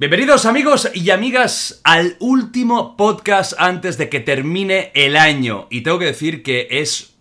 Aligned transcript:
Bienvenidos 0.00 0.46
amigos 0.46 0.90
y 0.94 1.10
amigas 1.10 1.80
al 1.84 2.16
último 2.18 2.96
podcast 2.96 3.52
antes 3.58 3.98
de 3.98 4.08
que 4.08 4.18
termine 4.18 4.90
el 4.94 5.16
año. 5.16 5.68
Y 5.70 5.82
tengo 5.82 6.00
que 6.00 6.06
decir 6.06 6.42
que 6.42 6.66
es 6.70 7.14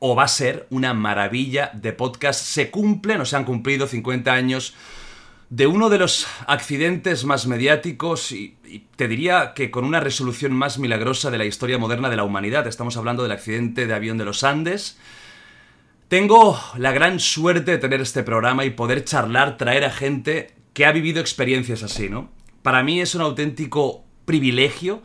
o 0.00 0.16
va 0.16 0.24
a 0.24 0.28
ser 0.28 0.66
una 0.70 0.94
maravilla 0.94 1.70
de 1.74 1.92
podcast. 1.92 2.42
Se 2.42 2.72
cumplen 2.72 3.20
o 3.20 3.24
se 3.24 3.36
han 3.36 3.44
cumplido 3.44 3.86
50 3.86 4.32
años 4.32 4.74
de 5.48 5.68
uno 5.68 5.90
de 5.90 5.98
los 5.98 6.26
accidentes 6.48 7.24
más 7.24 7.46
mediáticos 7.46 8.32
y, 8.32 8.56
te 8.96 9.06
diría 9.06 9.52
que 9.54 9.70
con 9.70 9.84
una 9.84 10.00
resolución 10.00 10.52
más 10.54 10.78
milagrosa 10.78 11.30
de 11.30 11.38
la 11.38 11.44
historia 11.44 11.78
moderna 11.78 12.10
de 12.10 12.16
la 12.16 12.24
humanidad. 12.24 12.66
Estamos 12.66 12.96
hablando 12.96 13.22
del 13.22 13.32
accidente 13.32 13.86
de 13.86 13.94
avión 13.94 14.18
de 14.18 14.24
los 14.24 14.42
Andes. 14.42 14.98
Tengo 16.12 16.60
la 16.76 16.92
gran 16.92 17.20
suerte 17.20 17.70
de 17.70 17.78
tener 17.78 18.02
este 18.02 18.22
programa 18.22 18.66
y 18.66 18.70
poder 18.70 19.02
charlar, 19.02 19.56
traer 19.56 19.82
a 19.86 19.90
gente 19.90 20.50
que 20.74 20.84
ha 20.84 20.92
vivido 20.92 21.22
experiencias 21.22 21.82
así, 21.82 22.10
¿no? 22.10 22.30
Para 22.60 22.82
mí 22.82 23.00
es 23.00 23.14
un 23.14 23.22
auténtico 23.22 24.04
privilegio 24.26 25.02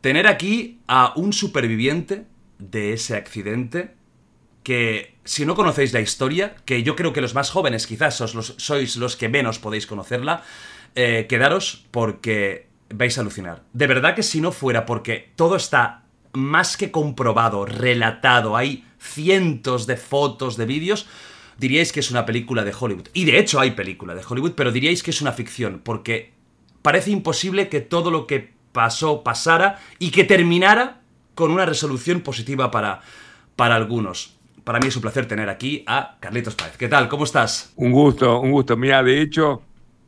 tener 0.00 0.26
aquí 0.26 0.80
a 0.88 1.12
un 1.14 1.32
superviviente 1.32 2.24
de 2.58 2.94
ese 2.94 3.14
accidente 3.14 3.94
que 4.64 5.14
si 5.22 5.46
no 5.46 5.54
conocéis 5.54 5.92
la 5.92 6.00
historia, 6.00 6.56
que 6.64 6.82
yo 6.82 6.96
creo 6.96 7.12
que 7.12 7.20
los 7.20 7.36
más 7.36 7.52
jóvenes 7.52 7.86
quizás 7.86 8.16
sois 8.16 8.34
los, 8.34 8.54
sois 8.58 8.96
los 8.96 9.14
que 9.14 9.28
menos 9.28 9.60
podéis 9.60 9.86
conocerla, 9.86 10.42
eh, 10.96 11.26
quedaros 11.28 11.86
porque 11.92 12.66
vais 12.92 13.16
a 13.16 13.20
alucinar. 13.20 13.62
De 13.72 13.86
verdad 13.86 14.16
que 14.16 14.24
si 14.24 14.40
no 14.40 14.50
fuera 14.50 14.84
porque 14.84 15.30
todo 15.36 15.54
está 15.54 16.06
más 16.32 16.76
que 16.76 16.90
comprobado, 16.90 17.66
relatado, 17.66 18.56
hay 18.56 18.89
cientos 19.00 19.86
de 19.86 19.96
fotos, 19.96 20.56
de 20.56 20.66
vídeos, 20.66 21.08
diríais 21.58 21.92
que 21.92 22.00
es 22.00 22.10
una 22.10 22.26
película 22.26 22.64
de 22.64 22.74
Hollywood. 22.78 23.08
Y 23.12 23.24
de 23.24 23.38
hecho 23.38 23.58
hay 23.58 23.72
película 23.72 24.14
de 24.14 24.22
Hollywood, 24.26 24.52
pero 24.52 24.72
diríais 24.72 25.02
que 25.02 25.10
es 25.10 25.20
una 25.20 25.32
ficción, 25.32 25.80
porque 25.82 26.32
parece 26.82 27.10
imposible 27.10 27.68
que 27.68 27.80
todo 27.80 28.10
lo 28.10 28.26
que 28.26 28.52
pasó 28.72 29.22
pasara 29.22 29.78
y 29.98 30.10
que 30.10 30.24
terminara 30.24 31.00
con 31.34 31.50
una 31.50 31.66
resolución 31.66 32.20
positiva 32.20 32.70
para, 32.70 33.00
para 33.56 33.76
algunos. 33.76 34.36
Para 34.64 34.78
mí 34.78 34.88
es 34.88 34.96
un 34.96 35.02
placer 35.02 35.26
tener 35.26 35.48
aquí 35.48 35.82
a 35.86 36.18
Carlitos 36.20 36.54
Páez. 36.54 36.76
¿Qué 36.76 36.88
tal? 36.88 37.08
¿Cómo 37.08 37.24
estás? 37.24 37.72
Un 37.76 37.92
gusto, 37.92 38.40
un 38.40 38.52
gusto. 38.52 38.76
Mira, 38.76 39.02
de 39.02 39.20
hecho, 39.20 39.62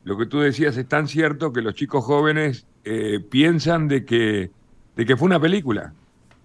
lo 0.04 0.16
que 0.18 0.26
tú 0.26 0.40
decías 0.40 0.76
es 0.76 0.88
tan 0.88 1.08
cierto 1.08 1.52
que 1.52 1.62
los 1.62 1.74
chicos 1.74 2.04
jóvenes 2.04 2.66
eh, 2.84 3.18
piensan 3.20 3.88
de 3.88 4.04
que, 4.04 4.50
de 4.94 5.06
que 5.06 5.16
fue 5.16 5.26
una 5.26 5.40
película. 5.40 5.94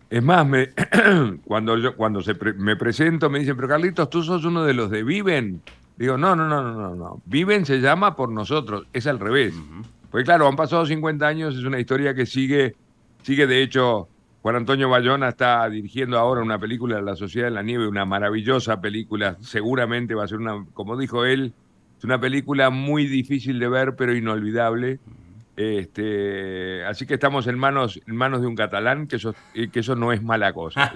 Es 0.09 0.23
más, 0.23 0.47
me, 0.47 0.69
cuando, 1.45 1.77
yo, 1.77 1.95
cuando 1.95 2.21
se 2.21 2.35
pre, 2.35 2.53
me 2.53 2.75
presento 2.75 3.29
me 3.29 3.39
dicen, 3.39 3.55
pero 3.55 3.67
Carlitos, 3.67 4.09
tú 4.09 4.23
sos 4.23 4.45
uno 4.45 4.63
de 4.63 4.73
los 4.73 4.89
de 4.89 5.03
Viven. 5.03 5.61
Digo, 5.97 6.17
no, 6.17 6.35
no, 6.35 6.47
no, 6.47 6.61
no, 6.61 6.73
no, 6.73 6.95
no. 6.95 7.21
Viven 7.25 7.65
se 7.65 7.79
llama 7.79 8.15
por 8.15 8.31
nosotros, 8.31 8.87
es 8.93 9.07
al 9.07 9.19
revés. 9.19 9.53
Uh 9.55 9.59
-huh. 9.59 9.85
Porque 10.11 10.23
claro, 10.23 10.47
han 10.47 10.55
pasado 10.55 10.85
50 10.85 11.27
años, 11.27 11.55
es 11.55 11.63
una 11.63 11.79
historia 11.79 12.13
que 12.13 12.25
sigue, 12.25 12.75
sigue 13.23 13.47
de 13.47 13.61
hecho, 13.61 14.07
Juan 14.41 14.55
Antonio 14.55 14.89
Bayona 14.89 15.29
está 15.29 15.69
dirigiendo 15.69 16.17
ahora 16.17 16.41
una 16.41 16.57
película, 16.57 17.01
La 17.01 17.15
Sociedad 17.15 17.47
de 17.47 17.51
la 17.51 17.63
Nieve, 17.63 17.87
una 17.87 18.05
maravillosa 18.05 18.79
película, 18.79 19.35
seguramente 19.41 20.15
va 20.15 20.23
a 20.23 20.27
ser 20.27 20.37
una, 20.37 20.65
como 20.73 20.95
dijo 20.95 21.25
él, 21.25 21.53
es 21.97 22.03
una 22.03 22.19
película 22.19 22.69
muy 22.69 23.07
difícil 23.07 23.59
de 23.59 23.67
ver, 23.67 23.95
pero 23.95 24.15
inolvidable. 24.15 24.99
Este, 25.57 26.85
así 26.85 27.07
que 27.07 27.15
estamos 27.15 27.47
en 27.47 27.57
manos, 27.57 27.99
en 28.05 28.15
manos 28.15 28.41
de 28.41 28.47
un 28.47 28.55
catalán, 28.55 29.07
que 29.07 29.15
eso, 29.15 29.33
que 29.53 29.79
eso 29.79 29.95
no 29.95 30.13
es 30.13 30.21
mala 30.21 30.53
cosa. 30.53 30.93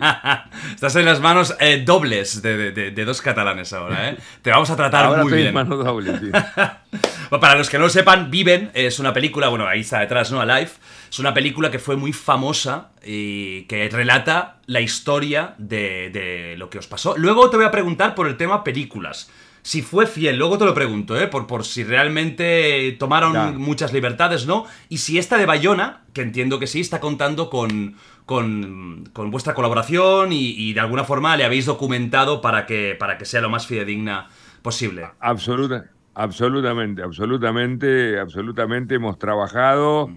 Estás 0.75 0.95
en 0.97 1.05
las 1.05 1.19
manos 1.19 1.55
eh, 1.59 1.81
dobles 1.83 2.43
de, 2.43 2.71
de, 2.71 2.91
de, 2.91 3.05
dos 3.05 3.23
catalanes 3.23 3.73
ahora, 3.73 4.11
¿eh? 4.11 4.17
Te 4.43 4.51
vamos 4.51 4.69
a 4.69 4.75
tratar 4.75 5.05
ahora 5.05 5.23
muy 5.23 5.31
estoy 5.31 5.37
bien. 5.39 5.47
En 5.47 5.53
manos 5.55 5.83
dobles, 5.83 6.19
sí. 6.19 6.29
bueno, 6.29 7.41
para 7.41 7.55
los 7.55 7.71
que 7.71 7.79
no 7.79 7.85
lo 7.85 7.89
sepan, 7.89 8.29
Viven 8.29 8.69
es 8.75 8.99
una 8.99 9.11
película, 9.11 9.47
bueno, 9.47 9.65
ahí 9.65 9.79
está 9.79 9.99
detrás, 9.99 10.31
¿no? 10.31 10.39
Alive. 10.39 10.69
Es 11.09 11.17
una 11.17 11.33
película 11.33 11.71
que 11.71 11.79
fue 11.79 11.97
muy 11.97 12.13
famosa 12.13 12.91
y 13.03 13.63
que 13.63 13.89
relata 13.89 14.57
la 14.67 14.79
historia 14.79 15.55
de, 15.57 16.11
de 16.11 16.55
lo 16.57 16.69
que 16.69 16.77
os 16.77 16.85
pasó. 16.85 17.17
Luego 17.17 17.49
te 17.49 17.57
voy 17.57 17.65
a 17.65 17.71
preguntar 17.71 18.13
por 18.13 18.27
el 18.27 18.37
tema 18.37 18.63
películas 18.63 19.31
si 19.63 19.81
fue 19.81 20.07
fiel, 20.07 20.37
luego 20.37 20.57
te 20.57 20.65
lo 20.65 20.73
pregunto, 20.73 21.19
¿eh? 21.19 21.27
por, 21.27 21.47
por 21.47 21.65
si 21.65 21.83
realmente 21.83 22.95
tomaron 22.99 23.33
ya. 23.33 23.51
muchas 23.51 23.93
libertades, 23.93 24.47
¿no? 24.47 24.65
Y 24.89 24.97
si 24.97 25.17
esta 25.17 25.37
de 25.37 25.45
Bayona, 25.45 26.01
que 26.13 26.21
entiendo 26.21 26.59
que 26.59 26.67
sí, 26.67 26.79
está 26.79 26.99
contando 26.99 27.49
con, 27.49 27.95
con, 28.25 29.09
con 29.13 29.31
vuestra 29.31 29.53
colaboración 29.53 30.31
y, 30.33 30.49
y, 30.49 30.73
de 30.73 30.79
alguna 30.79 31.03
forma 31.03 31.37
le 31.37 31.43
habéis 31.43 31.65
documentado 31.65 32.41
para 32.41 32.65
que, 32.65 32.95
para 32.99 33.17
que 33.17 33.25
sea 33.25 33.41
lo 33.41 33.49
más 33.49 33.67
fidedigna 33.67 34.29
posible. 34.61 35.07
Absoluta, 35.19 35.85
absolutamente, 36.15 37.03
absolutamente, 37.03 38.19
absolutamente 38.19 38.95
hemos 38.95 39.19
trabajado. 39.19 40.09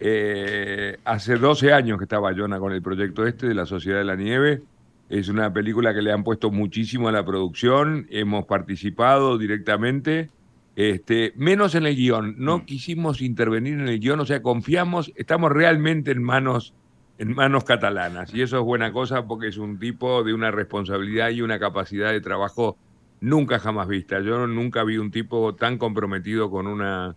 Eh, 0.00 0.98
hace 1.04 1.36
12 1.36 1.72
años 1.72 1.98
que 1.98 2.04
está 2.04 2.18
Bayona 2.18 2.58
con 2.58 2.72
el 2.72 2.82
proyecto 2.82 3.26
este 3.26 3.48
de 3.48 3.54
la 3.54 3.66
Sociedad 3.66 3.98
de 3.98 4.04
la 4.04 4.16
Nieve. 4.16 4.62
Es 5.08 5.28
una 5.28 5.52
película 5.52 5.94
que 5.94 6.02
le 6.02 6.12
han 6.12 6.24
puesto 6.24 6.50
muchísimo 6.50 7.08
a 7.08 7.12
la 7.12 7.24
producción, 7.24 8.06
hemos 8.10 8.46
participado 8.46 9.36
directamente, 9.36 10.30
este, 10.76 11.32
menos 11.36 11.74
en 11.74 11.86
el 11.86 11.94
guion. 11.94 12.34
No 12.38 12.58
mm. 12.58 12.64
quisimos 12.64 13.20
intervenir 13.20 13.74
en 13.74 13.88
el 13.88 14.00
guion, 14.00 14.20
o 14.20 14.26
sea, 14.26 14.42
confiamos, 14.42 15.12
estamos 15.14 15.52
realmente 15.52 16.10
en 16.10 16.22
manos, 16.22 16.74
en 17.18 17.34
manos 17.34 17.64
catalanas. 17.64 18.34
Y 18.34 18.42
eso 18.42 18.58
es 18.58 18.64
buena 18.64 18.92
cosa 18.92 19.26
porque 19.26 19.48
es 19.48 19.58
un 19.58 19.78
tipo 19.78 20.24
de 20.24 20.32
una 20.32 20.50
responsabilidad 20.50 21.30
y 21.30 21.42
una 21.42 21.58
capacidad 21.58 22.10
de 22.10 22.20
trabajo 22.20 22.76
nunca 23.20 23.58
jamás 23.58 23.88
vista. 23.88 24.20
Yo 24.20 24.46
nunca 24.46 24.84
vi 24.84 24.96
un 24.96 25.10
tipo 25.10 25.54
tan 25.54 25.78
comprometido 25.78 26.50
con 26.50 26.66
una, 26.66 27.14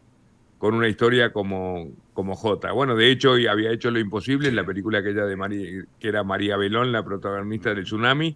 con 0.57 0.73
una 0.73 0.87
historia 0.87 1.31
como, 1.31 1.87
como 2.17 2.35
J. 2.35 2.71
Bueno, 2.71 2.95
de 2.95 3.11
hecho, 3.11 3.33
había 3.33 3.71
hecho 3.71 3.91
lo 3.91 3.99
imposible 3.99 4.49
en 4.49 4.55
la 4.55 4.63
película 4.63 4.97
aquella 4.97 5.25
de 5.25 5.35
María, 5.35 5.85
que 5.99 6.07
era 6.07 6.23
María 6.23 6.57
Belón, 6.57 6.91
la 6.91 7.05
protagonista 7.05 7.75
del 7.75 7.83
tsunami. 7.83 8.35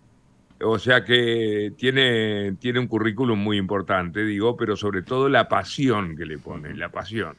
O 0.63 0.77
sea 0.77 1.03
que 1.03 1.73
tiene, 1.77 2.57
tiene 2.59 2.77
un 2.77 2.85
currículum 2.85 3.39
muy 3.39 3.57
importante, 3.57 4.23
digo, 4.23 4.55
pero 4.55 4.77
sobre 4.77 5.01
todo 5.01 5.29
la 5.29 5.49
pasión 5.49 6.15
que 6.15 6.27
le 6.27 6.37
pone, 6.37 6.75
la 6.75 6.89
pasión. 6.89 7.33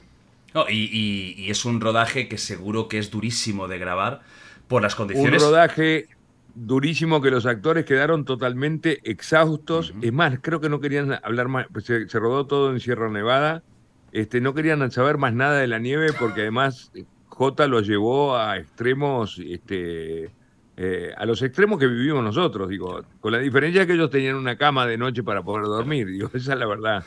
Oh, 0.54 0.66
y, 0.68 0.90
y, 0.92 1.34
y, 1.44 1.50
es 1.52 1.64
un 1.64 1.80
rodaje 1.80 2.26
que 2.26 2.38
seguro 2.38 2.88
que 2.88 2.98
es 2.98 3.12
durísimo 3.12 3.68
de 3.68 3.78
grabar 3.78 4.22
por 4.66 4.82
las 4.82 4.96
condiciones. 4.96 5.40
Un 5.40 5.48
rodaje 5.48 6.08
durísimo 6.56 7.22
que 7.22 7.30
los 7.30 7.46
actores 7.46 7.84
quedaron 7.84 8.24
totalmente 8.24 8.98
exhaustos. 9.08 9.92
Uh 9.92 9.94
-huh. 9.94 10.06
Es 10.06 10.12
más, 10.12 10.38
creo 10.42 10.60
que 10.60 10.68
no 10.68 10.80
querían 10.80 11.20
hablar 11.22 11.46
más. 11.46 11.68
Pues 11.72 11.84
se, 11.84 12.08
se 12.08 12.18
rodó 12.18 12.48
todo 12.48 12.72
en 12.72 12.80
Sierra 12.80 13.08
Nevada 13.08 13.62
este, 14.12 14.40
no 14.40 14.54
querían 14.54 14.90
saber 14.90 15.18
más 15.18 15.32
nada 15.34 15.58
de 15.58 15.66
la 15.66 15.78
nieve 15.78 16.08
porque 16.18 16.42
además 16.42 16.92
J 17.28 17.66
lo 17.66 17.80
llevó 17.80 18.36
a 18.36 18.58
extremos, 18.58 19.40
este, 19.42 20.30
eh, 20.76 21.12
a 21.16 21.24
los 21.24 21.40
extremos 21.42 21.78
que 21.78 21.86
vivimos 21.86 22.22
nosotros, 22.22 22.68
digo, 22.68 23.02
con 23.20 23.32
la 23.32 23.38
diferencia 23.38 23.86
que 23.86 23.94
ellos 23.94 24.10
tenían 24.10 24.36
una 24.36 24.56
cama 24.56 24.86
de 24.86 24.98
noche 24.98 25.22
para 25.22 25.42
poder 25.42 25.64
dormir, 25.64 26.06
digo, 26.06 26.30
esa 26.34 26.52
es 26.52 26.58
la 26.58 26.66
verdad. 26.66 27.04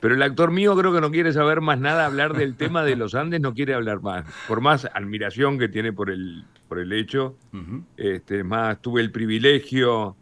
Pero 0.00 0.14
el 0.14 0.22
actor 0.22 0.52
mío 0.52 0.76
creo 0.76 0.92
que 0.92 1.00
no 1.00 1.10
quiere 1.10 1.32
saber 1.32 1.60
más 1.60 1.80
nada, 1.80 2.06
hablar 2.06 2.32
del 2.34 2.54
tema 2.54 2.84
de 2.84 2.96
los 2.96 3.14
Andes 3.14 3.40
no 3.40 3.52
quiere 3.52 3.74
hablar 3.74 4.00
más, 4.00 4.24
por 4.46 4.60
más 4.60 4.88
admiración 4.94 5.58
que 5.58 5.68
tiene 5.68 5.92
por 5.92 6.08
el, 6.08 6.44
por 6.68 6.78
el 6.78 6.92
hecho, 6.92 7.36
uh 7.52 7.56
-huh. 7.56 7.84
este, 7.96 8.44
más 8.44 8.80
tuve 8.80 9.00
el 9.00 9.10
privilegio 9.10 10.16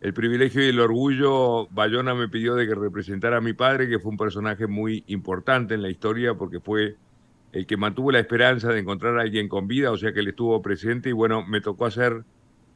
el 0.00 0.14
privilegio 0.14 0.64
y 0.64 0.68
el 0.68 0.80
orgullo, 0.80 1.66
Bayona 1.68 2.14
me 2.14 2.28
pidió 2.28 2.54
de 2.54 2.66
que 2.66 2.74
representara 2.74 3.36
a 3.36 3.40
mi 3.40 3.52
padre, 3.52 3.88
que 3.88 3.98
fue 3.98 4.10
un 4.10 4.16
personaje 4.16 4.66
muy 4.66 5.04
importante 5.08 5.74
en 5.74 5.82
la 5.82 5.90
historia 5.90 6.34
porque 6.34 6.60
fue 6.60 6.96
el 7.52 7.66
que 7.66 7.76
mantuvo 7.76 8.10
la 8.10 8.20
esperanza 8.20 8.72
de 8.72 8.80
encontrar 8.80 9.18
a 9.18 9.22
alguien 9.22 9.48
con 9.48 9.66
vida, 9.66 9.90
o 9.90 9.96
sea 9.98 10.12
que 10.12 10.20
él 10.20 10.28
estuvo 10.28 10.62
presente 10.62 11.10
y 11.10 11.12
bueno, 11.12 11.44
me 11.44 11.60
tocó 11.60 11.86
hacer 11.86 12.24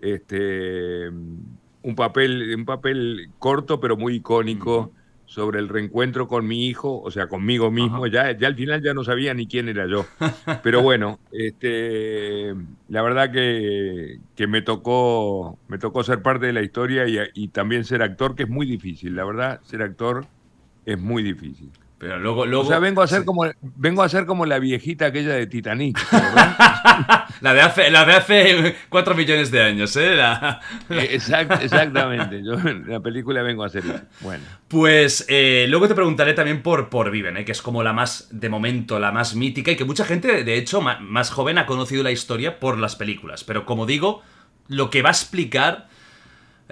este 0.00 1.08
un 1.08 1.94
papel, 1.94 2.54
un 2.56 2.64
papel 2.64 3.30
corto 3.38 3.80
pero 3.80 3.96
muy 3.96 4.16
icónico 4.16 4.92
sobre 5.26 5.58
el 5.58 5.68
reencuentro 5.68 6.28
con 6.28 6.46
mi 6.46 6.66
hijo, 6.66 7.00
o 7.00 7.10
sea, 7.10 7.28
conmigo 7.28 7.70
mismo. 7.70 8.06
Ya, 8.06 8.36
ya 8.36 8.46
al 8.46 8.54
final 8.54 8.82
ya 8.82 8.94
no 8.94 9.04
sabía 9.04 9.34
ni 9.34 9.46
quién 9.46 9.68
era 9.68 9.86
yo. 9.86 10.06
Pero 10.62 10.82
bueno, 10.82 11.18
este, 11.32 12.54
la 12.88 13.02
verdad 13.02 13.30
que, 13.32 14.20
que 14.36 14.46
me 14.46 14.62
tocó 14.62 15.58
me 15.68 15.78
tocó 15.78 16.04
ser 16.04 16.22
parte 16.22 16.46
de 16.46 16.52
la 16.52 16.62
historia 16.62 17.06
y, 17.08 17.18
y 17.34 17.48
también 17.48 17.84
ser 17.84 18.02
actor, 18.02 18.34
que 18.34 18.44
es 18.44 18.48
muy 18.48 18.66
difícil. 18.66 19.16
La 19.16 19.24
verdad, 19.24 19.60
ser 19.64 19.82
actor 19.82 20.26
es 20.84 20.98
muy 20.98 21.22
difícil. 21.22 21.70
Pero 21.98 22.18
luego, 22.18 22.44
luego, 22.44 22.64
o 22.64 22.68
sea, 22.68 22.80
vengo 22.80 23.02
a 23.02 23.06
ser 23.06 23.24
como 23.24 23.44
vengo 23.62 24.02
a 24.02 24.08
ser 24.08 24.26
como 24.26 24.46
la 24.46 24.58
viejita 24.58 25.06
aquella 25.06 25.34
de 25.34 25.46
Titanic. 25.46 25.98
la, 27.40 27.54
de 27.54 27.60
hace, 27.60 27.90
la 27.90 28.04
de 28.04 28.12
hace 28.12 28.76
cuatro 28.88 29.14
millones 29.14 29.50
de 29.50 29.62
años, 29.62 29.96
¿eh? 29.96 30.18
exactamente. 30.90 32.42
Yo 32.42 32.54
en 32.54 32.88
la 32.88 33.00
película 33.00 33.42
vengo 33.42 33.64
a 33.64 33.68
ser. 33.68 33.84
Bueno. 34.20 34.44
Pues 34.68 35.24
eh, 35.28 35.66
luego 35.68 35.86
te 35.86 35.94
preguntaré 35.94 36.34
también 36.34 36.62
por, 36.62 36.88
por 36.88 37.10
Viven, 37.10 37.36
¿eh? 37.36 37.44
que 37.44 37.52
es 37.52 37.62
como 37.62 37.82
la 37.82 37.92
más, 37.92 38.28
de 38.30 38.48
momento, 38.48 38.98
la 38.98 39.12
más 39.12 39.36
mítica 39.36 39.70
y 39.70 39.76
que 39.76 39.84
mucha 39.84 40.04
gente, 40.04 40.42
de 40.42 40.56
hecho, 40.56 40.80
más 40.80 41.30
joven 41.30 41.58
ha 41.58 41.66
conocido 41.66 42.02
la 42.02 42.10
historia 42.10 42.58
por 42.58 42.78
las 42.78 42.96
películas. 42.96 43.44
Pero 43.44 43.64
como 43.64 43.86
digo, 43.86 44.22
lo 44.68 44.90
que 44.90 45.02
va 45.02 45.10
a 45.10 45.12
explicar 45.12 45.86
eh, 45.86 45.93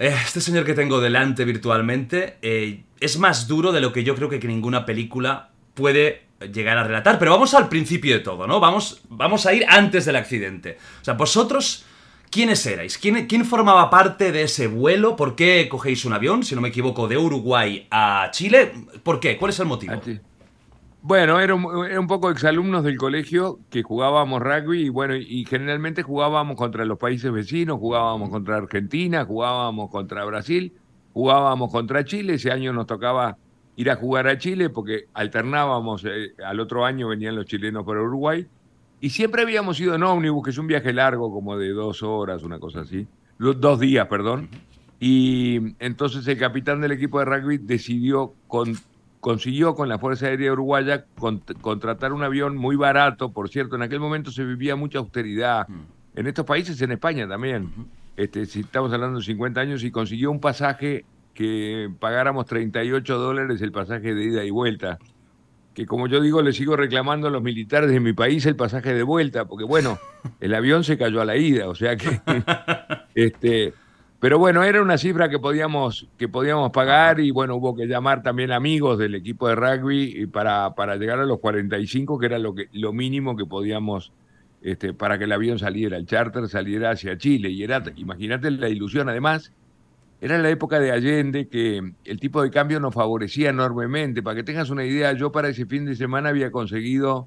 este 0.03 0.41
señor 0.41 0.65
que 0.65 0.75
tengo 0.75 1.01
delante 1.01 1.45
virtualmente 1.45 2.39
eh, 2.43 2.83
es 3.01 3.19
más 3.19 3.47
duro 3.47 3.73
de 3.73 3.81
lo 3.81 3.93
que 3.93 4.03
yo 4.05 4.15
creo 4.15 4.29
que 4.29 4.39
ninguna 4.41 4.85
película 4.85 5.51
puede 5.75 6.23
llegar 6.53 6.79
a 6.79 6.85
relatar. 6.85 7.19
Pero 7.19 7.33
vamos 7.33 7.55
al 7.55 7.69
principio 7.69 8.15
de 8.15 8.21
todo, 8.21 8.47
¿no? 8.47 8.59
Vamos, 8.61 9.01
vamos 9.09 9.47
a 9.47 9.55
ir 9.55 9.65
antes 9.69 10.05
del 10.05 10.17
accidente. 10.17 10.79
O 11.01 11.05
sea, 11.05 11.15
vosotros, 11.15 11.85
¿quiénes 12.31 12.65
erais? 12.67 12.99
¿Quién, 12.99 13.27
¿Quién 13.27 13.45
formaba 13.45 13.91
parte 13.91 14.33
de 14.33 14.43
ese 14.43 14.67
vuelo? 14.67 15.15
¿Por 15.15 15.37
qué 15.37 15.69
cogéis 15.69 16.05
un 16.05 16.13
avión, 16.13 16.43
si 16.43 16.55
no 16.55 16.61
me 16.61 16.69
equivoco, 16.69 17.07
de 17.07 17.17
Uruguay 17.17 17.87
a 17.91 18.29
Chile? 18.33 18.73
¿Por 19.03 19.21
qué? 19.21 19.37
¿Cuál 19.37 19.51
es 19.51 19.61
el 19.61 19.67
motivo? 19.67 20.01
Bueno, 21.05 21.41
era 21.41 21.57
un, 21.57 22.07
poco 22.07 22.31
exalumnos 22.31 22.85
del 22.85 22.97
colegio 22.97 23.59
que 23.71 23.83
jugábamos 23.83 24.41
rugby 24.41 24.83
y 24.83 24.89
bueno, 24.89 25.17
y 25.17 25.45
generalmente 25.45 26.05
jugábamos 26.05 26.57
contra 26.57 26.85
los 26.85 26.97
países 26.97 27.33
vecinos, 27.33 27.81
jugábamos 27.81 28.31
contra 28.31 28.57
Argentina, 28.57 29.25
jugábamos 29.25 29.91
contra 29.91 30.25
Brasil, 30.25 30.73
jugábamos 31.13 31.73
contra 31.73 32.05
Chile. 32.05 32.35
Ese 32.35 32.53
año 32.53 32.73
nos 32.73 32.87
tocaba 32.87 33.37
ir 33.75 33.91
a 33.91 33.97
jugar 33.97 34.29
a 34.29 34.39
Chile 34.39 34.71
porque 34.71 35.07
alternábamos, 35.13 36.05
eh, 36.05 36.35
al 36.47 36.61
otro 36.61 36.85
año 36.85 37.09
venían 37.09 37.35
los 37.35 37.47
chilenos 37.47 37.85
para 37.85 38.01
Uruguay 38.01 38.47
y 39.01 39.11
siempre 39.11 39.43
habíamos 39.43 39.81
ido 39.81 39.97
en 39.97 40.05
ómnibus, 40.05 40.45
que 40.45 40.51
es 40.51 40.59
un 40.59 40.69
viaje 40.69 40.93
largo, 40.93 41.33
como 41.33 41.59
de 41.59 41.71
dos 41.71 42.05
horas, 42.05 42.45
una 42.45 42.61
cosa 42.61 42.83
así, 42.83 43.09
dos 43.39 43.81
días, 43.81 44.07
perdón. 44.07 44.49
Y 45.01 45.75
entonces 45.81 46.25
el 46.29 46.39
capitán 46.39 46.81
del 46.81 46.93
equipo 46.93 47.19
de 47.19 47.25
rugby 47.25 47.59
decidió 47.59 48.35
con 48.47 48.77
consiguió 49.23 49.77
con 49.77 49.89
la 49.89 50.01
Fuerza 50.01 50.27
Aérea 50.27 50.53
Uruguaya 50.53 51.07
contratar 51.61 52.13
un 52.13 52.25
avión 52.25 52.57
muy 52.57 52.75
barato, 52.75 53.31
por 53.31 53.49
cierto, 53.51 53.77
en 53.77 53.83
aquel 53.83 54.01
momento 54.01 54.33
se 54.33 54.45
vivía 54.45 54.75
mucha 54.75 54.99
austeridad, 54.99 55.69
mm. 55.69 56.19
en 56.19 56.27
estos 56.27 56.45
países, 56.45 56.83
en 56.83 56.91
España 56.91 57.29
también, 57.29 57.71
este, 58.17 58.47
si 58.47 58.61
estamos 58.61 58.93
hablando 58.93 59.21
de 59.21 59.25
50 59.25 59.61
años, 59.61 59.85
y 59.85 59.93
consiguió 59.93 60.33
un 60.33 60.41
pasaje 60.41 61.05
que 61.35 61.89
pagáramos 62.01 62.47
38 62.47 63.17
dólares 63.17 63.63
el 63.63 63.71
pasaje 63.71 64.13
de 64.13 64.25
ida 64.25 64.45
y 64.45 64.51
vuelta, 64.51 64.99
que 65.73 65.87
como 65.87 66.09
yo 66.09 66.21
digo, 66.21 66.43
le 66.43 66.53
sigo 66.53 66.75
reclamando 66.75 67.29
a 67.29 67.31
los 67.31 67.45
militares 67.45 67.93
de 67.93 68.01
mi 68.01 68.15
país 68.15 68.45
el 68.47 68.57
pasaje 68.57 68.93
de 68.93 69.05
vuelta, 69.05 69.45
porque 69.45 69.65
bueno, 69.65 70.01
el 70.41 70.53
avión 70.53 70.83
se 70.83 70.99
cayó 70.99 71.21
a 71.21 71.25
la 71.25 71.37
ida, 71.37 71.69
o 71.69 71.77
sea 71.77 71.97
que... 71.97 72.21
este, 73.15 73.73
pero 74.23 74.39
bueno, 74.39 74.63
era 74.63 74.81
una 74.81 74.99
cifra 74.99 75.29
que 75.29 75.41
podíamos, 75.41 76.07
que 76.17 76.29
podíamos 76.29 76.71
pagar 76.71 77.19
y 77.19 77.33
bueno, 77.33 77.57
hubo 77.57 77.75
que 77.75 77.87
llamar 77.87 78.23
también 78.23 78.53
amigos 78.53 78.97
del 78.97 79.17
equipo 79.17 79.49
de 79.49 79.57
rugby 79.57 80.29
para, 80.29 80.77
para 80.77 80.95
llegar 80.95 81.19
a 81.19 81.25
los 81.25 81.41
45, 81.41 82.21
que 82.21 82.27
era 82.27 82.39
lo, 82.39 82.55
que, 82.55 82.69
lo 82.71 82.93
mínimo 82.93 83.35
que 83.37 83.47
podíamos 83.47 84.13
este, 84.63 84.95
para 84.95 85.19
que 85.19 85.25
el 85.25 85.33
avión 85.33 85.59
saliera, 85.59 85.97
el 85.97 86.07
charter 86.07 86.49
saliera 86.49 86.93
hacia 86.93 87.19
Chile. 87.19 87.51
Y 87.51 87.65
era, 87.65 87.83
imagínate 87.97 88.49
la 88.53 88.69
ilusión, 88.69 89.09
además, 89.09 89.53
era 90.21 90.39
la 90.39 90.51
época 90.51 90.79
de 90.79 90.93
Allende 90.93 91.49
que 91.49 91.83
el 92.05 92.21
tipo 92.21 92.45
de 92.45 92.53
cambio 92.53 92.79
nos 92.79 92.95
favorecía 92.95 93.51
enormemente. 93.51 94.23
Para 94.23 94.37
que 94.37 94.45
tengas 94.45 94.71
una 94.71 94.85
idea, 94.85 95.15
yo 95.15 95.33
para 95.33 95.49
ese 95.49 95.67
fin 95.67 95.85
de 95.85 95.97
semana 95.97 96.29
había 96.29 96.53
conseguido 96.53 97.27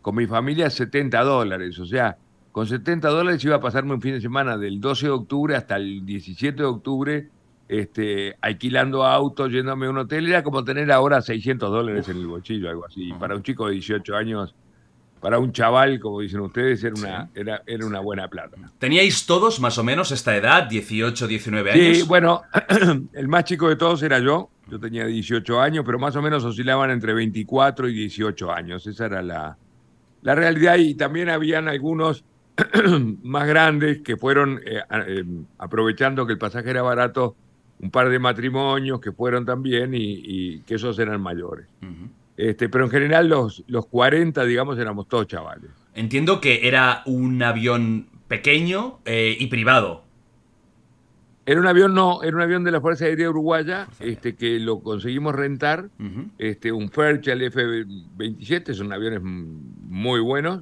con 0.00 0.14
mi 0.14 0.26
familia 0.26 0.70
70 0.70 1.22
dólares, 1.22 1.78
o 1.78 1.84
sea, 1.84 2.16
con 2.52 2.66
70 2.66 3.08
dólares 3.08 3.44
iba 3.44 3.56
a 3.56 3.60
pasarme 3.60 3.94
un 3.94 4.00
fin 4.00 4.14
de 4.14 4.20
semana 4.20 4.58
del 4.58 4.80
12 4.80 5.06
de 5.06 5.12
octubre 5.12 5.56
hasta 5.56 5.76
el 5.76 6.04
17 6.04 6.56
de 6.56 6.64
octubre 6.64 7.28
este, 7.70 8.36
alquilando 8.40 9.06
autos, 9.06 9.52
yéndome 9.52 9.86
a 9.86 9.90
un 9.90 9.98
hotel. 9.98 10.26
Era 10.26 10.42
como 10.42 10.64
tener 10.64 10.90
ahora 10.90 11.22
600 11.22 11.70
dólares 11.70 12.08
en 12.08 12.16
el 12.16 12.26
bolsillo, 12.26 12.68
algo 12.68 12.84
así. 12.84 13.12
Para 13.12 13.36
un 13.36 13.44
chico 13.44 13.68
de 13.68 13.74
18 13.74 14.16
años, 14.16 14.54
para 15.20 15.38
un 15.38 15.52
chaval, 15.52 16.00
como 16.00 16.20
dicen 16.20 16.40
ustedes, 16.40 16.82
era 16.82 16.94
una, 16.96 17.30
era, 17.32 17.62
era 17.64 17.86
una 17.86 18.00
buena 18.00 18.26
plata. 18.26 18.56
¿Teníais 18.80 19.24
todos 19.24 19.60
más 19.60 19.78
o 19.78 19.84
menos 19.84 20.10
esta 20.10 20.36
edad, 20.36 20.68
18, 20.68 21.28
19 21.28 21.70
años? 21.70 21.98
Sí, 21.98 22.02
bueno, 22.02 22.42
el 23.12 23.28
más 23.28 23.44
chico 23.44 23.68
de 23.68 23.76
todos 23.76 24.02
era 24.02 24.18
yo. 24.18 24.50
Yo 24.68 24.80
tenía 24.80 25.06
18 25.06 25.60
años, 25.60 25.84
pero 25.86 26.00
más 26.00 26.16
o 26.16 26.22
menos 26.22 26.42
oscilaban 26.44 26.90
entre 26.90 27.14
24 27.14 27.88
y 27.88 27.94
18 27.94 28.50
años. 28.50 28.84
Esa 28.88 29.06
era 29.06 29.22
la, 29.22 29.56
la 30.22 30.34
realidad. 30.34 30.76
Y 30.78 30.94
también 30.94 31.28
habían 31.28 31.68
algunos 31.68 32.24
más 33.22 33.46
grandes 33.46 34.02
que 34.02 34.16
fueron, 34.16 34.60
eh, 34.64 34.82
eh, 35.06 35.24
aprovechando 35.58 36.26
que 36.26 36.32
el 36.32 36.38
pasaje 36.38 36.70
era 36.70 36.82
barato, 36.82 37.36
un 37.80 37.90
par 37.90 38.10
de 38.10 38.18
matrimonios 38.18 39.00
que 39.00 39.12
fueron 39.12 39.46
también 39.46 39.92
y, 39.94 40.60
que 40.60 40.74
esos 40.74 40.98
eran 40.98 41.20
mayores. 41.20 41.66
este, 42.36 42.68
pero 42.68 42.84
en 42.84 42.90
general 42.90 43.28
los, 43.28 43.64
los 43.66 43.86
40, 43.86 44.44
digamos, 44.44 44.78
éramos 44.78 45.08
todos 45.08 45.26
chavales. 45.26 45.70
Entiendo 45.94 46.40
que 46.40 46.68
era 46.68 47.02
un 47.06 47.42
avión 47.42 48.06
pequeñño 48.28 49.00
eh, 49.06 49.36
y 49.38 49.46
privado. 49.48 50.04
Era 51.46 51.58
un 51.58 51.66
avión, 51.66 51.94
no, 51.94 52.22
era 52.22 52.36
un 52.36 52.42
avión 52.42 52.62
de 52.62 52.70
la 52.70 52.80
Fuerza 52.80 53.06
Aérea 53.06 53.28
Uruguaya, 53.28 53.88
este, 53.98 54.36
que 54.36 54.60
lo 54.60 54.80
conseguimos 54.80 55.34
rentar, 55.34 55.88
este, 56.38 56.70
un 56.70 56.90
Fairchild 56.90 57.42
F-27, 57.42 58.72
son 58.74 58.92
aviones 58.92 59.20
muy 59.22 60.20
buenos, 60.20 60.60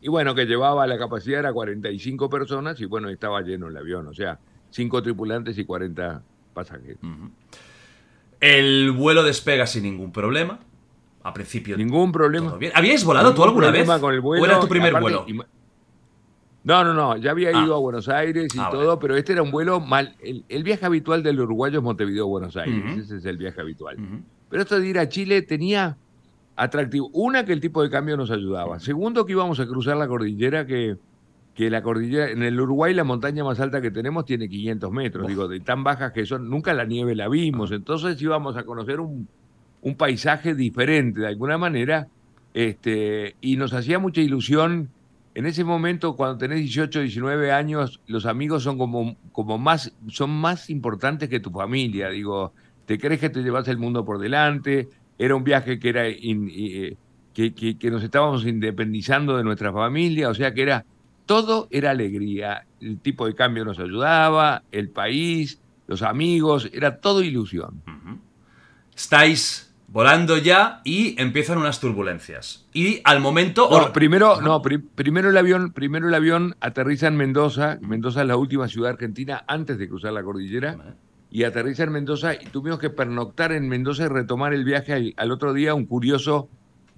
y 0.00 0.08
bueno, 0.08 0.34
que 0.34 0.46
llevaba 0.46 0.86
la 0.86 0.98
capacidad 0.98 1.40
era 1.40 1.52
45 1.52 2.28
personas 2.30 2.80
y 2.80 2.84
bueno, 2.84 3.08
estaba 3.08 3.40
lleno 3.42 3.68
el 3.68 3.76
avión, 3.76 4.06
o 4.06 4.14
sea, 4.14 4.38
5 4.70 5.02
tripulantes 5.02 5.58
y 5.58 5.64
40 5.64 6.22
pasajeros. 6.54 7.00
El 8.40 8.92
vuelo 8.92 9.22
despega 9.22 9.66
sin 9.66 9.84
ningún 9.84 10.12
problema. 10.12 10.60
A 11.22 11.34
principio. 11.34 11.76
Ningún 11.76 12.12
problema. 12.12 12.56
¿Habíais 12.74 13.04
volado 13.04 13.34
tú 13.34 13.42
alguna 13.42 13.70
vez? 13.70 13.88
Con 14.00 14.14
el 14.14 14.20
vuelo, 14.20 14.42
¿O 14.42 14.46
era 14.46 14.60
tu 14.60 14.68
primer 14.68 15.00
vuelo? 15.00 15.26
No, 16.62 16.82
no, 16.82 16.94
no. 16.94 17.16
Ya 17.16 17.30
había 17.30 17.50
ah. 17.50 17.64
ido 17.64 17.74
a 17.74 17.78
Buenos 17.78 18.08
Aires 18.08 18.54
y 18.54 18.58
ah, 18.58 18.68
todo, 18.70 18.98
pero 18.98 19.16
este 19.16 19.32
era 19.32 19.42
un 19.42 19.50
vuelo 19.50 19.80
mal. 19.80 20.16
El, 20.20 20.62
viaje 20.64 20.84
habitual 20.84 21.22
del 21.22 21.40
uruguayo 21.40 21.78
es 21.78 21.84
Montevideo-Buenos 21.84 22.56
Aires. 22.56 22.98
Ese 22.98 23.16
es 23.18 23.24
el 23.24 23.38
viaje 23.38 23.60
habitual. 23.60 23.96
Pero 24.48 24.62
esto 24.62 24.78
de 24.78 24.86
ir 24.86 24.98
a 24.98 25.08
Chile 25.08 25.42
tenía 25.42 25.96
atractivo. 26.56 27.10
Una, 27.12 27.44
que 27.44 27.52
el 27.52 27.60
tipo 27.60 27.82
de 27.82 27.90
cambio 27.90 28.16
nos 28.16 28.30
ayudaba. 28.30 28.80
Segundo, 28.80 29.26
que 29.26 29.32
íbamos 29.32 29.60
a 29.60 29.66
cruzar 29.66 29.96
la 29.96 30.08
cordillera 30.08 30.66
que, 30.66 30.96
que 31.54 31.70
la 31.70 31.82
cordillera, 31.82 32.30
en 32.30 32.42
el 32.42 32.60
Uruguay 32.60 32.92
la 32.94 33.04
montaña 33.04 33.44
más 33.44 33.60
alta 33.60 33.80
que 33.80 33.90
tenemos 33.90 34.24
tiene 34.24 34.48
500 34.48 34.90
metros, 34.92 35.26
digo, 35.26 35.48
de 35.48 35.60
tan 35.60 35.84
bajas 35.84 36.12
que 36.12 36.26
son, 36.26 36.50
nunca 36.50 36.74
la 36.74 36.84
nieve 36.84 37.14
la 37.14 37.28
vimos, 37.28 37.72
entonces 37.72 38.20
íbamos 38.20 38.56
a 38.56 38.64
conocer 38.64 39.00
un, 39.00 39.26
un 39.80 39.94
paisaje 39.94 40.54
diferente 40.54 41.20
de 41.20 41.28
alguna 41.28 41.58
manera, 41.58 42.08
este, 42.52 43.36
y 43.40 43.56
nos 43.56 43.72
hacía 43.72 43.98
mucha 43.98 44.20
ilusión. 44.20 44.90
En 45.34 45.46
ese 45.46 45.64
momento, 45.64 46.16
cuando 46.16 46.38
tenés 46.38 46.58
18, 46.60 47.00
19 47.00 47.52
años, 47.52 48.00
los 48.06 48.26
amigos 48.26 48.62
son 48.62 48.78
como, 48.78 49.16
como 49.32 49.58
más, 49.58 49.94
son 50.08 50.30
más 50.30 50.70
importantes 50.70 51.28
que 51.28 51.40
tu 51.40 51.50
familia. 51.50 52.08
Digo, 52.08 52.52
te 52.86 52.98
crees 52.98 53.20
que 53.20 53.28
te 53.28 53.42
llevas 53.42 53.68
el 53.68 53.76
mundo 53.76 54.04
por 54.04 54.18
delante, 54.18 54.88
era 55.18 55.34
un 55.34 55.44
viaje 55.44 55.78
que 55.78 55.88
era 55.88 56.06
eh, 56.08 56.96
que, 57.32 57.90
nos 57.90 58.02
estábamos 58.02 58.46
independizando 58.46 59.36
de 59.36 59.44
nuestra 59.44 59.72
familia, 59.72 60.28
o 60.28 60.34
sea 60.34 60.54
que 60.54 60.62
era 60.62 60.84
todo 61.26 61.68
era 61.70 61.90
alegría. 61.90 62.66
El 62.80 62.98
tipo 63.00 63.26
de 63.26 63.34
cambio 63.34 63.64
nos 63.64 63.78
ayudaba, 63.78 64.62
el 64.70 64.90
país, 64.90 65.60
los 65.86 66.02
amigos, 66.02 66.70
era 66.72 66.98
todo 67.00 67.22
ilusión. 67.22 67.82
Estáis 68.94 69.74
volando 69.88 70.36
ya 70.38 70.80
y 70.84 71.20
empiezan 71.20 71.58
unas 71.58 71.80
turbulencias. 71.80 72.66
Y 72.72 73.00
al 73.04 73.20
momento. 73.20 73.68
primero, 73.92 74.40
no, 74.40 74.62
primero 74.62 75.30
el 75.30 75.36
avión, 75.36 75.72
primero 75.72 76.08
el 76.08 76.14
avión 76.14 76.56
aterriza 76.60 77.08
en 77.08 77.16
Mendoza. 77.16 77.78
Mendoza 77.80 78.22
es 78.22 78.28
la 78.28 78.36
última 78.36 78.68
ciudad 78.68 78.92
argentina 78.92 79.44
antes 79.46 79.78
de 79.78 79.88
cruzar 79.88 80.12
la 80.12 80.22
cordillera 80.22 80.96
y 81.36 81.44
aterriza 81.44 81.82
en 81.82 81.92
Mendoza 81.92 82.32
y 82.32 82.46
tuvimos 82.46 82.78
que 82.78 82.88
pernoctar 82.88 83.52
en 83.52 83.68
Mendoza 83.68 84.04
y 84.04 84.08
retomar 84.08 84.54
el 84.54 84.64
viaje 84.64 85.12
al, 85.18 85.30
otro 85.30 85.52
día, 85.52 85.74
un 85.74 85.84
curioso 85.84 86.48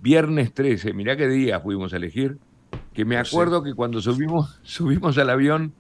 viernes 0.00 0.54
13. 0.54 0.92
Mirá 0.92 1.16
qué 1.16 1.26
día 1.26 1.59
fuimos 1.59 1.92
a 1.92 1.97
elegir, 1.97 2.38
que 2.95 3.04
me 3.04 3.16
acuerdo 3.16 3.64
que 3.64 3.75
cuando 3.75 4.00
subimos, 4.00 4.61
subimos 4.62 5.18
al 5.18 5.30
avión 5.30 5.73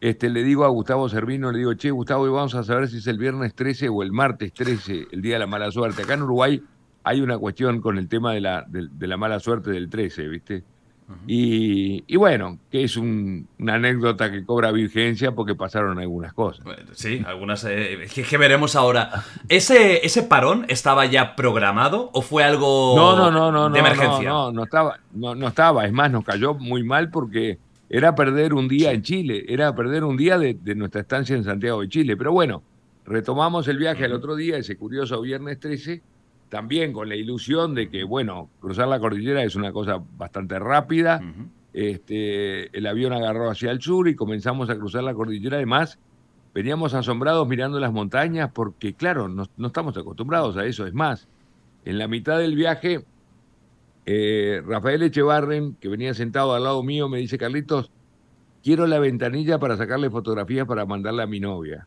este, 0.00 0.30
le 0.30 0.44
digo 0.44 0.64
a 0.64 0.68
Gustavo 0.68 1.10
Servino, 1.10 1.52
le 1.52 1.58
digo, 1.58 1.74
che, 1.74 1.90
Gustavo, 1.90 2.22
hoy 2.22 2.30
vamos 2.30 2.54
a 2.54 2.64
saber 2.64 2.88
si 2.88 2.96
es 2.96 3.06
el 3.06 3.18
viernes 3.18 3.54
13 3.54 3.90
o 3.90 4.02
el 4.02 4.12
martes 4.12 4.50
13, 4.54 5.08
el 5.12 5.20
día 5.20 5.34
de 5.34 5.40
la 5.40 5.46
mala 5.46 5.70
suerte. 5.70 6.00
Acá 6.00 6.14
en 6.14 6.22
Uruguay 6.22 6.62
hay 7.04 7.20
una 7.20 7.36
cuestión 7.36 7.82
con 7.82 7.98
el 7.98 8.08
tema 8.08 8.32
de 8.32 8.40
la, 8.40 8.64
de, 8.66 9.06
la 9.06 9.18
mala 9.18 9.40
suerte 9.40 9.72
del 9.72 9.90
13, 9.90 10.26
¿viste? 10.28 10.64
Y, 11.26 12.16
bueno, 12.16 12.58
que 12.70 12.82
es 12.84 12.96
una 12.96 13.74
anécdota 13.74 14.30
que 14.30 14.44
cobra 14.44 14.72
vigencia 14.72 15.32
porque 15.32 15.54
pasaron 15.54 15.98
algunas 15.98 16.32
cosas. 16.32 16.66
Sí, 16.94 17.22
algunas 17.26 17.64
eh, 17.64 18.08
que, 18.12 18.38
veremos 18.38 18.74
ahora. 18.74 19.24
¿Ese, 19.48 20.04
¿Ese 20.04 20.24
parón 20.24 20.66
estaba 20.68 21.06
ya 21.06 21.36
programado 21.36 22.10
o 22.12 22.22
fue 22.22 22.42
algo 22.42 22.94
no, 22.96 23.16
no, 23.16 23.30
no, 23.30 23.52
no, 23.52 23.70
de 23.70 23.78
emergencia? 23.78 24.28
No, 24.28 24.46
no, 24.46 24.52
no 24.52 24.64
estaba, 24.64 24.98
no, 25.12 25.34
no 25.34 25.48
estaba. 25.48 25.86
Es 25.86 25.92
más, 25.92 26.10
nos 26.10 26.24
cayó 26.24 26.54
muy 26.54 26.82
mal 26.82 27.10
porque 27.10 27.58
era 27.88 28.14
perder 28.16 28.52
un 28.52 28.66
día 28.66 28.92
en 28.92 29.02
Chile, 29.02 29.44
era 29.48 29.74
perder 29.74 30.02
un 30.02 30.16
día 30.16 30.38
de, 30.38 30.54
de, 30.54 30.74
nuestra 30.74 31.02
estancia 31.02 31.36
en 31.36 31.44
Santiago 31.44 31.82
de 31.82 31.88
Chile. 31.88 32.16
Pero 32.16 32.32
bueno, 32.32 32.62
retomamos 33.04 33.68
el 33.68 33.78
viaje 33.78 34.04
al 34.04 34.12
otro 34.12 34.34
día, 34.34 34.56
ese 34.56 34.76
curioso 34.76 35.20
viernes 35.20 35.60
13 35.60 36.02
también 36.48 36.92
con 36.92 37.08
la 37.08 37.16
ilusión 37.16 37.74
de 37.74 37.88
que, 37.88 38.04
bueno, 38.04 38.50
cruzar 38.60 38.88
la 38.88 39.00
cordillera 39.00 39.42
es 39.42 39.56
una 39.56 39.72
cosa 39.72 40.02
bastante 40.16 40.58
rápida. 40.58 41.20
este, 41.72 42.76
el 42.76 42.86
avión 42.86 43.12
agarró 43.12 43.50
hacia 43.50 43.70
el 43.70 43.80
sur 43.80 44.08
y 44.08 44.14
comenzamos 44.14 44.70
a 44.70 44.76
cruzar 44.76 45.02
la 45.02 45.14
cordillera. 45.14 45.56
Además, 45.56 45.98
veníamos 46.54 46.94
asombrados 46.94 47.46
mirando 47.46 47.78
las 47.80 47.92
montañas 47.92 48.50
porque, 48.52 48.94
claro, 48.94 49.28
no, 49.28 49.46
estamos 49.66 49.96
acostumbrados 49.96 50.56
a 50.56 50.64
eso. 50.64 50.86
Es 50.86 50.94
más, 50.94 51.28
en 51.84 51.98
la 51.98 52.08
mitad 52.08 52.38
del 52.38 52.54
viaje, 52.54 53.04
eh, 54.06 54.62
Rafael 54.64 55.02
Echevarren, 55.02 55.74
que 55.80 55.88
venía 55.88 56.14
sentado 56.14 56.54
al 56.54 56.64
lado 56.64 56.82
mío, 56.82 57.08
me 57.08 57.18
dice, 57.18 57.38
Carlitos, 57.38 57.90
quiero 58.62 58.86
la 58.86 58.98
ventanilla 58.98 59.58
para 59.58 59.76
sacarle 59.76 60.10
fotografías 60.10 60.66
para 60.66 60.86
mandarla 60.86 61.24
a 61.24 61.26
mi 61.26 61.40
novia. 61.40 61.86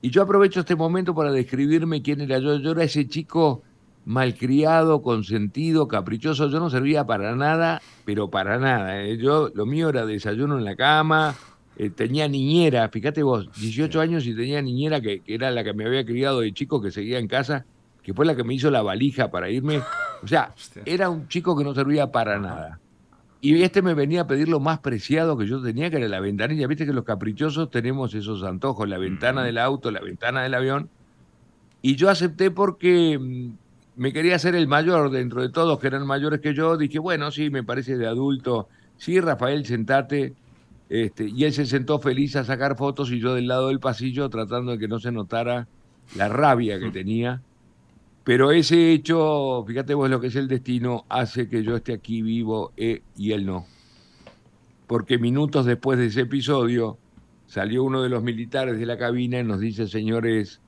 Y 0.00 0.10
yo 0.10 0.22
aprovecho 0.22 0.60
este 0.60 0.76
momento 0.76 1.14
para 1.14 1.32
describirme 1.32 2.02
quién 2.02 2.20
era 2.20 2.38
yo. 2.38 2.56
Yo 2.56 2.72
era 2.72 2.84
ese 2.84 3.08
chico 3.08 3.62
malcriado, 4.04 5.02
consentido, 5.02 5.88
caprichoso. 5.88 6.48
Yo 6.48 6.60
no 6.60 6.70
servía 6.70 7.04
para 7.04 7.34
nada, 7.34 7.82
pero 8.04 8.30
para 8.30 8.58
nada. 8.58 9.02
¿eh? 9.02 9.18
Yo, 9.18 9.50
lo 9.54 9.66
mío 9.66 9.88
era 9.88 10.06
desayuno 10.06 10.56
en 10.56 10.64
la 10.64 10.76
cama, 10.76 11.34
eh, 11.76 11.90
tenía 11.90 12.26
niñera, 12.26 12.88
fíjate 12.88 13.22
vos, 13.22 13.50
18 13.60 14.00
años 14.00 14.26
y 14.26 14.34
tenía 14.34 14.62
niñera 14.62 15.00
que, 15.00 15.20
que, 15.20 15.34
era 15.34 15.50
la 15.50 15.62
que 15.62 15.74
me 15.74 15.84
había 15.84 16.04
criado 16.04 16.40
de 16.40 16.52
chico, 16.52 16.80
que 16.80 16.90
seguía 16.90 17.18
en 17.18 17.28
casa, 17.28 17.66
que 18.02 18.14
fue 18.14 18.24
la 18.24 18.34
que 18.34 18.44
me 18.44 18.54
hizo 18.54 18.70
la 18.70 18.82
valija 18.82 19.30
para 19.30 19.50
irme. 19.50 19.82
O 20.22 20.26
sea, 20.26 20.54
era 20.84 21.10
un 21.10 21.28
chico 21.28 21.56
que 21.56 21.64
no 21.64 21.74
servía 21.74 22.10
para 22.10 22.38
nada. 22.38 22.80
Y 23.40 23.62
este 23.62 23.82
me 23.82 23.94
venía 23.94 24.22
a 24.22 24.26
pedir 24.26 24.48
lo 24.48 24.58
más 24.58 24.80
preciado 24.80 25.36
que 25.38 25.46
yo 25.46 25.62
tenía, 25.62 25.90
que 25.90 25.96
era 25.96 26.08
la 26.08 26.20
ventanilla. 26.20 26.66
Viste 26.66 26.86
que 26.86 26.92
los 26.92 27.04
caprichosos 27.04 27.70
tenemos 27.70 28.14
esos 28.14 28.42
antojos, 28.42 28.88
la 28.88 28.98
ventana 28.98 29.44
del 29.44 29.58
auto, 29.58 29.90
la 29.90 30.00
ventana 30.00 30.42
del 30.42 30.54
avión. 30.54 30.88
Y 31.80 31.94
yo 31.94 32.10
acepté 32.10 32.50
porque 32.50 33.16
mm, 33.18 33.52
me 34.00 34.12
quería 34.12 34.34
hacer 34.34 34.56
el 34.56 34.66
mayor 34.66 35.10
dentro 35.10 35.40
de 35.40 35.50
todos 35.50 35.78
que 35.78 35.86
eran 35.86 36.04
mayores 36.04 36.40
que 36.40 36.52
yo. 36.52 36.76
Dije, 36.76 36.98
bueno, 36.98 37.30
sí, 37.30 37.48
me 37.48 37.62
parece 37.62 37.96
de 37.96 38.08
adulto. 38.08 38.68
Sí, 38.96 39.20
Rafael, 39.20 39.64
sentate. 39.64 40.34
Este, 40.88 41.28
y 41.28 41.44
él 41.44 41.52
se 41.52 41.66
sentó 41.66 42.00
feliz 42.00 42.34
a 42.34 42.44
sacar 42.44 42.76
fotos 42.76 43.12
y 43.12 43.20
yo 43.20 43.34
del 43.34 43.46
lado 43.46 43.68
del 43.68 43.78
pasillo 43.78 44.28
tratando 44.30 44.72
de 44.72 44.78
que 44.78 44.88
no 44.88 44.98
se 44.98 45.12
notara 45.12 45.68
la 46.16 46.28
rabia 46.28 46.80
que 46.80 46.90
tenía 46.90 47.42
pero 48.28 48.52
ese 48.52 48.92
hecho, 48.92 49.64
fíjate 49.66 49.94
vos 49.94 50.10
lo 50.10 50.20
que 50.20 50.26
es 50.26 50.36
el 50.36 50.48
destino, 50.48 51.06
hace 51.08 51.48
que 51.48 51.64
yo 51.64 51.76
esté 51.76 51.94
aquí 51.94 52.20
vivo 52.20 52.74
eh, 52.76 53.00
y 53.16 53.32
él 53.32 53.46
no. 53.46 53.64
Porque 54.86 55.16
minutos 55.16 55.64
después 55.64 55.98
de 55.98 56.08
ese 56.08 56.20
episodio, 56.20 56.98
salió 57.46 57.82
uno 57.84 58.02
de 58.02 58.10
los 58.10 58.22
militares 58.22 58.78
de 58.78 58.84
la 58.84 58.98
cabina 58.98 59.38
y 59.38 59.44
nos 59.44 59.60
dice, 59.60 59.88
señores, 59.88 60.60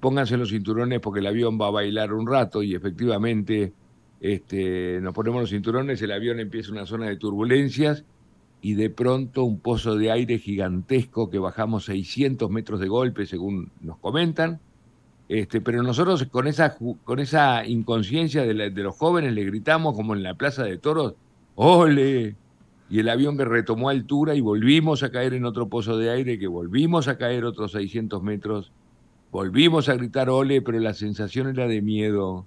pónganse 0.00 0.38
los 0.38 0.48
cinturones 0.48 1.00
porque 1.00 1.20
el 1.20 1.26
avión 1.26 1.60
va 1.60 1.66
a 1.66 1.72
bailar 1.72 2.14
un 2.14 2.26
rato 2.26 2.62
y 2.62 2.74
efectivamente 2.74 3.74
este, 4.22 4.98
nos 5.02 5.12
ponemos 5.12 5.42
los 5.42 5.50
cinturones, 5.50 6.00
el 6.00 6.10
avión 6.10 6.40
empieza 6.40 6.72
una 6.72 6.86
zona 6.86 7.06
de 7.10 7.18
turbulencias 7.18 8.06
y 8.62 8.76
de 8.76 8.88
pronto 8.88 9.44
un 9.44 9.60
pozo 9.60 9.96
de 9.96 10.10
aire 10.10 10.38
gigantesco 10.38 11.28
que 11.28 11.38
bajamos 11.38 11.84
600 11.84 12.48
metros 12.48 12.80
de 12.80 12.88
golpe, 12.88 13.26
según 13.26 13.72
nos 13.82 13.98
comentan, 13.98 14.58
este, 15.40 15.60
pero 15.60 15.82
nosotros 15.82 16.24
con 16.30 16.46
esa, 16.46 16.76
con 17.02 17.18
esa 17.18 17.66
inconsciencia 17.66 18.42
de, 18.42 18.70
los 18.70 18.96
jóvenes 18.96 19.32
le 19.32 19.44
gritamos 19.44 19.96
como 19.96 20.14
en 20.14 20.22
la 20.22 20.34
Plaza 20.34 20.62
de 20.62 20.78
Toros, 20.78 21.14
¡ole! 21.56 22.36
Y 22.88 23.00
el 23.00 23.08
avión 23.08 23.36
que 23.36 23.44
retomó 23.44 23.88
altura 23.88 24.36
y 24.36 24.40
volvimos 24.40 25.02
a 25.02 25.10
caer 25.10 25.34
en 25.34 25.44
otro 25.44 25.68
pozo 25.68 25.98
de 25.98 26.10
aire, 26.10 26.38
que 26.38 26.46
volvimos 26.46 27.08
a 27.08 27.18
caer 27.18 27.44
otros 27.44 27.72
600 27.72 28.22
metros, 28.22 28.70
volvimos 29.32 29.88
a 29.88 29.96
gritar 29.96 30.30
¡ole! 30.30 30.62
Pero 30.62 30.78
la 30.78 30.94
sensación 30.94 31.48
era 31.48 31.66
de 31.66 31.82
miedo 31.82 32.46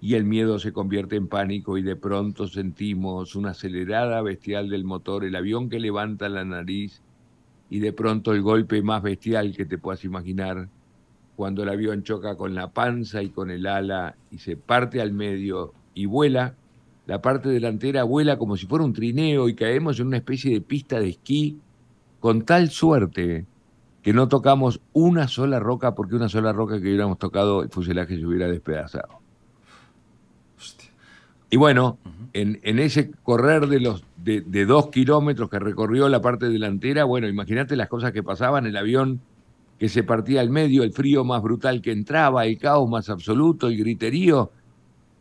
y 0.00 0.14
el 0.14 0.24
miedo 0.24 0.58
se 0.58 0.72
convierte 0.72 1.16
en 1.16 1.28
pánico 1.28 1.76
y 1.76 1.82
de 1.82 1.96
pronto 1.96 2.48
sentimos 2.48 3.36
una 3.36 3.50
acelerada 3.50 4.22
bestial 4.22 4.70
del 4.70 4.84
motor, 4.84 5.22
el 5.22 5.36
avión 5.36 5.68
que 5.68 5.78
levanta 5.78 6.30
la 6.30 6.46
nariz 6.46 7.02
y 7.68 7.80
de 7.80 7.92
pronto 7.92 8.32
el 8.32 8.40
golpe 8.40 8.80
más 8.80 9.02
bestial 9.02 9.54
que 9.54 9.66
te 9.66 9.76
puedas 9.76 10.02
imaginar 10.02 10.70
cuando 11.40 11.62
el 11.62 11.70
avión 11.70 12.02
choca 12.02 12.36
con 12.36 12.54
la 12.54 12.68
panza 12.68 13.22
y 13.22 13.30
con 13.30 13.50
el 13.50 13.66
ala 13.66 14.14
y 14.30 14.36
se 14.36 14.58
parte 14.58 15.00
al 15.00 15.12
medio 15.14 15.72
y 15.94 16.04
vuela, 16.04 16.54
la 17.06 17.22
parte 17.22 17.48
delantera 17.48 18.04
vuela 18.04 18.36
como 18.36 18.58
si 18.58 18.66
fuera 18.66 18.84
un 18.84 18.92
trineo 18.92 19.48
y 19.48 19.54
caemos 19.54 19.98
en 19.98 20.08
una 20.08 20.18
especie 20.18 20.52
de 20.52 20.60
pista 20.60 21.00
de 21.00 21.08
esquí 21.08 21.56
con 22.20 22.42
tal 22.42 22.68
suerte 22.68 23.46
que 24.02 24.12
no 24.12 24.28
tocamos 24.28 24.82
una 24.92 25.28
sola 25.28 25.58
roca 25.58 25.94
porque 25.94 26.14
una 26.14 26.28
sola 26.28 26.52
roca 26.52 26.74
que 26.74 26.88
hubiéramos 26.88 27.18
tocado 27.18 27.62
el 27.62 27.70
fuselaje 27.70 28.18
se 28.18 28.26
hubiera 28.26 28.46
despedazado. 28.46 29.20
Y 31.48 31.56
bueno, 31.56 31.96
en, 32.34 32.78
ese 32.78 33.12
correr 33.22 33.66
de 33.66 33.80
los 33.80 34.04
de, 34.18 34.42
de, 34.42 34.66
dos 34.66 34.88
kilómetros 34.88 35.48
que 35.48 35.58
recorrió 35.58 36.06
la 36.10 36.20
parte 36.20 36.50
delantera, 36.50 37.04
bueno, 37.04 37.28
imagínate 37.28 37.76
las 37.76 37.88
cosas 37.88 38.12
que 38.12 38.22
pasaban, 38.22 38.66
el 38.66 38.76
avión 38.76 39.22
que 39.80 39.88
se 39.88 40.02
partía 40.02 40.42
al 40.42 40.50
medio, 40.50 40.82
el 40.82 40.92
frío 40.92 41.24
más 41.24 41.42
brutal 41.42 41.80
que 41.80 41.90
entraba, 41.90 42.44
el 42.44 42.58
caos 42.58 42.88
más 42.88 43.08
absoluto, 43.08 43.66
el 43.66 43.78
griterío. 43.78 44.50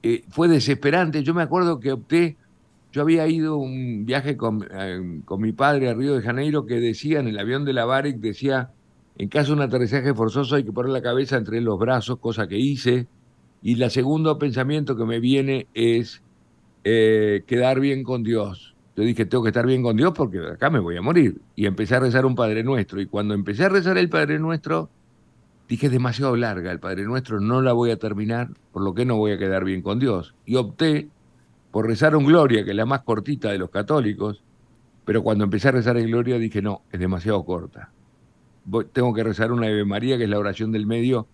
Eh, 0.04 0.26
fue 0.30 0.50
desesperante. 0.50 1.24
Yo 1.24 1.34
me 1.34 1.44
acuerdo 1.44 1.80
que 1.80 1.94
opté, 1.94 2.36
yo 2.92 3.02
había 3.02 3.26
ido 3.30 3.56
un 3.56 4.06
viaje 4.06 4.36
con, 4.36 4.68
eh, 4.70 5.22
con, 5.24 5.40
mi 5.40 5.54
padre 5.54 5.90
a 5.90 5.94
Río 5.94 6.14
de 6.14 6.22
Janeiro 6.22 6.66
que 6.66 6.82
decía 6.82 7.22
en 7.22 7.30
el 7.30 7.40
avión 7.40 7.64
de 7.64 7.72
la 7.72 7.86
Barrick, 7.86 8.18
decía, 8.18 8.72
en 9.18 9.30
caso 9.30 9.52
de 9.52 9.54
un 9.54 9.62
aterrizaje 9.62 10.14
forzoso 10.14 10.58
hay 10.58 10.66
que 10.66 10.74
poner 10.74 10.92
la 10.92 11.02
cabeza 11.02 11.38
entre 11.38 11.62
los 11.62 11.80
brazos, 11.80 12.20
cosa 12.20 12.46
que 12.50 12.58
hice. 12.58 13.08
Y 13.64 13.82
el 13.82 13.90
segundo 13.90 14.38
pensamiento 14.38 14.98
que 14.98 15.06
me 15.06 15.22
viene 15.22 15.68
es 15.74 16.22
eh, 16.84 17.44
quedar 17.48 17.80
bien 17.80 18.04
con 18.04 18.24
Dios. 18.24 18.76
Yo 19.00 19.06
dije, 19.06 19.26
tengo 19.26 19.44
que 19.44 19.50
estar 19.50 19.66
bien 19.66 19.82
con 19.82 19.96
Dios 19.96 20.12
porque 20.14 20.40
acá 20.40 20.70
me 20.70 20.80
voy 20.80 20.98
a 20.98 21.02
morir. 21.02 21.40
Y 21.56 21.68
empecé 21.68 21.96
a 21.96 22.02
rezar 22.02 22.26
un 22.26 22.36
Padre 22.36 22.66
Nuestro. 22.66 23.00
Y 23.00 23.06
cuando 23.06 23.34
empecé 23.34 23.64
a 23.64 23.70
rezar 23.70 23.98
el 23.98 24.10
Padre 24.10 24.40
Nuestro, 24.40 24.90
dije, 25.70 25.86
es 25.86 25.92
demasiado 25.94 26.36
larga 26.36 26.70
el 26.70 26.82
Padre 26.82 27.04
Nuestro, 27.04 27.40
no 27.40 27.62
la 27.62 27.72
voy 27.72 27.92
a 27.92 27.98
terminar, 27.98 28.50
por 28.74 28.84
lo 28.84 28.94
que 28.94 29.06
no 29.06 29.16
voy 29.16 29.32
a 29.32 29.38
quedar 29.38 29.64
bien 29.64 29.82
con 29.82 30.00
Dios. 30.00 30.36
Y 30.46 30.58
opté 30.58 31.08
por 31.72 31.88
rezar 31.88 32.14
un 32.14 32.26
Gloria, 32.26 32.66
que 32.66 32.72
es 32.72 32.76
la 32.76 32.86
más 32.86 33.04
cortita 33.04 33.50
de 33.50 33.58
los 33.58 33.70
católicos, 33.70 34.44
pero 35.06 35.24
cuando 35.24 35.46
empecé 35.46 35.70
a 35.70 35.72
rezar 35.72 35.96
el 35.96 36.08
Gloria 36.08 36.38
dije, 36.38 36.62
no, 36.62 36.82
es 36.92 37.00
demasiado 37.00 37.46
corta. 37.46 37.92
tengo 38.92 39.14
que 39.14 39.24
rezar 39.24 39.54
una 39.54 39.68
Ave 39.68 39.86
María, 39.86 40.18
que 40.18 40.26
es 40.26 40.30
la 40.30 40.40
oración 40.40 40.74
del 40.74 40.86
medio, 40.86 41.26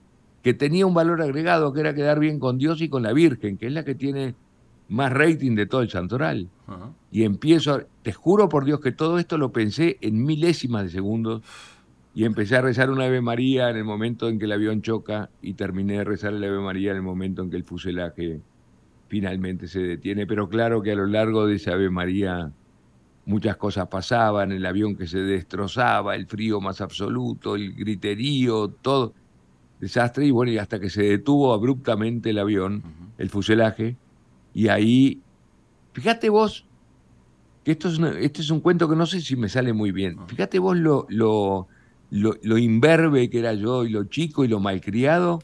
que 0.44 0.54
tenía 0.54 0.86
un 0.86 0.94
valor 0.94 1.20
agregado, 1.24 1.74
que 1.74 1.80
era 1.80 1.96
quedar 1.96 2.20
bien 2.20 2.40
con 2.40 2.60
Dios 2.60 2.80
y 2.82 2.90
con 2.90 3.02
la 3.02 3.12
Virgen, 3.12 3.58
que 3.58 3.66
es 3.66 3.74
la 3.74 3.84
que 3.84 3.96
tiene 3.96 4.36
más 4.90 5.12
rating 5.12 5.56
de 5.56 5.66
todo 5.66 5.82
el 5.82 5.90
santoral. 5.90 6.50
Y 7.12 7.24
empiezo, 7.24 7.84
te 8.02 8.12
juro 8.12 8.50
por 8.50 8.66
Dios 8.66 8.80
que 8.80 8.92
todo 8.92 9.20
esto 9.20 9.38
lo 9.38 9.52
pensé 9.52 9.98
en 10.02 10.24
milésimas 10.24 10.84
de 10.84 10.90
segundos 10.90 11.42
y 12.14 12.24
empecé 12.24 12.56
a 12.56 12.62
rezar 12.62 12.90
una 12.90 13.06
Ave 13.06 13.22
María 13.22 13.70
en 13.70 13.78
el 13.78 13.84
momento 13.84 14.30
en 14.30 14.40
que 14.40 14.46
el 14.46 14.52
avión 14.52 14.82
choca 14.82 15.30
y 15.42 15.54
terminé 15.54 15.98
de 15.98 16.04
rezar 16.04 16.34
el 16.34 16.44
Ave 16.44 16.60
María 16.60 16.92
en 16.92 16.98
el 16.98 17.04
momento 17.04 17.44
en 17.44 17.50
que 17.50 17.58
el 17.58 17.64
fuselaje 17.64 18.42
finalmente 19.08 19.68
se 19.68 19.80
detiene. 19.80 20.26
Pero 20.26 20.50
claro 20.50 20.82
que 20.82 20.92
a 20.92 20.96
lo 20.96 21.06
largo 21.06 21.46
de 21.46 21.56
esa 21.56 21.74
Ave 21.74 21.90
María 21.90 22.52
muchas 23.26 23.58
cosas 23.58 23.88
pasaban, 23.88 24.52
el 24.52 24.66
avión 24.66 24.96
que 24.96 25.08
se 25.08 25.20
destrozaba, 25.20 26.16
el 26.16 26.28
frío 26.28 26.62
más 26.62 26.80
absoluto, 26.80 27.56
el 27.56 27.74
griterío, 27.74 28.70
todo 28.70 29.14
desastre 29.80 30.26
y 30.26 30.32
bueno, 30.32 30.52
y 30.52 30.58
hasta 30.58 30.80
que 30.80 30.90
se 30.90 31.04
detuvo 31.04 31.54
abruptamente 31.54 32.30
el 32.30 32.40
avión, 32.40 32.84
el 33.18 33.30
fuselaje, 33.30 33.98
y 34.56 34.70
ahí, 34.70 35.22
fíjate 35.92 36.30
vos, 36.30 36.66
que 37.66 37.72
esto 37.72 37.90
es, 37.90 38.00
este 38.22 38.42
es 38.42 38.50
un 38.50 38.62
cuento 38.62 38.88
que 38.88 38.96
no 38.96 39.06
sé 39.06 39.20
si 39.20 39.36
me 39.36 39.50
sale 39.50 39.74
muy 39.74 39.92
bien. 39.92 40.18
Fíjate 40.28 40.60
vos 40.60 40.78
lo, 40.78 41.06
lo, 41.10 41.68
lo, 42.10 42.58
imberbe 42.58 43.30
que 43.30 43.40
era 43.40 43.54
yo 43.54 43.84
y 43.84 43.90
lo 43.90 44.06
chico 44.06 44.46
y 44.46 44.48
lo 44.48 44.62
malcriado, 44.62 45.44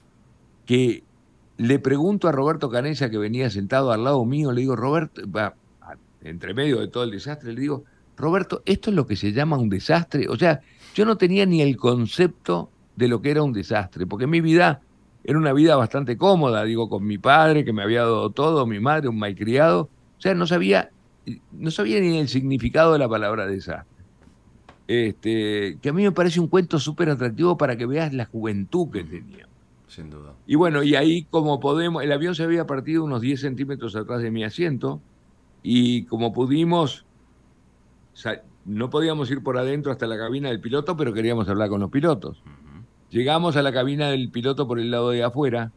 que 0.65 1.03
le 1.57 1.77
pregunto 1.79 2.29
a 2.29 2.31
Roberto 2.31 2.69
Canesa, 2.69 3.09
que 3.09 3.17
venía 3.17 3.49
sentado 3.49 3.91
al 3.91 4.05
lado 4.05 4.23
mío, 4.23 4.53
le 4.53 4.61
digo, 4.61 4.77
Roberto, 4.77 5.29
va, 5.29 5.55
entre 6.21 6.53
medio 6.53 6.79
de 6.79 6.87
todo 6.87 7.03
el 7.03 7.11
desastre, 7.11 7.51
le 7.51 7.59
digo, 7.59 7.83
Roberto, 8.15 8.63
esto 8.65 8.91
es 8.91 8.95
lo 8.95 9.05
que 9.05 9.17
se 9.17 9.33
llama 9.33 9.57
un 9.57 9.67
desastre. 9.67 10.29
O 10.29 10.37
sea, 10.37 10.61
yo 10.95 11.03
no 11.03 11.17
tenía 11.17 11.45
ni 11.45 11.61
el 11.61 11.75
concepto 11.75 12.69
de 12.95 13.09
lo 13.09 13.21
que 13.21 13.31
era 13.31 13.43
un 13.43 13.51
desastre, 13.51 14.05
porque 14.05 14.25
mi 14.25 14.39
vida 14.39 14.81
era 15.23 15.37
una 15.37 15.53
vida 15.53 15.75
bastante 15.75 16.17
cómoda, 16.17 16.63
digo, 16.63 16.89
con 16.89 17.05
mi 17.05 17.17
padre 17.17 17.63
que 17.63 17.73
me 17.73 17.83
había 17.83 18.01
dado 18.01 18.31
todo, 18.31 18.65
mi 18.65 18.79
madre, 18.79 19.07
un 19.07 19.19
malcriado. 19.19 19.89
O 20.17 20.21
sea, 20.21 20.33
no 20.33 20.47
sabía, 20.47 20.91
no 21.51 21.71
sabía 21.71 21.99
ni 21.99 22.17
el 22.17 22.27
significado 22.27 22.93
de 22.93 22.99
la 22.99 23.07
palabra 23.07 23.45
desastre. 23.45 23.91
Este, 24.87 25.77
que 25.81 25.89
a 25.89 25.93
mí 25.93 26.03
me 26.03 26.11
parece 26.11 26.39
un 26.39 26.47
cuento 26.47 26.79
súper 26.79 27.09
atractivo 27.09 27.57
para 27.57 27.77
que 27.77 27.85
veas 27.85 28.13
la 28.13 28.25
juventud 28.25 28.89
que 28.91 29.03
tenía. 29.03 29.47
Sin 29.87 30.09
duda. 30.09 30.33
Y 30.47 30.55
bueno, 30.55 30.83
y 30.83 30.95
ahí 30.95 31.23
como 31.29 31.59
podemos, 31.59 32.03
el 32.03 32.11
avión 32.11 32.33
se 32.33 32.43
había 32.43 32.65
partido 32.65 33.03
unos 33.03 33.21
10 33.21 33.41
centímetros 33.41 33.95
atrás 33.95 34.21
de 34.21 34.31
mi 34.31 34.43
asiento 34.43 35.01
y 35.63 36.05
como 36.05 36.33
pudimos, 36.33 37.05
no 38.65 38.89
podíamos 38.89 39.29
ir 39.31 39.43
por 39.43 39.57
adentro 39.57 39.91
hasta 39.91 40.07
la 40.07 40.17
cabina 40.17 40.49
del 40.49 40.61
piloto, 40.61 40.95
pero 40.97 41.13
queríamos 41.13 41.47
hablar 41.49 41.69
con 41.69 41.81
los 41.81 41.91
pilotos. 41.91 42.41
Llegamos 43.11 43.55
a 43.55 43.61
la 43.61 43.71
cabina 43.71 44.09
del 44.09 44.31
piloto 44.31 44.67
por 44.67 44.79
el 44.79 44.89
lado 44.89 45.11
de 45.11 45.23
afuera 45.23 45.71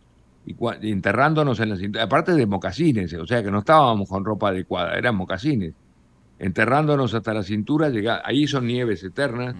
y 0.46 0.54
enterrándonos 0.90 1.60
en 1.60 1.70
la 1.70 1.76
cintura, 1.76 2.04
aparte 2.04 2.32
de 2.32 2.46
mocasines, 2.46 3.12
o 3.14 3.26
sea 3.26 3.42
que 3.42 3.50
no 3.50 3.58
estábamos 3.58 4.08
con 4.08 4.24
ropa 4.24 4.48
adecuada, 4.48 4.94
eran 4.96 5.16
mocasines. 5.16 5.74
Enterrándonos 6.38 7.14
hasta 7.14 7.34
la 7.34 7.42
cintura, 7.42 7.90
llega, 7.90 8.22
ahí 8.24 8.46
son 8.46 8.66
nieves 8.66 9.02
eternas, 9.04 9.54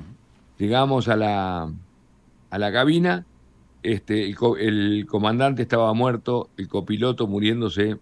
llegamos 0.59 1.09
a 1.09 1.17
la, 1.17 1.73
a 2.51 2.59
la 2.59 2.73
cabina 2.73 3.27
este, 3.85 4.35
el, 4.61 5.07
comandante 5.07 5.63
estaba 5.63 5.93
muerto, 5.93 6.49
el 6.57 6.69
copiloto 6.69 7.27
muriéndose, 7.27 7.99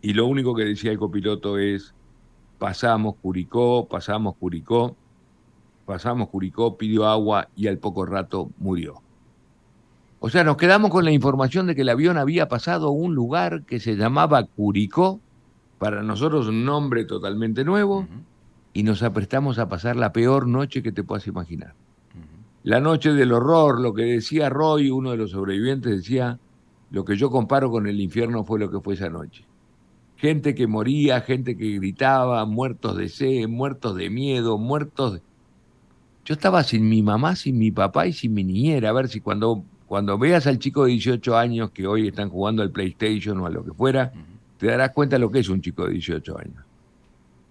y 0.00 0.12
lo 0.12 0.26
único 0.26 0.54
que 0.54 0.64
decía 0.64 0.92
el 0.92 0.98
copiloto 0.98 1.58
es, 1.58 1.92
pasamos 2.58 3.16
Curicó, 3.16 3.88
pasamos 3.88 4.36
Curicó, 4.36 4.96
pasamos 5.92 6.30
Curicó, 6.30 6.78
pidió 6.78 7.06
agua 7.06 7.48
y 7.54 7.66
al 7.66 7.76
poco 7.76 8.06
rato 8.06 8.50
murió. 8.56 9.02
O 10.20 10.30
sea, 10.30 10.42
nos 10.42 10.56
quedamos 10.56 10.90
con 10.90 11.04
la 11.04 11.10
información 11.10 11.66
de 11.66 11.74
que 11.74 11.82
el 11.82 11.90
avión 11.90 12.16
había 12.16 12.48
pasado 12.48 12.86
a 12.88 12.92
un 12.92 13.14
lugar 13.14 13.64
que 13.64 13.78
se 13.78 13.94
llamaba 13.94 14.42
Curicó, 14.44 15.20
para 15.78 16.02
nosotros 16.02 16.48
un 16.48 16.64
nombre 16.64 17.04
totalmente 17.04 17.62
nuevo, 17.62 18.06
y 18.72 18.84
nos 18.84 19.02
aprestamos 19.02 19.58
a 19.58 19.68
pasar 19.68 19.96
la 19.96 20.14
peor 20.14 20.46
noche 20.46 20.82
que 20.82 20.92
te 20.92 21.04
puedas 21.04 21.26
imaginar. 21.26 21.74
La 22.62 22.80
noche 22.80 23.12
del 23.12 23.32
horror, 23.32 23.78
lo 23.78 23.92
que 23.92 24.04
decía 24.04 24.48
Roy, 24.48 24.90
uno 24.90 25.10
de 25.10 25.18
los 25.18 25.32
sobrevivientes, 25.32 25.94
decía, 25.94 26.38
lo 26.90 27.04
que 27.04 27.16
yo 27.16 27.30
comparo 27.30 27.70
con 27.70 27.86
el 27.86 28.00
infierno 28.00 28.44
fue 28.44 28.58
lo 28.58 28.70
que 28.70 28.80
fue 28.80 28.94
esa 28.94 29.10
noche. 29.10 29.44
Gente 30.16 30.54
que 30.54 30.66
moría, 30.66 31.20
gente 31.20 31.54
que 31.54 31.74
gritaba, 31.74 32.46
muertos 32.46 32.96
de 32.96 33.10
sed, 33.10 33.46
muertos 33.46 33.94
de 33.96 34.08
miedo, 34.08 34.56
muertos 34.56 35.14
de... 35.14 35.31
Yo 36.24 36.34
estaba 36.34 36.62
sin 36.62 36.88
mi 36.88 37.02
mamá, 37.02 37.34
sin 37.34 37.58
mi 37.58 37.70
papá 37.70 38.06
y 38.06 38.12
sin 38.12 38.32
mi 38.32 38.44
niñera. 38.44 38.90
A 38.90 38.92
ver 38.92 39.08
si 39.08 39.20
cuando, 39.20 39.64
cuando 39.86 40.16
veas 40.18 40.46
al 40.46 40.58
chico 40.58 40.84
de 40.84 40.92
18 40.92 41.36
años 41.36 41.70
que 41.70 41.86
hoy 41.86 42.08
están 42.08 42.30
jugando 42.30 42.62
al 42.62 42.70
PlayStation 42.70 43.40
o 43.40 43.46
a 43.46 43.50
lo 43.50 43.64
que 43.64 43.72
fuera, 43.72 44.12
te 44.58 44.66
darás 44.66 44.90
cuenta 44.90 45.16
de 45.16 45.20
lo 45.20 45.30
que 45.30 45.40
es 45.40 45.48
un 45.48 45.60
chico 45.60 45.84
de 45.86 45.94
18 45.94 46.38
años. 46.38 46.64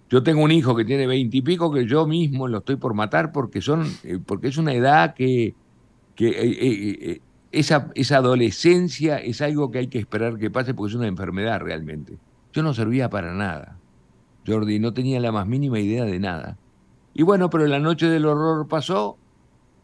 Yo 0.09 0.23
tengo 0.23 0.43
un 0.43 0.51
hijo 0.51 0.75
que 0.75 0.85
tiene 0.85 1.07
veintipico 1.07 1.71
que 1.71 1.85
yo 1.85 2.05
mismo 2.05 2.47
lo 2.47 2.59
estoy 2.59 2.75
por 2.75 2.93
matar 2.93 3.31
porque 3.31 3.61
son, 3.61 3.85
eh, 4.03 4.19
porque 4.25 4.49
es 4.49 4.57
una 4.57 4.73
edad 4.73 5.13
que, 5.13 5.53
que 6.15 6.29
eh, 6.29 6.57
eh, 6.61 7.21
esa, 7.51 7.91
esa 7.95 8.17
adolescencia 8.17 9.17
es 9.17 9.41
algo 9.41 9.71
que 9.71 9.79
hay 9.79 9.87
que 9.87 9.99
esperar 9.99 10.37
que 10.37 10.49
pase 10.49 10.73
porque 10.73 10.91
es 10.91 10.95
una 10.95 11.07
enfermedad 11.07 11.59
realmente. 11.61 12.17
Yo 12.53 12.63
no 12.63 12.73
servía 12.73 13.09
para 13.09 13.33
nada, 13.33 13.77
Jordi, 14.45 14.79
no 14.79 14.93
tenía 14.93 15.19
la 15.19 15.31
más 15.31 15.47
mínima 15.47 15.79
idea 15.79 16.03
de 16.03 16.19
nada. 16.19 16.57
Y 17.13 17.23
bueno, 17.23 17.49
pero 17.49 17.67
la 17.67 17.79
noche 17.79 18.07
del 18.07 18.25
horror 18.25 18.67
pasó 18.67 19.17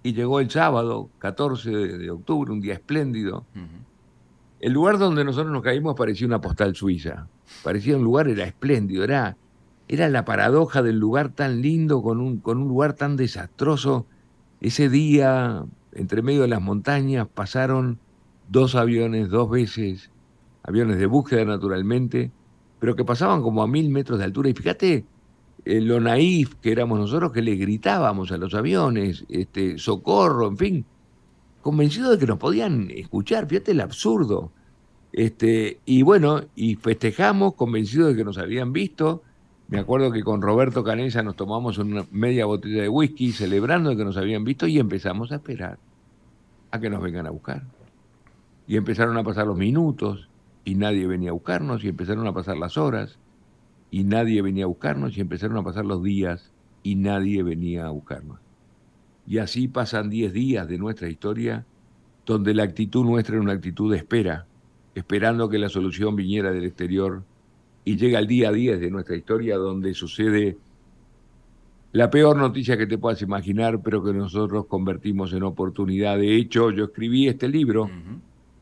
y 0.03 0.13
llegó 0.13 0.39
el 0.39 0.49
sábado, 0.49 1.09
14 1.19 1.69
de, 1.69 2.11
octubre, 2.11 2.51
un 2.51 2.61
día 2.61 2.73
espléndido. 2.73 3.45
El 4.59 4.73
lugar 4.73 4.97
donde 4.97 5.23
nosotros 5.23 5.51
nos 5.51 5.63
caímos 5.63 5.95
parecía 5.95 6.27
una 6.27 6.41
postal 6.41 6.75
suiza. 6.75 7.27
Parecía 7.63 7.97
un 7.97 8.03
lugar, 8.03 8.27
era 8.27 8.45
espléndido, 8.45 9.03
era 9.03 9.37
era 9.87 10.09
la 10.09 10.25
paradoja 10.25 10.81
del 10.81 10.99
lugar 10.99 11.29
tan 11.29 11.61
lindo 11.61 12.01
con 12.01 12.19
un, 12.19 12.39
con 12.39 12.57
un 12.57 12.67
lugar 12.67 12.93
tan 12.93 13.15
desastroso. 13.15 14.05
Ese 14.59 14.89
día, 14.89 15.63
entre 15.93 16.21
medio 16.21 16.41
de 16.41 16.49
las 16.49 16.61
montañas, 16.61 17.27
pasaron 17.27 17.99
dos 18.49 18.75
aviones 18.75 19.29
dos 19.29 19.49
veces, 19.49 20.11
aviones 20.63 20.97
de 20.97 21.05
búsqueda 21.05 21.45
naturalmente, 21.45 22.31
pero 22.79 22.95
que 22.95 23.05
pasaban 23.05 23.41
como 23.41 23.63
a 23.63 23.67
mil 23.67 23.89
metros 23.89 24.19
de 24.19 24.25
altura. 24.25 24.49
Y 24.49 24.53
fíjate 24.53 25.05
eh, 25.67 25.81
lo 25.81 25.99
naif 25.99 26.55
que 26.55 26.71
éramos 26.71 26.99
nosotros 26.99 27.31
que 27.31 27.41
le 27.41 27.55
gritábamos 27.55 28.31
a 28.31 28.37
los 28.37 28.53
aviones, 28.53 29.25
este, 29.29 29.77
socorro, 29.77 30.47
en 30.47 30.57
fin, 30.57 30.85
convencidos 31.61 32.11
de 32.11 32.17
que 32.19 32.27
nos 32.27 32.37
podían 32.37 32.89
escuchar. 32.91 33.47
Fíjate 33.47 33.71
el 33.71 33.81
absurdo. 33.81 34.51
Este, 35.11 35.79
y 35.85 36.01
bueno, 36.01 36.41
y 36.55 36.75
festejamos 36.75 37.55
convencidos 37.55 38.09
de 38.09 38.15
que 38.17 38.23
nos 38.23 38.37
habían 38.37 38.73
visto 38.73 39.23
me 39.67 39.79
acuerdo 39.79 40.11
que 40.11 40.23
con 40.23 40.41
Roberto 40.41 40.81
Canesa 40.81 41.23
nos 41.23 41.35
tomamos 41.35 41.77
una 41.77 42.05
media 42.11 42.45
botella 42.45 42.83
de 42.83 42.89
whisky 42.89 43.33
celebrando 43.33 43.95
que 43.97 44.05
nos 44.05 44.15
habían 44.15 44.45
visto 44.45 44.65
y 44.65 44.79
empezamos 44.79 45.33
a 45.33 45.35
esperar 45.35 45.77
a 46.71 46.79
que 46.79 46.89
nos 46.89 47.01
vengan 47.01 47.27
a 47.27 47.31
buscar. 47.31 47.63
Y 48.65 48.77
empezaron 48.77 49.17
a 49.17 49.23
pasar 49.23 49.45
los 49.45 49.57
minutos 49.57 50.29
y 50.63 50.75
nadie 50.75 51.05
venía 51.05 51.31
a 51.31 51.33
buscarnos 51.33 51.83
y 51.83 51.89
empezaron 51.89 52.25
a 52.27 52.33
pasar 52.33 52.57
las 52.57 52.77
horas 52.77 53.17
y 53.91 54.03
nadie 54.03 54.41
venía 54.41 54.65
a 54.65 54.67
buscarnos 54.67 55.17
y 55.17 55.21
empezaron 55.21 55.57
a 55.57 55.63
pasar 55.63 55.85
los 55.85 56.03
días 56.03 56.51
y 56.83 56.95
nadie 56.95 57.43
venía 57.43 57.85
a 57.85 57.89
buscarnos. 57.89 58.39
Y 59.25 59.39
así 59.39 59.67
pasan 59.67 60.09
10 60.09 60.33
días 60.33 60.67
de 60.67 60.77
nuestra 60.77 61.09
historia 61.09 61.65
donde 62.25 62.53
la 62.53 62.63
actitud 62.63 63.05
nuestra 63.05 63.35
era 63.35 63.43
una 63.43 63.53
actitud 63.53 63.91
de 63.91 63.97
espera, 63.97 64.45
esperando 64.95 65.49
que 65.49 65.59
la 65.59 65.69
solución 65.69 66.15
viniera 66.15 66.51
del 66.51 66.65
exterior 66.65 67.23
y 67.85 67.95
llega 67.95 68.19
el 68.19 68.27
día 68.27 68.49
a 68.49 68.51
día 68.51 68.77
de 68.77 68.91
nuestra 68.91 69.15
historia 69.15 69.57
donde 69.57 69.93
sucede 69.93 70.57
la 71.93 72.09
peor 72.09 72.35
noticia 72.37 72.77
que 72.77 72.85
te 72.85 72.97
puedas 72.97 73.21
imaginar, 73.21 73.81
pero 73.81 74.03
que 74.03 74.13
nosotros 74.13 74.65
convertimos 74.65 75.31
en 75.33 75.43
oportunidad. 75.43 76.17
De 76.17 76.35
hecho, 76.35 76.69
yo 76.71 76.85
escribí 76.85 77.27
este 77.27 77.47
libro, 77.47 77.89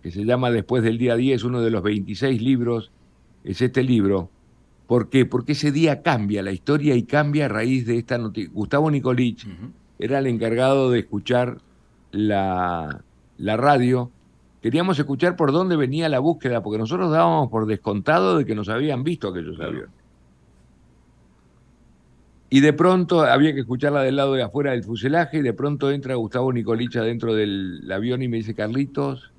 que 0.02 0.12
se 0.12 0.24
llama 0.24 0.52
Después 0.52 0.84
del 0.84 0.98
día 0.98 1.16
10, 1.16 1.44
uno 1.44 1.62
de 1.62 1.72
los 1.72 1.82
26 1.82 2.42
libros, 2.42 2.92
es 3.44 3.62
este 3.62 3.84
libro. 3.84 4.30
¿Por 4.88 5.10
qué? 5.10 5.26
Porque 5.26 5.54
ese 5.54 5.71
día 5.71 6.02
cambia 6.02 6.43
la 6.43 6.52
historia 6.52 6.95
y 6.95 7.04
cambia 7.04 7.45
a 7.45 7.50
raíz 7.50 7.86
de 7.86 7.98
esta 7.98 8.17
noticia. 8.17 8.52
Gustavo 8.54 8.91
Nicolich 8.91 9.48
era 9.98 10.19
el 10.19 10.28
encargado 10.28 10.91
de 10.91 11.00
escuchar 11.00 11.58
la, 12.12 13.02
la 13.38 13.58
radio 13.58 14.12
queríamos 14.65 14.98
escuchar 14.98 15.36
por 15.36 15.52
dónde 15.52 15.76
venía 15.76 16.10
la 16.10 16.17
búsqueda, 16.17 16.63
porque 16.63 16.80
nosotros 16.80 17.12
dábamos 17.12 17.52
por 17.52 17.67
descontado 17.67 18.39
de 18.39 18.45
que 18.45 18.56
nos 18.56 18.67
habían 18.67 19.04
visto 19.04 19.28
aquellos 19.28 19.60
aviones. 19.60 19.91
Y 22.50 22.62
de 22.62 22.74
pronto 22.74 23.21
había 23.21 23.54
que 23.54 23.60
escucharla 23.60 24.02
del 24.02 24.15
lado 24.15 24.34
de 24.34 24.41
afuera 24.41 24.71
del 24.71 24.84
fuselaje, 24.84 25.38
y 25.38 25.41
de 25.43 25.54
pronto 25.54 25.91
entra 25.91 26.15
Gustavo 26.15 26.52
Nicolicha 26.52 27.04
dentro 27.04 27.36
del 27.36 27.88
avión 27.91 28.24
y 28.24 28.28
me 28.28 28.38
dice, 28.38 28.56
Carlitos, 28.56 29.32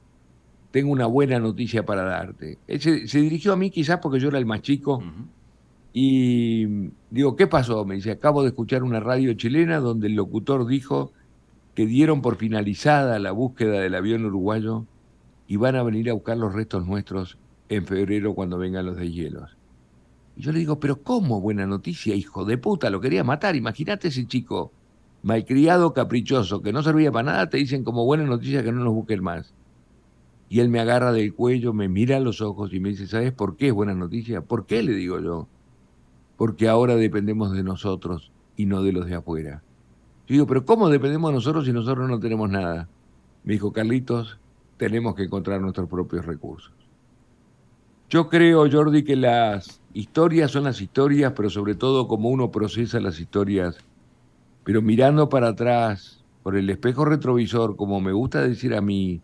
tengo 0.70 0.92
una 0.92 1.06
buena 1.06 1.40
noticia 1.40 1.84
para 1.84 2.04
darte. 2.04 2.58
se, 2.78 3.18
dirigió 3.18 3.52
a 3.52 3.56
mí 3.56 3.70
quizás 3.70 3.98
porque 3.98 4.20
yo 4.20 4.28
era 4.28 4.38
el 4.38 4.46
más 4.46 4.62
chico. 4.62 5.02
Y 5.98 6.90
digo, 7.08 7.36
¿qué 7.36 7.46
pasó? 7.46 7.86
Me 7.86 7.94
dice, 7.94 8.10
acabo 8.10 8.42
de 8.42 8.48
escuchar 8.48 8.82
una 8.82 9.00
radio 9.00 9.32
chilena 9.32 9.80
donde 9.80 10.08
el 10.08 10.14
locutor 10.14 10.66
dijo 10.66 11.10
que 11.74 11.86
dieron 11.86 12.20
por 12.20 12.36
finalizada 12.36 13.18
la 13.18 13.32
búsqueda 13.32 13.80
del 13.80 13.94
avión 13.94 14.26
uruguayo 14.26 14.84
y 15.48 15.56
van 15.56 15.74
a 15.74 15.82
venir 15.82 16.10
a 16.10 16.12
buscar 16.12 16.36
los 16.36 16.52
restos 16.52 16.86
nuestros 16.86 17.38
en 17.70 17.86
febrero 17.86 18.34
cuando 18.34 18.58
vengan 18.58 18.84
los 18.84 18.98
de 18.98 19.10
hielos. 19.10 19.56
Y 20.36 20.42
yo 20.42 20.52
le 20.52 20.58
digo, 20.58 20.78
pero 20.78 21.00
¿cómo 21.02 21.40
buena 21.40 21.64
noticia, 21.64 22.14
hijo 22.14 22.44
de 22.44 22.58
puta? 22.58 22.90
Lo 22.90 23.00
quería 23.00 23.24
matar. 23.24 23.56
Imagínate 23.56 24.08
ese 24.08 24.26
chico 24.26 24.72
malcriado, 25.22 25.94
caprichoso, 25.94 26.60
que 26.60 26.74
no 26.74 26.82
servía 26.82 27.10
para 27.10 27.32
nada, 27.32 27.48
te 27.48 27.56
dicen 27.56 27.84
como 27.84 28.04
buena 28.04 28.24
noticia 28.24 28.62
que 28.62 28.70
no 28.70 28.84
nos 28.84 28.92
busquen 28.92 29.22
más. 29.22 29.54
Y 30.50 30.60
él 30.60 30.68
me 30.68 30.78
agarra 30.78 31.10
del 31.12 31.32
cuello, 31.32 31.72
me 31.72 31.88
mira 31.88 32.18
a 32.18 32.20
los 32.20 32.42
ojos 32.42 32.74
y 32.74 32.80
me 32.80 32.90
dice, 32.90 33.06
¿sabes 33.06 33.32
por 33.32 33.56
qué 33.56 33.68
es 33.68 33.72
buena 33.72 33.94
noticia? 33.94 34.42
¿Por 34.42 34.66
qué? 34.66 34.82
Le 34.82 34.92
digo 34.92 35.20
yo. 35.20 35.48
Porque 36.36 36.68
ahora 36.68 36.96
dependemos 36.96 37.52
de 37.52 37.62
nosotros 37.62 38.30
y 38.56 38.66
no 38.66 38.82
de 38.82 38.92
los 38.92 39.06
de 39.06 39.14
afuera. 39.14 39.62
Yo 40.26 40.34
digo, 40.34 40.46
pero 40.46 40.64
¿cómo 40.64 40.88
dependemos 40.88 41.30
de 41.30 41.34
nosotros 41.36 41.66
si 41.66 41.72
nosotros 41.72 42.08
no 42.08 42.18
tenemos 42.18 42.50
nada? 42.50 42.88
Me 43.44 43.54
dijo, 43.54 43.72
Carlitos, 43.72 44.38
tenemos 44.76 45.14
que 45.14 45.24
encontrar 45.24 45.60
nuestros 45.60 45.88
propios 45.88 46.26
recursos. 46.26 46.72
Yo 48.08 48.28
creo, 48.28 48.70
Jordi, 48.70 49.02
que 49.02 49.16
las 49.16 49.80
historias 49.92 50.50
son 50.50 50.64
las 50.64 50.80
historias, 50.80 51.32
pero 51.34 51.50
sobre 51.50 51.74
todo 51.74 52.06
como 52.06 52.28
uno 52.28 52.50
procesa 52.50 53.00
las 53.00 53.18
historias, 53.18 53.76
pero 54.64 54.82
mirando 54.82 55.28
para 55.28 55.48
atrás, 55.48 56.24
por 56.42 56.56
el 56.56 56.70
espejo 56.70 57.04
retrovisor, 57.04 57.76
como 57.76 58.00
me 58.00 58.12
gusta 58.12 58.42
decir 58.42 58.74
a 58.74 58.80
mí, 58.80 59.20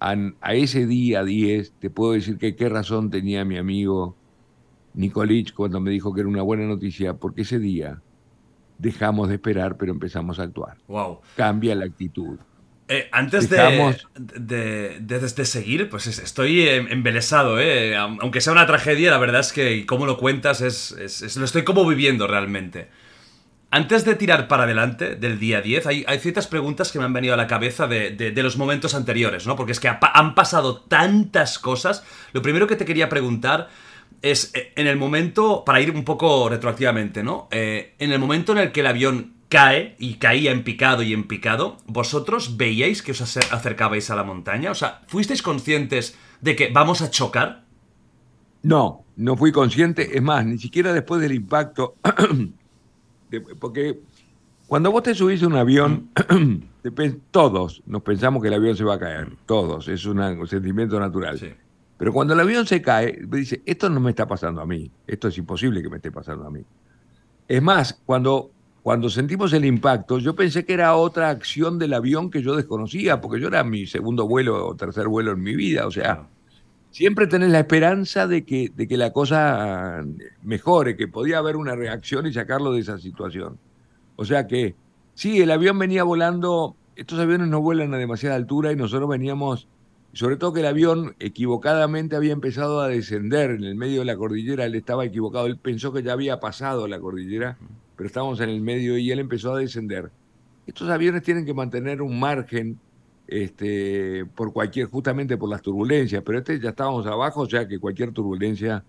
a, 0.00 0.54
ese 0.54 0.86
día 0.86 1.24
10, 1.24 1.74
te 1.78 1.90
puedo 1.90 2.12
decir 2.12 2.36
que 2.36 2.56
qué 2.56 2.68
razón 2.68 3.10
tenía 3.10 3.44
mi 3.44 3.56
amigo 3.56 4.16
Nicolich 4.94 5.52
cuando 5.52 5.80
me 5.80 5.90
dijo 5.90 6.14
que 6.14 6.20
era 6.20 6.28
una 6.28 6.42
buena 6.42 6.64
noticia, 6.64 7.14
porque 7.14 7.42
ese 7.42 7.58
día 7.58 8.00
dejamos 8.78 9.28
de 9.28 9.34
esperar, 9.34 9.76
pero 9.76 9.92
empezamos 9.92 10.38
a 10.38 10.44
actuar. 10.44 10.76
Wow. 10.88 11.20
Cambia 11.36 11.74
la 11.74 11.84
actitud. 11.84 12.38
Eh, 12.86 13.08
antes 13.12 13.48
de, 13.48 13.56
de, 14.16 14.98
de- 15.00 15.18
de 15.20 15.44
seguir, 15.46 15.88
pues 15.88 16.06
es- 16.06 16.18
estoy 16.18 16.68
em- 16.68 16.86
embelesado, 16.90 17.58
¿eh? 17.58 17.96
Aunque 17.96 18.40
sea 18.42 18.52
una 18.52 18.66
tragedia, 18.66 19.10
la 19.10 19.16
verdad 19.18 19.40
es 19.40 19.52
que 19.54 19.86
como 19.86 20.04
lo 20.04 20.18
cuentas 20.18 20.60
es, 20.60 20.92
es- 20.92 21.22
es- 21.22 21.36
lo 21.36 21.44
estoy 21.46 21.64
como 21.64 21.86
viviendo 21.86 22.26
realmente. 22.26 22.88
Antes 23.70 24.04
de 24.04 24.14
tirar 24.14 24.46
para 24.48 24.64
adelante 24.64 25.16
del 25.16 25.38
día 25.40 25.60
10, 25.60 25.86
hay, 25.86 26.04
hay 26.06 26.18
ciertas 26.18 26.46
preguntas 26.46 26.92
que 26.92 26.98
me 27.00 27.06
han 27.06 27.12
venido 27.12 27.34
a 27.34 27.36
la 27.36 27.46
cabeza 27.48 27.88
de, 27.88 28.32
los 28.42 28.56
momentos 28.56 28.94
anteriores, 28.94 29.46
¿no? 29.46 29.56
Porque 29.56 29.72
es 29.72 29.80
que 29.80 29.88
ha 29.88 29.98
han 30.14 30.34
pasado 30.36 30.82
tantas 30.82 31.58
cosas. 31.58 32.04
Lo 32.32 32.42
primero 32.42 32.66
que 32.68 32.76
te 32.76 32.84
quería 32.84 33.08
preguntar 33.08 33.70
es, 34.24 34.52
eh, 34.54 34.72
en 34.76 34.86
el 34.86 34.96
momento, 34.96 35.64
para 35.64 35.80
ir 35.80 35.90
un 35.90 36.02
poco 36.04 36.48
retroactivamente, 36.48 37.22
¿no? 37.22 37.46
Eh, 37.50 37.94
en 37.98 38.10
el 38.10 38.18
momento 38.18 38.52
en 38.52 38.58
el 38.58 38.72
que 38.72 38.80
el 38.80 38.86
avión 38.86 39.34
cae 39.50 39.94
y 39.98 40.14
caía 40.14 40.50
en 40.50 40.64
picado 40.64 41.02
y 41.02 41.12
en 41.12 41.24
picado, 41.28 41.76
¿vosotros 41.86 42.56
veíais 42.56 43.02
que 43.02 43.12
os 43.12 43.20
acer- 43.20 43.46
acercabais 43.52 44.08
a 44.10 44.16
la 44.16 44.24
montaña? 44.24 44.70
O 44.70 44.74
sea, 44.74 45.02
¿fuisteis 45.06 45.42
conscientes 45.42 46.16
de 46.40 46.56
que 46.56 46.70
vamos 46.72 47.02
a 47.02 47.10
chocar? 47.10 47.64
No, 48.62 49.04
no 49.16 49.36
fui 49.36 49.52
consciente. 49.52 50.16
Es 50.16 50.22
más, 50.22 50.44
ni 50.46 50.58
siquiera 50.58 50.92
después 50.94 51.20
del 51.20 51.32
impacto. 51.34 51.94
porque 53.60 54.00
cuando 54.66 54.90
vos 54.90 55.02
te 55.02 55.14
subís 55.14 55.42
a 55.42 55.46
un 55.48 55.56
avión, 55.56 56.08
todos 57.30 57.82
nos 57.86 58.02
pensamos 58.02 58.40
que 58.42 58.48
el 58.48 58.54
avión 58.54 58.74
se 58.74 58.84
va 58.84 58.94
a 58.94 58.98
caer. 58.98 59.28
Todos. 59.44 59.86
Es 59.88 60.06
un 60.06 60.46
sentimiento 60.48 60.98
natural. 60.98 61.38
Sí. 61.38 61.50
Pero 61.96 62.12
cuando 62.12 62.34
el 62.34 62.40
avión 62.40 62.66
se 62.66 62.82
cae, 62.82 63.18
dice, 63.28 63.62
esto 63.64 63.88
no 63.88 64.00
me 64.00 64.10
está 64.10 64.26
pasando 64.26 64.60
a 64.60 64.66
mí. 64.66 64.90
Esto 65.06 65.28
es 65.28 65.38
imposible 65.38 65.82
que 65.82 65.88
me 65.88 65.96
esté 65.96 66.10
pasando 66.10 66.46
a 66.46 66.50
mí. 66.50 66.60
Es 67.46 67.62
más, 67.62 68.00
cuando, 68.04 68.50
cuando 68.82 69.08
sentimos 69.08 69.52
el 69.52 69.64
impacto, 69.64 70.18
yo 70.18 70.34
pensé 70.34 70.64
que 70.64 70.74
era 70.74 70.96
otra 70.96 71.30
acción 71.30 71.78
del 71.78 71.94
avión 71.94 72.30
que 72.30 72.42
yo 72.42 72.56
desconocía, 72.56 73.20
porque 73.20 73.40
yo 73.40 73.48
era 73.48 73.62
mi 73.64 73.86
segundo 73.86 74.26
vuelo 74.26 74.66
o 74.66 74.74
tercer 74.74 75.08
vuelo 75.08 75.32
en 75.32 75.42
mi 75.42 75.54
vida. 75.54 75.86
O 75.86 75.90
sea, 75.90 76.26
siempre 76.90 77.26
tenés 77.26 77.50
la 77.50 77.58
esperanza 77.60 78.28
de 78.28 78.44
que, 78.44 78.70
de 78.74 78.86
que 78.86 78.96
la 78.96 79.12
cosa 79.12 80.04
mejore, 80.42 80.96
que 80.96 81.08
podía 81.08 81.38
haber 81.38 81.56
una 81.56 81.74
reacción 81.74 82.26
y 82.26 82.32
sacarlo 82.32 82.72
de 82.72 82.80
esa 82.80 82.98
situación. 82.98 83.58
O 84.16 84.24
sea 84.24 84.46
que, 84.46 84.76
sí, 85.14 85.40
el 85.40 85.50
avión 85.50 85.76
venía 85.76 86.04
volando, 86.04 86.76
estos 86.94 87.18
aviones 87.18 87.48
no 87.48 87.60
vuelan 87.60 87.92
a 87.94 87.98
demasiada 87.98 88.36
altura 88.36 88.70
y 88.70 88.76
nosotros 88.76 89.08
veníamos, 89.08 89.66
sobre 90.14 90.36
todo 90.36 90.52
que 90.52 90.60
el 90.60 90.66
avión 90.66 91.16
equivocadamente 91.18 92.16
había 92.16 92.32
empezado 92.32 92.80
a 92.80 92.88
descender 92.88 93.50
en 93.50 93.64
el 93.64 93.74
medio 93.74 94.00
de 94.00 94.06
la 94.06 94.16
cordillera, 94.16 94.64
él 94.64 94.74
estaba 94.74 95.04
equivocado, 95.04 95.46
él 95.46 95.58
pensó 95.58 95.92
que 95.92 96.02
ya 96.02 96.12
había 96.12 96.40
pasado 96.40 96.86
la 96.86 97.00
cordillera, 97.00 97.58
pero 97.96 98.06
estábamos 98.06 98.40
en 98.40 98.48
el 98.48 98.60
medio 98.60 98.96
y 98.96 99.10
él 99.10 99.18
empezó 99.18 99.54
a 99.54 99.58
descender. 99.58 100.10
Estos 100.66 100.88
aviones 100.88 101.22
tienen 101.22 101.44
que 101.44 101.52
mantener 101.52 102.00
un 102.00 102.18
margen 102.18 102.78
este, 103.26 104.24
por 104.34 104.52
cualquier, 104.52 104.86
justamente 104.86 105.36
por 105.36 105.50
las 105.50 105.62
turbulencias, 105.62 106.22
pero 106.24 106.38
este 106.38 106.60
ya 106.60 106.70
estábamos 106.70 107.06
abajo, 107.06 107.42
o 107.42 107.48
sea 107.48 107.66
que 107.66 107.78
cualquier 107.78 108.12
turbulencia 108.12 108.84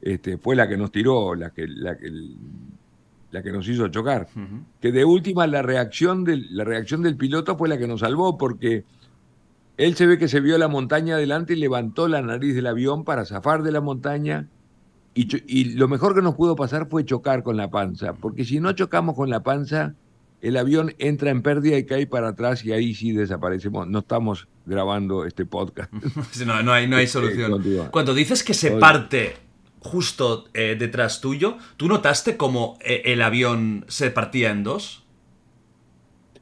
este, 0.00 0.38
fue 0.38 0.54
la 0.54 0.68
que 0.68 0.76
nos 0.76 0.92
tiró, 0.92 1.34
la 1.34 1.50
que, 1.50 1.66
la 1.66 1.96
que, 1.96 2.10
la 3.32 3.42
que 3.42 3.52
nos 3.52 3.68
hizo 3.68 3.88
chocar. 3.88 4.28
Que 4.80 4.92
de 4.92 5.04
última 5.04 5.46
la 5.46 5.62
reacción, 5.62 6.24
del, 6.24 6.46
la 6.56 6.64
reacción 6.64 7.02
del 7.02 7.16
piloto 7.16 7.56
fue 7.56 7.68
la 7.68 7.76
que 7.76 7.86
nos 7.86 8.00
salvó, 8.00 8.38
porque 8.38 8.84
él 9.80 9.96
se 9.96 10.06
ve 10.06 10.18
que 10.18 10.28
se 10.28 10.40
vio 10.40 10.58
la 10.58 10.68
montaña 10.68 11.14
adelante 11.14 11.54
y 11.54 11.56
levantó 11.56 12.06
la 12.06 12.20
nariz 12.20 12.54
del 12.54 12.66
avión 12.66 13.02
para 13.02 13.24
zafar 13.24 13.62
de 13.62 13.72
la 13.72 13.80
montaña. 13.80 14.46
Y, 15.14 15.64
lo 15.74 15.88
mejor 15.88 16.14
que 16.14 16.20
nos 16.20 16.34
pudo 16.34 16.54
pasar 16.54 16.86
fue 16.88 17.06
chocar 17.06 17.42
con 17.42 17.56
la 17.56 17.70
panza, 17.70 18.12
porque 18.12 18.44
si 18.44 18.60
no 18.60 18.72
chocamos 18.72 19.16
con 19.16 19.30
la 19.30 19.42
panza, 19.42 19.94
el 20.42 20.58
avión 20.58 20.94
entra 20.98 21.30
en 21.30 21.40
pérdida 21.40 21.78
y 21.78 21.86
cae 21.86 22.06
para 22.06 22.28
atrás 22.28 22.62
y 22.62 22.72
ahí 22.72 22.94
sí 22.94 23.12
desaparecemos. 23.12 23.88
No 23.88 24.00
estamos 24.00 24.48
grabando 24.66 25.24
este 25.24 25.46
podcast. 25.46 25.90
No, 26.44 26.62
no 26.62 26.72
hay, 26.72 26.86
no 26.86 26.96
hay 26.96 27.04
Eh, 27.04 27.08
solución. 27.08 27.88
Cuando 27.90 28.12
dices 28.12 28.44
que 28.44 28.52
se 28.52 28.72
parte 28.72 29.36
justo 29.80 30.44
eh, 30.52 30.76
detrás 30.78 31.22
tuyo, 31.22 31.56
¿tú 31.78 31.88
notaste 31.88 32.36
cómo 32.36 32.76
eh, 32.82 33.00
el 33.06 33.22
avión 33.22 33.86
se 33.88 34.10
partía 34.10 34.50
en 34.50 34.62
dos? 34.62 34.99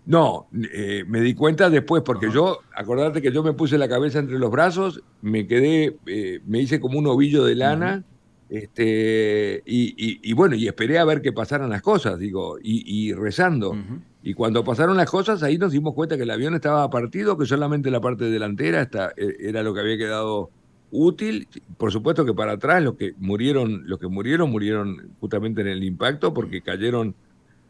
No, 0.08 0.48
eh, 0.72 1.04
me 1.06 1.20
di 1.20 1.34
cuenta 1.34 1.68
después, 1.68 2.02
porque 2.02 2.26
Ajá. 2.26 2.34
yo, 2.34 2.58
acordate 2.74 3.20
que 3.20 3.30
yo 3.30 3.42
me 3.42 3.52
puse 3.52 3.76
la 3.76 3.90
cabeza 3.90 4.18
entre 4.18 4.38
los 4.38 4.50
brazos, 4.50 5.02
me 5.20 5.46
quedé, 5.46 5.98
eh, 6.06 6.40
me 6.46 6.60
hice 6.60 6.80
como 6.80 6.98
un 6.98 7.06
ovillo 7.08 7.44
de 7.44 7.54
lana, 7.54 8.04
este, 8.48 9.62
y, 9.66 9.88
y- 9.98 10.20
y 10.22 10.32
bueno, 10.32 10.54
y 10.56 10.66
esperé 10.66 10.98
a 10.98 11.04
ver 11.04 11.20
que 11.20 11.34
pasaran 11.34 11.68
las 11.68 11.82
cosas, 11.82 12.18
digo, 12.18 12.56
y, 12.62 12.82
y 12.86 13.12
rezando. 13.12 13.76
Y 14.22 14.32
cuando 14.32 14.64
pasaron 14.64 14.96
las 14.96 15.10
cosas, 15.10 15.42
ahí 15.42 15.58
nos 15.58 15.72
dimos 15.72 15.92
cuenta 15.92 16.16
que 16.16 16.22
el 16.22 16.30
avión 16.30 16.54
estaba 16.54 16.88
partido, 16.88 17.36
que 17.36 17.44
solamente 17.44 17.90
la 17.90 18.00
parte 18.00 18.24
delantera 18.30 18.80
está- 18.80 19.12
eh, 19.14 19.36
era 19.40 19.62
lo 19.62 19.74
que 19.74 19.80
había 19.80 19.98
quedado 19.98 20.48
útil. 20.90 21.46
Por 21.76 21.92
supuesto 21.92 22.24
que 22.24 22.32
para 22.32 22.52
atrás 22.52 22.82
los 22.82 22.94
que 22.96 23.12
murieron, 23.18 23.82
los 23.86 23.98
que 23.98 24.08
murieron, 24.08 24.50
murieron 24.50 25.10
justamente 25.20 25.60
en 25.60 25.66
el 25.68 25.84
impacto 25.84 26.32
porque 26.32 26.62
cayeron. 26.62 27.14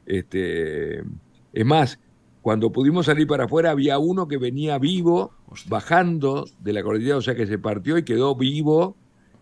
Este, 0.06 1.00
es 1.52 1.66
más, 1.66 1.98
cuando 2.48 2.72
pudimos 2.72 3.04
salir 3.04 3.26
para 3.26 3.44
afuera, 3.44 3.72
había 3.72 3.98
uno 3.98 4.26
que 4.26 4.38
venía 4.38 4.78
vivo, 4.78 5.32
Hostia. 5.50 5.68
bajando 5.68 6.46
de 6.60 6.72
la 6.72 6.82
cordillera, 6.82 7.18
o 7.18 7.20
sea 7.20 7.34
que 7.34 7.46
se 7.46 7.58
partió 7.58 7.98
y 7.98 8.04
quedó 8.04 8.34
vivo. 8.36 8.96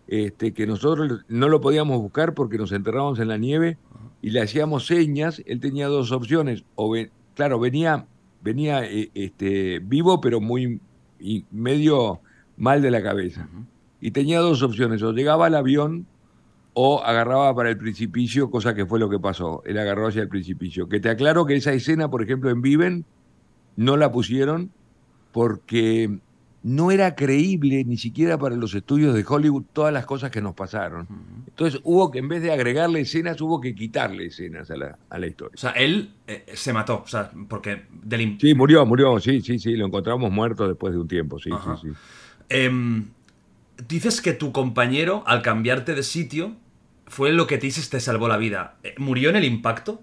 Este, 0.09 0.53
que 0.53 0.67
nosotros 0.67 1.23
no 1.29 1.47
lo 1.47 1.61
podíamos 1.61 2.01
buscar 2.01 2.33
porque 2.33 2.57
nos 2.57 2.73
enterramos 2.73 3.19
en 3.19 3.29
la 3.29 3.37
nieve 3.37 3.77
y 4.21 4.31
le 4.31 4.41
hacíamos 4.41 4.87
señas. 4.87 5.41
Él 5.45 5.61
tenía 5.61 5.87
dos 5.87 6.11
opciones. 6.11 6.65
O 6.75 6.93
claro, 7.33 7.61
venía, 7.61 8.07
venía 8.43 8.83
eh, 8.83 9.09
este, 9.13 9.79
vivo, 9.79 10.19
pero 10.19 10.41
muy 10.41 10.81
y 11.17 11.45
medio 11.49 12.19
mal 12.57 12.81
de 12.81 12.91
la 12.91 13.01
cabeza. 13.01 13.47
Y 14.01 14.11
tenía 14.11 14.39
dos 14.39 14.61
opciones. 14.63 15.01
O 15.01 15.13
llegaba 15.13 15.45
al 15.45 15.55
avión 15.55 16.07
o 16.79 17.03
agarraba 17.03 17.55
para 17.55 17.71
el 17.71 17.77
precipicio, 17.77 18.51
cosa 18.51 18.75
que 18.75 18.85
fue 18.85 18.99
lo 18.99 19.09
que 19.09 19.17
pasó. 19.17 19.63
Él 19.65 19.79
agarró 19.79 20.09
hacia 20.09 20.21
el 20.21 20.29
precipicio. 20.29 20.87
Que 20.87 20.99
te 20.99 21.09
aclaro 21.09 21.43
que 21.47 21.55
esa 21.55 21.73
escena, 21.73 22.07
por 22.07 22.21
ejemplo, 22.21 22.51
en 22.51 22.61
Viven, 22.61 23.03
no 23.77 23.97
la 23.97 24.11
pusieron 24.11 24.69
porque 25.31 26.19
no 26.61 26.91
era 26.91 27.15
creíble 27.15 27.83
ni 27.83 27.97
siquiera 27.97 28.37
para 28.37 28.55
los 28.55 28.75
estudios 28.75 29.15
de 29.15 29.25
Hollywood 29.27 29.63
todas 29.73 29.91
las 29.91 30.05
cosas 30.05 30.29
que 30.29 30.39
nos 30.39 30.53
pasaron. 30.53 31.07
Entonces 31.47 31.81
hubo 31.83 32.11
que, 32.11 32.19
en 32.19 32.27
vez 32.27 32.43
de 32.43 32.51
agregarle 32.51 32.99
escenas, 32.99 33.41
hubo 33.41 33.59
que 33.59 33.73
quitarle 33.73 34.27
escenas 34.27 34.69
a 34.69 34.77
la, 34.77 34.99
a 35.09 35.17
la 35.17 35.25
historia. 35.25 35.53
O 35.55 35.57
sea, 35.57 35.71
él 35.71 36.11
eh, 36.27 36.45
se 36.53 36.73
mató, 36.73 37.01
o 37.03 37.07
sea, 37.07 37.31
porque 37.49 37.87
del 38.03 38.37
Sí, 38.39 38.53
murió, 38.53 38.85
murió, 38.85 39.19
sí, 39.19 39.41
sí, 39.41 39.57
sí, 39.57 39.75
lo 39.75 39.87
encontramos 39.87 40.31
muerto 40.31 40.67
después 40.67 40.93
de 40.93 40.99
un 40.99 41.07
tiempo, 41.07 41.39
sí, 41.39 41.49
Ajá. 41.51 41.75
sí, 41.77 41.87
sí. 41.87 41.95
Em, 42.49 43.05
dices 43.87 44.21
que 44.21 44.33
tu 44.33 44.51
compañero, 44.51 45.23
al 45.25 45.41
cambiarte 45.41 45.95
de 45.95 46.03
sitio, 46.03 46.55
fue 47.07 47.31
lo 47.31 47.47
que 47.47 47.57
te 47.57 47.67
dices 47.67 47.89
te 47.89 47.99
salvó 47.99 48.27
la 48.27 48.37
vida. 48.37 48.79
Eh, 48.83 48.95
¿Murió 48.97 49.29
en 49.29 49.37
el 49.37 49.45
impacto? 49.45 50.01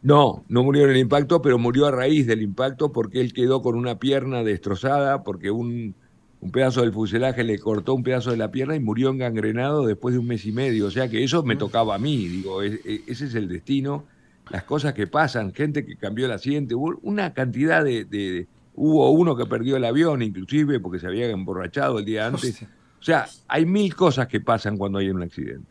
No, 0.00 0.44
no 0.48 0.64
murió 0.64 0.84
en 0.84 0.90
el 0.90 0.96
impacto, 0.96 1.40
pero 1.42 1.58
murió 1.58 1.86
a 1.86 1.92
raíz 1.92 2.26
del 2.26 2.42
impacto 2.42 2.90
porque 2.92 3.20
él 3.20 3.32
quedó 3.32 3.62
con 3.62 3.76
una 3.76 3.98
pierna 4.00 4.42
destrozada, 4.42 5.22
porque 5.22 5.50
un, 5.52 5.94
un 6.40 6.50
pedazo 6.50 6.80
del 6.82 6.92
fuselaje 6.92 7.44
le 7.44 7.58
cortó 7.60 7.94
un 7.94 8.02
pedazo 8.02 8.32
de 8.32 8.36
la 8.36 8.50
pierna 8.50 8.74
y 8.74 8.80
murió 8.80 9.10
engangrenado 9.10 9.86
después 9.86 10.14
de 10.14 10.18
un 10.18 10.26
mes 10.26 10.44
y 10.44 10.50
medio. 10.52 10.86
O 10.86 10.90
sea 10.90 11.08
que 11.08 11.22
eso 11.22 11.44
me 11.44 11.54
tocaba 11.56 11.94
a 11.94 11.98
mí, 11.98 12.26
digo, 12.28 12.62
e- 12.64 12.80
e- 12.84 13.04
ese 13.06 13.26
es 13.26 13.34
el 13.36 13.48
destino, 13.48 14.08
las 14.48 14.64
cosas 14.64 14.92
que 14.94 15.06
pasan, 15.06 15.52
gente 15.54 15.86
que 15.86 15.96
cambió 15.96 16.26
el 16.26 16.32
asiento, 16.32 16.76
hubo 16.78 16.98
una 17.02 17.32
cantidad 17.34 17.84
de, 17.84 18.04
de- 18.04 18.48
Hubo 18.74 19.10
uno 19.10 19.36
que 19.36 19.44
perdió 19.44 19.76
el 19.76 19.84
avión, 19.84 20.22
inclusive, 20.22 20.80
porque 20.80 20.98
se 20.98 21.06
había 21.06 21.28
emborrachado 21.30 21.98
el 21.98 22.06
día 22.06 22.26
antes. 22.28 22.62
Hostia. 22.62 22.68
O 23.02 23.04
sea, 23.04 23.26
hay 23.48 23.66
mil 23.66 23.96
cosas 23.96 24.28
que 24.28 24.38
pasan 24.40 24.78
cuando 24.78 25.00
hay 25.00 25.10
un 25.10 25.20
accidente. 25.20 25.66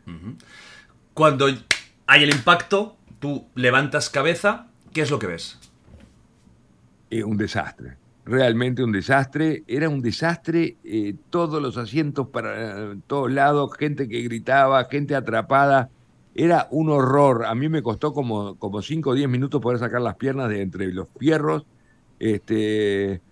Cuando 1.14 1.46
hay 2.06 2.22
el 2.22 2.28
impacto, 2.30 2.98
tú 3.20 3.46
levantas 3.54 4.10
cabeza, 4.10 4.66
¿qué 4.92 5.00
es 5.00 5.10
lo 5.10 5.18
que 5.18 5.28
ves? 5.28 5.58
eh, 7.08 7.24
un 7.24 7.38
desastre. 7.38 7.96
Realmente 8.26 8.84
un 8.84 8.92
desastre. 8.92 9.64
Era 9.66 9.88
un 9.88 10.02
desastre. 10.02 10.76
eh, 10.84 11.14
todos 11.30 11.60
los 11.62 11.78
asientos 11.78 12.28
para 12.28 12.92
eh, 12.92 12.96
todos 13.06 13.32
lados, 13.32 13.70
gente 13.78 14.08
que 14.08 14.20
gritaba, 14.20 14.84
gente 14.90 15.14
atrapada. 15.14 15.88
Era 16.34 16.68
un 16.70 16.90
horror. 16.90 17.46
A 17.46 17.54
mí 17.54 17.70
me 17.70 17.82
costó 17.82 18.12
como, 18.12 18.56
como 18.56 18.82
5 18.82 19.08
o 19.10 19.14
10 19.14 19.28
minutos 19.30 19.60
poder 19.60 19.78
sacar 19.78 20.02
las 20.02 20.16
piernas 20.16 20.50
de 20.50 20.60
entre 20.60 20.92
los 20.92 21.08
fierros. 21.18 21.64
Este, 22.18 23.22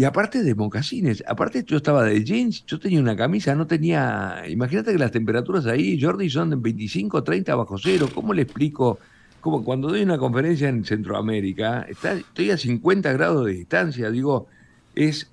y 0.00 0.04
aparte 0.04 0.42
de 0.42 0.54
mocasines, 0.54 1.22
aparte 1.26 1.62
yo 1.62 1.76
estaba 1.76 2.04
de 2.04 2.24
jeans, 2.24 2.64
yo 2.64 2.78
tenía 2.78 3.00
una 3.00 3.14
camisa, 3.14 3.54
no 3.54 3.66
tenía... 3.66 4.44
Imagínate 4.48 4.92
que 4.92 4.98
las 4.98 5.10
temperaturas 5.10 5.66
ahí, 5.66 6.00
Jordi, 6.00 6.30
son 6.30 6.48
de 6.48 6.56
25, 6.56 7.22
30 7.22 7.54
bajo 7.54 7.76
cero. 7.76 8.08
¿Cómo 8.14 8.32
le 8.32 8.40
explico? 8.40 8.98
Como 9.42 9.62
cuando 9.62 9.88
doy 9.88 10.00
una 10.00 10.16
conferencia 10.16 10.70
en 10.70 10.86
Centroamérica, 10.86 11.86
estoy 11.86 12.50
a 12.50 12.56
50 12.56 13.12
grados 13.12 13.44
de 13.44 13.52
distancia, 13.52 14.10
digo, 14.10 14.46
es, 14.94 15.30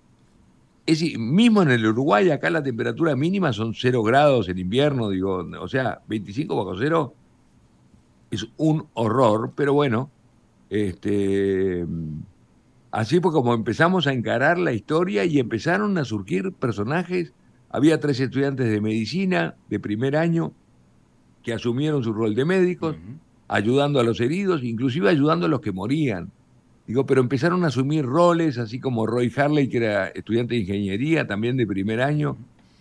es... 0.86 1.17
Mismo 1.17 1.62
en 1.62 1.71
el 1.71 1.86
Uruguay, 1.86 2.30
acá 2.30 2.49
la 2.49 2.62
temperatura 2.62 3.15
mínima 3.15 3.53
son 3.53 3.73
0 3.73 4.03
grados 4.03 4.49
en 4.49 4.58
invierno, 4.58 5.08
digo, 5.08 5.47
o 5.62 5.67
sea, 5.69 6.01
25 6.10 6.58
bajo 6.58 6.77
cero 6.77 7.13
es 8.32 8.45
un 8.58 8.86
horror, 8.95 9.53
pero 9.56 9.71
bueno, 9.71 10.12
este, 10.69 11.86
así 12.91 13.19
fue 13.19 13.32
como 13.32 13.54
empezamos 13.54 14.08
a 14.08 14.13
encarar 14.13 14.58
la 14.58 14.73
historia 14.73 15.26
y 15.26 15.39
empezaron 15.39 15.97
a 15.97 16.06
surgir 16.06 16.52
personajes. 16.54 17.34
Había 17.69 18.00
tres 18.00 18.19
estudiantes 18.19 18.69
de 18.69 18.82
medicina 18.82 19.56
de 19.69 19.80
primer 19.80 20.15
año 20.15 20.54
que 21.43 21.54
asumieron 21.54 22.04
su 22.04 22.13
rol 22.13 22.36
de 22.36 22.45
médicos, 22.45 22.95
ayudando 23.47 24.00
a 24.00 24.04
los 24.04 24.19
heridos, 24.19 24.63
inclusive 24.63 25.10
ayudando 25.10 25.45
a 25.45 25.50
los 25.50 25.62
que 25.62 25.71
morían. 25.71 26.32
Digo, 26.88 27.06
pero 27.06 27.21
empezaron 27.21 27.63
a 27.63 27.67
asumir 27.67 28.06
roles, 28.06 28.58
así 28.58 28.80
como 28.80 29.06
Roy 29.06 29.32
Harley, 29.36 29.67
que 29.67 29.78
era 29.78 30.08
estudiante 30.08 30.56
de 30.56 30.62
ingeniería, 30.62 31.28
también 31.28 31.58
de 31.58 31.67
primer 31.67 32.02
año, 32.02 32.38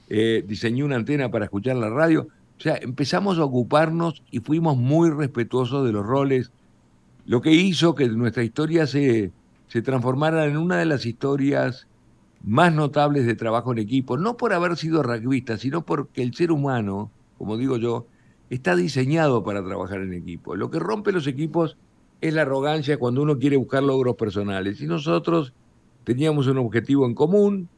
eh, 0.08 0.44
diseñó 0.46 0.84
una 0.84 0.96
antena 0.96 1.30
para 1.30 1.46
escuchar 1.46 1.76
la 1.76 1.90
radio. 1.90 2.28
O 2.58 2.60
sea, 2.60 2.76
empezamos 2.76 3.38
a 3.38 3.44
ocuparnos 3.44 4.22
y 4.30 4.38
fuimos 4.40 4.76
muy 4.76 5.10
respetuosos 5.10 5.84
de 5.84 5.92
los 5.92 6.06
roles, 6.06 6.50
lo 7.26 7.42
que 7.42 7.52
hizo 7.52 7.94
que 7.96 8.08
nuestra 8.08 8.44
historia 8.44 8.86
se, 8.86 9.32
se 9.68 9.82
transformara 9.82 10.46
en 10.46 10.56
una 10.56 10.78
de 10.78 10.86
las 10.86 11.06
historias 11.06 11.86
más 12.42 12.72
notables 12.72 13.26
de 13.26 13.34
trabajo 13.34 13.72
en 13.72 13.78
equipo, 13.78 14.16
no 14.16 14.36
por 14.36 14.52
haber 14.52 14.76
sido 14.76 15.02
rugbyista, 15.02 15.58
sino 15.58 15.84
porque 15.84 16.22
el 16.22 16.34
ser 16.34 16.52
humano, 16.52 17.10
como 17.38 17.56
digo 17.56 17.76
yo, 17.76 18.06
está 18.50 18.76
diseñado 18.76 19.42
para 19.42 19.64
trabajar 19.64 20.00
en 20.00 20.12
equipo. 20.12 20.54
Lo 20.54 20.70
que 20.70 20.78
rompe 20.78 21.12
los 21.12 21.26
equipos 21.26 21.76
es 22.20 22.32
la 22.34 22.42
arrogancia 22.42 22.98
cuando 22.98 23.22
uno 23.22 23.38
quiere 23.38 23.56
buscar 23.56 23.82
logros 23.82 24.16
personales. 24.16 24.80
Y 24.80 24.86
nosotros 24.86 25.52
teníamos 26.04 26.46
un 26.46 26.58
objetivo 26.58 27.06
en 27.06 27.14
común, 27.14 27.68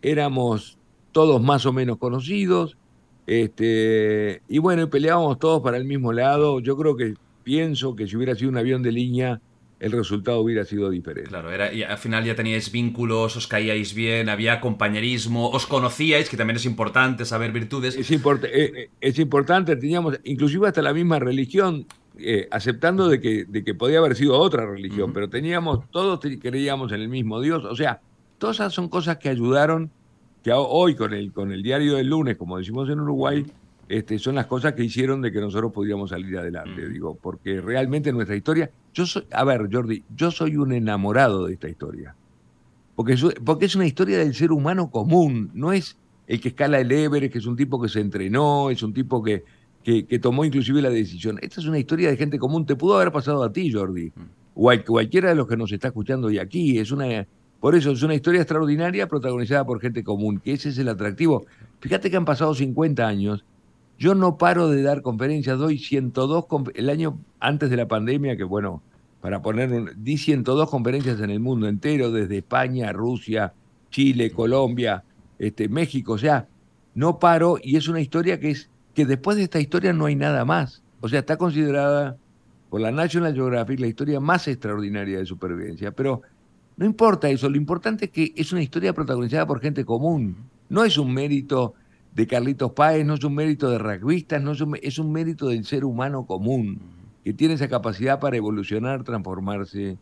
éramos 0.00 0.78
todos 1.12 1.42
más 1.42 1.66
o 1.66 1.72
menos 1.72 1.98
conocidos, 1.98 2.76
este, 3.26 4.42
y 4.48 4.58
bueno, 4.58 4.88
peleábamos 4.90 5.38
todos 5.38 5.62
para 5.62 5.76
el 5.76 5.84
mismo 5.84 6.12
lado. 6.12 6.60
Yo 6.60 6.76
creo 6.76 6.96
que 6.96 7.14
pienso 7.42 7.94
que 7.94 8.06
si 8.06 8.16
hubiera 8.16 8.34
sido 8.34 8.50
un 8.50 8.58
avión 8.58 8.82
de 8.82 8.92
línea, 8.92 9.40
el 9.84 9.92
resultado 9.92 10.40
hubiera 10.40 10.64
sido 10.64 10.88
diferente. 10.88 11.28
Claro, 11.28 11.52
era, 11.52 11.70
y 11.70 11.82
al 11.82 11.98
final 11.98 12.24
ya 12.24 12.34
teníais 12.34 12.72
vínculos, 12.72 13.36
os 13.36 13.46
caíais 13.46 13.94
bien, 13.94 14.30
había 14.30 14.58
compañerismo, 14.58 15.50
os 15.50 15.66
conocíais, 15.66 16.30
que 16.30 16.38
también 16.38 16.56
es 16.56 16.64
importante 16.64 17.26
saber 17.26 17.52
virtudes. 17.52 17.94
Es, 17.94 18.10
eh, 18.10 18.18
eh, 18.44 18.88
es 19.02 19.18
importante, 19.18 19.76
teníamos 19.76 20.18
inclusive 20.24 20.68
hasta 20.68 20.80
la 20.80 20.94
misma 20.94 21.18
religión, 21.18 21.86
eh, 22.18 22.48
aceptando 22.50 23.08
de 23.08 23.20
que, 23.20 23.44
de 23.44 23.62
que 23.62 23.74
podía 23.74 23.98
haber 23.98 24.16
sido 24.16 24.38
otra 24.38 24.64
religión, 24.64 25.12
pero 25.12 25.28
teníamos, 25.28 25.90
todos 25.90 26.18
creíamos 26.40 26.90
en 26.92 27.02
el 27.02 27.08
mismo 27.10 27.42
Dios. 27.42 27.64
O 27.66 27.76
sea, 27.76 28.00
todas 28.38 28.56
esas 28.56 28.72
son 28.72 28.88
cosas 28.88 29.18
que 29.18 29.28
ayudaron, 29.28 29.90
que 30.42 30.50
hoy 30.54 30.94
con 30.94 31.12
el, 31.12 31.30
con 31.30 31.52
el 31.52 31.62
diario 31.62 31.96
del 31.96 32.08
lunes, 32.08 32.38
como 32.38 32.56
decimos 32.56 32.88
en 32.88 33.00
Uruguay, 33.00 33.44
este, 33.88 34.18
son 34.18 34.34
las 34.34 34.46
cosas 34.46 34.74
que 34.74 34.84
hicieron 34.84 35.22
de 35.22 35.32
que 35.32 35.40
nosotros 35.40 35.72
pudiéramos 35.72 36.10
salir 36.10 36.36
adelante, 36.38 36.88
digo, 36.88 37.18
porque 37.20 37.60
realmente 37.60 38.12
nuestra 38.12 38.36
historia, 38.36 38.70
yo 38.92 39.06
soy, 39.06 39.24
a 39.30 39.44
ver, 39.44 39.68
Jordi, 39.72 40.04
yo 40.14 40.30
soy 40.30 40.56
un 40.56 40.72
enamorado 40.72 41.46
de 41.46 41.54
esta 41.54 41.68
historia, 41.68 42.14
porque 42.94 43.16
porque 43.44 43.66
es 43.66 43.76
una 43.76 43.86
historia 43.86 44.18
del 44.18 44.34
ser 44.34 44.52
humano 44.52 44.90
común, 44.90 45.50
no 45.54 45.72
es 45.72 45.98
el 46.26 46.40
que 46.40 46.48
escala 46.48 46.80
el 46.80 46.90
Everest, 46.90 47.32
que 47.32 47.38
es 47.38 47.46
un 47.46 47.56
tipo 47.56 47.80
que 47.80 47.88
se 47.88 48.00
entrenó, 48.00 48.70
es 48.70 48.82
un 48.82 48.94
tipo 48.94 49.22
que, 49.22 49.44
que, 49.82 50.18
tomó 50.18 50.44
inclusive 50.44 50.80
la 50.80 50.90
decisión. 50.90 51.38
Esta 51.42 51.60
es 51.60 51.66
una 51.66 51.78
historia 51.78 52.08
de 52.08 52.16
gente 52.16 52.38
común. 52.38 52.64
Te 52.64 52.76
pudo 52.76 52.96
haber 52.96 53.12
pasado 53.12 53.42
a 53.42 53.52
ti, 53.52 53.70
Jordi, 53.70 54.06
mm. 54.06 54.22
o 54.54 54.70
a 54.70 54.82
cualquiera 54.82 55.28
de 55.28 55.34
los 55.34 55.46
que 55.46 55.56
nos 55.56 55.70
está 55.72 55.88
escuchando 55.88 56.28
hoy 56.28 56.38
aquí. 56.38 56.78
Es 56.78 56.90
una, 56.90 57.26
por 57.60 57.74
eso 57.74 57.90
es 57.92 58.02
una 58.02 58.14
historia 58.14 58.40
extraordinaria 58.40 59.06
protagonizada 59.06 59.64
por 59.66 59.80
gente 59.80 60.02
común, 60.02 60.40
que 60.40 60.52
ese 60.52 60.70
es 60.70 60.78
el 60.78 60.88
atractivo. 60.88 61.44
Fíjate 61.80 62.10
que 62.10 62.16
han 62.16 62.24
pasado 62.24 62.54
50 62.54 63.06
años. 63.06 63.44
Yo 63.98 64.14
no 64.14 64.38
paro 64.38 64.68
de 64.68 64.82
dar 64.82 65.02
conferencias, 65.02 65.58
doy 65.58 65.78
102, 65.78 66.46
el 66.74 66.90
año 66.90 67.18
antes 67.40 67.70
de 67.70 67.76
la 67.76 67.86
pandemia, 67.86 68.36
que 68.36 68.44
bueno, 68.44 68.82
para 69.20 69.40
poner, 69.40 69.72
un, 69.72 69.90
di 69.96 70.18
102 70.18 70.68
conferencias 70.68 71.20
en 71.20 71.30
el 71.30 71.40
mundo 71.40 71.68
entero, 71.68 72.10
desde 72.10 72.38
España, 72.38 72.92
Rusia, 72.92 73.52
Chile, 73.90 74.30
Colombia, 74.30 75.04
este, 75.38 75.68
México, 75.68 76.14
o 76.14 76.18
sea, 76.18 76.48
no 76.94 77.18
paro 77.18 77.58
y 77.62 77.76
es 77.76 77.88
una 77.88 78.00
historia 78.00 78.38
que 78.38 78.50
es 78.50 78.70
que 78.94 79.04
después 79.04 79.36
de 79.36 79.44
esta 79.44 79.60
historia 79.60 79.92
no 79.92 80.06
hay 80.06 80.16
nada 80.16 80.44
más. 80.44 80.82
O 81.00 81.08
sea, 81.08 81.20
está 81.20 81.36
considerada 81.36 82.16
por 82.70 82.80
la 82.80 82.92
National 82.92 83.34
Geographic 83.34 83.80
la 83.80 83.88
historia 83.88 84.20
más 84.20 84.48
extraordinaria 84.48 85.18
de 85.18 85.26
supervivencia. 85.26 85.90
Pero 85.90 86.22
no 86.76 86.86
importa 86.86 87.28
eso, 87.28 87.48
lo 87.48 87.56
importante 87.56 88.06
es 88.06 88.10
que 88.10 88.32
es 88.36 88.52
una 88.52 88.62
historia 88.62 88.92
protagonizada 88.92 89.46
por 89.46 89.60
gente 89.60 89.84
común. 89.84 90.36
No 90.68 90.84
es 90.84 90.96
un 90.96 91.12
mérito 91.12 91.74
de 92.14 92.26
Carlitos 92.26 92.72
Páez, 92.72 93.04
no 93.04 93.14
es 93.14 93.24
un 93.24 93.34
mérito 93.34 93.70
de 93.70 93.78
rugbyistas, 93.78 94.42
no 94.42 94.52
es 94.52 94.60
un, 94.60 94.78
es 94.80 94.98
un 94.98 95.12
mérito 95.12 95.48
del 95.48 95.64
ser 95.64 95.84
humano 95.84 96.26
común, 96.26 96.80
que 97.24 97.32
tiene 97.32 97.54
esa 97.54 97.68
capacidad 97.68 98.20
para 98.20 98.36
evolucionar, 98.36 99.04
transformarse 99.04 99.98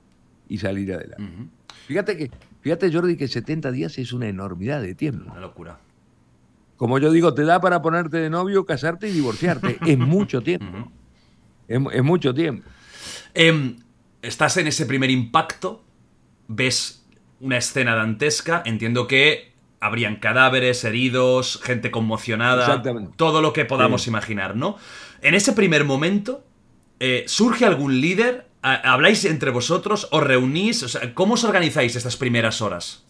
y 0.48 0.58
salir 0.58 0.92
adelante. 0.92 1.48
Fíjate 1.86 2.16
que, 2.16 2.30
fíjate 2.60 2.92
Jordi, 2.92 3.16
que 3.16 3.28
70 3.28 3.70
días 3.72 3.98
es 3.98 4.12
una 4.12 4.28
enormidad 4.28 4.82
de 4.82 4.94
tiempo. 4.94 5.30
Una 5.30 5.40
locura 5.40 5.78
como 6.82 6.98
yo 6.98 7.12
digo, 7.12 7.32
te 7.32 7.44
da 7.44 7.60
para 7.60 7.80
ponerte 7.80 8.16
de 8.16 8.28
novio, 8.28 8.66
casarte 8.66 9.08
y 9.08 9.12
divorciarte. 9.12 9.78
es 9.86 9.96
mucho 9.96 10.40
tiempo. 10.40 10.90
es, 11.68 12.02
mucho 12.02 12.34
tiempo. 12.34 12.68
Em, 13.34 13.76
estás 14.20 14.56
en 14.56 14.66
ese 14.66 14.84
primer 14.84 15.08
impacto, 15.08 15.84
ves 16.48 17.06
una 17.38 17.58
escena 17.58 17.94
dantesca, 17.94 18.64
entiendo 18.66 19.06
que 19.06 19.51
habrían 19.82 20.16
cadáveres, 20.16 20.84
heridos, 20.84 21.60
gente 21.62 21.90
conmocionada, 21.90 22.82
todo 23.16 23.42
lo 23.42 23.52
que 23.52 23.64
podamos 23.64 24.06
imaginar, 24.06 24.54
¿no? 24.56 24.76
En 25.20 25.34
ese 25.34 25.52
primer 25.52 25.84
momento, 25.84 26.44
eh, 27.00 27.24
¿surge 27.26 27.66
algún 27.66 28.00
líder? 28.00 28.46
¿Habláis 28.62 29.24
entre 29.24 29.50
vosotros? 29.50 30.06
¿Os 30.12 30.22
reunís? 30.22 30.98
¿Cómo 31.14 31.34
os 31.34 31.42
organizáis 31.42 31.96
estas 31.96 32.16
primeras 32.16 32.62
horas? 32.62 33.04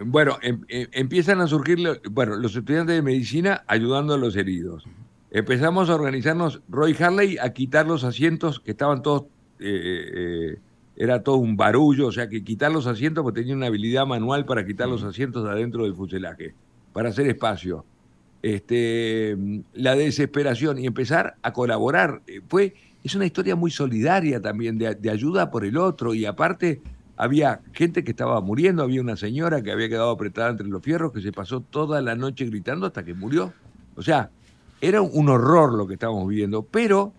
Bueno, 0.00 0.38
em, 0.42 0.60
em, 0.68 0.88
empiezan 0.90 1.40
a 1.40 1.46
surgir 1.46 1.78
bueno, 2.10 2.34
los 2.34 2.56
estudiantes 2.56 2.96
de 2.96 3.02
medicina 3.02 3.62
ayudando 3.68 4.14
a 4.14 4.18
los 4.18 4.34
heridos. 4.36 4.84
Empezamos 5.30 5.88
a 5.88 5.94
organizarnos, 5.94 6.62
Roy 6.68 6.96
Harley, 6.98 7.38
a 7.38 7.52
quitar 7.52 7.86
los 7.86 8.02
asientos 8.02 8.58
que 8.58 8.72
estaban 8.72 9.02
todos, 9.02 9.26
eh, 9.60 10.10
eh, 10.14 10.58
era 10.96 11.22
todo 11.22 11.36
un 11.36 11.56
barullo, 11.56 12.06
o 12.06 12.12
sea 12.12 12.28
que 12.28 12.42
quitar 12.42 12.72
los 12.72 12.86
asientos, 12.86 13.22
porque 13.22 13.40
tenía 13.40 13.54
una 13.54 13.66
habilidad 13.66 14.06
manual 14.06 14.46
para 14.46 14.64
quitar 14.66 14.88
los 14.88 15.02
asientos 15.04 15.44
de 15.44 15.50
adentro 15.50 15.84
del 15.84 15.94
fuselaje, 15.94 16.54
para 16.92 17.10
hacer 17.10 17.28
espacio. 17.28 17.84
Este, 18.42 19.36
la 19.74 19.94
desesperación 19.94 20.78
y 20.78 20.86
empezar 20.86 21.36
a 21.42 21.52
colaborar. 21.52 22.22
Eh, 22.26 22.40
fue, 22.48 22.74
es 23.02 23.14
una 23.14 23.26
historia 23.26 23.56
muy 23.56 23.70
solidaria 23.70 24.40
también, 24.40 24.78
de, 24.78 24.94
de 24.94 25.10
ayuda 25.10 25.50
por 25.50 25.64
el 25.64 25.76
otro 25.76 26.14
y 26.14 26.24
aparte 26.24 26.80
había 27.16 27.60
gente 27.72 28.04
que 28.04 28.10
estaba 28.10 28.40
muriendo, 28.40 28.82
había 28.82 29.00
una 29.00 29.16
señora 29.16 29.62
que 29.62 29.72
había 29.72 29.88
quedado 29.88 30.10
apretada 30.10 30.50
entre 30.50 30.66
los 30.66 30.82
fierros 30.82 31.12
que 31.12 31.20
se 31.20 31.32
pasó 31.32 31.60
toda 31.60 32.00
la 32.02 32.14
noche 32.14 32.44
gritando 32.46 32.86
hasta 32.86 33.04
que 33.04 33.14
murió. 33.14 33.52
O 33.96 34.02
sea, 34.02 34.30
era 34.80 35.00
un 35.00 35.28
horror 35.28 35.74
lo 35.74 35.86
que 35.86 35.94
estábamos 35.94 36.28
viviendo, 36.28 36.62
pero 36.62 37.12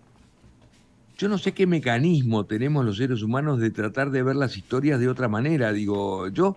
yo 1.18 1.28
no 1.28 1.36
sé 1.36 1.52
qué 1.52 1.66
mecanismo 1.66 2.46
tenemos 2.46 2.84
los 2.84 2.96
seres 2.96 3.22
humanos 3.22 3.58
de 3.58 3.70
tratar 3.70 4.12
de 4.12 4.22
ver 4.22 4.36
las 4.36 4.56
historias 4.56 5.00
de 5.00 5.08
otra 5.08 5.26
manera. 5.28 5.72
Digo, 5.72 6.28
yo, 6.28 6.56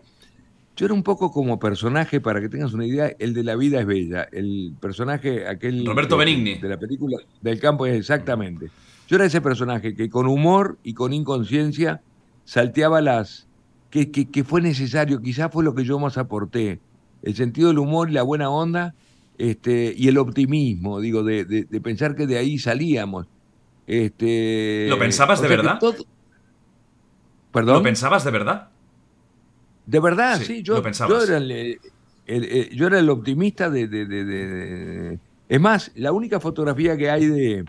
yo 0.77 0.85
era 0.85 0.93
un 0.93 1.01
poco 1.01 1.31
como 1.31 1.59
personaje, 1.59 2.21
para 2.21 2.39
que 2.39 2.47
tengas 2.47 2.71
una 2.73 2.85
idea, 2.85 3.11
el 3.17 3.33
de 3.33 3.43
La 3.43 3.55
vida 3.55 3.81
es 3.81 3.87
bella, 3.87 4.27
el 4.31 4.75
personaje 4.79 5.47
aquel... 5.47 5.83
Roberto 5.83 6.15
Benigni. 6.15 6.59
De 6.59 6.69
la 6.69 6.77
película 6.77 7.17
del 7.41 7.59
campo, 7.59 7.87
exactamente. 7.87 8.69
Yo 9.07 9.15
era 9.15 9.25
ese 9.25 9.41
personaje 9.41 9.95
que 9.95 10.11
con 10.11 10.27
humor 10.27 10.77
y 10.83 10.93
con 10.93 11.11
inconsciencia 11.11 12.01
salteaba 12.45 13.01
las... 13.01 13.47
Que, 13.89 14.09
que, 14.09 14.43
fue 14.45 14.61
necesario, 14.61 15.21
quizás 15.21 15.51
fue 15.51 15.65
lo 15.65 15.75
que 15.75 15.83
yo 15.83 15.99
más 15.99 16.17
aporté, 16.17 16.79
el 17.23 17.35
sentido 17.35 17.67
del 17.67 17.79
humor 17.79 18.09
y 18.09 18.13
la 18.13 18.23
buena 18.23 18.49
onda 18.49 18.95
este, 19.37 19.93
y 19.97 20.07
el 20.07 20.17
optimismo, 20.17 21.01
digo, 21.01 21.23
de, 21.23 21.43
de, 21.43 21.81
pensar 21.81 22.15
que 22.15 22.25
de 22.25 22.37
ahí 22.37 22.57
salíamos. 22.57 23.27
Este, 23.87 24.87
¿Lo 24.89 24.99
pensabas 24.99 25.41
de 25.41 25.47
verdad? 25.47 25.79
¿Perdón? 27.51 27.75
¿Lo 27.75 27.83
pensabas 27.83 28.23
de 28.23 28.31
verdad? 28.31 28.69
De 29.85 29.99
verdad, 29.99 30.39
sí, 30.39 30.63
yo, 30.63 30.81
yo, 30.81 31.23
era 31.23 31.37
el, 31.37 32.69
yo 32.69 32.87
era 32.87 32.99
el 32.99 33.09
optimista 33.09 33.69
de, 33.69 33.87
de... 33.87 35.19
Es 35.49 35.59
más, 35.59 35.91
la 35.95 36.13
única 36.13 36.39
fotografía 36.39 36.95
que 36.95 37.09
hay 37.09 37.25
de, 37.25 37.65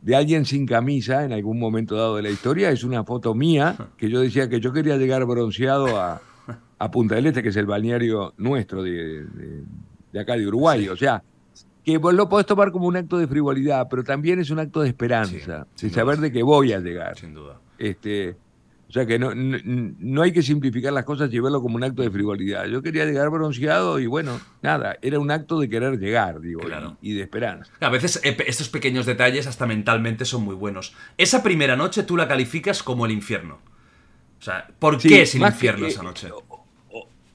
de 0.00 0.16
alguien 0.16 0.44
sin 0.44 0.66
camisa 0.66 1.24
en 1.24 1.32
algún 1.32 1.58
momento 1.58 1.96
dado 1.96 2.16
de 2.16 2.22
la 2.22 2.30
historia. 2.30 2.70
Es 2.70 2.84
una 2.84 3.04
foto 3.04 3.34
mía 3.34 3.76
que 3.96 4.08
yo 4.08 4.20
decía 4.20 4.48
que 4.48 4.60
yo 4.60 4.72
quería 4.72 4.96
llegar 4.96 5.24
bronceado 5.24 6.00
a, 6.00 6.20
Punta 6.92 7.16
del 7.16 7.26
Este, 7.26 7.42
que 7.42 7.48
es 7.48 7.56
el 7.56 7.66
balneario 7.66 8.34
nuestro 8.36 8.84
de, 8.84 9.26
acá 10.18 10.36
de 10.36 10.46
Uruguay. 10.46 10.88
O 10.88 10.96
sea, 10.96 11.22
que 11.92 11.96
vos 11.96 12.12
lo 12.12 12.28
podés 12.28 12.46
tomar 12.46 12.70
como 12.70 12.86
un 12.86 12.96
acto 12.96 13.16
de 13.16 13.26
frivolidad, 13.26 13.86
pero 13.88 14.04
también 14.04 14.38
es 14.38 14.50
un 14.50 14.58
acto 14.58 14.82
de 14.82 14.88
esperanza, 14.88 15.66
de 15.80 15.88
saber 15.88 16.18
de 16.18 16.30
que 16.30 16.42
voy 16.42 16.74
a 16.74 16.80
llegar. 16.80 17.16
Sin 17.16 17.32
duda. 17.32 17.60
Este, 17.78 18.36
O 18.90 18.92
sea 18.92 19.06
que 19.06 19.18
no, 19.18 19.32
no, 19.34 20.22
hay 20.22 20.32
que 20.32 20.42
simplificar 20.42 20.92
las 20.92 21.04
cosas 21.04 21.32
y 21.32 21.40
verlo 21.40 21.62
como 21.62 21.76
un 21.76 21.84
acto 21.84 22.02
de 22.02 22.10
frivolidad. 22.10 22.66
Yo 22.66 22.82
quería 22.82 23.06
llegar 23.06 23.30
bronceado 23.30 23.98
y 23.98 24.06
bueno, 24.06 24.38
nada, 24.60 24.98
era 25.00 25.18
un 25.18 25.30
acto 25.30 25.58
de 25.60 25.70
querer 25.70 25.98
llegar, 25.98 26.40
digo, 26.40 26.60
y, 27.00 27.14
de 27.14 27.22
esperanza. 27.22 27.72
A 27.80 27.88
veces 27.88 28.20
eh, 28.22 28.36
estos 28.46 28.68
pequeños 28.68 29.06
detalles 29.06 29.46
hasta 29.46 29.64
mentalmente 29.64 30.26
son 30.26 30.44
muy 30.44 30.54
buenos. 30.54 30.94
Esa 31.16 31.42
primera 31.42 31.74
noche 31.74 32.02
tú 32.02 32.18
la 32.18 32.28
calificas 32.28 32.82
como 32.82 33.06
el 33.06 33.12
infierno. 33.12 33.60
O 34.38 34.42
sea, 34.42 34.68
¿por 34.78 34.98
qué 34.98 35.22
es 35.22 35.34
el 35.34 35.42
infierno 35.42 35.86
esa 35.86 36.02
noche? 36.02 36.28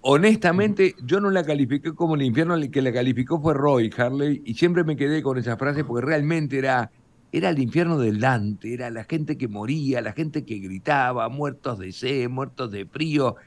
Honestamente, 0.03 0.95
yo 1.03 1.19
no 1.19 1.31
la 1.31 1.43
califiqué 1.43 1.93
como 1.93 2.15
el 2.15 2.21
infierno, 2.21 2.55
el 2.55 2.69
que 2.69 2.81
la 2.81 2.93
calificó 2.93 3.41
fue 3.41 3.53
Roy 3.53 3.91
Harley, 3.97 4.41
y 4.45 4.53
siempre 4.53 4.83
me 4.83 4.95
quedé 4.95 5.23
con 5.23 5.37
esa 5.37 5.57
frase 5.57 5.83
porque 5.83 6.05
realmente 6.05 6.59
era 6.59 6.91
era 7.33 7.49
el 7.49 7.57
infierno 7.57 7.97
del 7.97 8.19
Dante, 8.19 8.75
era 8.75 8.91
la 8.91 9.05
gente 9.05 9.39
que 9.39 9.47
moría, 9.47 10.01
la 10.01 10.13
gente 10.13 10.45
que 10.45 10.59
gritaba, 10.59 11.27
muertos 11.29 11.79
de 11.79 11.91
sed, 11.91 12.29
muertos 12.29 12.71
de 12.71 12.85
frío, 12.85 13.37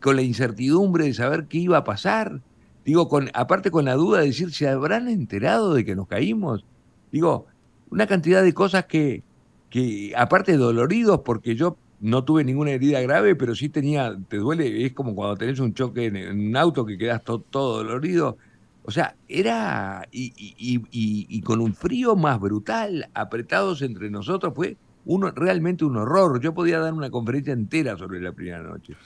con 0.00 0.16
la 0.16 0.22
incertidumbre 0.22 1.04
de 1.04 1.14
saber 1.14 1.46
qué 1.46 1.58
iba 1.58 1.78
a 1.78 1.84
pasar. 1.84 2.42
Digo, 2.84 3.08
con, 3.08 3.30
aparte 3.32 3.70
con 3.70 3.84
la 3.84 3.94
duda 3.94 4.18
de 4.18 4.26
decir, 4.26 4.52
¿se 4.52 4.68
habrán 4.68 5.06
enterado 5.06 5.74
de 5.74 5.84
que 5.84 5.94
nos 5.94 6.08
caímos? 6.08 6.64
Digo, 7.12 7.46
una 7.88 8.08
cantidad 8.08 8.42
de 8.42 8.52
cosas 8.52 8.86
que, 8.86 9.22
que 9.70 10.12
aparte 10.16 10.56
doloridos, 10.56 11.20
porque 11.20 11.54
yo 11.54 11.76
no 12.00 12.24
tuve 12.24 12.44
ninguna 12.44 12.72
herida 12.72 13.00
grave, 13.02 13.36
pero 13.36 13.54
sí 13.54 13.68
tenía, 13.68 14.16
te 14.28 14.38
duele, 14.38 14.86
es 14.86 14.92
como 14.94 15.14
cuando 15.14 15.36
tenés 15.36 15.60
un 15.60 15.74
choque 15.74 16.06
en, 16.06 16.48
un 16.48 16.56
auto 16.56 16.84
que 16.84 16.96
quedas 16.96 17.22
todo 17.22 17.76
dolorido. 17.76 18.38
O 18.82 18.90
sea, 18.90 19.14
era. 19.28 20.08
Y, 20.10 21.40
con 21.42 21.60
un 21.60 21.74
frío 21.74 22.16
más 22.16 22.40
brutal, 22.40 23.08
apretados 23.14 23.82
entre 23.82 24.10
nosotros, 24.10 24.54
fue 24.54 24.76
uno, 25.04 25.30
realmente 25.30 25.84
un 25.84 25.96
horror. 25.96 26.40
Yo 26.40 26.54
podía 26.54 26.80
dar 26.80 26.94
una 26.94 27.10
conferencia 27.10 27.52
entera 27.52 27.96
sobre 27.96 28.20
la 28.20 28.32
primera 28.32 28.62
noche. 28.62 28.96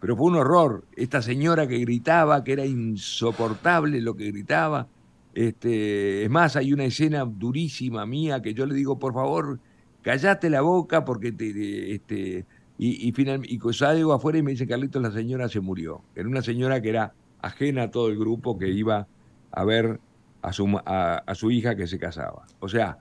Pero 0.00 0.16
fue 0.16 0.26
un 0.26 0.36
horror. 0.36 0.84
Esta 0.96 1.22
señora 1.22 1.68
que 1.68 1.78
gritaba, 1.78 2.42
que 2.42 2.52
era 2.52 2.66
insoportable 2.66 4.00
lo 4.00 4.16
que 4.16 4.32
gritaba. 4.32 4.88
Este, 5.34 6.24
es 6.24 6.30
más, 6.30 6.56
hay 6.56 6.72
una 6.72 6.84
escena 6.84 7.24
durísima 7.24 8.04
mía 8.04 8.42
que 8.42 8.52
yo 8.52 8.66
le 8.66 8.74
digo, 8.74 8.98
por 8.98 9.14
favor, 9.14 9.60
callate 10.02 10.50
la 10.50 10.60
boca 10.60 11.04
porque 11.04 11.32
te. 11.32 11.94
este, 11.94 12.44
y, 12.78 13.08
y, 13.08 13.12
finalmente, 13.12 13.54
y 13.54 13.72
salgo 13.72 14.12
afuera 14.12 14.38
y 14.38 14.42
me 14.42 14.50
dice, 14.50 14.66
Carlitos, 14.66 15.00
la 15.00 15.10
señora 15.10 15.48
se 15.48 15.60
murió. 15.60 16.02
Era 16.14 16.28
una 16.28 16.42
señora 16.42 16.80
que 16.82 16.90
era 16.90 17.14
ajena 17.40 17.84
a 17.84 17.90
todo 17.90 18.08
el 18.08 18.18
grupo 18.18 18.58
que 18.58 18.68
iba 18.68 19.06
a 19.50 19.64
ver 19.64 20.00
a 20.40 20.52
su, 20.52 20.80
a, 20.84 21.34
su 21.34 21.50
hija 21.50 21.76
que 21.76 21.86
se 21.86 21.98
casaba. 21.98 22.46
O 22.58 22.68
sea, 22.68 22.98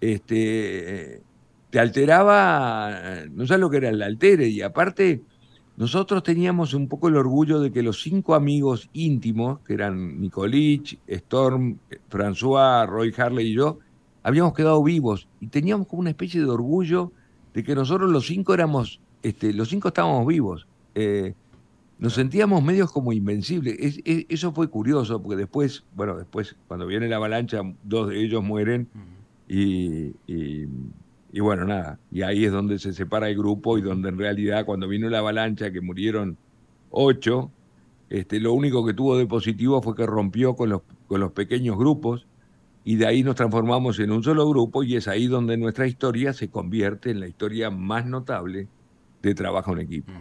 este, 0.00 1.22
te 1.70 1.80
alteraba, 1.80 3.24
no 3.30 3.46
sabes 3.46 3.60
lo 3.60 3.70
que 3.70 3.78
era 3.78 3.88
el 3.88 4.02
altere, 4.02 4.48
y 4.48 4.62
aparte 4.62 5.22
nosotros 5.76 6.22
teníamos 6.22 6.74
un 6.74 6.88
poco 6.88 7.08
el 7.08 7.16
orgullo 7.16 7.60
de 7.60 7.72
que 7.72 7.82
los 7.82 8.02
cinco 8.02 8.34
amigos 8.34 8.90
íntimos, 8.92 9.60
que 9.60 9.74
eran 9.74 10.20
Nicolich, 10.20 10.98
Storm, 11.06 11.78
François, 12.10 12.86
Roy 12.86 13.12
Harley 13.16 13.48
y 13.48 13.54
yo, 13.54 13.78
habíamos 14.22 14.54
quedado 14.54 14.82
vivos 14.82 15.28
y 15.40 15.48
teníamos 15.48 15.86
como 15.86 16.00
una 16.00 16.10
especie 16.10 16.40
de 16.40 16.48
orgullo 16.48 17.12
de 17.54 17.64
que 17.64 17.74
nosotros 17.74 18.10
los 18.10 18.26
cinco 18.26 18.54
éramos, 18.54 19.00
este, 19.22 19.52
los 19.52 19.68
cinco 19.68 19.88
estábamos 19.88 20.26
vivos. 20.26 20.66
Eh, 20.94 21.34
nos 21.98 22.14
sentíamos 22.14 22.62
medios 22.62 22.90
como 22.90 23.12
invencibles. 23.12 24.00
eso 24.04 24.52
fue 24.52 24.68
curioso, 24.68 25.20
porque 25.22 25.36
después, 25.36 25.84
bueno, 25.94 26.16
después, 26.16 26.56
cuando 26.66 26.86
viene 26.86 27.08
la 27.08 27.16
avalancha, 27.16 27.60
dos 27.84 28.08
de 28.08 28.22
ellos 28.22 28.42
mueren 28.42 28.88
y, 29.46 30.14
y, 30.26 31.40
bueno, 31.40 31.66
nada. 31.66 31.98
Y 32.10 32.22
ahí 32.22 32.46
es 32.46 32.52
donde 32.52 32.78
se 32.78 32.94
separa 32.94 33.28
el 33.28 33.36
grupo 33.36 33.76
y 33.76 33.82
donde 33.82 34.08
en 34.08 34.18
realidad 34.18 34.64
cuando 34.64 34.88
vino 34.88 35.10
la 35.10 35.18
avalancha, 35.18 35.70
que 35.70 35.82
murieron 35.82 36.38
ocho, 36.90 37.50
este, 38.08 38.40
lo 38.40 38.54
único 38.54 38.84
que 38.86 38.94
tuvo 38.94 39.18
de 39.18 39.26
positivo 39.26 39.82
fue 39.82 39.94
que 39.94 40.06
rompió 40.06 40.56
con 40.56 40.70
los, 40.70 40.80
con 41.06 41.20
los 41.20 41.32
pequeños 41.32 41.76
grupos 41.76 42.26
y 42.84 42.96
de 42.96 43.06
ahí 43.06 43.22
nos 43.22 43.34
transformamos 43.34 43.98
en 43.98 44.10
un 44.10 44.22
solo 44.22 44.48
grupo 44.48 44.82
y 44.82 44.96
es 44.96 45.08
ahí 45.08 45.26
donde 45.26 45.56
nuestra 45.56 45.86
historia 45.86 46.32
se 46.32 46.48
convierte 46.48 47.10
en 47.10 47.20
la 47.20 47.28
historia 47.28 47.70
más 47.70 48.06
notable 48.06 48.68
de 49.22 49.34
trabajo 49.34 49.72
en 49.72 49.80
equipo. 49.80 50.12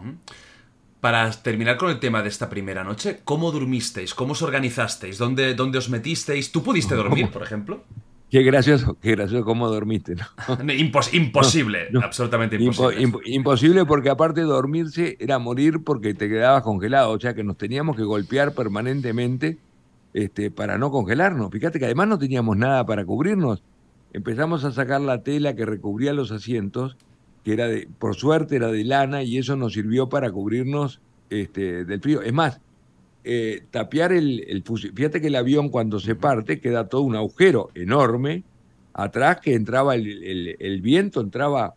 Para 0.99 1.31
terminar 1.31 1.77
con 1.77 1.89
el 1.89 1.99
tema 1.99 2.21
de 2.21 2.27
esta 2.27 2.49
primera 2.49 2.83
noche, 2.83 3.21
¿cómo 3.23 3.51
durmisteis? 3.51 4.13
¿Cómo 4.13 4.33
os 4.33 4.41
organizasteis? 4.41 5.17
¿Dónde, 5.17 5.53
dónde 5.55 5.77
os 5.77 5.89
metisteis? 5.89 6.51
¿Tú 6.51 6.61
pudiste 6.61 6.95
dormir, 7.03 7.29
por 7.31 7.43
ejemplo? 7.43 7.83
Qué 8.29 8.43
gracioso, 8.43 8.95
qué 9.01 9.11
gracioso 9.11 9.43
cómo 9.43 9.69
dormiste, 9.69 10.15
¿no? 10.15 10.73
imposible, 11.13 11.87
absolutamente 12.03 12.57
imposible. 12.57 13.21
imposible 13.25 13.85
porque 13.85 14.09
aparte 14.11 14.41
de 14.41 14.45
dormirse 14.45 15.17
era 15.19 15.39
morir 15.39 15.83
porque 15.83 16.13
te 16.13 16.29
quedabas 16.29 16.61
congelado, 16.61 17.11
o 17.11 17.19
sea 17.19 17.33
que 17.33 17.43
nos 17.43 17.57
teníamos 17.57 17.95
que 17.95 18.03
golpear 18.03 18.53
permanentemente 18.53 19.57
este, 20.13 20.51
para 20.51 20.77
no 20.77 20.91
congelarnos. 20.91 21.51
Fíjate 21.51 21.79
que 21.79 21.85
además 21.85 22.07
no 22.07 22.19
teníamos 22.19 22.57
nada 22.57 22.85
para 22.85 23.05
cubrirnos. 23.05 23.63
Empezamos 24.13 24.63
a 24.63 24.71
sacar 24.71 25.01
la 25.01 25.23
tela 25.23 25.55
que 25.55 25.65
recubría 25.65 26.13
los 26.13 26.31
asientos 26.31 26.97
que 27.43 27.53
era 27.53 27.67
de, 27.67 27.87
por 27.99 28.15
suerte 28.15 28.55
era 28.55 28.71
de 28.71 28.83
lana 28.83 29.23
y 29.23 29.37
eso 29.37 29.55
nos 29.55 29.73
sirvió 29.73 30.09
para 30.09 30.31
cubrirnos 30.31 31.01
este, 31.29 31.85
del 31.85 32.01
frío. 32.01 32.21
Es 32.21 32.33
más, 32.33 32.59
eh, 33.23 33.63
tapiar 33.71 34.11
el, 34.11 34.43
el 34.47 34.63
fíjate 34.63 35.21
que 35.21 35.27
el 35.27 35.35
avión 35.35 35.69
cuando 35.69 35.99
se 35.99 36.15
parte 36.15 36.59
queda 36.59 36.87
todo 36.87 37.01
un 37.01 37.15
agujero 37.15 37.69
enorme 37.75 38.43
atrás 38.93 39.39
que 39.41 39.53
entraba 39.53 39.95
el, 39.95 40.55
el, 40.59 40.81
viento, 40.81 41.21
entraba 41.21 41.75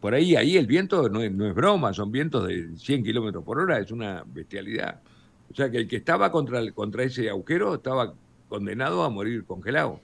por 0.00 0.14
ahí, 0.14 0.36
ahí 0.36 0.56
el 0.56 0.66
viento 0.66 1.08
no 1.08 1.22
es, 1.22 1.32
no 1.32 1.46
es 1.46 1.54
broma, 1.54 1.92
son 1.92 2.10
vientos 2.10 2.46
de 2.46 2.76
100 2.76 3.04
kilómetros 3.04 3.44
por 3.44 3.58
hora, 3.58 3.78
es 3.78 3.90
una 3.90 4.24
bestialidad. 4.26 5.00
O 5.52 5.54
sea 5.54 5.70
que 5.70 5.78
el 5.78 5.88
que 5.88 5.96
estaba 5.96 6.32
contra, 6.32 6.60
contra 6.72 7.04
ese 7.04 7.28
agujero 7.28 7.74
estaba 7.74 8.14
condenado 8.48 9.02
a 9.02 9.10
morir 9.10 9.44
congelado. 9.44 10.00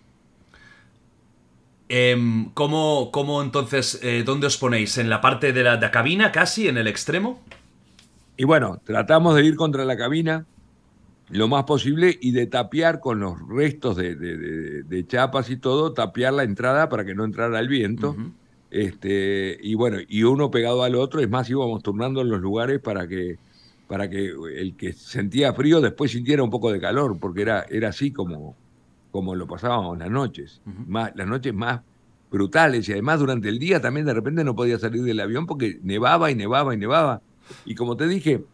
Em, 1.88 2.50
¿cómo, 2.50 3.10
¿cómo, 3.10 3.42
entonces, 3.42 3.98
eh, 4.02 4.22
dónde 4.24 4.46
os 4.46 4.58
ponéis? 4.58 4.98
¿En 4.98 5.08
la 5.08 5.22
parte 5.22 5.54
de 5.54 5.62
la, 5.62 5.90
cabina 5.90 6.32
casi, 6.32 6.68
en 6.68 6.76
el 6.76 6.86
extremo? 6.86 7.40
Y 8.36 8.44
bueno, 8.44 8.80
tratamos 8.84 9.34
de 9.36 9.46
ir 9.46 9.56
contra 9.56 9.86
la 9.86 9.96
cabina 9.96 10.44
lo 11.30 11.48
más 11.48 11.64
posible 11.64 12.16
y 12.20 12.32
de 12.32 12.46
tapiar 12.46 13.00
con 13.00 13.20
los 13.20 13.36
restos 13.48 13.96
de, 13.96 15.04
chapas 15.06 15.50
y 15.50 15.56
todo, 15.56 15.92
tapiar 15.92 16.34
la 16.34 16.42
entrada 16.42 16.88
para 16.88 17.04
que 17.04 17.14
no 17.14 17.24
entrara 17.24 17.58
el 17.58 17.68
viento. 17.68 18.16
este, 18.70 19.58
y 19.62 19.74
bueno, 19.74 19.98
y 20.06 20.24
uno 20.24 20.50
pegado 20.50 20.82
al 20.82 20.94
otro, 20.94 21.20
es 21.20 21.28
más, 21.28 21.48
íbamos 21.48 21.82
turnando 21.82 22.20
en 22.20 22.28
los 22.28 22.40
lugares 22.40 22.80
para 22.80 23.08
que, 23.08 23.38
para 23.88 24.08
que 24.08 24.32
el 24.54 24.76
que 24.76 24.92
sentía 24.92 25.52
frío 25.54 25.80
después 25.80 26.12
sintiera 26.12 26.42
un 26.42 26.50
poco 26.50 26.70
de 26.70 26.78
calor, 26.78 27.18
porque 27.18 27.42
era, 27.42 27.62
era 27.70 27.88
así 27.88 28.12
como, 28.12 28.54
como 29.10 29.34
lo 29.34 29.48
pasábamos 29.48 29.98
las 29.98 30.10
noches, 30.10 30.60
más, 30.86 31.10
las 31.16 31.26
noches 31.26 31.54
más 31.54 31.80
brutales 32.30 32.86
y 32.86 32.92
además 32.92 33.20
durante 33.20 33.48
el 33.48 33.58
día 33.58 33.80
también 33.80 34.04
de 34.04 34.12
repente 34.12 34.44
no 34.44 34.54
podía 34.54 34.78
salir 34.78 35.02
del 35.02 35.18
avión 35.18 35.46
porque 35.46 35.80
nevaba 35.82 36.30
y 36.30 36.34
nevaba 36.34 36.74
y 36.74 36.76
nevaba. 36.76 37.22
Y 37.64 37.74
como 37.74 37.96
te 37.96 38.06
dije, 38.06 38.44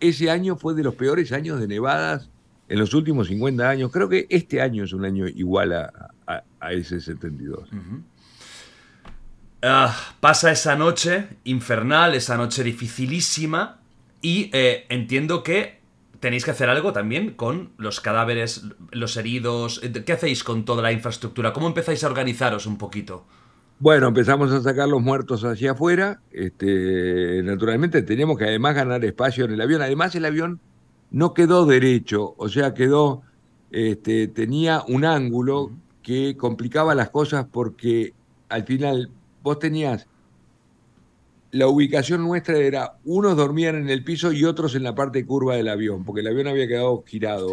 ese 0.00 0.30
año 0.30 0.56
fue 0.56 0.74
de 0.74 0.82
los 0.82 0.94
peores 0.94 1.32
años 1.32 1.60
de 1.60 1.68
nevadas 1.68 2.30
en 2.70 2.78
los 2.78 2.94
últimos 2.94 3.28
50 3.28 3.68
años. 3.68 3.92
Creo 3.92 4.08
que 4.08 4.26
este 4.30 4.62
año 4.62 4.84
es 4.84 4.94
un 4.94 5.04
año 5.04 5.28
igual 5.28 5.74
a, 5.74 6.42
ese 6.70 6.98
72. 6.98 7.68
Ah, 9.62 9.94
pasa 10.20 10.50
esa 10.50 10.76
noche 10.76 11.28
infernal, 11.44 12.14
esa 12.14 12.38
noche 12.38 12.64
dificilísima 12.64 13.80
y 14.26 14.50
eh, 14.52 14.86
entiendo 14.88 15.44
que 15.44 15.78
tenéis 16.18 16.44
que 16.44 16.50
hacer 16.50 16.68
algo 16.68 16.92
también 16.92 17.34
con 17.34 17.70
los 17.78 18.00
cadáveres, 18.00 18.64
los 18.90 19.16
heridos. 19.16 19.80
¿Qué 20.04 20.12
hacéis 20.12 20.42
con 20.42 20.64
toda 20.64 20.82
la 20.82 20.90
infraestructura? 20.90 21.52
¿Cómo 21.52 21.68
empezáis 21.68 22.02
a 22.02 22.08
organizaros 22.08 22.66
un 22.66 22.76
poquito? 22.76 23.24
Bueno, 23.78 24.08
empezamos 24.08 24.50
a 24.50 24.60
sacar 24.60 24.88
los 24.88 25.00
muertos 25.00 25.44
hacia 25.44 25.70
afuera. 25.70 26.22
Este, 26.32 27.40
naturalmente 27.44 28.02
teníamos 28.02 28.36
que 28.36 28.46
además 28.46 28.74
ganar 28.74 29.04
espacio 29.04 29.44
en 29.44 29.52
el 29.52 29.60
avión. 29.60 29.80
Además 29.80 30.12
el 30.16 30.24
avión 30.24 30.58
no 31.12 31.32
quedó 31.32 31.64
derecho, 31.64 32.34
o 32.36 32.48
sea, 32.48 32.74
quedó, 32.74 33.22
este, 33.70 34.26
tenía 34.26 34.82
un 34.88 35.04
ángulo 35.04 35.70
que 36.02 36.36
complicaba 36.36 36.96
las 36.96 37.10
cosas 37.10 37.46
porque 37.48 38.12
al 38.48 38.64
final 38.64 39.08
vos 39.44 39.60
tenías 39.60 40.08
la 41.56 41.68
ubicación 41.68 42.22
nuestra 42.22 42.58
era 42.58 42.98
unos 43.04 43.36
dormían 43.36 43.76
en 43.76 43.88
el 43.88 44.04
piso 44.04 44.32
y 44.32 44.44
otros 44.44 44.74
en 44.74 44.82
la 44.82 44.94
parte 44.94 45.24
curva 45.24 45.56
del 45.56 45.68
avión, 45.68 46.04
porque 46.04 46.20
el 46.20 46.28
avión 46.28 46.48
había 46.48 46.68
quedado 46.68 47.02
girado 47.06 47.50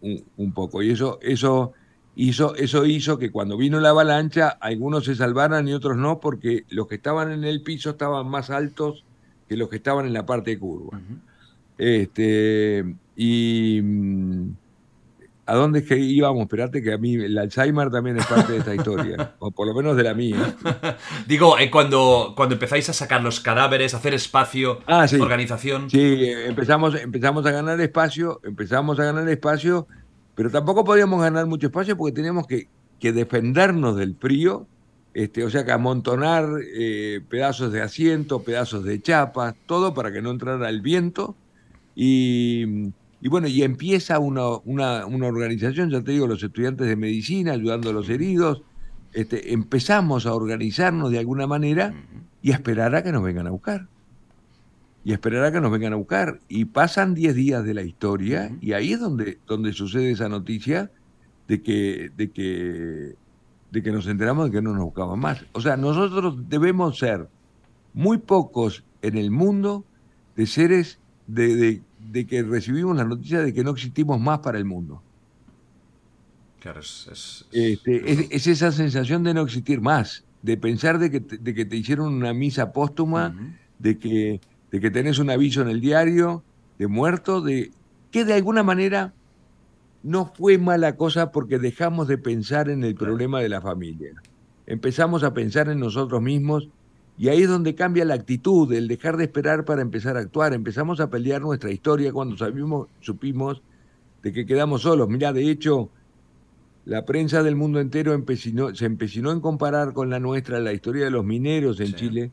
un, 0.00 0.52
poco. 0.52 0.82
Y 0.82 0.90
eso, 0.90 1.18
eso, 1.22 1.72
hizo, 2.16 2.54
eso 2.56 2.86
hizo 2.86 3.18
que 3.18 3.30
cuando 3.30 3.56
vino 3.56 3.80
la 3.80 3.90
avalancha, 3.90 4.48
algunos 4.48 5.04
se 5.04 5.14
salvaran 5.14 5.68
y 5.68 5.74
otros 5.74 5.96
no, 5.96 6.20
porque 6.20 6.64
los 6.70 6.86
que 6.86 6.96
estaban 6.96 7.32
en 7.32 7.44
el 7.44 7.62
piso 7.62 7.90
estaban 7.90 8.28
más 8.28 8.50
altos 8.50 9.04
que 9.48 9.56
los 9.56 9.68
que 9.68 9.76
estaban 9.76 10.06
en 10.06 10.14
la 10.14 10.24
parte 10.24 10.58
curva. 10.58 11.00
este, 11.76 12.94
y, 13.16 13.80
¿A 15.46 15.54
dónde 15.54 15.80
es 15.80 15.84
que 15.86 15.98
íbamos? 15.98 16.42
Espérate 16.42 16.82
que 16.82 16.92
a 16.92 16.98
mí 16.98 17.14
el 17.14 17.36
Alzheimer 17.36 17.90
también 17.90 18.16
es 18.18 18.26
parte 18.26 18.52
de 18.52 18.58
esta 18.58 18.74
historia, 18.74 19.34
o 19.40 19.50
por 19.50 19.66
lo 19.66 19.74
menos 19.74 19.96
de 19.96 20.02
la 20.02 20.14
mía. 20.14 20.56
Digo, 21.26 21.58
eh, 21.58 21.70
cuando, 21.70 22.32
cuando 22.34 22.54
empezáis 22.54 22.88
a 22.88 22.94
sacar 22.94 23.22
los 23.22 23.40
cadáveres, 23.40 23.92
hacer 23.92 24.14
espacio, 24.14 24.80
ah, 24.86 25.06
sí. 25.06 25.16
organización. 25.16 25.90
Sí, 25.90 26.30
empezamos, 26.46 26.94
empezamos 26.94 27.44
a 27.44 27.50
ganar 27.50 27.78
espacio, 27.80 28.40
empezamos 28.42 28.98
a 28.98 29.04
ganar 29.04 29.28
espacio, 29.28 29.86
pero 30.34 30.50
tampoco 30.50 30.82
podíamos 30.82 31.20
ganar 31.20 31.46
mucho 31.46 31.66
espacio 31.66 31.96
porque 31.96 32.14
teníamos 32.14 32.46
que, 32.46 32.68
que 32.98 33.12
defendernos 33.12 33.96
del 33.96 34.16
frío, 34.16 34.66
este, 35.12 35.44
o 35.44 35.50
sea 35.50 35.64
que 35.64 35.72
amontonar 35.72 36.48
eh, 36.74 37.20
pedazos 37.28 37.70
de 37.70 37.82
asiento, 37.82 38.42
pedazos 38.42 38.82
de 38.82 39.00
chapa, 39.02 39.54
todo 39.66 39.92
para 39.92 40.10
que 40.10 40.22
no 40.22 40.30
entrara 40.30 40.70
el 40.70 40.80
viento. 40.80 41.36
Y 41.94 42.92
y 43.24 43.28
bueno, 43.28 43.48
y 43.48 43.62
empieza 43.62 44.18
una, 44.18 44.58
una, 44.66 45.06
una, 45.06 45.28
organización, 45.28 45.88
ya 45.88 46.02
te 46.02 46.12
digo, 46.12 46.26
los 46.26 46.42
estudiantes 46.42 46.86
de 46.86 46.94
medicina 46.94 47.52
ayudando 47.52 47.88
a 47.88 47.94
los 47.94 48.10
heridos. 48.10 48.60
Este, 49.14 49.54
empezamos 49.54 50.26
a 50.26 50.34
organizarnos 50.34 51.10
de 51.10 51.20
alguna 51.20 51.46
manera 51.46 51.94
y 52.42 52.52
a 52.52 52.56
esperar 52.56 52.94
a 52.94 53.02
que 53.02 53.12
nos 53.12 53.22
vengan 53.22 53.46
a 53.46 53.50
buscar. 53.50 53.88
Y 55.04 55.12
a 55.12 55.14
esperar 55.14 55.42
a 55.42 55.52
que 55.52 55.62
nos 55.62 55.72
vengan 55.72 55.94
a 55.94 55.96
buscar. 55.96 56.38
Y 56.48 56.66
pasan 56.66 57.14
10 57.14 57.34
días 57.34 57.64
de 57.64 57.72
la 57.72 57.80
historia 57.80 58.54
y 58.60 58.74
ahí 58.74 58.92
es 58.92 59.00
donde, 59.00 59.38
donde 59.46 59.72
sucede 59.72 60.10
esa 60.10 60.28
noticia 60.28 60.90
de 61.48 61.62
que, 61.62 62.10
de, 62.14 62.30
que, 62.30 63.14
de 63.70 63.82
que 63.82 63.90
nos 63.90 64.06
enteramos 64.06 64.50
de 64.50 64.50
que 64.50 64.60
no 64.60 64.74
nos 64.74 64.84
buscaban 64.84 65.18
más. 65.18 65.46
O 65.52 65.62
sea, 65.62 65.78
nosotros 65.78 66.46
debemos 66.50 66.98
ser 66.98 67.26
muy 67.94 68.18
pocos 68.18 68.84
en 69.00 69.16
el 69.16 69.30
mundo 69.30 69.86
de 70.36 70.46
seres 70.46 70.98
de, 71.26 71.56
de 71.56 71.82
que 72.26 72.42
recibimos 72.42 72.96
la 72.96 73.04
noticia 73.04 73.40
de 73.40 73.52
que 73.52 73.64
no 73.64 73.72
existimos 73.72 74.20
más 74.20 74.38
para 74.38 74.58
el 74.58 74.64
mundo. 74.64 75.02
Claro, 76.60 76.80
es, 76.80 77.46
este, 77.52 78.34
esa 78.34 78.72
sensación 78.72 79.22
de 79.22 79.34
no 79.34 79.42
existir 79.42 79.80
más, 79.80 80.24
de 80.42 80.56
pensar 80.56 80.98
de 80.98 81.10
que 81.10 81.20
te, 81.20 81.36
de 81.36 81.52
que 81.52 81.64
te 81.66 81.76
hicieron 81.76 82.14
una 82.14 82.32
misa 82.32 82.72
póstuma, 82.72 83.34
de, 83.78 83.98
que, 83.98 84.40
de 84.70 84.80
que 84.80 84.90
tenés 84.90 85.18
un 85.18 85.28
aviso 85.28 85.60
en 85.60 85.68
el 85.68 85.80
diario 85.80 86.42
de 86.78 86.86
muerto, 86.86 87.42
de 87.42 87.70
que 88.10 88.24
de 88.24 88.34
alguna 88.34 88.62
manera 88.62 89.12
no 90.02 90.32
fue 90.34 90.56
mala 90.56 90.96
cosa 90.96 91.32
porque 91.32 91.58
dejamos 91.58 92.08
de 92.08 92.16
pensar 92.16 92.68
en 92.70 92.84
el 92.84 92.94
problema 92.94 93.40
de 93.40 93.48
la 93.48 93.60
familia. 93.60 94.12
Empezamos 94.66 95.22
a 95.22 95.34
pensar 95.34 95.68
en 95.68 95.80
nosotros 95.80 96.22
mismos 96.22 96.68
y 97.16 97.28
ahí 97.28 97.42
es 97.42 97.48
donde 97.48 97.74
cambia 97.74 98.04
la 98.04 98.14
actitud, 98.14 98.72
el 98.72 98.88
dejar 98.88 99.16
de 99.16 99.24
esperar 99.24 99.64
para 99.64 99.82
empezar 99.82 100.16
a 100.16 100.20
actuar. 100.20 100.52
Empezamos 100.52 100.98
a 100.98 101.10
pelear 101.10 101.40
nuestra 101.42 101.70
historia 101.70 102.12
cuando 102.12 102.36
sabimos, 102.36 102.88
supimos 103.00 103.62
de 104.22 104.32
que 104.32 104.44
quedamos 104.44 104.82
solos. 104.82 105.08
Mira, 105.08 105.32
de 105.32 105.48
hecho, 105.48 105.90
la 106.86 107.04
prensa 107.04 107.44
del 107.44 107.54
mundo 107.54 107.78
entero 107.78 108.20
se 108.74 108.84
empecinó 108.84 109.30
en 109.30 109.40
comparar 109.40 109.92
con 109.92 110.10
la 110.10 110.18
nuestra 110.18 110.58
la 110.58 110.72
historia 110.72 111.04
de 111.04 111.12
los 111.12 111.24
mineros 111.24 111.78
en 111.78 111.94
Chile, 111.94 112.32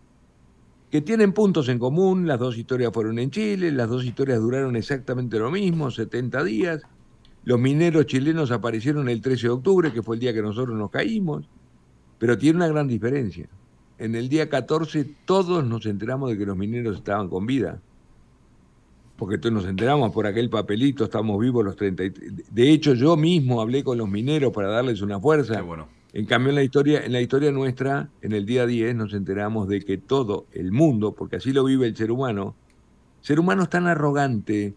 que 0.89 1.01
tienen 1.01 1.31
puntos 1.31 1.69
en 1.69 1.77
común. 1.77 2.27
Las 2.27 2.39
dos 2.39 2.57
historias 2.57 2.91
fueron 2.91 3.19
en 3.19 3.29
Chile, 3.29 3.71
las 3.71 3.87
dos 3.87 4.03
historias 4.03 4.39
duraron 4.39 4.75
exactamente 4.75 5.37
lo 5.37 5.51
mismo, 5.51 5.91
70 5.91 6.43
días. 6.43 6.81
Los 7.43 7.59
mineros 7.59 8.07
chilenos 8.07 8.49
aparecieron 8.49 9.09
el 9.09 9.21
13 9.21 9.43
de 9.43 9.53
octubre, 9.53 9.93
que 9.93 10.01
fue 10.01 10.15
el 10.15 10.21
día 10.21 10.33
que 10.33 10.41
nosotros 10.41 10.75
nos 10.75 10.89
caímos, 10.89 11.47
pero 12.17 12.35
tiene 12.37 12.57
una 12.57 12.67
gran 12.67 12.87
diferencia 12.87 13.47
en 14.01 14.15
el 14.15 14.29
día 14.29 14.49
14 14.49 15.05
todos 15.25 15.63
nos 15.63 15.85
enteramos 15.85 16.31
de 16.31 16.37
que 16.37 16.45
los 16.45 16.57
mineros 16.57 16.97
estaban 16.97 17.29
con 17.29 17.45
vida. 17.45 17.79
Porque 19.15 19.37
todos 19.37 19.53
nos 19.53 19.65
enteramos 19.65 20.11
por 20.11 20.25
aquel 20.25 20.49
papelito, 20.49 21.03
estamos 21.03 21.39
vivos 21.39 21.63
los 21.63 21.75
30. 21.75 22.03
De 22.49 22.71
hecho, 22.71 22.95
yo 22.95 23.15
mismo 23.15 23.61
hablé 23.61 23.83
con 23.83 23.99
los 23.99 24.09
mineros 24.09 24.51
para 24.51 24.69
darles 24.69 25.03
una 25.03 25.19
fuerza. 25.19 25.61
bueno. 25.61 25.87
En 26.13 26.25
cambio, 26.25 26.49
en 26.49 26.55
la, 26.55 26.63
historia, 26.63 27.05
en 27.05 27.11
la 27.11 27.21
historia 27.21 27.51
nuestra, 27.51 28.09
en 28.23 28.33
el 28.33 28.47
día 28.47 28.65
10, 28.65 28.95
nos 28.95 29.13
enteramos 29.13 29.67
de 29.67 29.81
que 29.81 29.99
todo 29.99 30.47
el 30.51 30.71
mundo, 30.71 31.13
porque 31.13 31.35
así 31.35 31.53
lo 31.53 31.63
vive 31.63 31.85
el 31.85 31.95
ser 31.95 32.11
humano, 32.11 32.55
ser 33.21 33.39
humano 33.39 33.61
es 33.63 33.69
tan 33.69 33.85
arrogante 33.85 34.73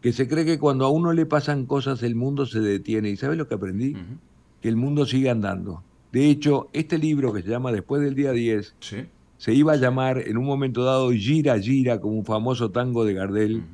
que 0.00 0.12
se 0.12 0.28
cree 0.28 0.44
que 0.44 0.60
cuando 0.60 0.86
a 0.86 0.90
uno 0.90 1.12
le 1.12 1.26
pasan 1.26 1.66
cosas 1.66 2.04
el 2.04 2.14
mundo 2.14 2.46
se 2.46 2.60
detiene. 2.60 3.10
¿Y 3.10 3.16
sabes 3.16 3.36
lo 3.36 3.48
que 3.48 3.56
aprendí? 3.56 3.96
Que 4.62 4.68
el 4.68 4.76
mundo 4.76 5.06
sigue 5.06 5.28
andando. 5.28 5.82
De 6.14 6.30
hecho, 6.30 6.68
este 6.72 6.96
libro 6.96 7.32
que 7.32 7.42
se 7.42 7.48
llama 7.48 7.72
Después 7.72 8.00
del 8.00 8.14
día 8.14 8.30
10, 8.30 8.76
se 9.36 9.52
iba 9.52 9.72
a 9.72 9.76
llamar 9.76 10.18
en 10.18 10.38
un 10.38 10.44
momento 10.44 10.84
dado 10.84 11.10
Gira 11.10 11.58
Gira, 11.58 12.00
como 12.00 12.14
un 12.14 12.24
famoso 12.24 12.70
tango 12.70 13.04
de 13.04 13.14
Gardel, 13.14 13.64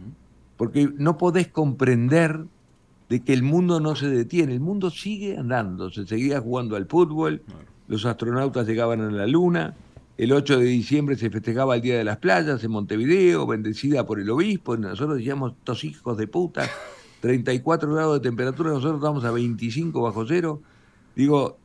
porque 0.56 0.88
no 0.96 1.18
podés 1.18 1.48
comprender 1.48 2.46
de 3.10 3.20
que 3.20 3.34
el 3.34 3.42
mundo 3.42 3.78
no 3.78 3.94
se 3.94 4.08
detiene, 4.08 4.54
el 4.54 4.60
mundo 4.60 4.88
sigue 4.88 5.36
andando, 5.36 5.90
se 5.90 6.06
seguía 6.06 6.40
jugando 6.40 6.76
al 6.76 6.86
fútbol, 6.86 7.42
los 7.88 8.06
astronautas 8.06 8.66
llegaban 8.66 9.02
a 9.02 9.10
la 9.10 9.26
luna, 9.26 9.74
el 10.16 10.32
8 10.32 10.60
de 10.60 10.64
diciembre 10.64 11.16
se 11.16 11.28
festejaba 11.28 11.76
el 11.76 11.82
Día 11.82 11.98
de 11.98 12.04
las 12.04 12.16
Playas 12.16 12.64
en 12.64 12.70
Montevideo, 12.70 13.46
bendecida 13.46 14.06
por 14.06 14.18
el 14.18 14.30
obispo, 14.30 14.78
nosotros 14.78 15.18
decíamos, 15.18 15.52
estos 15.58 15.84
hijos 15.84 16.16
de 16.16 16.26
puta, 16.26 16.66
34 17.20 17.92
grados 17.92 18.14
de 18.14 18.20
temperatura, 18.26 18.70
nosotros 18.70 18.96
estamos 18.96 19.24
a 19.24 19.30
25 19.30 20.00
bajo 20.00 20.26
cero. 20.26 20.62
Digo, 21.14 21.58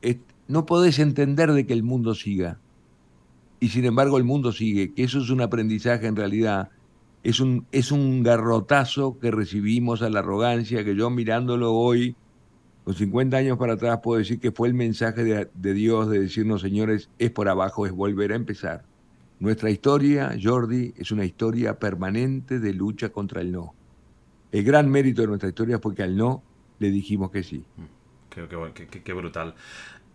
no 0.47 0.65
podés 0.65 0.99
entender 0.99 1.51
de 1.51 1.65
que 1.65 1.73
el 1.73 1.83
mundo 1.83 2.15
siga. 2.15 2.59
Y 3.59 3.69
sin 3.69 3.85
embargo 3.85 4.17
el 4.17 4.23
mundo 4.23 4.51
sigue, 4.51 4.93
que 4.93 5.03
eso 5.03 5.19
es 5.19 5.29
un 5.29 5.41
aprendizaje 5.41 6.07
en 6.07 6.15
realidad, 6.15 6.69
es 7.23 7.39
un, 7.39 7.65
es 7.71 7.91
un 7.91 8.21
garrotazo 8.21 9.17
que 9.19 9.31
recibimos 9.31 10.01
a 10.01 10.09
la 10.09 10.19
arrogancia, 10.19 10.83
que 10.83 10.95
yo 10.95 11.09
mirándolo 11.09 11.73
hoy, 11.73 12.15
con 12.83 12.93
50 12.93 13.35
años 13.35 13.57
para 13.57 13.73
atrás, 13.73 13.99
puedo 14.03 14.19
decir 14.19 14.39
que 14.39 14.51
fue 14.51 14.67
el 14.67 14.75
mensaje 14.75 15.23
de, 15.23 15.49
de 15.51 15.73
Dios 15.73 16.07
de 16.07 16.19
decirnos, 16.19 16.61
señores, 16.61 17.09
es 17.17 17.31
por 17.31 17.49
abajo, 17.49 17.87
es 17.87 17.91
volver 17.91 18.31
a 18.31 18.35
empezar. 18.35 18.85
Nuestra 19.39 19.71
historia, 19.71 20.37
Jordi, 20.41 20.93
es 20.95 21.11
una 21.11 21.25
historia 21.25 21.79
permanente 21.79 22.59
de 22.59 22.73
lucha 22.73 23.09
contra 23.09 23.41
el 23.41 23.51
no. 23.51 23.73
El 24.51 24.63
gran 24.63 24.89
mérito 24.89 25.21
de 25.23 25.27
nuestra 25.27 25.49
historia 25.49 25.79
fue 25.79 25.95
que 25.95 26.03
al 26.03 26.15
no 26.15 26.43
le 26.79 26.91
dijimos 26.91 27.31
que 27.31 27.43
sí. 27.43 27.65
Creo 28.29 28.73
que, 28.73 28.85
qué 28.87 29.13
brutal. 29.13 29.55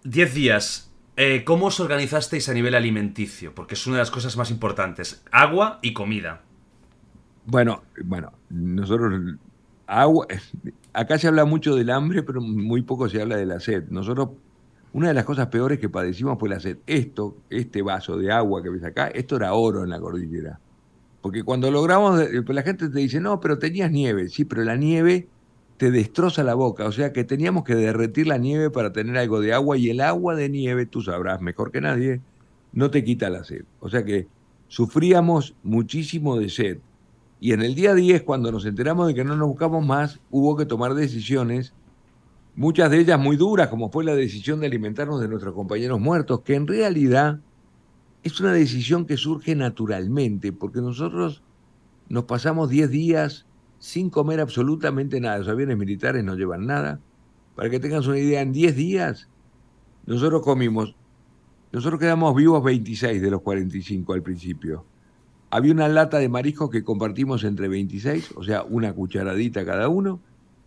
Diez 0.05 0.33
días. 0.33 0.91
Eh, 1.17 1.45
¿Cómo 1.45 1.67
os 1.67 1.79
organizasteis 1.79 2.49
a 2.49 2.55
nivel 2.55 2.75
alimenticio? 2.75 3.55
Porque 3.55 3.75
es 3.75 3.87
una 3.87 3.97
de 3.97 4.03
las 4.03 4.11
cosas 4.11 4.35
más 4.39 4.51
importantes. 4.51 5.23
Agua 5.31 5.79
y 5.83 5.93
comida. 5.93 6.41
Bueno, 7.45 7.83
bueno, 8.03 8.33
nosotros 8.49 9.37
agua. 9.87 10.27
Acá 10.95 11.19
se 11.19 11.29
habla 11.29 11.45
mucho 11.45 11.77
del 11.77 11.91
hambre, 11.91 12.23
pero 12.23 12.41
muy 12.41 12.81
poco 12.81 13.11
se 13.11 13.21
habla 13.21 13.37
de 13.37 13.45
la 13.45 13.61
sed. 13.61 13.85
Nosotros, 13.91 14.31
una 14.95 15.09
de 15.09 15.15
las 15.15 15.25
cosas 15.25 15.49
peores 15.49 15.79
que 15.79 15.91
padecimos 15.91 16.39
fue 16.39 16.49
la 16.49 16.61
sed. 16.61 16.79
Esto, 16.87 17.37
este 17.51 17.83
vaso 17.83 18.17
de 18.17 18.33
agua 18.33 18.63
que 18.63 18.71
ves 18.71 18.85
acá, 18.85 19.09
esto 19.09 19.37
era 19.37 19.53
oro 19.53 19.85
en 19.85 19.91
la 19.91 20.01
cordillera. 20.01 20.61
Porque 21.21 21.43
cuando 21.43 21.71
logramos, 21.71 22.19
eh, 22.23 22.43
la 22.49 22.63
gente 22.63 22.89
te 22.89 22.99
dice, 22.99 23.21
no, 23.21 23.39
pero 23.39 23.59
tenías 23.59 23.91
nieve. 23.91 24.31
Sí, 24.31 24.47
pero 24.47 24.65
la 24.65 24.77
nieve 24.77 25.29
te 25.81 25.91
destroza 25.91 26.43
la 26.43 26.53
boca. 26.53 26.85
O 26.85 26.93
sea 26.93 27.11
que 27.11 27.25
teníamos 27.25 27.65
que 27.65 27.75
derretir 27.75 28.27
la 28.27 28.37
nieve 28.37 28.69
para 28.69 28.93
tener 28.93 29.17
algo 29.17 29.41
de 29.41 29.55
agua 29.55 29.79
y 29.79 29.89
el 29.89 30.03
agua 30.03 30.35
de 30.35 30.51
nieve, 30.51 30.85
tú 30.85 31.01
sabrás 31.01 31.41
mejor 31.41 31.73
que 31.73 31.81
nadie, 31.81 32.21
no 32.75 32.91
te 32.91 33.03
quita 33.03 33.31
la 33.31 33.45
sed. 33.45 33.65
O 33.79 33.89
sea 33.89 34.05
que 34.05 34.29
sufríamos 34.69 35.55
muchísimo 35.63 36.39
de 36.39 36.51
sed. 36.51 36.79
Y 37.41 37.55
en 37.55 37.63
el 37.63 37.75
día 37.75 37.95
10, 37.95 38.25
cuando 38.25 38.53
nos 38.53 38.67
enteramos 38.67 39.07
de 39.07 39.15
que 39.15 39.25
no 39.25 39.37
nos 39.37 39.49
buscamos 39.49 39.83
más, 39.83 40.21
hubo 40.31 40.55
que 40.55 40.67
tomar 40.67 40.93
decisiones, 40.93 41.73
muchas 42.55 42.91
de 42.91 42.99
ellas 42.99 43.19
muy 43.19 43.37
duras, 43.37 43.69
como 43.69 43.91
fue 43.91 44.05
la 44.05 44.15
decisión 44.15 44.61
de 44.61 44.67
alimentarnos 44.67 45.19
de 45.19 45.29
nuestros 45.29 45.55
compañeros 45.55 45.99
muertos, 45.99 46.43
que 46.43 46.57
en 46.57 46.67
realidad 46.67 47.41
es 48.23 48.39
una 48.39 48.53
decisión 48.53 49.07
que 49.07 49.17
surge 49.17 49.57
naturalmente, 49.57 50.53
porque 50.53 50.83
nosotros 50.83 51.43
nos 52.11 52.25
pasamos 52.25 52.69
10 52.69 52.91
días 52.91 53.47
sin 53.81 54.11
comer 54.11 54.39
absolutamente 54.41 55.21
nada. 55.21 55.39
Los 55.39 55.49
aviones 55.49 55.77
militares 55.77 56.23
no 56.23 56.37
llevan 56.37 56.67
nada. 56.67 57.01
Para 57.57 57.69
que 57.69 57.81
tengas 57.81 58.07
una 58.07 58.19
idea, 58.19 58.43
en 58.43 58.53
10 58.53 58.77
días 58.77 59.29
nosotros 60.07 60.43
comimos, 60.43 60.95
nosotros 61.73 61.99
quedamos 61.99 62.37
vivos 62.37 62.63
26 62.63 63.21
de 63.21 63.31
los 63.31 63.41
45 63.43 64.13
al 64.13 64.23
principio. 64.23 64.85
Había 65.51 65.73
una 65.73 65.89
lata 65.89 66.19
de 66.19 66.29
mariscos 66.29 66.71
que 66.71 66.85
compartimos 66.85 67.43
entre 67.43 67.67
26, 67.69 68.35
o 68.37 68.45
sea, 68.45 68.63
una 68.63 68.93
cucharadita 68.93 69.65
cada 69.65 69.89
uno, 69.89 70.21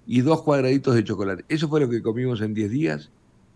y 0.05 0.21
dos 0.21 0.41
cuadraditos 0.41 0.95
de 0.95 1.03
chocolate. 1.03 1.45
Eso 1.47 1.69
fue 1.69 1.79
lo 1.79 1.89
que 1.89 2.01
comimos 2.01 2.41
en 2.41 2.53
10 2.53 2.69
días 2.69 3.11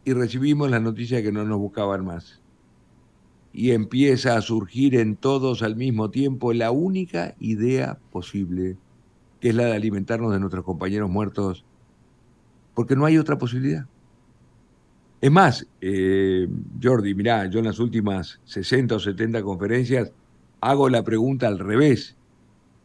y 0.06 0.14
recibimos 0.14 0.70
la 0.70 0.80
noticia 0.80 1.18
de 1.18 1.24
que 1.24 1.32
no 1.34 1.44
nos 1.44 1.58
buscaban 1.58 2.06
más. 2.06 2.42
Y 3.52 3.72
empieza 3.72 4.38
a 4.38 4.42
surgir 4.42 4.96
en 4.96 5.16
todos 5.16 5.64
al 5.64 5.76
mismo 5.76 6.10
tiempo 6.12 6.54
la 6.54 6.72
única 6.72 7.36
idea 7.40 7.98
posible 8.12 8.78
que 9.40 9.50
es 9.50 9.56
la 9.56 9.66
de 9.66 9.76
alimentarnos 9.76 10.32
de 10.32 10.40
nuestros 10.40 10.64
compañeros 10.64 11.10
muertos, 11.10 11.66
porque 12.74 12.96
no 12.96 13.06
hay 13.06 13.18
otra 13.18 13.38
posibilidad. 13.38 13.86
Es 15.20 15.32
más, 15.32 15.68
eh, 15.82 16.48
Jordi, 16.82 17.16
mirá, 17.16 17.48
yo 17.48 17.60
en 17.60 17.66
las 17.66 17.80
últimas 17.80 18.40
60 18.46 18.96
o 18.96 19.00
70 19.00 19.42
conferencias 19.42 20.12
hago 20.62 20.90
la 20.90 21.04
pregunta 21.04 21.48
al 21.48 21.60
revés 21.60 22.16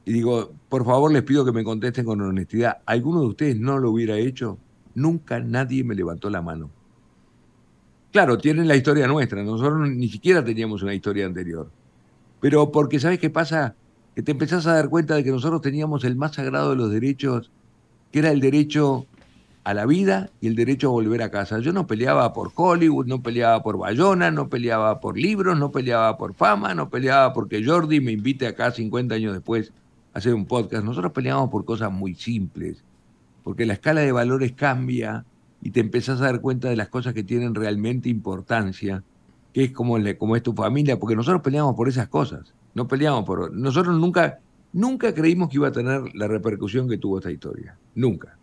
y 0.05 0.13
digo, 0.13 0.53
por 0.69 0.85
favor 0.85 1.13
les 1.13 1.23
pido 1.23 1.45
que 1.45 1.53
me 1.53 1.63
contesten 1.63 2.05
con 2.05 2.21
honestidad, 2.21 2.79
¿alguno 2.87 3.21
de 3.21 3.27
ustedes 3.27 3.57
no 3.57 3.79
lo 3.79 3.91
hubiera 3.91 4.17
hecho? 4.17 4.59
nunca 4.95 5.41
nadie 5.41 5.85
me 5.85 5.95
levantó 5.95 6.31
la 6.31 6.43
mano. 6.43 6.71
Claro, 8.13 8.37
tienen 8.37 8.69
la 8.69 8.77
historia 8.77 9.07
nuestra, 9.07 9.43
nosotros 9.43 9.89
ni 9.89 10.09
siquiera 10.09 10.45
teníamos 10.45 10.83
una 10.83 10.95
historia 10.95 11.25
anterior. 11.25 11.71
Pero 12.41 12.71
porque, 12.71 13.01
¿sabes 13.01 13.19
qué 13.19 13.31
pasa? 13.31 13.75
Que 14.15 14.23
te 14.23 14.33
empezás 14.33 14.67
a 14.67 14.75
dar 14.75 14.89
cuenta 14.89 15.15
de 15.15 15.25
que 15.25 15.31
nosotros 15.31 15.63
teníamos 15.63 16.05
el 16.05 16.17
más 16.17 16.35
sagrado 16.35 16.71
de 16.71 16.77
los 16.77 16.91
derechos, 16.91 17.51
que 18.11 18.19
era 18.19 18.31
el 18.31 18.41
derecho 18.41 19.07
a 19.65 19.75
la 19.75 19.87
vida 19.87 20.31
y 20.41 20.49
el 20.49 20.57
derecho 20.57 20.89
a 20.89 20.93
volver 20.93 21.23
a 21.23 21.31
casa. 21.31 21.61
Yo 21.61 21.73
no 21.73 21.87
peleaba 21.87 22.33
por 22.33 22.51
Hollywood, 22.55 23.07
no 23.07 23.23
peleaba 23.23 23.63
por 23.63 23.79
Bayona, 23.79 24.31
no 24.31 24.49
peleaba 24.49 25.01
por 25.01 25.17
libros, 25.17 25.59
no 25.59 25.71
peleaba 25.71 26.17
por 26.17 26.35
fama, 26.35 26.75
no 26.75 26.91
peleaba 26.91 27.33
porque 27.33 27.65
Jordi 27.65 28.01
me 28.01 28.13
invite 28.13 28.47
acá 28.47 28.71
50 28.71 29.15
años 29.15 29.33
después 29.33 29.73
a 30.13 30.19
hacer 30.19 30.35
un 30.35 30.47
podcast. 30.47 30.85
Nosotros 30.85 31.13
peleamos 31.13 31.51
por 31.51 31.65
cosas 31.65 31.93
muy 31.93 32.15
simples, 32.15 32.83
porque 33.45 33.67
la 33.67 33.75
escala 33.75 34.01
de 34.01 34.13
valores 34.13 34.53
cambia 34.53 35.25
y 35.63 35.71
te 35.71 35.81
empezás 35.81 36.21
a 36.21 36.25
dar 36.25 36.41
cuenta 36.41 36.69
de 36.69 36.77
las 36.77 36.89
cosas 36.89 37.15
que 37.15 37.23
tienen 37.23 37.55
realmente 37.55 38.09
importancia, 38.09 39.05
que 39.53 39.65
es 39.65 39.73
como, 39.73 39.97
como 40.19 40.35
es 40.35 40.43
tu 40.43 40.55
familia, 40.55 40.99
porque 40.99 41.15
nosotros 41.15 41.43
peleamos 41.43 41.77
por 41.77 41.89
esas 41.89 42.09
cosas, 42.09 42.53
no 42.75 42.89
peleamos 42.89 43.25
por... 43.25 43.53
Nosotros 43.53 43.99
nunca, 43.99 44.39
nunca 44.73 45.15
creímos 45.15 45.49
que 45.49 45.57
iba 45.57 45.69
a 45.69 45.73
tener 45.73 46.03
la 46.15 46.29
repercusión 46.29 46.89
que 46.89 46.99
tuvo 46.99 47.19
esta 47.19 47.31
historia, 47.31 47.77
nunca. 47.95 48.37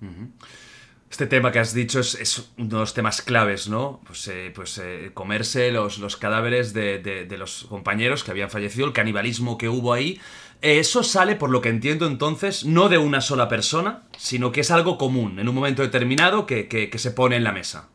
Este 1.10 1.26
tema 1.26 1.52
que 1.52 1.58
has 1.58 1.74
dicho 1.74 2.00
es, 2.00 2.52
uno 2.58 2.70
de 2.70 2.76
los 2.78 2.94
temas 2.94 3.22
claves, 3.24 3.68
¿no? 3.68 4.00
Pues, 4.06 4.28
eh, 4.28 4.52
pues 4.54 4.78
eh, 4.78 5.10
comerse 5.14 5.72
los, 5.72 5.98
los 5.98 6.18
cadáveres 6.18 6.72
de, 6.74 7.28
los 7.38 7.66
compañeros 7.68 8.24
que 8.24 8.32
habían 8.32 8.52
fallecido, 8.52 8.86
el 8.86 8.94
canibalismo 8.94 9.58
que 9.58 9.70
hubo 9.70 9.92
ahí. 9.92 10.20
eso 10.62 11.02
sale, 11.02 11.36
por 11.36 11.50
lo 11.50 11.62
que 11.62 11.70
entiendo 11.70 12.06
entonces, 12.06 12.64
no 12.64 12.90
de 12.90 13.00
una 13.00 13.22
sola 13.22 13.50
persona, 13.50 14.04
sino 14.18 14.52
que 14.52 14.62
es 14.62 14.70
algo 14.70 15.00
común, 15.00 15.40
en 15.40 15.50
un 15.50 15.56
momento 15.56 15.82
determinado, 15.82 16.46
que, 16.46 16.92
se 16.96 17.12
pone 17.12 17.38
en 17.38 17.44
la 17.44 17.54
mesa. 17.54 17.90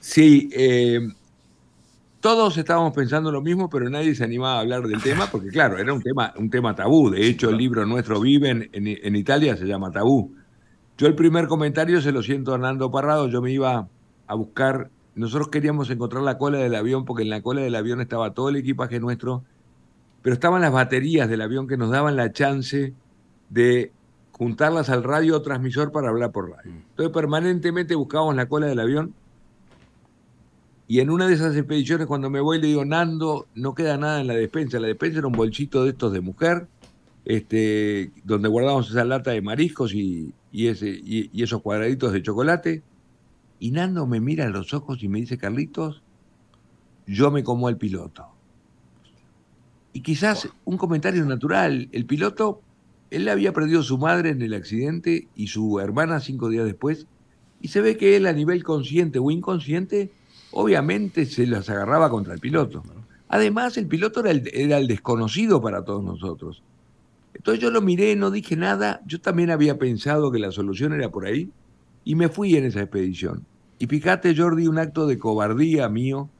Sí, 0.00 0.50
eh, 0.52 1.08
todos 2.20 2.56
estábamos 2.56 2.92
pensando 2.92 3.30
lo 3.30 3.42
mismo, 3.42 3.68
pero 3.68 3.88
nadie 3.88 4.14
se 4.14 4.24
animaba 4.24 4.56
a 4.56 4.60
hablar 4.60 4.82
del 4.82 5.02
tema, 5.02 5.26
porque 5.30 5.48
claro, 5.48 5.78
era 5.78 5.92
un 5.92 6.02
tema, 6.02 6.32
un 6.36 6.50
tema 6.50 6.74
tabú. 6.74 7.10
De 7.10 7.26
hecho, 7.26 7.50
el 7.50 7.56
libro 7.56 7.86
nuestro 7.86 8.20
Vive 8.20 8.50
en, 8.50 8.70
en 8.72 9.16
Italia 9.16 9.56
se 9.56 9.66
llama 9.66 9.90
Tabú 9.90 10.34
yo 10.98 11.06
el 11.06 11.14
primer 11.14 11.46
comentario 11.46 12.00
se 12.00 12.10
lo 12.10 12.22
siento 12.22 12.52
a 12.52 12.54
Hernando 12.54 12.90
Parrado, 12.90 13.28
yo 13.28 13.42
me 13.42 13.52
iba 13.52 13.88
a 14.26 14.34
buscar, 14.34 14.90
nosotros 15.14 15.48
queríamos 15.48 15.90
encontrar 15.90 16.22
la 16.22 16.38
cola 16.38 16.58
del 16.58 16.74
avión 16.74 17.04
porque 17.04 17.22
en 17.22 17.28
la 17.28 17.42
cola 17.42 17.60
del 17.60 17.74
avión 17.74 18.00
estaba 18.00 18.32
todo 18.32 18.48
el 18.48 18.56
equipaje 18.56 18.98
nuestro, 18.98 19.44
pero 20.22 20.32
estaban 20.32 20.62
las 20.62 20.72
baterías 20.72 21.28
del 21.28 21.42
avión 21.42 21.68
que 21.68 21.76
nos 21.76 21.90
daban 21.90 22.16
la 22.16 22.32
chance 22.32 22.94
de 23.50 23.92
juntarlas 24.32 24.88
al 24.88 25.04
radio 25.04 25.42
transmisor 25.42 25.92
para 25.92 26.08
hablar 26.08 26.32
por 26.32 26.50
radio. 26.50 26.72
Mm. 26.72 26.84
Entonces 26.90 27.12
permanentemente 27.12 27.94
buscábamos 27.94 28.34
la 28.34 28.46
cola 28.46 28.66
del 28.66 28.80
avión 28.80 29.14
y 30.88 31.00
en 31.00 31.10
una 31.10 31.26
de 31.26 31.34
esas 31.34 31.56
expediciones 31.56 32.06
cuando 32.06 32.30
me 32.30 32.40
voy 32.40 32.60
le 32.60 32.68
digo, 32.68 32.84
Nando, 32.84 33.48
no 33.54 33.74
queda 33.74 33.96
nada 33.96 34.20
en 34.20 34.28
la 34.28 34.34
despensa, 34.34 34.78
la 34.78 34.86
despensa 34.86 35.18
era 35.18 35.26
un 35.26 35.32
bolsito 35.32 35.84
de 35.84 35.90
estos 35.90 36.12
de 36.12 36.20
mujer, 36.20 36.68
este, 37.24 38.12
donde 38.24 38.48
guardábamos 38.48 38.90
esa 38.90 39.04
lata 39.04 39.32
de 39.32 39.42
mariscos 39.42 39.92
y, 39.92 40.32
y, 40.52 40.68
ese, 40.68 40.88
y, 40.88 41.42
esos 41.42 41.60
cuadraditos 41.60 42.12
de 42.12 42.22
chocolate. 42.22 42.82
Y 43.58 43.72
Nando 43.72 44.06
me 44.06 44.20
mira 44.20 44.46
a 44.46 44.50
los 44.50 44.72
ojos 44.74 45.02
y 45.02 45.08
me 45.08 45.18
dice, 45.18 45.38
Carlitos, 45.38 46.02
yo 47.06 47.30
me 47.32 47.42
como 47.42 47.68
el 47.68 47.76
piloto. 47.76 48.26
Y 49.92 50.02
quizás 50.02 50.48
un 50.64 50.76
comentario 50.76 51.24
natural, 51.24 51.88
el 51.90 52.06
piloto, 52.06 52.60
él 53.10 53.28
había 53.28 53.52
perdido 53.52 53.82
su 53.82 53.98
madre 53.98 54.30
en 54.30 54.42
el 54.42 54.54
accidente 54.54 55.26
y 55.34 55.48
su 55.48 55.80
hermana 55.80 56.20
cinco 56.20 56.48
días 56.48 56.64
después, 56.64 57.06
y 57.60 57.68
se 57.68 57.80
ve 57.80 57.96
que 57.96 58.16
él 58.16 58.26
a 58.26 58.32
nivel 58.32 58.62
consciente 58.62 59.18
o 59.18 59.30
inconsciente, 59.30 60.12
obviamente 60.56 61.26
se 61.26 61.46
las 61.46 61.68
agarraba 61.68 62.08
contra 62.08 62.32
el 62.32 62.40
piloto. 62.40 62.82
Además, 63.28 63.76
el 63.76 63.86
piloto 63.86 64.24
era 64.24 64.30
era 64.52 64.78
el 64.78 64.86
desconocido 64.86 65.60
para 65.60 65.84
todos 65.84 66.02
nosotros. 66.02 66.62
Entonces 67.34 67.62
yo 67.62 67.70
lo 67.70 67.82
miré, 67.82 68.16
no 68.16 68.30
dije 68.30 68.56
nada, 68.56 69.02
yo 69.06 69.20
también 69.20 69.50
había 69.50 69.78
pensado 69.78 70.32
que 70.32 70.38
la 70.38 70.50
solución 70.50 70.94
era 70.94 71.10
por 71.10 71.26
ahí 71.26 71.50
y 72.04 72.14
me 72.14 72.30
fui 72.30 72.56
en 72.56 72.64
esa 72.64 72.80
expedición. 72.80 73.44
Y 73.78 73.86
fíjate, 73.86 74.34
Jordi, 74.34 74.66
un 74.66 74.78
acto 74.78 75.06
de 75.06 75.18
cobardía 75.18 75.90
mío. 75.90 76.30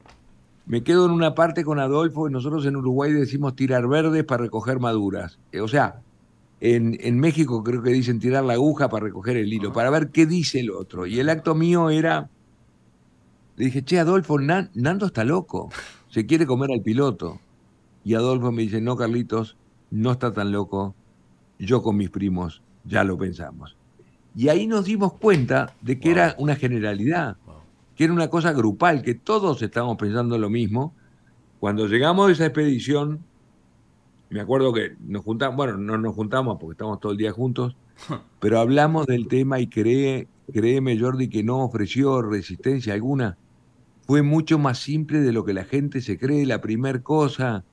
Me 0.65 0.81
quedo 0.83 1.05
en 1.05 1.11
una 1.11 1.35
parte 1.35 1.63
con 1.63 1.79
Adolfo 1.79 2.27
y 2.27 2.31
nosotros 2.31 2.65
en 2.65 2.75
Uruguay 2.75 3.13
decimos 3.13 3.55
tirar 3.55 3.87
verdes 3.87 4.23
para 4.23 4.43
recoger 4.43 4.79
maduras. 4.79 5.37
Eh, 5.51 5.61
o 5.61 5.67
sea, 5.67 6.01
en, 6.59 6.97
en, 7.01 7.19
México 7.19 7.63
creo 7.63 7.83
que 7.83 7.91
dicen 7.91 8.19
tirar 8.19 8.43
la 8.43 8.53
aguja 8.53 8.89
para 8.89 9.05
recoger 9.05 9.37
el 9.37 9.53
hilo, 9.53 9.71
para 9.71 9.91
ver 9.91 10.09
qué 10.09 10.25
dice 10.25 10.59
el 10.59 10.71
otro. 10.71 11.05
Y 11.05 11.19
el 11.19 11.29
acto 11.29 11.53
mío 11.53 11.91
era, 11.91 12.31
le 13.57 13.65
dije, 13.65 13.83
che, 13.83 13.99
Adolfo, 13.99 14.37
Nando 14.39 15.07
está 15.07 15.23
loco, 15.23 15.69
se 16.09 16.27
quiere 16.27 16.45
comer 16.45 16.71
al 16.71 16.81
piloto. 16.83 17.39
Y 18.03 18.13
Adolfo 18.13 18.51
me 18.51 18.61
dice, 18.61 18.79
no, 18.81 18.95
Carlitos, 18.95 19.57
no 19.89 20.11
está 20.11 20.31
tan 20.31 20.51
loco, 20.51 20.95
yo 21.57 21.81
con 21.81 21.97
mis 21.97 22.11
primos 22.11 22.61
ya 22.85 23.03
lo 23.03 23.17
pensamos. 23.17 23.75
Y 24.35 24.49
ahí 24.49 24.67
nos 24.67 24.85
dimos 24.85 25.13
cuenta 25.13 25.73
de 25.81 25.99
que 25.99 26.11
era 26.11 26.35
una 26.37 26.55
generalidad, 26.55 27.37
que 27.95 28.03
era 28.03 28.13
una 28.13 28.29
cosa 28.29 28.53
grupal, 28.53 29.01
que 29.01 29.15
todos 29.15 29.59
estábamos 29.63 29.97
pensando 29.97 30.37
lo 30.37 30.51
mismo. 30.51 30.93
Cuando 31.59 31.87
llegamos 31.87 32.29
a 32.29 32.31
esa 32.33 32.45
expedición, 32.45 33.23
me 34.29 34.39
acuerdo 34.39 34.71
que 34.71 34.95
nos 34.99 35.23
juntamos, 35.23 35.57
bueno, 35.57 35.77
no 35.77 35.97
nos 35.97 36.13
juntamos 36.13 36.57
porque 36.59 36.73
estamos 36.73 36.99
todo 36.99 37.11
el 37.11 37.17
día 37.17 37.31
juntos, 37.31 37.75
pero 38.39 38.59
hablamos 38.59 39.07
del 39.07 39.27
tema 39.27 39.59
y 39.59 39.65
cree, 39.65 40.27
créeme 40.53 40.99
Jordi 40.99 41.27
que 41.27 41.41
no 41.43 41.63
ofreció 41.63 42.21
resistencia 42.21 42.93
alguna. 42.93 43.35
Fue 44.07 44.21
mucho 44.21 44.57
más 44.57 44.79
simple 44.79 45.19
de 45.19 45.33
lo 45.33 45.43
que 45.43 45.53
la 45.53 45.65
gente 45.65 45.99
se 45.99 46.17
cree. 46.17 46.45
La 46.45 46.61
primera 46.61 47.03
cosa 47.03 47.65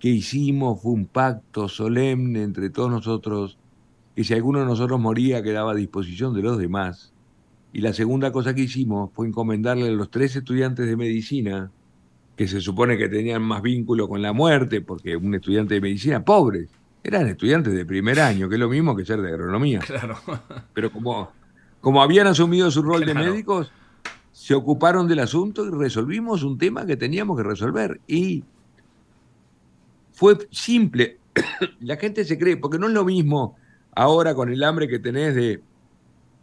que 0.00 0.08
hicimos 0.08 0.82
fue 0.82 0.90
un 0.90 1.06
pacto 1.06 1.68
solemne 1.68 2.42
entre 2.42 2.68
todos 2.68 2.90
nosotros, 2.90 3.58
que 4.16 4.24
si 4.24 4.34
alguno 4.34 4.58
de 4.58 4.64
nosotros 4.64 4.98
moría 4.98 5.40
quedaba 5.40 5.70
a 5.70 5.76
disposición 5.76 6.34
de 6.34 6.42
los 6.42 6.58
demás. 6.58 7.12
Y 7.72 7.80
la 7.80 7.92
segunda 7.92 8.32
cosa 8.32 8.54
que 8.54 8.62
hicimos 8.62 9.10
fue 9.14 9.28
encomendarle 9.28 9.86
a 9.86 9.92
los 9.92 10.10
tres 10.10 10.34
estudiantes 10.34 10.86
de 10.86 10.96
medicina, 10.96 11.70
que 12.36 12.48
se 12.48 12.60
supone 12.60 12.98
que 12.98 13.08
tenían 13.08 13.42
más 13.42 13.62
vínculo 13.62 14.08
con 14.08 14.20
la 14.20 14.32
muerte, 14.32 14.80
porque 14.80 15.16
un 15.16 15.36
estudiante 15.36 15.74
de 15.74 15.80
medicina, 15.80 16.24
pobres, 16.24 16.70
eran 17.04 17.28
estudiantes 17.28 17.72
de 17.72 17.86
primer 17.86 18.18
año, 18.18 18.48
que 18.48 18.56
es 18.56 18.60
lo 18.60 18.68
mismo 18.68 18.96
que 18.96 19.04
ser 19.04 19.22
de 19.22 19.28
agronomía. 19.28 19.78
Claro. 19.78 20.16
Pero 20.74 20.90
como, 20.90 21.30
como 21.80 22.02
habían 22.02 22.26
asumido 22.26 22.68
su 22.72 22.82
rol 22.82 23.06
de 23.06 23.14
médicos, 23.14 23.70
se 24.42 24.54
ocuparon 24.54 25.06
del 25.06 25.20
asunto 25.20 25.64
y 25.64 25.70
resolvimos 25.70 26.42
un 26.42 26.58
tema 26.58 26.84
que 26.84 26.96
teníamos 26.96 27.36
que 27.36 27.44
resolver. 27.44 28.00
Y 28.08 28.42
fue 30.10 30.36
simple. 30.50 31.18
la 31.80 31.96
gente 31.96 32.24
se 32.24 32.36
cree, 32.36 32.56
porque 32.56 32.76
no 32.76 32.88
es 32.88 32.92
lo 32.92 33.04
mismo 33.04 33.54
ahora 33.94 34.34
con 34.34 34.52
el 34.52 34.64
hambre 34.64 34.88
que 34.88 34.98
tenés 34.98 35.36
de, 35.36 35.62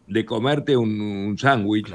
de 0.08 0.26
comerte 0.26 0.78
un, 0.78 1.36
sándwich. 1.38 1.94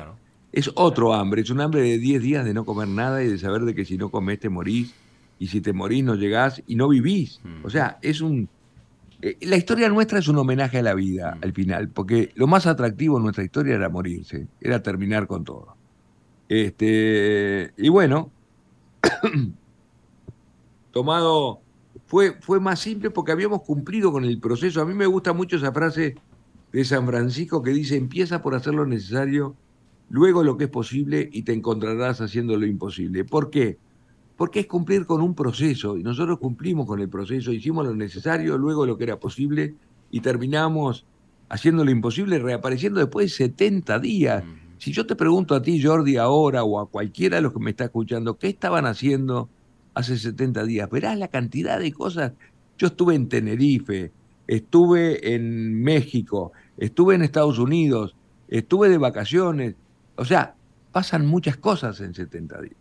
Es 0.52 0.70
otro 0.74 1.14
hambre, 1.14 1.40
es 1.40 1.48
un 1.48 1.62
hambre 1.62 1.80
de 1.80 1.96
10 1.96 2.20
días 2.20 2.44
de 2.44 2.52
no 2.52 2.66
comer 2.66 2.88
nada 2.88 3.24
y 3.24 3.28
de 3.28 3.38
saber 3.38 3.62
de 3.62 3.74
que 3.74 3.86
si 3.86 3.96
no 3.96 4.10
comes 4.10 4.38
te 4.38 4.50
morís, 4.50 4.94
y 5.38 5.46
si 5.46 5.62
te 5.62 5.72
morís 5.72 6.04
no 6.04 6.16
llegás 6.16 6.62
y 6.66 6.76
no 6.76 6.86
vivís. 6.86 7.40
O 7.62 7.70
sea, 7.70 7.96
es 8.02 8.20
un... 8.20 8.50
Eh, 9.22 9.38
la 9.40 9.56
historia 9.56 9.88
nuestra 9.88 10.18
es 10.18 10.28
un 10.28 10.36
homenaje 10.36 10.80
a 10.80 10.82
la 10.82 10.92
vida 10.92 11.38
al 11.40 11.54
final, 11.54 11.88
porque 11.88 12.30
lo 12.34 12.46
más 12.46 12.66
atractivo 12.66 13.16
en 13.16 13.22
nuestra 13.22 13.42
historia 13.42 13.74
era 13.76 13.88
morirse, 13.88 14.48
era 14.60 14.82
terminar 14.82 15.26
con 15.26 15.44
todo. 15.44 15.73
Este, 16.54 17.72
y 17.76 17.88
bueno, 17.88 18.30
tomado 20.92 21.62
fue, 22.06 22.40
fue 22.40 22.60
más 22.60 22.78
simple 22.78 23.10
porque 23.10 23.32
habíamos 23.32 23.62
cumplido 23.62 24.12
con 24.12 24.24
el 24.24 24.38
proceso. 24.38 24.80
A 24.80 24.84
mí 24.84 24.94
me 24.94 25.06
gusta 25.06 25.32
mucho 25.32 25.56
esa 25.56 25.72
frase 25.72 26.14
de 26.70 26.84
San 26.84 27.08
Francisco 27.08 27.60
que 27.60 27.72
dice, 27.72 27.96
empieza 27.96 28.40
por 28.40 28.54
hacer 28.54 28.72
lo 28.72 28.86
necesario, 28.86 29.56
luego 30.08 30.44
lo 30.44 30.56
que 30.56 30.64
es 30.64 30.70
posible 30.70 31.28
y 31.32 31.42
te 31.42 31.52
encontrarás 31.52 32.20
haciendo 32.20 32.56
lo 32.56 32.66
imposible. 32.66 33.24
¿Por 33.24 33.50
qué? 33.50 33.78
Porque 34.36 34.60
es 34.60 34.66
cumplir 34.66 35.06
con 35.06 35.22
un 35.22 35.34
proceso 35.34 35.96
y 35.96 36.04
nosotros 36.04 36.38
cumplimos 36.38 36.86
con 36.86 37.00
el 37.00 37.08
proceso, 37.08 37.50
hicimos 37.50 37.84
lo 37.84 37.96
necesario, 37.96 38.58
luego 38.58 38.86
lo 38.86 38.96
que 38.96 39.02
era 39.02 39.18
posible 39.18 39.74
y 40.08 40.20
terminamos 40.20 41.04
haciendo 41.48 41.84
lo 41.84 41.90
imposible, 41.90 42.38
reapareciendo 42.38 43.00
después 43.00 43.26
de 43.26 43.46
70 43.46 43.98
días. 43.98 44.44
Si 44.78 44.92
yo 44.92 45.06
te 45.06 45.16
pregunto 45.16 45.54
a 45.54 45.62
ti, 45.62 45.82
Jordi, 45.82 46.16
ahora 46.16 46.64
o 46.64 46.78
a 46.80 46.88
cualquiera 46.88 47.36
de 47.36 47.42
los 47.42 47.52
que 47.52 47.60
me 47.60 47.70
está 47.70 47.84
escuchando, 47.84 48.38
¿qué 48.38 48.48
estaban 48.48 48.86
haciendo 48.86 49.48
hace 49.94 50.18
70 50.18 50.64
días. 50.64 50.90
Verás 50.90 51.16
la 51.18 51.28
cantidad 51.28 51.78
de 51.78 51.92
cosas. 51.92 52.32
Yo 52.76 52.88
estuve 52.88 53.14
en 53.14 53.28
Tenerife, 53.28 54.12
estuve 54.46 55.34
en 55.34 55.82
México, 55.82 56.52
estuve 56.76 57.14
en 57.14 57.22
Estados 57.22 57.58
Unidos, 57.58 58.14
estuve 58.48 58.88
de 58.88 58.98
vacaciones. 58.98 59.76
O 60.16 60.24
sea, 60.24 60.54
pasan 60.92 61.26
muchas 61.26 61.56
cosas 61.56 62.00
en 62.00 62.14
70 62.14 62.60
días. 62.60 62.76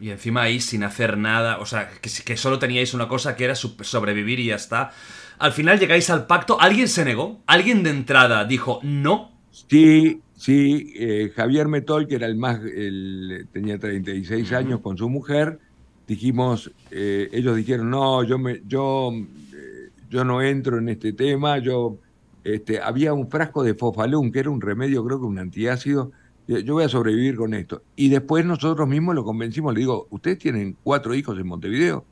Y 0.00 0.10
encima 0.10 0.42
ahí 0.42 0.60
sin 0.60 0.82
hacer 0.82 1.16
nada, 1.16 1.58
o 1.58 1.66
sea, 1.66 1.88
que, 1.88 2.10
que 2.24 2.36
solo 2.36 2.58
teníais 2.58 2.92
una 2.92 3.08
cosa 3.08 3.36
que 3.36 3.44
era 3.44 3.54
sobrevivir 3.54 4.40
y 4.40 4.46
ya 4.46 4.56
está. 4.56 4.90
Al 5.38 5.52
final 5.52 5.78
llegáis 5.78 6.10
al 6.10 6.26
pacto, 6.26 6.60
¿alguien 6.60 6.88
se 6.88 7.04
negó? 7.04 7.40
¿Alguien 7.46 7.82
de 7.82 7.90
entrada 7.90 8.44
dijo 8.44 8.80
no? 8.82 9.30
Sí, 9.50 10.20
Sí, 10.42 10.92
eh, 10.96 11.30
Javier 11.36 11.68
Metol, 11.68 12.08
que 12.08 12.16
era 12.16 12.26
el 12.26 12.34
más, 12.34 12.58
el, 12.64 13.46
tenía 13.52 13.78
36 13.78 14.52
años 14.52 14.80
con 14.80 14.98
su 14.98 15.08
mujer, 15.08 15.60
dijimos, 16.08 16.72
eh, 16.90 17.28
ellos 17.30 17.54
dijeron, 17.54 17.90
no, 17.90 18.24
yo, 18.24 18.40
me, 18.40 18.60
yo, 18.66 19.12
eh, 19.12 19.90
yo 20.10 20.24
no 20.24 20.42
entro 20.42 20.78
en 20.78 20.88
este 20.88 21.12
tema, 21.12 21.58
yo, 21.58 21.96
este, 22.42 22.80
había 22.80 23.14
un 23.14 23.30
frasco 23.30 23.62
de 23.62 23.74
fofalum, 23.74 24.32
que 24.32 24.40
era 24.40 24.50
un 24.50 24.60
remedio, 24.60 25.04
creo 25.04 25.20
que 25.20 25.26
un 25.26 25.38
antiácido, 25.38 26.10
yo 26.48 26.74
voy 26.74 26.82
a 26.82 26.88
sobrevivir 26.88 27.36
con 27.36 27.54
esto. 27.54 27.84
Y 27.94 28.08
después 28.08 28.44
nosotros 28.44 28.88
mismos 28.88 29.14
lo 29.14 29.22
convencimos, 29.22 29.72
le 29.72 29.78
digo, 29.78 30.08
ustedes 30.10 30.38
tienen 30.38 30.76
cuatro 30.82 31.14
hijos 31.14 31.38
en 31.38 31.46
Montevideo, 31.46 32.04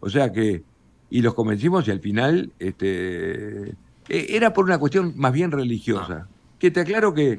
o 0.00 0.10
sea 0.10 0.30
que, 0.30 0.62
y 1.08 1.22
los 1.22 1.32
convencimos 1.32 1.88
y 1.88 1.90
al 1.90 2.00
final, 2.00 2.52
este, 2.58 3.74
era 4.10 4.52
por 4.52 4.66
una 4.66 4.76
cuestión 4.76 5.14
más 5.16 5.32
bien 5.32 5.50
religiosa. 5.50 6.26
Ah. 6.26 6.34
Que 6.58 6.70
te 6.70 6.80
aclaro 6.80 7.14
que... 7.14 7.38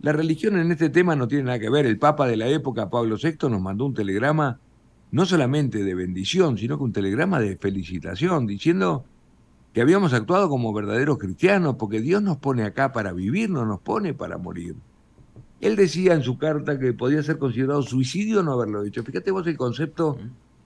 La 0.00 0.12
religión 0.12 0.58
en 0.58 0.70
este 0.70 0.90
tema 0.90 1.16
no 1.16 1.26
tiene 1.26 1.44
nada 1.44 1.58
que 1.58 1.70
ver. 1.70 1.86
El 1.86 1.98
Papa 1.98 2.26
de 2.26 2.36
la 2.36 2.46
época, 2.48 2.88
Pablo 2.88 3.16
VI, 3.20 3.48
nos 3.48 3.60
mandó 3.60 3.86
un 3.86 3.94
telegrama 3.94 4.60
no 5.10 5.26
solamente 5.26 5.82
de 5.82 5.94
bendición, 5.94 6.58
sino 6.58 6.76
que 6.76 6.84
un 6.84 6.92
telegrama 6.92 7.40
de 7.40 7.56
felicitación, 7.56 8.46
diciendo 8.46 9.04
que 9.72 9.80
habíamos 9.80 10.12
actuado 10.12 10.48
como 10.48 10.72
verdaderos 10.72 11.18
cristianos, 11.18 11.76
porque 11.78 12.00
Dios 12.00 12.22
nos 12.22 12.36
pone 12.36 12.64
acá 12.64 12.92
para 12.92 13.12
vivir, 13.12 13.50
no 13.50 13.64
nos 13.64 13.80
pone 13.80 14.14
para 14.14 14.38
morir. 14.38 14.76
Él 15.60 15.76
decía 15.76 16.14
en 16.14 16.22
su 16.22 16.38
carta 16.38 16.78
que 16.78 16.92
podía 16.92 17.22
ser 17.22 17.38
considerado 17.38 17.82
suicidio 17.82 18.42
no 18.42 18.52
haberlo 18.52 18.84
hecho. 18.84 19.02
Fíjate 19.02 19.30
vos 19.30 19.46
el 19.46 19.56
concepto 19.56 20.16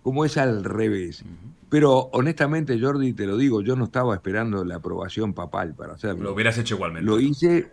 como 0.03 0.25
es 0.25 0.37
al 0.37 0.65
revés. 0.65 1.25
Pero 1.71 2.11
honestamente, 2.13 2.79
Jordi, 2.79 3.15
te 3.15 3.27
lo 3.27 3.37
digo, 3.37 3.63
yo 3.63 3.77
no 3.77 3.85
estaba 3.85 4.15
esperando 4.15 4.65
la 4.65 4.77
aprobación 4.77 5.33
papal 5.33 5.75
para 5.75 5.95
hacerlo. 5.95 6.25
Lo 6.25 6.35
hubieras 6.35 6.59
hecho 6.59 6.75
igualmente. 6.75 7.07
Lo 7.07 7.19
hice 7.19 7.71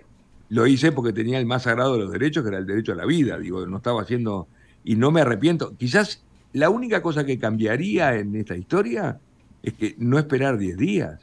lo 0.50 0.66
hice 0.68 0.92
porque 0.92 1.14
tenía 1.14 1.40
el 1.40 1.46
más 1.46 1.64
sagrado 1.64 1.94
de 1.94 2.00
los 2.00 2.12
derechos, 2.12 2.44
que 2.44 2.50
era 2.50 2.58
el 2.58 2.66
derecho 2.66 2.92
a 2.92 2.96
la 2.96 3.06
vida. 3.06 3.38
Digo, 3.38 3.66
no 3.66 3.78
estaba 3.78 4.02
haciendo. 4.02 4.48
Y 4.84 4.96
no 4.96 5.12
me 5.12 5.22
arrepiento. 5.22 5.76
Quizás 5.78 6.24
la 6.54 6.70
única 6.70 7.02
cosa 7.02 7.26
que 7.26 7.38
cambiaría 7.38 8.16
en 8.16 8.36
esta 8.36 8.56
historia 8.56 9.20
es 9.62 9.74
que 9.74 9.96
no 9.98 10.18
esperar 10.18 10.58
10 10.58 10.78
días. 10.78 11.20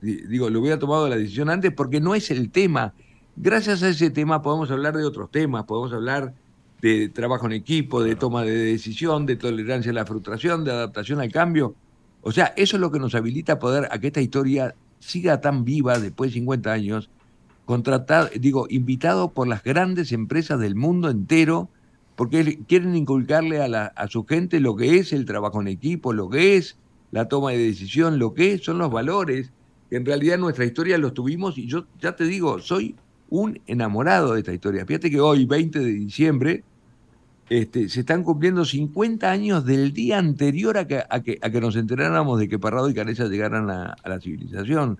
Digo, 0.00 0.50
lo 0.50 0.60
hubiera 0.60 0.78
tomado 0.78 1.08
la 1.08 1.16
decisión 1.16 1.50
antes 1.50 1.72
porque 1.72 2.00
no 2.00 2.14
es 2.14 2.30
el 2.30 2.50
tema. 2.50 2.94
Gracias 3.36 3.82
a 3.82 3.88
ese 3.88 4.10
tema 4.10 4.42
podemos 4.42 4.70
hablar 4.70 4.96
de 4.96 5.04
otros 5.04 5.30
temas, 5.30 5.64
podemos 5.64 5.92
hablar 5.92 6.34
de 6.80 7.08
trabajo 7.08 7.46
en 7.46 7.52
equipo, 7.52 8.02
de 8.02 8.14
toma 8.14 8.42
de 8.44 8.56
decisión, 8.56 9.26
de 9.26 9.36
tolerancia 9.36 9.90
a 9.90 9.94
la 9.94 10.06
frustración, 10.06 10.64
de 10.64 10.72
adaptación 10.72 11.20
al 11.20 11.32
cambio. 11.32 11.74
O 12.20 12.32
sea, 12.32 12.52
eso 12.56 12.76
es 12.76 12.80
lo 12.80 12.90
que 12.90 12.98
nos 12.98 13.14
habilita 13.14 13.54
a 13.54 13.58
poder 13.58 13.88
a 13.90 13.98
que 13.98 14.08
esta 14.08 14.20
historia 14.20 14.74
siga 14.98 15.40
tan 15.40 15.64
viva 15.64 15.98
después 15.98 16.30
de 16.30 16.34
50 16.34 16.72
años 16.72 17.10
contratado, 17.64 18.28
digo, 18.38 18.66
invitado 18.68 19.32
por 19.32 19.48
las 19.48 19.62
grandes 19.62 20.12
empresas 20.12 20.60
del 20.60 20.74
mundo 20.74 21.10
entero, 21.10 21.68
porque 22.16 22.60
quieren 22.68 22.94
inculcarle 22.94 23.62
a, 23.62 23.86
a 23.86 24.08
su 24.08 24.24
gente 24.24 24.60
lo 24.60 24.76
que 24.76 24.98
es 24.98 25.12
el 25.12 25.24
trabajo 25.24 25.60
en 25.60 25.68
equipo, 25.68 26.12
lo 26.12 26.28
que 26.28 26.56
es 26.56 26.76
la 27.10 27.28
toma 27.28 27.50
de 27.50 27.58
decisión, 27.58 28.18
lo 28.18 28.34
que 28.34 28.58
son 28.58 28.78
los 28.78 28.90
valores, 28.90 29.52
que 29.88 29.96
en 29.96 30.04
realidad 30.04 30.38
nuestra 30.38 30.64
historia 30.64 30.98
los 30.98 31.14
tuvimos 31.14 31.58
y 31.58 31.66
yo 31.66 31.86
ya 32.00 32.16
te 32.16 32.24
digo, 32.24 32.58
soy 32.60 32.96
un 33.30 33.60
enamorado 33.66 34.34
de 34.34 34.40
esta 34.40 34.52
historia. 34.52 34.86
Fíjate 34.86 35.10
que 35.10 35.20
hoy, 35.20 35.44
20 35.44 35.78
de 35.78 35.92
diciembre, 35.92 36.64
este, 37.48 37.88
se 37.88 38.00
están 38.00 38.22
cumpliendo 38.22 38.64
50 38.64 39.30
años 39.30 39.64
del 39.64 39.92
día 39.92 40.18
anterior 40.18 40.78
a 40.78 40.86
que, 40.86 41.02
a 41.08 41.20
que, 41.20 41.38
a 41.42 41.50
que 41.50 41.60
nos 41.60 41.76
enteráramos 41.76 42.38
de 42.38 42.48
que 42.48 42.58
Parrado 42.58 42.88
y 42.88 42.94
Canesa 42.94 43.26
llegaran 43.26 43.70
a 43.70 43.96
la 44.04 44.20
civilización. 44.20 44.98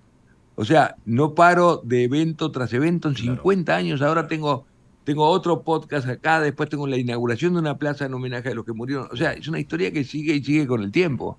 O 0.57 0.65
sea, 0.65 0.97
no 1.05 1.35
paro 1.35 1.81
de 1.85 2.05
evento 2.05 2.51
tras 2.51 2.73
evento 2.73 3.09
en 3.09 3.17
50 3.17 3.75
años. 3.75 4.03
Ahora 4.03 4.29
tengo, 4.29 4.67
tengo 5.05 5.29
otro 5.29 5.63
podcast 5.63 6.09
acá, 6.09 6.41
después 6.41 6.69
tengo 6.69 6.87
la 6.87 6.97
inauguración 6.97 7.55
de 7.55 7.61
una 7.61 7.77
plaza 7.77 8.07
en 8.07 8.15
homenaje 8.15 8.51
a 8.51 8.55
los 8.55 8.65
que 8.65 8.73
murieron. 8.73 9.09
O 9.11 9.17
sea, 9.17 9.33
es 9.33 9.49
una 9.49 9.59
historia 9.59 9.93
que 9.93 10.05
sigue 10.05 10.35
y 10.35 10.45
sigue 10.45 10.67
con 10.67 10.83
el 10.83 10.93
tiempo. 10.93 11.39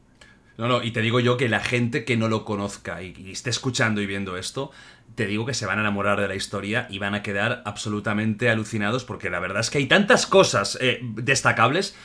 No, 0.58 0.68
no, 0.68 0.84
y 0.84 0.92
te 0.92 1.02
digo 1.02 1.20
yo 1.20 1.36
que 1.36 1.50
la 1.50 1.60
gente 1.60 2.06
que 2.06 2.16
no 2.16 2.30
lo 2.30 2.46
conozca 2.46 3.04
y, 3.04 3.14
esté 3.30 3.50
escuchando 3.50 4.02
y 4.02 4.06
viendo 4.06 4.38
esto, 4.38 4.72
te 5.16 5.28
digo 5.28 5.46
que 5.46 5.54
se 5.54 5.66
van 5.66 5.80
a 5.80 5.82
enamorar 5.82 6.20
de 6.20 6.30
la 6.30 6.36
historia 6.36 6.88
y 6.90 6.98
van 6.98 7.14
a 7.14 7.22
quedar 7.22 7.62
absolutamente 7.66 8.50
alucinados 8.50 9.04
porque 9.04 9.30
la 9.30 9.40
verdad 9.40 9.60
es 9.60 9.70
que 9.70 9.80
hay 9.80 9.88
tantas 9.88 10.26
cosas 10.26 10.78
eh, 10.80 11.00
destacables 11.02 11.96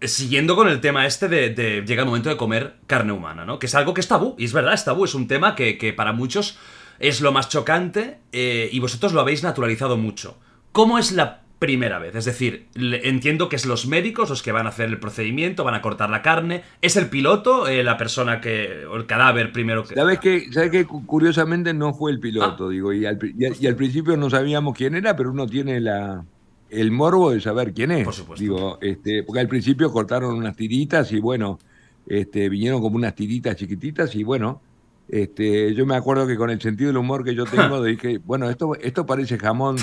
siguiendo 0.00 0.56
con 0.56 0.68
el 0.68 0.80
tema 0.80 1.06
este 1.06 1.28
de, 1.28 1.84
llega 1.86 2.02
el 2.02 2.06
momento 2.06 2.28
de 2.28 2.36
comer 2.36 2.76
carne 2.86 3.12
humana, 3.12 3.44
¿no? 3.44 3.58
Que 3.58 3.66
es 3.66 3.74
algo 3.74 3.94
que 3.94 4.00
es 4.00 4.08
tabú, 4.08 4.34
y 4.38 4.44
es 4.44 4.52
verdad, 4.52 4.74
es 4.74 4.84
tabú, 4.84 5.04
es 5.04 5.14
un 5.14 5.28
tema 5.28 5.54
que, 5.54 5.94
para 5.96 6.12
muchos 6.12 6.58
es 7.00 7.20
lo 7.20 7.32
más 7.32 7.48
chocante 7.48 8.18
eh, 8.32 8.68
y 8.70 8.78
vosotros 8.78 9.12
lo 9.12 9.20
habéis 9.20 9.42
naturalizado 9.42 9.96
mucho. 9.96 10.38
¿Cómo 10.72 10.98
es 10.98 11.12
la 11.12 11.42
primera 11.58 11.98
vez? 11.98 12.14
Es 12.14 12.24
decir, 12.24 12.68
entiendo 12.74 13.48
que 13.48 13.56
es 13.56 13.66
los 13.66 13.86
médicos 13.86 14.30
los 14.30 14.42
que 14.42 14.52
van 14.52 14.66
a 14.66 14.68
hacer 14.68 14.88
el 14.88 14.98
procedimiento, 14.98 15.64
van 15.64 15.74
a 15.74 15.82
cortar 15.82 16.10
la 16.10 16.22
carne. 16.22 16.62
¿Es 16.82 16.96
el 16.96 17.08
piloto, 17.08 17.66
eh, 17.66 17.82
la 17.82 17.96
persona 17.96 18.40
que. 18.40 18.84
o 18.86 18.96
el 18.96 19.06
cadáver 19.06 19.52
primero 19.52 19.84
que. 19.84 19.94
¿Sabes 19.94 20.20
que, 20.20 20.52
¿sabes 20.52 20.70
que 20.70 20.84
Curiosamente 20.84 21.74
no 21.74 21.94
fue 21.94 22.12
el 22.12 22.20
piloto, 22.20 22.66
ah. 22.66 22.70
digo, 22.70 22.92
y 22.92 23.06
al 23.06 23.76
principio 23.76 24.16
no 24.16 24.30
sabíamos 24.30 24.76
quién 24.76 24.94
era, 24.94 25.16
pero 25.16 25.30
uno 25.30 25.46
tiene 25.46 25.80
la 25.80 26.24
el 26.74 26.90
morbo 26.90 27.30
de 27.30 27.40
saber 27.40 27.72
quién 27.72 27.90
es. 27.92 28.04
Por 28.04 28.14
supuesto. 28.14 28.42
Digo, 28.42 28.78
este, 28.80 29.22
porque 29.22 29.40
al 29.40 29.48
principio 29.48 29.92
cortaron 29.92 30.34
unas 30.36 30.56
tiritas 30.56 31.12
y 31.12 31.20
bueno, 31.20 31.58
este, 32.06 32.48
vinieron 32.48 32.80
como 32.80 32.96
unas 32.96 33.14
tiritas 33.14 33.56
chiquititas 33.56 34.14
y 34.14 34.24
bueno, 34.24 34.60
este, 35.08 35.74
yo 35.74 35.86
me 35.86 35.96
acuerdo 35.96 36.26
que 36.26 36.36
con 36.36 36.50
el 36.50 36.60
sentido 36.60 36.88
del 36.88 36.96
humor 36.96 37.24
que 37.24 37.34
yo 37.34 37.44
tengo, 37.44 37.82
dije, 37.84 38.18
bueno, 38.24 38.48
esto, 38.50 38.74
esto 38.76 39.06
parece 39.06 39.38
jamón. 39.38 39.76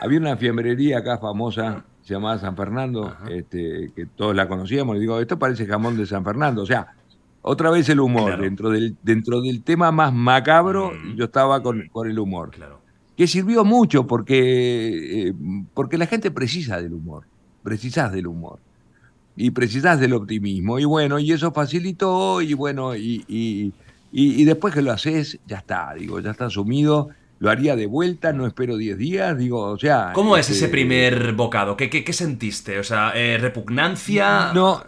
Había 0.00 0.18
una 0.18 0.36
fiambrería 0.36 0.98
acá 0.98 1.18
famosa, 1.18 1.84
se 2.02 2.14
llamaba 2.14 2.38
San 2.38 2.56
Fernando, 2.56 3.16
este, 3.30 3.92
que 3.94 4.06
todos 4.06 4.34
la 4.34 4.48
conocíamos, 4.48 4.96
y 4.96 5.00
digo, 5.00 5.20
esto 5.20 5.38
parece 5.38 5.66
jamón 5.66 5.96
de 5.96 6.06
San 6.06 6.24
Fernando. 6.24 6.62
O 6.62 6.66
sea, 6.66 6.94
otra 7.42 7.70
vez 7.70 7.88
el 7.88 8.00
humor, 8.00 8.40
dentro, 8.40 8.70
del, 8.70 8.96
dentro 9.02 9.40
del 9.40 9.62
tema 9.62 9.92
más 9.92 10.12
macabro, 10.12 10.92
mm. 10.92 11.14
yo 11.14 11.26
estaba 11.26 11.62
con, 11.62 11.88
con 11.88 12.10
el 12.10 12.18
humor. 12.18 12.50
Claro 12.50 12.81
que 13.22 13.28
sirvió 13.28 13.64
mucho 13.64 14.04
porque, 14.04 15.28
eh, 15.28 15.34
porque 15.74 15.96
la 15.96 16.06
gente 16.06 16.32
precisa 16.32 16.82
del 16.82 16.92
humor, 16.92 17.22
precisas 17.62 18.10
del 18.10 18.26
humor 18.26 18.58
y 19.36 19.52
precisas 19.52 20.00
del 20.00 20.14
optimismo. 20.14 20.80
Y 20.80 20.84
bueno, 20.86 21.20
y 21.20 21.30
eso 21.30 21.52
facilitó 21.52 22.42
y 22.42 22.54
bueno, 22.54 22.96
y, 22.96 23.24
y, 23.28 23.72
y, 24.10 24.44
después 24.44 24.74
que 24.74 24.82
lo 24.82 24.90
haces, 24.90 25.38
ya 25.46 25.58
está, 25.58 25.94
digo, 25.96 26.18
ya 26.18 26.32
está 26.32 26.46
asumido. 26.46 27.10
Lo 27.38 27.48
haría 27.48 27.76
de 27.76 27.86
vuelta, 27.86 28.32
no 28.32 28.44
espero 28.44 28.76
10 28.76 28.98
días, 28.98 29.38
digo, 29.38 29.60
o 29.60 29.78
sea... 29.78 30.10
¿Cómo 30.14 30.36
es 30.36 30.50
ese 30.50 30.64
este, 30.64 30.68
primer 30.72 31.34
bocado? 31.34 31.76
¿Qué, 31.76 31.88
qué, 31.88 32.12
sentiste? 32.12 32.80
O 32.80 32.84
sea, 32.84 33.12
eh, 33.14 33.38
¿repugnancia? 33.38 34.52
No, 34.52 34.82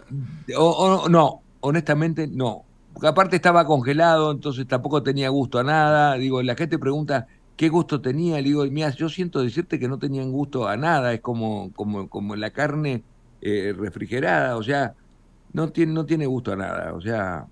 no, 1.07 1.41
honestamente 1.61 2.27
no. 2.27 2.65
Porque 2.91 3.07
aparte 3.07 3.37
estaba 3.37 3.65
congelado, 3.65 4.31
entonces 4.31 4.67
tampoco 4.67 5.03
tenía 5.03 5.29
gusto 5.29 5.57
a 5.57 5.63
nada. 5.63 6.15
Digo, 6.15 6.41
la 6.43 6.55
gente 6.55 6.77
pregunta, 6.77 7.27
qué 7.55 7.69
gusto 7.69 8.01
tenía. 8.01 8.37
Le 8.37 8.43
digo, 8.43 8.65
mira, 8.65 8.89
yo 8.91 9.09
siento 9.09 9.41
decirte 9.41 9.79
que 9.79 9.87
no 9.87 9.97
tenían 9.97 10.31
gusto 10.31 10.67
a 10.67 10.77
nada, 10.77 11.13
es 11.13 11.21
como, 11.21 11.71
como, 11.73 12.09
como 12.09 12.35
la 12.35 12.51
carne 12.51 13.03
eh, 13.41 13.73
refrigerada, 13.77 14.57
o 14.57 14.63
sea, 14.63 14.93
no 15.53 15.69
tiene, 15.69 15.93
no 15.93 16.05
tiene 16.05 16.25
gusto 16.25 16.51
a 16.51 16.55
nada, 16.55 16.93
o 16.93 17.01
sea, 17.01 17.45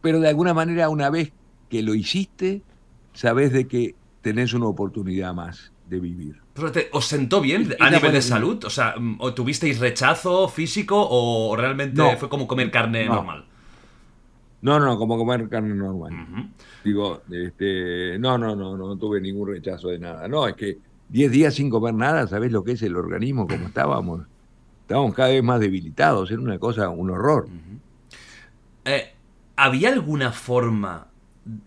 pero 0.00 0.20
de 0.20 0.28
alguna 0.28 0.54
manera 0.54 0.88
una 0.88 1.10
vez 1.10 1.32
que 1.68 1.82
lo 1.82 1.94
hiciste, 1.94 2.62
sabes 3.12 3.52
de 3.52 3.68
que 3.68 3.94
tenés 4.22 4.54
una 4.54 4.66
oportunidad 4.66 5.34
más 5.34 5.72
de 5.88 6.00
vivir. 6.00 6.40
¿Os 6.92 7.06
sentó 7.06 7.40
bien 7.40 7.74
a 7.78 7.90
nivel 7.90 8.12
de 8.12 8.22
salud? 8.22 8.64
O 8.64 8.70
sea, 8.70 8.94
¿o 9.18 9.34
tuvisteis 9.34 9.78
rechazo 9.78 10.48
físico 10.48 11.06
o 11.10 11.54
realmente 11.56 12.16
fue 12.16 12.28
como 12.28 12.46
comer 12.46 12.70
carne 12.70 13.06
normal? 13.06 13.46
No, 14.62 14.78
no, 14.78 14.98
como 14.98 15.16
comer 15.16 15.48
carne 15.48 15.74
normal. 15.74 16.52
Digo, 16.84 17.22
este, 17.30 18.18
no, 18.18 18.36
no, 18.36 18.54
no, 18.54 18.76
no 18.76 18.96
tuve 18.96 19.20
ningún 19.20 19.48
rechazo 19.48 19.88
de 19.88 19.98
nada. 19.98 20.28
No, 20.28 20.46
es 20.46 20.54
que 20.54 20.78
10 21.08 21.30
días 21.30 21.54
sin 21.54 21.70
comer 21.70 21.94
nada, 21.94 22.26
¿sabés 22.26 22.52
lo 22.52 22.62
que 22.62 22.72
es 22.72 22.82
el 22.82 22.96
organismo? 22.96 23.46
Como 23.46 23.66
estábamos. 23.66 24.26
Estábamos 24.82 25.14
cada 25.14 25.30
vez 25.30 25.42
más 25.42 25.60
debilitados, 25.60 26.30
era 26.30 26.40
una 26.40 26.58
cosa, 26.58 26.88
un 26.88 27.10
horror. 27.10 27.48
Eh, 28.84 29.12
¿Había 29.56 29.90
alguna 29.90 30.32
forma 30.32 31.06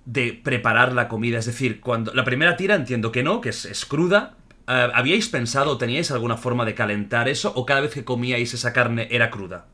de 0.05 0.39
preparar 0.43 0.93
la 0.93 1.07
comida? 1.07 1.39
Es 1.39 1.45
decir, 1.45 1.79
cuando 1.79 2.13
la 2.13 2.23
primera 2.23 2.57
tira 2.57 2.75
entiendo 2.75 3.11
que 3.11 3.23
no, 3.23 3.41
que 3.41 3.49
es, 3.49 3.85
cruda. 3.85 4.35
Eh, 4.67 4.89
¿Habíais 4.93 5.29
pensado, 5.29 5.77
teníais 5.77 6.11
alguna 6.11 6.37
forma 6.37 6.65
de 6.65 6.75
calentar 6.75 7.27
eso 7.27 7.51
o 7.55 7.65
cada 7.65 7.81
vez 7.81 7.93
que 7.93 8.03
comíais 8.03 8.53
esa 8.53 8.73
carne 8.73 9.07
era 9.09 9.29
cruda? 9.29 9.67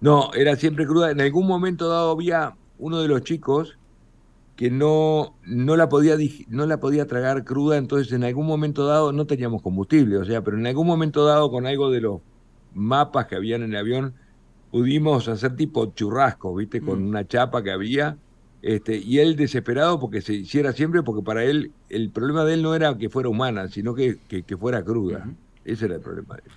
No, 0.00 0.32
era 0.34 0.56
siempre 0.56 0.86
cruda. 0.86 1.10
En 1.10 1.20
algún 1.20 1.46
momento 1.46 1.88
dado 1.88 2.12
había 2.12 2.54
uno 2.78 3.00
de 3.00 3.08
los 3.08 3.22
chicos 3.22 3.76
que 4.56 4.70
no, 4.70 5.36
no, 5.46 5.76
la 5.76 5.88
podía, 5.88 6.16
no 6.48 6.66
la 6.66 6.80
podía 6.80 7.06
tragar 7.06 7.44
cruda, 7.44 7.78
entonces 7.78 8.12
en 8.12 8.24
algún 8.24 8.46
momento 8.46 8.84
dado 8.84 9.10
no 9.10 9.26
teníamos 9.26 9.62
combustible, 9.62 10.18
o 10.18 10.24
sea, 10.26 10.44
pero 10.44 10.58
en 10.58 10.66
algún 10.66 10.86
momento 10.86 11.24
dado 11.24 11.50
con 11.50 11.66
algo 11.66 11.90
de 11.90 12.02
los 12.02 12.20
mapas 12.74 13.24
que 13.24 13.36
habían 13.36 13.62
en 13.62 13.70
el 13.70 13.78
avión, 13.78 14.14
pudimos 14.70 15.28
hacer 15.28 15.56
tipo 15.56 15.86
churrasco, 15.94 16.54
¿viste? 16.54 16.82
Con 16.82 17.04
mm. 17.04 17.08
una 17.08 17.26
chapa 17.26 17.62
que 17.62 17.70
había, 17.70 18.18
Este, 18.60 18.98
y 18.98 19.18
él 19.18 19.36
desesperado 19.36 19.98
porque 19.98 20.20
se 20.20 20.34
hiciera 20.34 20.72
siempre, 20.72 21.02
porque 21.02 21.24
para 21.24 21.42
él 21.44 21.72
el 21.88 22.10
problema 22.10 22.44
de 22.44 22.54
él 22.54 22.62
no 22.62 22.74
era 22.74 22.98
que 22.98 23.08
fuera 23.08 23.30
humana, 23.30 23.68
sino 23.68 23.94
que, 23.94 24.18
que, 24.28 24.56
fuera 24.58 24.84
cruda. 24.84 25.26
Ese 25.64 25.86
era 25.86 25.94
el 25.94 26.02
problema 26.02 26.36
de 26.36 26.42
él. 26.44 26.52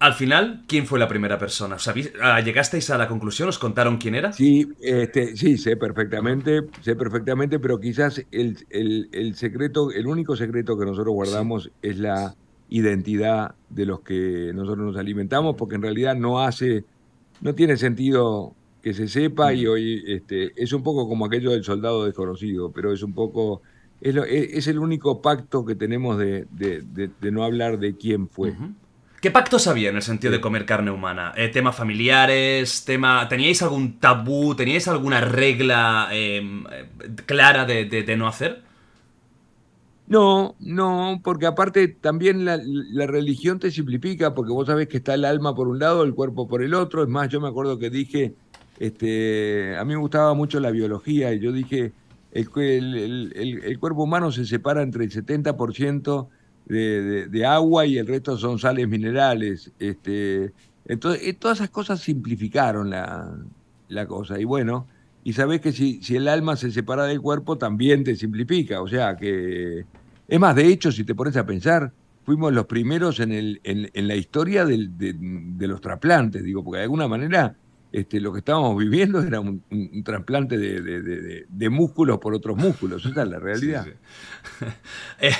Al 0.00 0.14
final, 0.14 0.64
¿quién 0.66 0.86
fue 0.86 0.98
la 0.98 1.08
primera 1.08 1.38
persona? 1.38 1.76
Ah, 2.22 2.40
¿Llegasteis 2.40 2.88
a 2.88 2.96
la 2.96 3.06
conclusión? 3.06 3.50
¿Os 3.50 3.58
contaron 3.58 3.98
quién 3.98 4.14
era? 4.14 4.32
Sí, 4.32 4.66
este, 4.80 5.36
sí, 5.36 5.58
sé 5.58 5.76
perfectamente, 5.76 6.62
sé 6.80 6.96
perfectamente, 6.96 7.58
pero 7.58 7.78
quizás 7.78 8.24
el, 8.32 9.34
secreto, 9.34 9.90
el 9.92 10.06
único 10.06 10.36
secreto 10.36 10.78
que 10.78 10.86
nosotros 10.86 11.12
guardamos 11.12 11.70
es 11.82 11.98
la 11.98 12.34
identidad 12.70 13.54
de 13.68 13.84
los 13.84 14.00
que 14.00 14.52
nosotros 14.54 14.86
nos 14.86 14.96
alimentamos, 14.96 15.54
porque 15.56 15.74
en 15.74 15.82
realidad 15.82 16.16
no 16.16 16.40
hace, 16.40 16.84
no 17.42 17.54
tiene 17.54 17.76
sentido 17.76 18.54
que 18.82 18.94
se 18.94 19.06
sepa 19.06 19.52
y 19.52 19.66
hoy 19.66 20.02
este, 20.06 20.52
es 20.56 20.72
un 20.72 20.82
poco 20.82 21.06
como 21.10 21.26
aquello 21.26 21.50
del 21.50 21.62
soldado 21.62 22.06
desconocido, 22.06 22.72
pero 22.72 22.94
es 22.94 23.02
un 23.02 23.12
poco, 23.12 23.60
es, 24.00 24.66
el 24.66 24.78
único 24.78 25.20
pacto 25.20 25.66
que 25.66 25.74
tenemos 25.74 26.16
de, 26.16 26.46
no 27.20 27.44
hablar 27.44 27.78
de 27.78 27.98
quién 27.98 28.30
fue. 28.30 28.54
¿Qué 29.20 29.30
pactos 29.30 29.66
había 29.66 29.90
en 29.90 29.96
el 29.96 30.02
sentido 30.02 30.32
de 30.32 30.40
comer 30.40 30.64
carne 30.64 30.90
humana? 30.90 31.34
Eh, 31.36 31.48
¿Temas 31.48 31.76
familiares? 31.76 32.86
Tema, 32.86 33.28
¿Teníais 33.28 33.60
algún 33.60 33.98
tabú? 33.98 34.54
¿Teníais 34.54 34.88
alguna 34.88 35.20
regla 35.20 36.08
em, 36.10 36.64
eh, 36.72 36.88
clara 37.26 37.66
de, 37.66 38.16
no 38.16 38.26
hacer? 38.26 38.62
No, 40.06 40.56
no, 40.58 41.20
porque 41.22 41.44
aparte 41.44 41.86
también 41.88 42.46
la, 42.46 43.06
religión 43.06 43.58
te 43.58 43.70
simplifica, 43.70 44.34
porque 44.34 44.52
vos 44.52 44.66
sabés 44.66 44.88
que 44.88 44.96
está 44.96 45.12
el 45.12 45.26
alma 45.26 45.54
por 45.54 45.68
un 45.68 45.78
lado, 45.78 46.02
el 46.02 46.14
cuerpo 46.14 46.48
por 46.48 46.62
el 46.62 46.72
otro. 46.72 47.02
Es 47.02 47.08
más, 47.10 47.28
yo 47.28 47.42
me 47.42 47.48
acuerdo 47.48 47.78
que 47.78 47.90
dije, 47.90 48.32
este, 48.78 49.76
a 49.76 49.84
mí 49.84 49.92
me 49.92 50.00
gustaba 50.00 50.32
mucho 50.32 50.60
la 50.60 50.70
biología 50.70 51.30
y 51.34 51.40
yo 51.40 51.52
dije, 51.52 51.92
el, 52.32 53.62
el 53.64 53.78
cuerpo 53.78 54.04
humano 54.04 54.32
se 54.32 54.46
separa 54.46 54.80
entre 54.82 55.04
el 55.04 55.10
70% 55.10 56.28
de, 56.70 57.46
agua 57.46 57.86
y 57.86 57.98
el 57.98 58.06
resto 58.06 58.36
son 58.36 58.58
sales 58.58 58.88
minerales. 58.88 59.72
Este, 59.78 60.52
entonces, 60.86 61.22
eh, 61.26 61.34
todas 61.34 61.58
esas 61.58 61.70
cosas 61.70 62.00
simplificaron 62.00 62.90
la, 62.90 63.36
la 63.88 64.06
cosa. 64.06 64.38
Y 64.38 64.44
bueno, 64.44 64.86
y 65.24 65.32
sabes 65.32 65.60
que 65.60 65.72
si, 65.72 66.02
si, 66.02 66.16
el 66.16 66.28
alma 66.28 66.56
se 66.56 66.70
separa 66.70 67.04
del 67.04 67.20
cuerpo, 67.20 67.58
también 67.58 68.04
te 68.04 68.16
simplifica. 68.16 68.80
O 68.82 68.88
sea 68.88 69.16
que. 69.16 69.84
Es 70.28 70.38
más, 70.38 70.54
de 70.54 70.66
hecho, 70.68 70.92
si 70.92 71.02
te 71.02 71.14
pones 71.14 71.36
a 71.36 71.44
pensar, 71.44 71.92
fuimos 72.24 72.52
los 72.52 72.66
primeros 72.66 73.18
en, 73.18 73.32
el, 73.32 73.60
en, 73.64 73.90
en 73.92 74.06
la 74.06 74.14
historia 74.14 74.64
de, 74.64 74.88
de, 74.88 75.66
los 75.66 75.80
trasplantes, 75.80 76.44
digo, 76.44 76.62
porque 76.62 76.78
de 76.78 76.84
alguna 76.84 77.08
manera 77.08 77.56
este, 77.92 78.20
lo 78.20 78.32
que 78.32 78.38
estábamos 78.38 78.78
viviendo 78.78 79.20
era 79.22 79.40
un, 79.40 79.62
trasplante 80.04 80.56
de, 80.58 81.70
músculos 81.70 82.18
por 82.18 82.34
otros 82.34 82.56
músculos. 82.56 83.04
Esa 83.04 83.22
es 83.22 83.28
la 83.28 83.38
realidad. 83.38 83.86
Eh, 85.20 85.32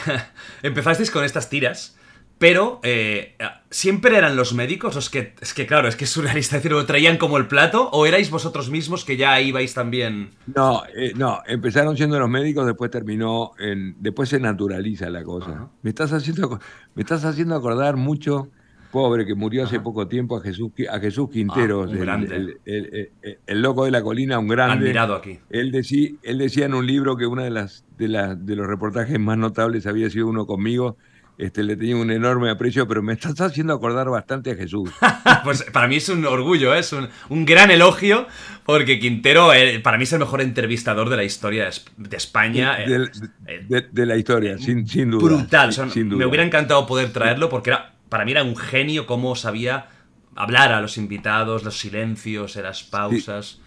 empezasteis 0.63 1.11
con 1.11 1.25
estas 1.25 1.49
tiras, 1.49 1.97
pero 2.41 2.81
eh, 2.83 3.37
¿siempre 3.71 4.17
eran 4.17 4.37
los 4.37 4.53
médicos 4.53 4.95
los 4.95 5.09
que... 5.09 5.35
Es 5.41 5.55
que 5.55 5.67
claro, 5.67 5.89
es 5.89 5.97
que 5.97 6.05
es 6.05 6.11
surrealista 6.11 6.57
decir, 6.57 6.73
¿lo 6.73 6.85
traían 6.85 7.17
como 7.17 7.39
el 7.39 7.47
plato? 7.47 7.89
¿O 7.91 8.07
erais 8.07 8.31
vosotros 8.31 8.71
mismos 8.71 9.05
que 9.05 9.17
ya 9.17 9.41
ibais 9.41 9.73
también...? 9.73 10.31
No, 10.55 10.83
eh, 10.95 11.13
no, 11.17 11.41
empezaron 11.47 11.97
siendo 11.97 12.19
los 12.19 12.29
médicos, 12.29 12.67
después 12.67 12.91
terminó 12.91 13.53
en... 13.59 13.95
Después 14.01 14.29
se 14.29 14.41
naturaliza 14.41 15.09
la 15.09 15.23
cosa. 15.23 15.69
Me 15.83 15.91
estás 15.91 16.13
haciendo, 16.13 16.61
me 16.95 17.03
estás 17.03 17.25
haciendo 17.25 17.55
acordar 17.55 17.97
mucho 17.97 18.49
pobre 18.91 19.26
que 19.26 19.34
murió 19.34 19.64
hace 19.64 19.80
poco 19.80 20.09
tiempo, 20.09 20.36
a 20.36 20.43
Jesús, 20.43 20.70
a 20.91 20.99
Jesús 20.99 21.26
ah, 21.28 21.32
Quinteros, 21.32 21.91
el, 21.93 23.62
loco 23.62 23.84
de 23.84 23.91
la 23.91 24.03
colina, 24.03 24.38
un 24.38 24.49
grande. 24.49 24.84
Admirado 24.84 25.14
aquí. 25.14 25.38
Él 25.51 25.70
decía, 25.70 26.11
él 26.22 26.38
decía 26.38 26.66
en 26.66 26.74
un 26.74 26.86
libro 26.86 27.16
que 27.16 27.26
uno 27.26 27.43
de, 27.43 27.51
las, 27.51 27.84
de, 27.99 28.36
de 28.38 28.57
los 28.57 28.66
reportajes 28.66 29.18
más 29.18 29.38
notables 29.38 29.86
había 29.86 30.11
sido 30.11 30.28
uno 30.28 30.47
conmigo. 30.47 30.97
Este, 31.41 31.62
le 31.62 31.74
tenía 31.74 31.97
un 31.97 32.11
enorme 32.11 32.51
aprecio, 32.51 32.86
pero 32.86 33.03
me 33.03 33.14
estás 33.14 33.41
haciendo 33.41 33.72
acordar 33.72 34.11
bastante 34.11 34.51
a 34.51 34.57
Jesús. 34.57 34.91
pues 35.45 35.62
para 35.72 35.88
mí 35.88 35.97
es 35.97 36.11
un 36.11 36.26
orgullo, 36.26 36.74
¿eh? 36.74 36.80
es 36.80 36.93
un, 36.93 37.47
gran 37.47 37.70
elogio, 37.70 38.26
porque 38.66 38.99
Quintero 38.99 39.55
eh, 39.55 39.80
para 39.80 39.97
mí 39.97 40.03
es 40.03 40.12
el 40.12 40.18
mejor 40.18 40.43
entrevistador 40.43 41.09
de 41.09 41.16
la 41.16 41.24
historia 41.24 41.70
de 41.97 42.16
España. 42.16 42.76
De, 42.76 44.07
la 44.07 44.16
historia, 44.18 44.59
sin, 44.59 44.86
sin 44.86 45.12
duda. 45.12 45.24
Brutal, 45.24 45.74
me 45.95 46.26
hubiera 46.26 46.45
encantado 46.45 46.86
poder 46.86 47.11
traerlo 47.11 47.49
porque 47.49 47.70
era 47.70 47.95
para 48.11 48.27
mí 48.27 48.33
era 48.33 48.43
un 48.43 48.57
genio 48.57 49.07
cómo 49.07 49.35
sabía 49.35 49.89
hablar 50.35 50.73
a 50.73 50.83
los 50.83 50.99
invitados, 50.99 51.65
los 51.65 51.79
silencios, 51.79 52.57
las 52.57 52.85
pausas. 52.85 53.61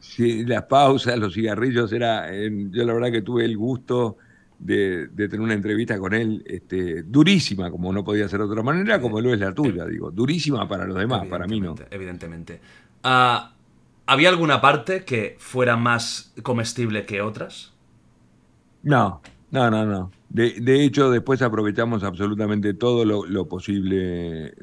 Sí, 0.00 0.44
las 0.44 0.64
pausas, 0.64 1.18
los 1.18 1.32
cigarrillos, 1.32 1.92
era, 1.92 2.30
yo 2.30 2.84
la 2.84 2.92
verdad 2.92 3.10
que 3.10 3.22
tuve 3.22 3.44
el 3.44 3.56
gusto 3.56 4.18
de, 4.58 5.08
tener 5.14 5.40
una 5.40 5.54
entrevista 5.54 5.98
con 5.98 6.14
él 6.14 6.42
este, 6.46 7.02
durísima, 7.02 7.70
como 7.70 7.92
no 7.92 8.04
podía 8.04 8.28
ser 8.28 8.40
de 8.40 8.46
otra 8.46 8.62
manera, 8.62 9.00
como 9.00 9.20
lo 9.20 9.32
es 9.32 9.40
la 9.40 9.54
tuya, 9.54 9.84
digo, 9.86 10.10
durísima 10.10 10.68
para 10.68 10.84
los 10.84 10.96
demás, 10.96 11.26
para 11.26 11.46
mí 11.46 11.60
no. 11.60 11.74
Evidentemente. 11.90 12.60
Ah, 13.02 13.52
¿Había 14.06 14.28
alguna 14.28 14.60
parte 14.60 15.04
que 15.04 15.36
fuera 15.38 15.76
más 15.76 16.32
comestible 16.42 17.06
que 17.06 17.20
otras? 17.20 17.72
No, 18.82 19.20
no, 19.56 19.70
no, 19.70 19.86
no. 19.86 20.10
De, 20.28 20.84
hecho, 20.84 21.10
después 21.10 21.40
aprovechamos 21.40 22.02
absolutamente 22.04 22.74
todo 22.74 23.04
lo, 23.04 23.48
posible. 23.48 24.54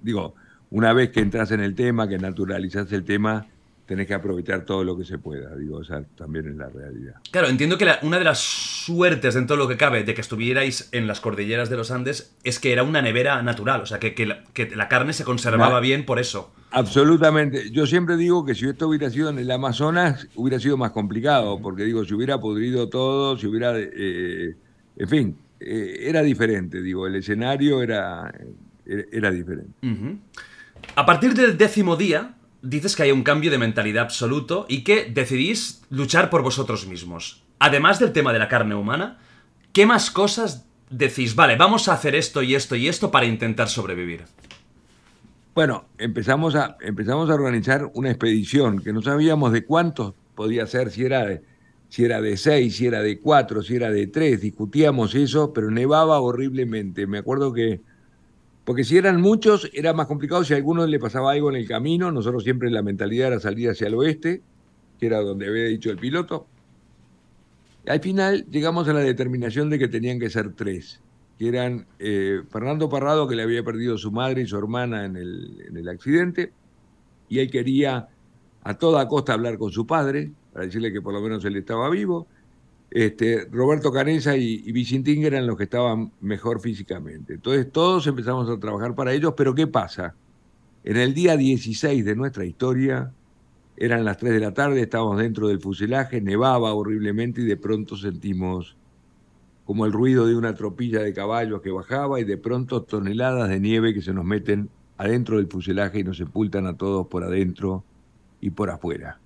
digo, 0.00 0.34
una 0.70 0.94
vez 0.94 1.10
que 1.10 1.20
entras 1.20 1.50
en 1.50 1.60
el 1.60 1.74
tema, 1.74 2.08
que 2.08 2.18
naturalizas 2.18 2.90
el 2.92 3.04
tema, 3.04 3.46
tenés 3.92 4.06
que 4.06 4.14
aprovechar 4.14 4.64
todo 4.64 4.84
lo 4.84 4.96
que 4.96 5.04
se 5.04 5.18
pueda. 5.18 5.54
Digo, 5.54 5.76
o 5.76 5.84
sea, 5.84 6.02
también 6.16 6.48
es 6.48 6.56
la 6.56 6.70
realidad. 6.70 7.16
Claro, 7.30 7.48
entiendo 7.48 7.76
que 7.76 7.86
una 8.00 8.18
de 8.18 8.24
las 8.24 8.38
suertes 8.38 9.36
en 9.36 9.46
todo 9.46 9.58
lo 9.58 9.68
que 9.68 9.76
cabe 9.76 10.02
de 10.02 10.14
que 10.14 10.22
estuvierais 10.22 10.88
en 10.92 11.06
las 11.06 11.20
cordilleras 11.20 11.68
de 11.68 11.76
los 11.76 11.90
Andes 11.90 12.34
es 12.42 12.58
que 12.58 12.72
era 12.72 12.84
una 12.84 13.02
nevera 13.02 13.42
natural, 13.42 13.82
o 13.82 13.86
sea, 13.86 13.98
que, 13.98 14.26
la, 14.26 14.88
carne 14.88 15.12
se 15.12 15.24
conservaba 15.24 15.78
bien 15.80 16.06
por 16.06 16.18
eso. 16.18 16.54
Absolutamente. 16.70 17.70
Yo 17.70 17.86
siempre 17.86 18.16
digo 18.16 18.46
que 18.46 18.54
si 18.54 18.66
esto 18.66 18.88
hubiera 18.88 19.10
sido 19.10 19.28
en 19.28 19.38
el 19.38 19.50
Amazonas, 19.50 20.26
hubiera 20.36 20.58
sido 20.58 20.78
más 20.78 20.92
complicado, 20.92 21.60
porque 21.60 21.84
digo, 21.84 22.02
si 22.06 22.14
hubiera 22.14 22.40
podrido 22.40 22.88
todo, 22.88 23.36
si 23.36 23.46
hubiera... 23.46 23.74
Eh, 23.78 24.56
en 24.96 25.08
fin, 25.08 25.36
eh, 25.60 25.96
era 26.00 26.22
diferente, 26.22 26.80
digo, 26.80 27.06
el 27.06 27.16
escenario 27.16 27.82
era, 27.82 28.32
era, 28.86 29.30
diferente. 29.30 29.70
A 30.96 31.04
partir 31.04 31.34
del 31.34 31.58
décimo 31.58 31.96
día, 31.96 32.36
dices 32.62 32.96
que 32.96 33.02
hay 33.02 33.12
un 33.12 33.24
cambio 33.24 33.50
de 33.50 33.58
mentalidad 33.58 34.04
absoluto 34.04 34.66
y 34.68 34.84
que 34.84 35.04
decidís 35.04 35.82
luchar 35.90 36.30
por 36.30 36.42
vosotros 36.42 36.86
mismos. 36.86 37.44
Además 37.58 37.98
del 37.98 38.12
tema 38.12 38.32
de 38.32 38.38
la 38.38 38.48
carne 38.48 38.74
humana, 38.74 39.18
¿qué 39.72 39.84
más 39.86 40.10
cosas 40.10 40.66
decís, 40.90 41.34
vale, 41.34 41.56
vamos 41.56 41.88
a 41.88 41.94
hacer 41.94 42.14
esto 42.14 42.42
y 42.42 42.54
esto 42.54 42.76
y 42.76 42.88
esto 42.88 43.10
para 43.10 43.26
intentar 43.26 43.68
sobrevivir? 43.68 44.24
Bueno, 45.54 45.84
empezamos 45.98 46.54
a, 46.54 46.76
empezamos 46.80 47.28
a 47.28 47.34
organizar 47.34 47.90
una 47.94 48.10
expedición 48.10 48.80
que 48.80 48.92
no 48.92 49.02
sabíamos 49.02 49.52
de 49.52 49.64
cuántos 49.64 50.14
podía 50.34 50.66
ser, 50.66 50.90
si 50.90 51.04
era 51.04 51.40
si 51.92 52.06
era 52.06 52.22
de 52.22 52.38
seis, 52.38 52.76
si 52.76 52.86
era 52.86 53.02
de 53.02 53.20
cuatro, 53.20 53.62
si 53.62 53.76
era 53.76 53.90
de 53.90 54.06
tres, 54.06 54.40
discutíamos 54.40 55.14
eso, 55.14 55.52
pero 55.52 55.70
nevaba 55.70 56.18
horriblemente. 56.20 57.06
Me 57.06 57.18
acuerdo 57.18 57.52
que, 57.52 57.82
porque 58.64 58.84
si 58.84 58.96
eran 58.96 59.20
muchos 59.20 59.68
era 59.72 59.92
más 59.92 60.06
complicado, 60.06 60.44
si 60.44 60.54
a 60.54 60.56
alguno 60.56 60.86
le 60.86 60.98
pasaba 60.98 61.32
algo 61.32 61.50
en 61.50 61.56
el 61.56 61.66
camino, 61.66 62.12
nosotros 62.12 62.44
siempre 62.44 62.70
la 62.70 62.82
mentalidad 62.82 63.28
era 63.28 63.40
salir 63.40 63.70
hacia 63.70 63.88
el 63.88 63.94
oeste, 63.94 64.42
que 64.98 65.06
era 65.06 65.20
donde 65.20 65.48
había 65.48 65.64
dicho 65.64 65.90
el 65.90 65.98
piloto. 65.98 66.46
Al 67.86 68.00
final 68.00 68.46
llegamos 68.50 68.88
a 68.88 68.92
la 68.92 69.00
determinación 69.00 69.68
de 69.68 69.78
que 69.78 69.88
tenían 69.88 70.20
que 70.20 70.30
ser 70.30 70.52
tres, 70.52 71.00
que 71.38 71.48
eran 71.48 71.86
eh, 71.98 72.42
Fernando 72.50 72.88
Parrado, 72.88 73.26
que 73.26 73.34
le 73.34 73.42
había 73.42 73.64
perdido 73.64 73.98
su 73.98 74.12
madre 74.12 74.42
y 74.42 74.46
su 74.46 74.56
hermana 74.56 75.06
el, 75.06 75.64
en 75.68 75.76
el 75.76 75.88
accidente, 75.88 76.52
y 77.28 77.40
él 77.40 77.50
quería 77.50 78.08
a 78.62 78.74
toda 78.74 79.08
costa 79.08 79.32
hablar 79.32 79.58
con 79.58 79.72
su 79.72 79.84
padre, 79.84 80.30
para 80.52 80.66
decirle 80.66 80.92
que 80.92 81.02
por 81.02 81.12
lo 81.12 81.20
menos 81.20 81.44
él 81.44 81.56
estaba 81.56 81.90
vivo. 81.90 82.28
Este, 82.94 83.48
Roberto 83.50 83.90
Canesa 83.90 84.36
y, 84.36 84.62
y 84.66 84.72
Vicentín 84.72 85.24
eran 85.24 85.46
los 85.46 85.56
que 85.56 85.64
estaban 85.64 86.12
mejor 86.20 86.60
físicamente. 86.60 87.34
Entonces 87.34 87.72
todos 87.72 88.06
empezamos 88.06 88.50
a 88.50 88.60
trabajar 88.60 88.94
para 88.94 89.14
ellos, 89.14 89.32
pero 89.34 89.54
¿qué 89.54 89.66
pasa? 89.66 90.14
En 90.84 90.98
el 90.98 91.14
día 91.14 91.38
16 91.38 92.04
de 92.04 92.14
nuestra 92.14 92.44
historia, 92.44 93.10
eran 93.78 94.04
las 94.04 94.18
3 94.18 94.34
de 94.34 94.40
la 94.40 94.52
tarde, 94.52 94.82
estábamos 94.82 95.16
dentro 95.16 95.48
del 95.48 95.58
fuselaje, 95.58 96.20
nevaba 96.20 96.74
horriblemente 96.74 97.40
y 97.40 97.46
de 97.46 97.56
pronto 97.56 97.96
sentimos 97.96 98.76
como 99.64 99.86
el 99.86 99.92
ruido 99.92 100.26
de 100.26 100.36
una 100.36 100.54
tropilla 100.54 101.00
de 101.00 101.14
caballos 101.14 101.62
que 101.62 101.70
bajaba 101.70 102.20
y 102.20 102.24
de 102.24 102.36
pronto 102.36 102.82
toneladas 102.82 103.48
de 103.48 103.58
nieve 103.58 103.94
que 103.94 104.02
se 104.02 104.12
nos 104.12 104.26
meten 104.26 104.68
adentro 104.98 105.38
del 105.38 105.46
fuselaje 105.46 106.00
y 106.00 106.04
nos 106.04 106.18
sepultan 106.18 106.66
a 106.66 106.76
todos 106.76 107.06
por 107.06 107.24
adentro 107.24 107.84
y 108.40 108.50
por 108.50 108.68
afuera 108.68 109.21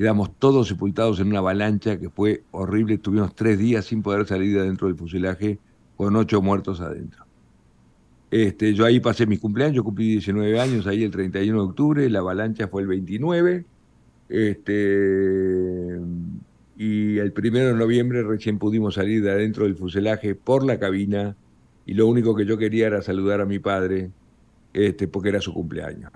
quedamos 0.00 0.30
todos 0.38 0.66
sepultados 0.66 1.20
en 1.20 1.26
una 1.26 1.40
avalancha 1.40 1.98
que 1.98 2.08
fue 2.08 2.42
horrible. 2.52 2.94
Estuvimos 2.94 3.34
tres 3.34 3.58
días 3.58 3.84
sin 3.84 4.02
poder 4.02 4.26
salir 4.26 4.54
de 4.54 4.60
adentro 4.60 4.88
del 4.88 4.96
fuselaje 4.96 5.58
con 5.94 6.16
ocho 6.16 6.40
muertos 6.40 6.80
adentro. 6.80 7.26
Este, 8.30 8.72
yo 8.72 8.86
ahí 8.86 8.98
pasé 8.98 9.26
mis 9.26 9.40
cumpleaños, 9.40 9.76
yo 9.76 9.84
cumplí 9.84 10.12
19 10.12 10.58
años 10.58 10.86
ahí 10.86 11.04
el 11.04 11.10
31 11.10 11.60
de 11.60 11.68
octubre, 11.68 12.08
la 12.08 12.20
avalancha 12.20 12.66
fue 12.68 12.80
el 12.80 12.88
29 12.88 13.66
Este, 14.30 16.00
y 16.78 17.18
el 17.18 17.32
primero 17.32 17.66
de 17.66 17.74
noviembre 17.74 18.22
recién 18.22 18.58
pudimos 18.58 18.94
salir 18.94 19.22
de 19.22 19.32
adentro 19.32 19.64
del 19.64 19.76
fuselaje 19.76 20.34
por 20.34 20.64
la 20.64 20.78
cabina 20.78 21.36
y 21.84 21.92
lo 21.92 22.06
único 22.06 22.34
que 22.34 22.46
yo 22.46 22.56
quería 22.56 22.86
era 22.86 23.02
saludar 23.02 23.42
a 23.42 23.44
mi 23.44 23.58
padre 23.58 24.10
este, 24.72 25.08
porque 25.08 25.28
era 25.28 25.42
su 25.42 25.52
cumpleaños. 25.52 26.10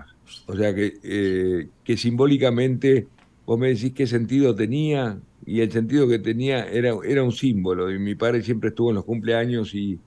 O 0.47 0.55
sea 0.55 0.73
que, 0.73 0.97
eh, 1.03 1.67
que 1.83 1.97
simbólicamente 1.97 3.09
vos 3.45 3.59
me 3.59 3.69
decís 3.69 3.93
qué 3.93 4.07
sentido 4.07 4.55
tenía 4.55 5.19
y 5.45 5.61
el 5.61 5.71
sentido 5.71 6.07
que 6.07 6.19
tenía 6.19 6.65
era, 6.65 6.95
era 7.05 7.23
un 7.23 7.31
símbolo 7.31 7.91
y 7.91 7.99
mi 7.99 8.15
padre 8.15 8.41
siempre 8.41 8.69
estuvo 8.69 8.89
en 8.89 8.95
los 8.95 9.05
cumpleaños 9.05 9.75
y, 9.75 9.99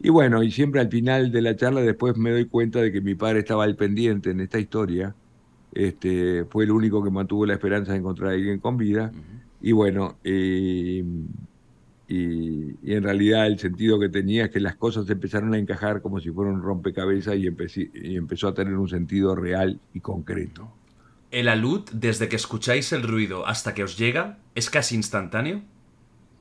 y 0.00 0.08
bueno, 0.08 0.42
y 0.42 0.50
siempre 0.50 0.80
al 0.80 0.88
final 0.88 1.30
de 1.30 1.42
la 1.42 1.54
charla 1.54 1.82
después 1.82 2.16
me 2.16 2.30
doy 2.30 2.46
cuenta 2.46 2.80
de 2.80 2.90
que 2.90 3.00
mi 3.00 3.14
padre 3.14 3.40
estaba 3.40 3.64
al 3.64 3.76
pendiente 3.76 4.30
en 4.30 4.40
esta 4.40 4.58
historia. 4.58 5.14
Este, 5.74 6.44
fue 6.46 6.64
el 6.64 6.70
único 6.70 7.02
que 7.02 7.10
mantuvo 7.10 7.46
la 7.46 7.54
esperanza 7.54 7.92
de 7.92 7.98
encontrar 7.98 8.30
a 8.30 8.34
alguien 8.34 8.58
con 8.58 8.76
vida. 8.76 9.12
Y 9.60 9.72
bueno, 9.72 10.16
eh, 10.24 11.04
y, 12.08 12.92
en 12.92 13.02
realidad 13.02 13.46
el 13.46 13.58
sentido 13.58 13.98
que 14.00 14.08
tenía 14.08 14.46
es 14.46 14.50
que 14.50 14.60
las 14.60 14.76
cosas 14.76 15.08
empezaron 15.08 15.54
a 15.54 15.58
encajar 15.58 16.02
como 16.02 16.20
si 16.20 16.30
fuera 16.30 16.50
un 16.50 16.62
rompecabezas 16.62 17.36
y, 17.36 17.48
y 17.94 18.16
empezó 18.16 18.48
a 18.48 18.54
tener 18.54 18.74
un 18.74 18.88
sentido 18.88 19.34
real 19.36 19.80
y 19.94 20.00
concreto. 20.00 20.68
¿El 21.32 21.48
alud, 21.48 21.80
desde 21.94 22.28
que 22.28 22.36
escucháis 22.36 22.92
el 22.92 23.02
ruido 23.02 23.46
hasta 23.46 23.72
que 23.72 23.82
os 23.82 23.96
llega, 23.96 24.36
es 24.54 24.68
casi 24.68 24.94
instantáneo? 24.96 25.62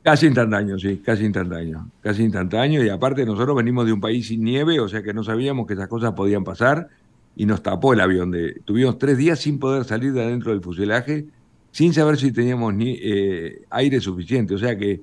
Casi 0.04 0.26
instantáneo, 0.26 0.78
sí, 0.78 0.98
casi 0.98 1.24
instantáneo. 1.24 1.88
Casi 2.02 2.24
instantáneo. 2.24 2.84
Y 2.84 2.90
aparte 2.90 3.26
nosotros 3.26 3.56
venimos 3.56 3.86
de 3.86 3.94
un 3.94 4.02
país 4.02 4.28
sin 4.28 4.44
nieve, 4.44 4.82
o 4.82 4.90
sea 4.90 5.02
que 5.02 5.14
no 5.14 5.24
sabíamos 5.24 5.66
que 5.66 5.76
esas 5.76 5.88
cosas 5.88 6.12
podían 6.12 6.44
pasar 6.44 6.90
y 7.38 7.46
nos 7.46 7.64
tapó 7.64 7.94
el 7.94 8.02
avión. 8.02 8.32
De, 8.32 8.60
tuvimos 8.66 8.98
tres 8.98 9.18
días 9.18 9.40
sin 9.40 9.60
poder 9.60 9.86
salir 9.86 10.12
de 10.12 10.24
adentro 10.24 10.52
del 10.52 10.62
fuselaje, 10.62 11.26
sin 11.72 11.94
saber 11.94 12.18
si 12.18 12.34
teníamos 12.34 12.74
ni, 12.74 13.00
eh, 13.02 13.62
aire 13.70 14.02
suficiente. 14.02 14.56
O 14.56 14.58
sea 14.58 14.78
que 14.78 15.02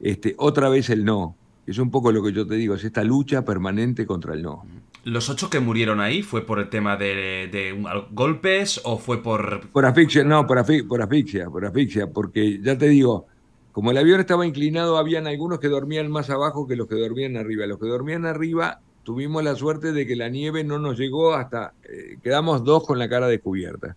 este, 0.00 0.34
otra 0.36 0.68
vez 0.68 0.90
el 0.90 1.04
no. 1.04 1.36
Es 1.64 1.78
un 1.78 1.92
poco 1.92 2.10
lo 2.10 2.24
que 2.24 2.32
yo 2.32 2.44
te 2.44 2.56
digo, 2.56 2.74
es 2.74 2.82
esta 2.82 3.04
lucha 3.04 3.44
permanente 3.44 4.04
contra 4.04 4.34
el 4.34 4.42
no. 4.42 4.64
¿Los 5.04 5.30
ocho 5.30 5.48
que 5.48 5.60
murieron 5.60 6.00
ahí 6.00 6.22
fue 6.22 6.44
por 6.44 6.58
el 6.58 6.68
tema 6.68 6.96
de, 6.96 7.74
golpes 8.10 8.80
o 8.84 8.98
fue 8.98 9.22
por...? 9.22 9.68
Por 9.70 9.86
asfixia, 9.86 10.24
no, 10.24 10.46
por, 10.46 10.58
asfixia, 10.58 11.48
por 11.48 11.64
asfixia, 11.64 12.06
porque 12.08 12.60
ya 12.60 12.76
te 12.76 12.88
digo, 12.88 13.26
como 13.72 13.90
el 13.90 13.98
avión 13.98 14.20
estaba 14.20 14.46
inclinado, 14.46 14.98
habían 14.98 15.26
algunos 15.26 15.60
que 15.60 15.68
dormían 15.68 16.10
más 16.10 16.30
abajo 16.30 16.66
que 16.66 16.76
los 16.76 16.88
que 16.88 16.96
dormían 16.96 17.36
arriba. 17.36 17.66
Los 17.66 17.78
que 17.78 17.86
dormían 17.86 18.26
arriba 18.26 18.80
tuvimos 19.04 19.42
la 19.42 19.54
suerte 19.54 19.92
de 19.92 20.06
que 20.06 20.16
la 20.16 20.28
nieve 20.28 20.64
no 20.64 20.78
nos 20.78 20.98
llegó 20.98 21.34
hasta... 21.34 21.72
Eh, 21.84 22.18
quedamos 22.22 22.64
dos 22.64 22.84
con 22.84 22.98
la 22.98 23.08
cara 23.08 23.28
descubierta. 23.28 23.96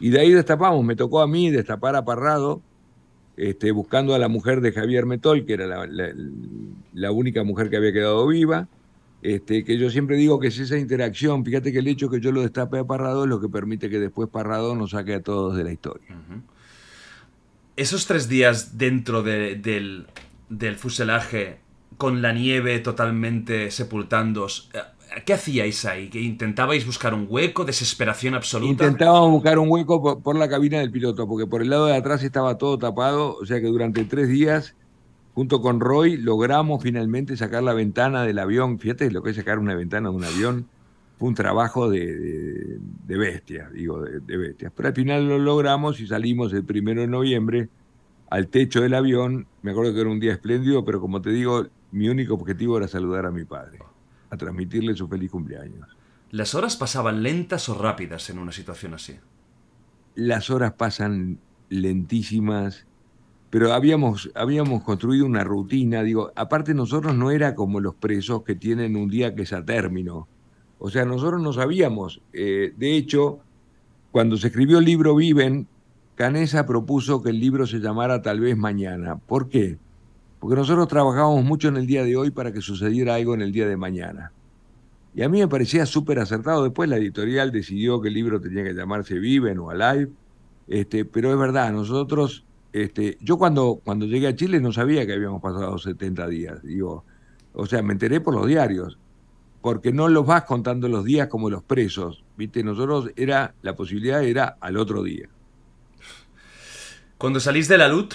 Y 0.00 0.10
de 0.10 0.20
ahí 0.20 0.32
destapamos, 0.32 0.84
me 0.84 0.96
tocó 0.96 1.20
a 1.20 1.26
mí 1.26 1.50
destapar 1.50 1.96
a 1.96 2.04
Parrado, 2.04 2.60
este, 3.36 3.70
buscando 3.70 4.14
a 4.14 4.18
la 4.18 4.28
mujer 4.28 4.60
de 4.60 4.72
Javier 4.72 5.06
Metol, 5.06 5.46
que 5.46 5.54
era 5.54 5.86
la, 5.86 7.12
única 7.12 7.44
mujer 7.44 7.70
que 7.70 7.76
había 7.76 7.92
quedado 7.92 8.26
viva, 8.26 8.68
este, 9.22 9.64
que 9.64 9.78
yo 9.78 9.88
siempre 9.90 10.16
digo 10.16 10.40
que 10.40 10.48
es 10.48 10.58
esa 10.58 10.76
interacción, 10.76 11.44
fíjate 11.44 11.72
que 11.72 11.78
el 11.78 11.88
hecho 11.88 12.10
que 12.10 12.20
yo 12.20 12.32
lo 12.32 12.42
destape 12.42 12.80
a 12.80 12.84
Parrado 12.84 13.24
es 13.24 13.30
lo 13.30 13.40
que 13.40 13.48
permite 13.48 13.88
que 13.88 13.98
después 13.98 14.28
Parrado 14.28 14.74
nos 14.74 14.90
saque 14.90 15.14
a 15.14 15.22
todos 15.22 15.56
de 15.56 15.64
la 15.64 15.72
historia. 15.72 16.08
Esos 17.76 18.06
tres 18.06 18.28
días 18.28 18.76
dentro 18.76 19.22
del, 19.22 20.06
del 20.48 20.76
fuselaje, 20.76 21.60
con 21.96 22.20
la 22.20 22.32
nieve 22.32 22.80
totalmente 22.80 23.70
sepultándos, 23.70 24.70
¿Qué 25.24 25.34
hacíais 25.34 25.84
ahí? 25.84 26.08
¿Que 26.08 26.20
intentabais 26.20 26.86
buscar 26.86 27.14
un 27.14 27.26
hueco? 27.28 27.64
¿Desesperación 27.64 28.34
absoluta? 28.34 28.84
Intentábamos 28.84 29.30
buscar 29.30 29.58
un 29.58 29.68
hueco 29.68 30.22
por, 30.22 30.36
la 30.36 30.48
cabina 30.48 30.78
del 30.78 30.90
piloto, 30.90 31.28
porque 31.28 31.46
por 31.46 31.62
el 31.62 31.70
lado 31.70 31.86
de 31.86 31.96
atrás 31.96 32.22
estaba 32.22 32.56
todo 32.56 32.78
tapado, 32.78 33.36
o 33.36 33.44
sea 33.44 33.60
que 33.60 33.66
durante 33.66 34.04
tres 34.04 34.28
días, 34.28 34.74
junto 35.34 35.60
con 35.60 35.80
Roy, 35.80 36.16
logramos 36.16 36.82
finalmente 36.82 37.36
sacar 37.36 37.62
la 37.62 37.74
ventana 37.74 38.24
del 38.24 38.38
avión. 38.38 38.78
Fíjate 38.78 39.10
lo 39.10 39.22
que 39.22 39.30
es 39.30 39.36
sacar 39.36 39.58
una 39.58 39.74
ventana 39.74 40.10
de 40.10 40.16
un 40.16 40.24
avión. 40.24 40.68
Fue 41.18 41.28
un 41.28 41.34
trabajo 41.34 41.88
de, 41.88 42.78
de, 43.06 43.16
bestia, 43.16 43.70
digo, 43.70 44.02
de, 44.02 44.20
de 44.20 44.36
bestias. 44.36 44.72
Pero 44.74 44.88
al 44.88 44.94
final 44.94 45.28
lo 45.28 45.38
logramos 45.38 46.00
y 46.00 46.06
salimos 46.06 46.52
el 46.52 46.64
primero 46.64 47.00
de 47.00 47.06
noviembre 47.06 47.68
al 48.30 48.48
techo 48.48 48.80
del 48.80 48.94
avión. 48.94 49.46
Me 49.62 49.70
acuerdo 49.70 49.94
que 49.94 50.00
era 50.00 50.10
un 50.10 50.18
día 50.18 50.32
espléndido, 50.32 50.84
pero 50.84 51.00
como 51.00 51.20
te 51.22 51.30
digo, 51.30 51.66
mi 51.92 52.08
único 52.08 52.34
objetivo 52.34 52.78
era 52.78 52.88
saludar 52.88 53.26
a 53.26 53.30
mi 53.30 53.44
padre 53.44 53.78
a 54.30 54.36
transmitirle 54.36 54.94
su 54.96 55.06
feliz 55.06 55.30
cumpleaños. 55.30 55.86
¿Las 56.30 56.54
horas 56.54 56.76
pasaban 56.76 57.22
lentas 57.22 57.68
o 57.68 57.74
rápidas 57.74 58.30
en 58.30 58.38
una 58.38 58.50
situación 58.50 58.94
así? 58.94 59.16
Las 60.14 60.48
horas 60.48 60.72
pasan 60.72 61.38
lentísimas, 61.68 62.86
pero 63.52 63.72
habíamos, 63.72 64.30
habíamos 64.34 64.82
construido 64.82 65.26
una 65.26 65.44
rutina, 65.44 66.02
digo, 66.02 66.32
aparte 66.34 66.72
nosotros 66.72 67.14
no 67.14 67.30
era 67.30 67.54
como 67.54 67.78
los 67.78 67.94
presos 67.94 68.42
que 68.42 68.56
tienen 68.56 68.96
un 68.96 69.10
día 69.10 69.34
que 69.34 69.42
es 69.42 69.52
a 69.52 69.64
término, 69.64 70.26
o 70.78 70.90
sea, 70.90 71.04
nosotros 71.04 71.40
no 71.40 71.52
sabíamos, 71.52 72.22
eh, 72.32 72.72
de 72.76 72.96
hecho, 72.96 73.40
cuando 74.10 74.36
se 74.36 74.48
escribió 74.48 74.78
el 74.78 74.86
libro 74.86 75.14
Viven, 75.14 75.68
Canesa 76.14 76.66
propuso 76.66 77.22
que 77.22 77.30
el 77.30 77.40
libro 77.40 77.66
se 77.66 77.78
llamara 77.78 78.20
Tal 78.22 78.40
vez 78.40 78.56
Mañana. 78.56 79.16
¿Por 79.16 79.48
qué? 79.48 79.78
porque 80.42 80.56
nosotros 80.56 80.88
trabajábamos 80.88 81.44
mucho 81.44 81.68
en 81.68 81.76
el 81.76 81.86
día 81.86 82.02
de 82.02 82.16
hoy 82.16 82.32
para 82.32 82.52
que 82.52 82.60
sucediera 82.60 83.14
algo 83.14 83.32
en 83.32 83.42
el 83.42 83.52
día 83.52 83.68
de 83.68 83.76
mañana. 83.76 84.32
Y 85.14 85.22
a 85.22 85.28
mí 85.28 85.38
me 85.38 85.46
parecía 85.46 85.86
súper 85.86 86.18
acertado. 86.18 86.64
Después 86.64 86.90
la 86.90 86.96
editorial 86.96 87.52
decidió 87.52 88.00
que 88.00 88.08
el 88.08 88.14
libro 88.14 88.40
tenía 88.40 88.64
que 88.64 88.74
llamarse 88.74 89.20
Viven 89.20 89.60
o 89.60 89.70
Alive. 89.70 90.10
Este, 90.66 91.04
pero 91.04 91.30
es 91.30 91.38
verdad, 91.38 91.70
nosotros, 91.70 92.44
este, 92.72 93.18
yo 93.20 93.38
cuando, 93.38 93.80
cuando 93.84 94.06
llegué 94.06 94.28
a 94.28 94.36
Chile 94.36 94.60
no 94.60 94.72
sabía 94.72 95.06
que 95.06 95.12
habíamos 95.12 95.42
pasado 95.42 95.78
70 95.78 96.26
días. 96.28 96.62
Digo, 96.62 97.04
o 97.52 97.66
sea, 97.66 97.82
me 97.82 97.92
enteré 97.92 98.20
por 98.20 98.34
los 98.34 98.46
diarios, 98.46 98.98
porque 99.60 99.92
no 99.92 100.08
los 100.08 100.26
vas 100.26 100.44
contando 100.44 100.88
los 100.88 101.04
días 101.04 101.28
como 101.28 101.50
los 101.50 101.62
presos. 101.62 102.24
Viste, 102.36 102.62
nosotros 102.62 103.10
era, 103.16 103.54
la 103.62 103.76
posibilidad 103.76 104.22
era 104.24 104.56
al 104.60 104.76
otro 104.76 105.02
día. 105.02 105.28
Cuando 107.18 107.38
salís 107.38 107.68
de 107.68 107.78
la 107.78 107.88
luz, 107.88 108.08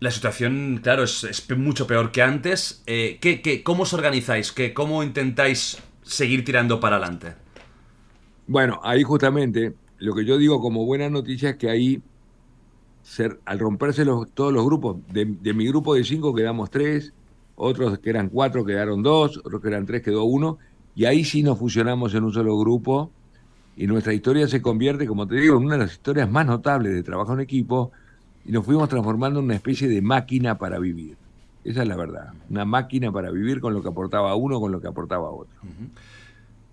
la 0.00 0.10
situación, 0.10 0.80
claro, 0.82 1.04
es, 1.04 1.46
mucho 1.56 1.86
peor 1.86 2.10
que 2.12 2.22
antes. 2.22 2.82
Eh, 2.86 3.18
¿qué, 3.20 3.62
cómo 3.62 3.82
os 3.82 3.92
organizáis? 3.92 4.50
¿Qué, 4.52 4.72
¿Cómo 4.72 5.02
intentáis 5.02 5.78
seguir 6.02 6.44
tirando 6.44 6.80
para 6.80 6.96
adelante? 6.96 7.34
Bueno, 8.46 8.80
ahí 8.82 9.02
justamente 9.02 9.74
lo 9.98 10.14
que 10.14 10.24
yo 10.24 10.36
digo 10.36 10.60
como 10.60 10.84
buena 10.84 11.08
noticia 11.08 11.50
es 11.50 11.56
que 11.56 11.70
ahí, 11.70 12.02
al 13.44 13.58
romperse 13.58 14.04
todos 14.34 14.52
los 14.52 14.64
grupos, 14.64 14.96
de, 15.12 15.24
mi 15.54 15.66
grupo 15.66 15.94
de 15.94 16.04
cinco 16.04 16.34
quedamos 16.34 16.70
tres, 16.70 17.12
otros 17.56 17.98
que 17.98 18.10
eran 18.10 18.28
cuatro 18.28 18.64
quedaron 18.64 19.02
dos, 19.02 19.38
otros 19.38 19.60
que 19.60 19.68
eran 19.68 19.86
tres 19.86 20.02
quedó 20.02 20.24
uno, 20.24 20.58
y 20.94 21.04
ahí 21.04 21.24
sí 21.24 21.42
nos 21.42 21.58
fusionamos 21.58 22.14
en 22.14 22.24
un 22.24 22.32
solo 22.32 22.58
grupo 22.58 23.10
y 23.76 23.86
nuestra 23.86 24.12
historia 24.12 24.46
se 24.48 24.60
convierte, 24.60 25.06
como 25.06 25.26
te 25.26 25.36
digo, 25.36 25.56
en 25.56 25.64
una 25.64 25.74
de 25.74 25.84
las 25.84 25.92
historias 25.92 26.30
más 26.30 26.46
notables 26.46 26.92
de 26.92 27.02
trabajo 27.02 27.32
en 27.34 27.40
equipo, 27.40 27.90
y 28.44 28.52
nos 28.52 28.64
fuimos 28.64 28.88
transformando 28.88 29.38
en 29.40 29.46
una 29.46 29.54
especie 29.54 29.88
de 29.88 30.02
máquina 30.02 30.58
para 30.58 30.78
vivir. 30.78 31.16
Esa 31.64 31.82
es 31.82 31.88
la 31.88 31.96
verdad, 31.96 32.32
una 32.50 32.64
máquina 32.64 33.12
para 33.12 33.30
vivir 33.30 33.60
con 33.60 33.72
lo 33.72 33.82
que 33.82 33.88
aportaba 33.88 34.34
uno, 34.34 34.60
con 34.60 34.72
lo 34.72 34.80
que 34.80 34.88
aportaba 34.88 35.30
otro. 35.30 35.54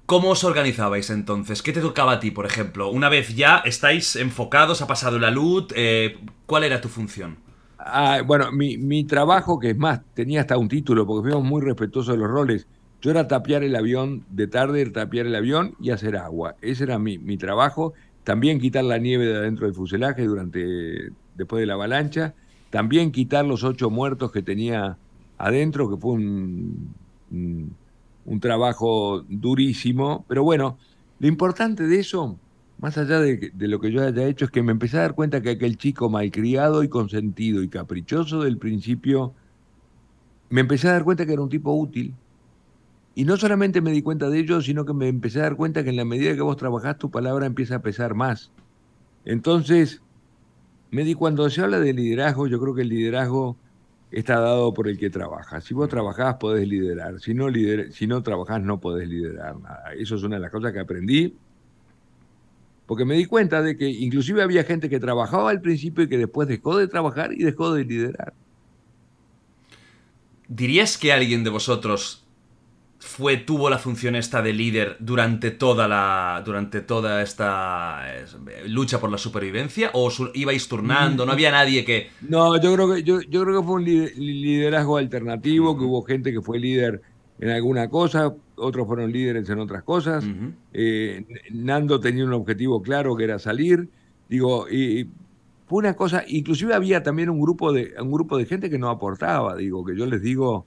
¿Cómo 0.10 0.32
os 0.32 0.44
organizabais 0.44 1.12
entonces? 1.12 1.62
¿Qué 1.62 1.72
te 1.72 1.82
tocaba 1.82 2.14
a 2.14 2.20
ti, 2.20 2.32
por 2.32 2.48
ejemplo? 2.48 2.90
Una 2.90 3.10
vez 3.10 3.36
ya 3.36 3.58
estáis 3.60 4.16
enfocados, 4.16 4.82
ha 4.82 4.88
pasado 4.88 5.20
la 5.20 5.30
luz, 5.30 5.68
eh, 5.76 6.18
¿cuál 6.48 6.64
era 6.64 6.82
tu 6.82 6.90
función? 6.90 7.38
Ah, 7.78 8.24
bueno, 8.26 8.52
mi, 8.52 9.04
trabajo, 9.04 9.60
que 9.60 9.70
es 9.70 9.78
más, 9.78 10.02
tenía 10.16 10.42
hasta 10.42 10.58
un 10.58 10.68
título, 10.68 11.06
porque 11.06 11.30
fuimos 11.30 11.48
muy 11.48 11.62
respetuosos 11.62 12.16
de 12.16 12.20
los 12.20 12.28
roles. 12.28 12.66
Yo 13.04 13.12
era 13.12 13.28
tapiar 13.28 13.64
el 13.64 13.76
avión 13.76 14.26
de 14.32 14.48
tarde, 14.48 14.84
tapiar 14.90 15.28
el 15.28 15.36
avión 15.36 15.76
y 15.80 15.92
hacer 15.92 16.18
agua. 16.18 16.56
Ese 16.60 16.86
era 16.86 16.98
mi, 16.98 17.38
trabajo. 17.38 17.94
También 18.24 18.60
quitar 18.60 18.86
la 18.86 18.98
nieve 18.98 19.28
de 19.28 19.38
adentro 19.38 19.68
del 19.68 19.76
fuselaje 19.76 20.24
durante 20.24 21.12
después 21.36 21.60
de 21.60 21.68
la 21.68 21.76
avalancha, 21.76 22.34
también 22.72 23.12
quitar 23.12 23.46
los 23.46 23.64
ocho 23.64 23.92
muertos 23.92 24.32
que 24.32 24.42
tenía 24.42 24.98
adentro, 25.38 25.88
que 25.88 25.98
fue 25.98 26.14
un, 26.14 26.96
trabajo 28.40 29.26
durísimo, 29.28 30.26
pero 30.28 30.44
bueno, 30.44 30.78
lo 31.20 31.28
importante 31.28 31.88
de 31.88 32.00
eso, 32.00 32.38
más 32.80 32.98
allá 32.98 33.20
de, 33.20 33.52
de, 33.54 33.68
lo 33.68 33.80
que 33.80 33.92
yo 33.92 34.06
haya 34.06 34.28
hecho, 34.28 34.46
es 34.46 34.52
que 34.52 34.64
me 34.64 34.72
empecé 34.72 34.98
a 34.98 35.02
dar 35.02 35.16
cuenta 35.16 35.42
que 35.42 35.52
aquel 35.52 35.78
chico 35.78 36.10
malcriado 36.10 36.84
y 36.84 36.90
consentido 36.90 37.64
y 37.64 37.70
caprichoso 37.70 38.42
del 38.42 38.58
principio, 38.58 39.34
me 40.50 40.62
empecé 40.62 40.88
a 40.88 40.94
dar 40.94 41.04
cuenta 41.04 41.26
que 41.26 41.34
era 41.34 41.42
un 41.42 41.50
tipo 41.50 41.74
útil. 41.74 42.14
Y 43.16 43.26
no 43.26 43.38
solamente 43.38 43.82
me 43.82 43.92
di 43.92 44.02
cuenta 44.02 44.30
de 44.30 44.40
ello, 44.40 44.62
sino 44.62 44.86
que 44.86 44.94
me 44.94 45.08
empecé 45.08 45.40
a 45.40 45.44
dar 45.44 45.56
cuenta 45.56 45.84
que 45.84 45.90
en 45.90 45.98
la 45.98 46.06
medida 46.06 46.36
que 46.36 46.42
vos 46.42 46.58
trabajás, 46.58 46.98
tu 46.98 47.10
palabra 47.12 47.46
empieza 47.46 47.76
a 47.76 47.82
pesar 47.82 48.16
más. 48.16 48.52
Entonces, 49.26 50.02
me 50.92 51.04
di 51.04 51.16
cuando 51.16 51.50
se 51.50 51.62
habla 51.62 51.80
de 51.80 51.94
liderazgo, 51.94 52.48
yo 52.48 52.60
creo 52.60 52.74
que 52.74 52.84
el 52.84 52.90
liderazgo 52.90 53.58
está 54.12 54.40
dado 54.40 54.74
por 54.74 54.88
el 54.88 54.98
que 54.98 55.10
trabaja. 55.10 55.62
Si 55.62 55.74
vos 55.74 55.90
trabajás, 55.90 56.36
podés 56.36 56.68
liderar. 56.68 57.20
Si 57.20 57.34
no, 57.34 57.50
lider, 57.50 57.92
si 57.94 58.08
no 58.08 58.24
trabajás, 58.24 58.62
no 58.62 58.80
podés 58.80 59.08
liderar 59.08 59.60
nada. 59.60 59.94
Eso 59.98 60.16
es 60.16 60.24
una 60.24 60.38
de 60.38 60.42
las 60.42 60.52
cosas 60.52 60.74
que 60.74 60.80
aprendí. 60.80 61.36
porque 62.86 63.06
me 63.06 63.16
di 63.16 63.26
cuenta 63.26 63.62
de 63.62 63.78
que 63.78 63.88
inclusive 63.88 64.42
había 64.42 64.64
gente 64.64 64.90
que 64.90 65.00
trabajaba 65.00 65.52
al 65.52 65.62
principio 65.62 66.04
y 66.06 66.10
que 66.10 66.18
después 66.18 66.48
dejó 66.48 66.76
de 66.76 66.88
trabajar 66.88 67.32
y 67.34 67.44
dejó 67.44 67.72
de 67.74 67.86
liderar. 67.86 68.34
¿Dirías 70.48 70.98
que 70.98 71.14
alguien 71.14 71.44
de 71.44 71.52
vosotros 71.52 72.19
fue 73.00 73.38
tuvo 73.38 73.70
la 73.70 73.78
función 73.78 74.16
esta 74.16 74.42
de 74.42 74.52
líder 74.52 74.98
durante 75.00 75.52
toda 75.52 75.88
la 75.88 76.42
durante 76.46 76.82
toda 76.82 77.22
esta 77.22 78.06
lucha 78.68 79.00
por 79.00 79.10
la 79.10 79.18
supervivencia 79.18 79.90
o 79.94 80.12
ibais 80.34 80.68
turnando 80.68 81.26
no 81.26 81.32
había 81.32 81.50
nadie 81.50 81.86
que 81.86 82.10
no 82.28 82.62
yo 82.62 82.74
creo 82.74 82.94
que 82.94 83.04
yo, 83.04 83.22
yo 83.22 83.44
creo 83.44 83.62
que 83.62 83.66
fue 83.66 83.76
un 83.76 83.86
liderazgo 83.86 84.98
alternativo 84.98 85.78
que 85.78 85.86
hubo 85.86 86.04
gente 86.04 86.34
que 86.34 86.42
fue 86.42 86.60
líder 86.60 87.02
en 87.40 87.50
alguna 87.52 87.90
cosa 87.90 88.34
otros 88.60 88.88
fueron 88.88 89.12
líderes 89.12 89.50
en 89.50 89.60
otras 89.60 89.84
cosas. 89.84 90.26
Eh, 90.74 91.26
Nando 91.52 92.00
tenía 92.00 92.26
un 92.26 92.34
objetivo 92.34 92.82
claro 92.82 93.16
que 93.16 93.24
era 93.24 93.40
salir. 93.40 93.90
Digo 94.28 94.70
y 94.70 95.08
fue 95.68 95.80
una 95.80 95.96
cosa 95.96 96.24
inclusive 96.28 96.74
había 96.74 97.02
también 97.02 97.30
un 97.30 97.40
grupo 97.40 97.72
de 97.74 97.94
un 98.00 98.12
grupo 98.12 98.38
de 98.38 98.46
gente 98.46 98.70
que 98.70 98.78
no 98.78 98.90
aportaba 98.90 99.56
digo 99.56 99.86
que 99.86 99.96
yo 99.96 100.06
les 100.06 100.22
digo 100.22 100.66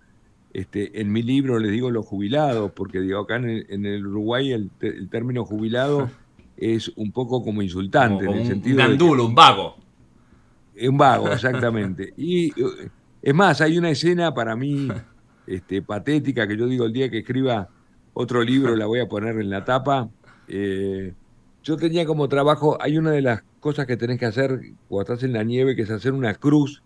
este, 0.53 1.01
en 1.01 1.11
mi 1.11 1.23
libro 1.23 1.59
les 1.59 1.73
digo 1.73 1.91
los 1.91 2.07
jubilados, 2.07 2.73
porque 2.73 3.01
digo, 3.01 3.21
acá 3.21 3.37
en 3.37 3.87
el, 3.87 4.07
Uruguay 4.07 4.53
el, 4.53 4.71
término 5.11 5.45
jubilado 5.45 6.11
es 6.57 6.89
un 6.97 7.11
poco 7.13 7.43
como 7.43 7.63
insultante. 7.63 8.27
en 8.27 8.33
el 8.33 8.47
sentido 8.47 8.77
un 8.77 8.89
gandulo, 8.89 9.27
un 9.27 9.35
vago. 9.35 9.77
Un 10.81 10.99
vago, 10.99 11.29
exactamente. 11.33 12.13
y 12.17 12.49
eh, 12.49 12.89
es 13.23 13.35
más, 13.35 13.61
hay 13.61 13.79
una 13.79 13.91
escena 13.91 14.35
para 14.35 14.55
mí 14.57 14.89
este, 15.47 15.81
patética 15.81 16.47
que 16.47 16.57
yo 16.57 16.67
digo 16.67 16.85
el 16.85 16.93
día 16.93 17.11
que 17.11 17.19
escriba 17.19 17.69
otro 18.15 18.43
libro 18.43 18.77
la 18.77 18.87
voy 18.87 19.01
a 19.01 19.09
poner 19.09 19.39
en 19.39 19.49
la 19.49 19.65
tapa. 19.65 20.11
Eh, 20.49 21.15
yo 21.63 21.77
tenía 21.77 22.05
como 22.05 22.29
trabajo, 22.29 22.77
hay 22.81 22.99
una 22.99 23.13
de 23.13 23.23
las 23.23 23.43
cosas 23.61 23.87
que 23.87 23.97
tenés 23.97 24.19
que 24.19 24.27
hacer 24.27 24.61
cuando 24.89 25.15
estás 25.15 25.25
en 25.25 25.33
la 25.33 25.45
nieve, 25.45 25.77
que 25.77 25.83
es 25.83 25.91
hacer 25.91 26.13
una 26.13 26.35
cruz 26.35 26.83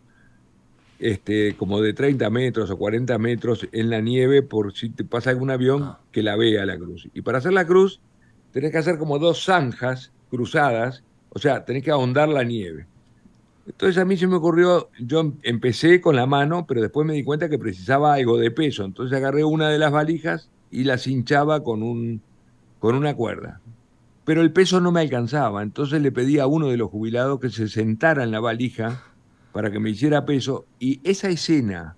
este, 0.99 1.57
como 1.57 1.81
de 1.81 1.93
30 1.93 2.29
metros 2.31 2.71
o 2.71 2.77
40 2.77 3.19
metros 3.19 3.69
en 3.73 3.91
la 3.91 4.01
nieve 4.01 4.43
por 4.43 4.73
si 4.75 4.91
te 4.91 5.05
pasa 5.05 5.31
algún 5.31 5.51
avión 5.51 5.83
ah. 5.83 6.01
que 6.13 6.23
la 6.23 6.37
vea 6.37 6.65
la 6.67 6.77
cruz. 6.77 7.09
Y 7.15 7.23
para 7.23 7.39
hacer 7.39 7.53
la 7.53 7.67
cruz 7.67 8.01
tenés 8.53 8.73
que 8.73 8.79
hacer 8.79 8.99
como 8.99 9.19
dos 9.19 9.45
zanjas 9.45 10.13
cruzadas, 10.31 11.03
o 11.31 11.39
sea, 11.39 11.65
tenés 11.65 11.83
que 11.83 11.91
ahondar 11.91 12.29
la 12.29 12.43
nieve. 12.43 12.87
Entonces 13.67 13.99
a 13.99 14.05
mí 14.05 14.17
se 14.17 14.27
me 14.27 14.37
ocurrió, 14.37 14.91
yo 14.99 15.33
empecé 15.43 16.01
con 16.01 16.15
la 16.17 16.27
mano, 16.27 16.67
pero 16.67 16.81
después 16.81 17.07
me 17.07 17.15
di 17.15 17.25
cuenta 17.25 17.49
que 17.49 17.59
precisaba 17.59 18.15
algo 18.15 18.39
de 18.39 18.51
peso. 18.51 18.85
Entonces 18.85 19.17
agarré 19.17 19.45
una 19.45 19.69
de 19.69 19.79
las 19.79 19.91
valijas 19.91 20.49
y 20.71 20.85
la 20.85 20.99
hinchaba 21.05 21.63
con, 21.65 21.83
un, 21.83 22.23
con 22.79 22.95
una 22.95 23.15
cuerda. 23.15 23.61
Pero 24.25 24.41
el 24.43 24.53
peso 24.53 24.81
no 24.81 24.93
me 24.93 25.01
alcanzaba, 25.01 25.63
entonces 25.63 26.03
le 26.03 26.11
pedí 26.11 26.39
a 26.39 26.47
uno 26.47 26.69
de 26.69 26.77
los 26.77 26.91
jubilados 26.91 27.39
que 27.39 27.51
se 27.51 27.69
sentara 27.69 28.25
en 28.25 28.33
la 28.33 28.41
valija 28.41 29.05
para 29.57 29.71
que 29.71 29.81
me 29.81 29.89
hiciera 29.89 30.27
peso. 30.27 30.67
Y 30.79 31.01
esa 31.03 31.31
escena 31.31 31.97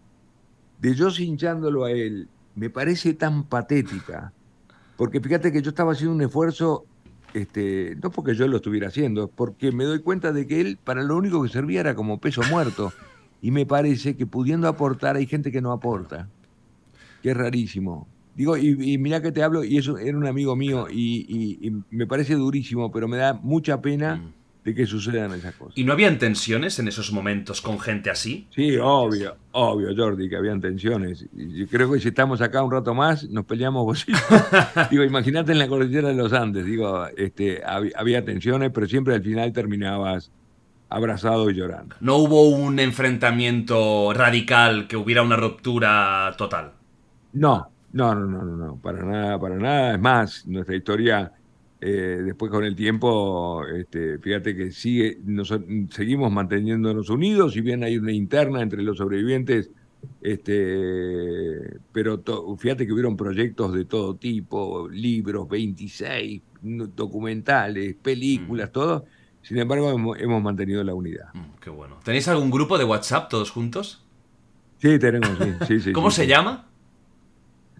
de 0.80 0.94
yo 0.94 1.08
hinchándolo 1.08 1.86
a 1.86 1.90
él 1.90 2.28
me 2.54 2.70
parece 2.70 3.14
tan 3.14 3.48
patética. 3.48 4.32
Porque 4.96 5.20
fíjate 5.20 5.50
que 5.50 5.60
yo 5.60 5.70
estaba 5.70 5.90
haciendo 5.90 6.14
un 6.14 6.22
esfuerzo, 6.22 6.84
este, 7.34 7.96
no 8.00 8.12
porque 8.12 8.36
yo 8.36 8.46
lo 8.46 8.58
estuviera 8.58 8.86
haciendo, 8.86 9.26
porque 9.26 9.72
me 9.72 9.82
doy 9.82 9.98
cuenta 10.02 10.30
de 10.30 10.46
que 10.46 10.60
él 10.60 10.78
para 10.84 11.02
lo 11.02 11.16
único 11.16 11.42
que 11.42 11.48
servía 11.48 11.80
era 11.80 11.96
como 11.96 12.20
peso 12.20 12.42
muerto. 12.48 12.92
Y 13.42 13.50
me 13.50 13.66
parece 13.66 14.14
que 14.14 14.24
pudiendo 14.24 14.68
aportar 14.68 15.16
hay 15.16 15.26
gente 15.26 15.50
que 15.50 15.60
no 15.60 15.72
aporta. 15.72 16.28
Que 17.24 17.32
es 17.32 17.36
rarísimo. 17.36 18.06
Digo, 18.36 18.56
y, 18.56 18.68
y 18.92 18.98
mira 18.98 19.20
que 19.20 19.32
te 19.32 19.42
hablo, 19.42 19.64
y 19.64 19.78
eso 19.78 19.98
era 19.98 20.16
un 20.16 20.28
amigo 20.28 20.54
mío, 20.54 20.86
y, 20.88 21.58
y, 21.60 21.82
me 21.90 22.06
parece 22.06 22.36
durísimo, 22.36 22.92
pero 22.92 23.08
me 23.08 23.16
da 23.16 23.32
mucha 23.32 23.80
pena 23.82 24.32
que 24.74 24.86
sucedan 24.86 25.32
esas 25.32 25.54
cosas. 25.54 25.76
¿Y 25.76 25.84
no 25.84 25.92
habían 25.92 26.18
tensiones 26.18 26.78
en 26.78 26.88
esos 26.88 27.12
momentos 27.12 27.60
con 27.60 27.78
gente 27.78 28.10
así? 28.10 28.46
Sí, 28.50 28.76
obvio, 28.76 29.36
obvio, 29.52 29.94
Jordi, 29.96 30.28
que 30.28 30.36
habían 30.36 30.60
tensiones. 30.60 31.26
Y 31.36 31.66
creo 31.66 31.92
que 31.92 32.00
si 32.00 32.08
estamos 32.08 32.40
acá 32.40 32.62
un 32.62 32.72
rato 32.72 32.94
más, 32.94 33.28
nos 33.28 33.44
peleamos 33.44 33.84
vos 33.84 34.06
Digo, 34.90 35.04
imagínate 35.04 35.52
en 35.52 35.58
la 35.58 35.68
cordillera 35.68 36.08
de 36.08 36.14
los 36.14 36.32
Andes, 36.32 36.64
digo, 36.64 37.06
este, 37.16 37.62
había, 37.64 38.24
tensiones, 38.24 38.70
pero 38.72 38.86
siempre 38.86 39.14
al 39.14 39.22
final 39.22 39.52
terminabas 39.52 40.30
abrazado 40.88 41.50
y 41.50 41.54
llorando. 41.54 41.96
¿No 42.00 42.16
hubo 42.16 42.48
un 42.48 42.78
enfrentamiento 42.78 44.12
radical, 44.14 44.88
que 44.88 44.96
hubiera 44.96 45.22
una 45.22 45.36
ruptura 45.36 46.34
total? 46.36 46.72
No, 47.32 47.70
no, 47.92 48.14
no, 48.14 48.26
no, 48.26 48.42
no, 48.42 48.56
no, 48.56 48.76
para 48.76 49.04
nada, 49.04 49.38
para 49.38 49.56
nada. 49.56 49.94
Es 49.94 50.00
más, 50.00 50.46
nuestra 50.46 50.76
historia 50.76 51.32
eh, 51.80 52.22
después 52.24 52.50
con 52.50 52.64
el 52.64 52.74
tiempo, 52.74 53.64
este, 53.66 54.18
fíjate 54.18 54.56
que 54.56 54.72
sigue, 54.72 55.18
seguimos 55.90 56.32
manteniéndonos 56.32 57.08
unidos, 57.08 57.52
si 57.52 57.60
bien 57.60 57.84
hay 57.84 57.98
una 57.98 58.12
interna 58.12 58.62
entre 58.62 58.82
los 58.82 58.98
sobrevivientes, 58.98 59.70
este, 60.20 61.78
pero 61.92 62.22
fíjate 62.58 62.86
que 62.86 62.92
hubieron 62.92 63.16
proyectos 63.16 63.72
de 63.72 63.84
todo 63.84 64.16
tipo, 64.16 64.88
libros, 64.88 65.48
26, 65.48 66.42
documentales, 66.62 67.94
películas, 67.94 68.70
mm. 68.70 68.72
todo. 68.72 69.04
Sin 69.42 69.58
embargo, 69.58 69.90
hemos, 69.90 70.42
mantenido 70.42 70.82
la 70.82 70.94
unidad. 70.94 71.32
Mm, 71.32 71.58
qué 71.60 71.70
bueno. 71.70 72.00
¿Tenéis 72.04 72.26
algún 72.28 72.50
grupo 72.50 72.76
de 72.76 72.84
WhatsApp 72.84 73.30
todos 73.30 73.50
juntos? 73.50 74.04
Sí, 74.78 74.98
tenemos, 74.98 75.30
sí. 75.66 75.80
sí, 75.80 75.92
¿Cómo 75.92 76.10
se 76.10 76.26
llama? 76.26 76.66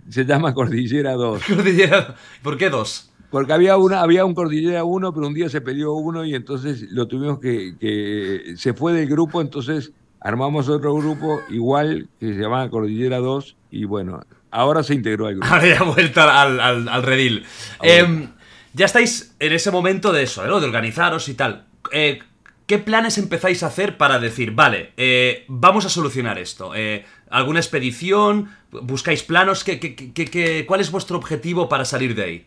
Se 0.08 0.24
llama 0.24 0.54
Cordillera 0.54 1.12
2. 1.12 1.42
Cordillera. 1.48 2.14
¿Por 2.42 2.56
qué 2.56 2.70
2? 2.70 3.07
Porque 3.30 3.52
había, 3.52 3.76
una, 3.76 4.00
había 4.00 4.24
un 4.24 4.34
Cordillera 4.34 4.84
1, 4.84 5.12
pero 5.12 5.26
un 5.26 5.34
día 5.34 5.48
se 5.48 5.60
peleó 5.60 5.92
uno 5.94 6.24
y 6.24 6.34
entonces 6.34 6.86
lo 6.90 7.06
tuvimos 7.08 7.38
que, 7.38 7.74
que, 7.78 8.54
Se 8.56 8.72
fue 8.72 8.92
del 8.94 9.08
grupo, 9.08 9.40
entonces 9.40 9.92
armamos 10.20 10.68
otro 10.68 10.94
grupo 10.94 11.40
igual 11.50 12.08
que 12.18 12.34
se 12.34 12.40
llamaba 12.40 12.68
Cordillera 12.70 13.18
2 13.18 13.56
y 13.70 13.84
bueno, 13.84 14.20
ahora 14.50 14.82
se 14.82 14.94
integró 14.94 15.26
al 15.26 15.34
grupo. 15.34 15.46
Ahora 15.52 15.66
ya 15.66 15.82
vuelta 15.82 16.42
al, 16.42 16.88
al, 16.88 17.02
redil. 17.02 17.44
Em, 17.82 18.30
ya 18.72 18.86
estáis 18.86 19.34
en 19.38 19.52
ese 19.52 19.70
momento 19.70 20.12
de 20.12 20.22
eso, 20.22 20.46
¿no? 20.46 20.60
de 20.60 20.66
organizaros 20.66 21.28
y 21.28 21.34
tal. 21.34 21.66
Eh, 21.92 22.20
¿Qué 22.66 22.78
planes 22.78 23.16
empezáis 23.16 23.62
a 23.62 23.68
hacer 23.68 23.96
para 23.96 24.18
decir, 24.18 24.52
vale, 24.52 24.92
eh, 24.98 25.44
vamos 25.48 25.86
a 25.86 25.88
solucionar 25.88 26.38
esto? 26.38 26.74
Eh, 26.74 27.06
¿Alguna 27.30 27.60
expedición? 27.60 28.50
¿Buscáis 28.70 29.22
planos? 29.22 29.64
¿Qué, 29.64 29.80
qué, 29.80 30.12
qué, 30.12 30.64
cuál 30.66 30.80
es 30.80 30.90
vuestro 30.90 31.16
objetivo 31.16 31.68
para 31.70 31.86
salir 31.86 32.14
de 32.14 32.22
ahí? 32.22 32.46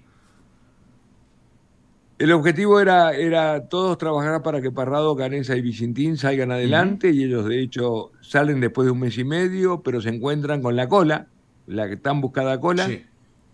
El 2.22 2.32
objetivo 2.34 2.80
era, 2.80 3.14
era 3.14 3.68
todos 3.68 3.98
trabajar 3.98 4.44
para 4.44 4.62
que 4.62 4.70
Parrado, 4.72 5.16
Canesa 5.16 5.56
y 5.56 5.62
Vicentín 5.62 6.18
salgan 6.18 6.52
adelante 6.52 7.10
y 7.10 7.24
ellos 7.24 7.48
de 7.48 7.60
hecho 7.60 8.12
salen 8.22 8.60
después 8.60 8.86
de 8.86 8.92
un 8.92 9.00
mes 9.00 9.18
y 9.18 9.24
medio, 9.24 9.82
pero 9.82 10.02
se 10.02 10.10
encuentran 10.10 10.62
con 10.62 10.76
la 10.76 10.88
cola, 10.88 11.26
la 11.66 11.90
que 11.90 11.98
tan 11.98 12.22
buscada 12.22 12.60
cola, 12.60 12.88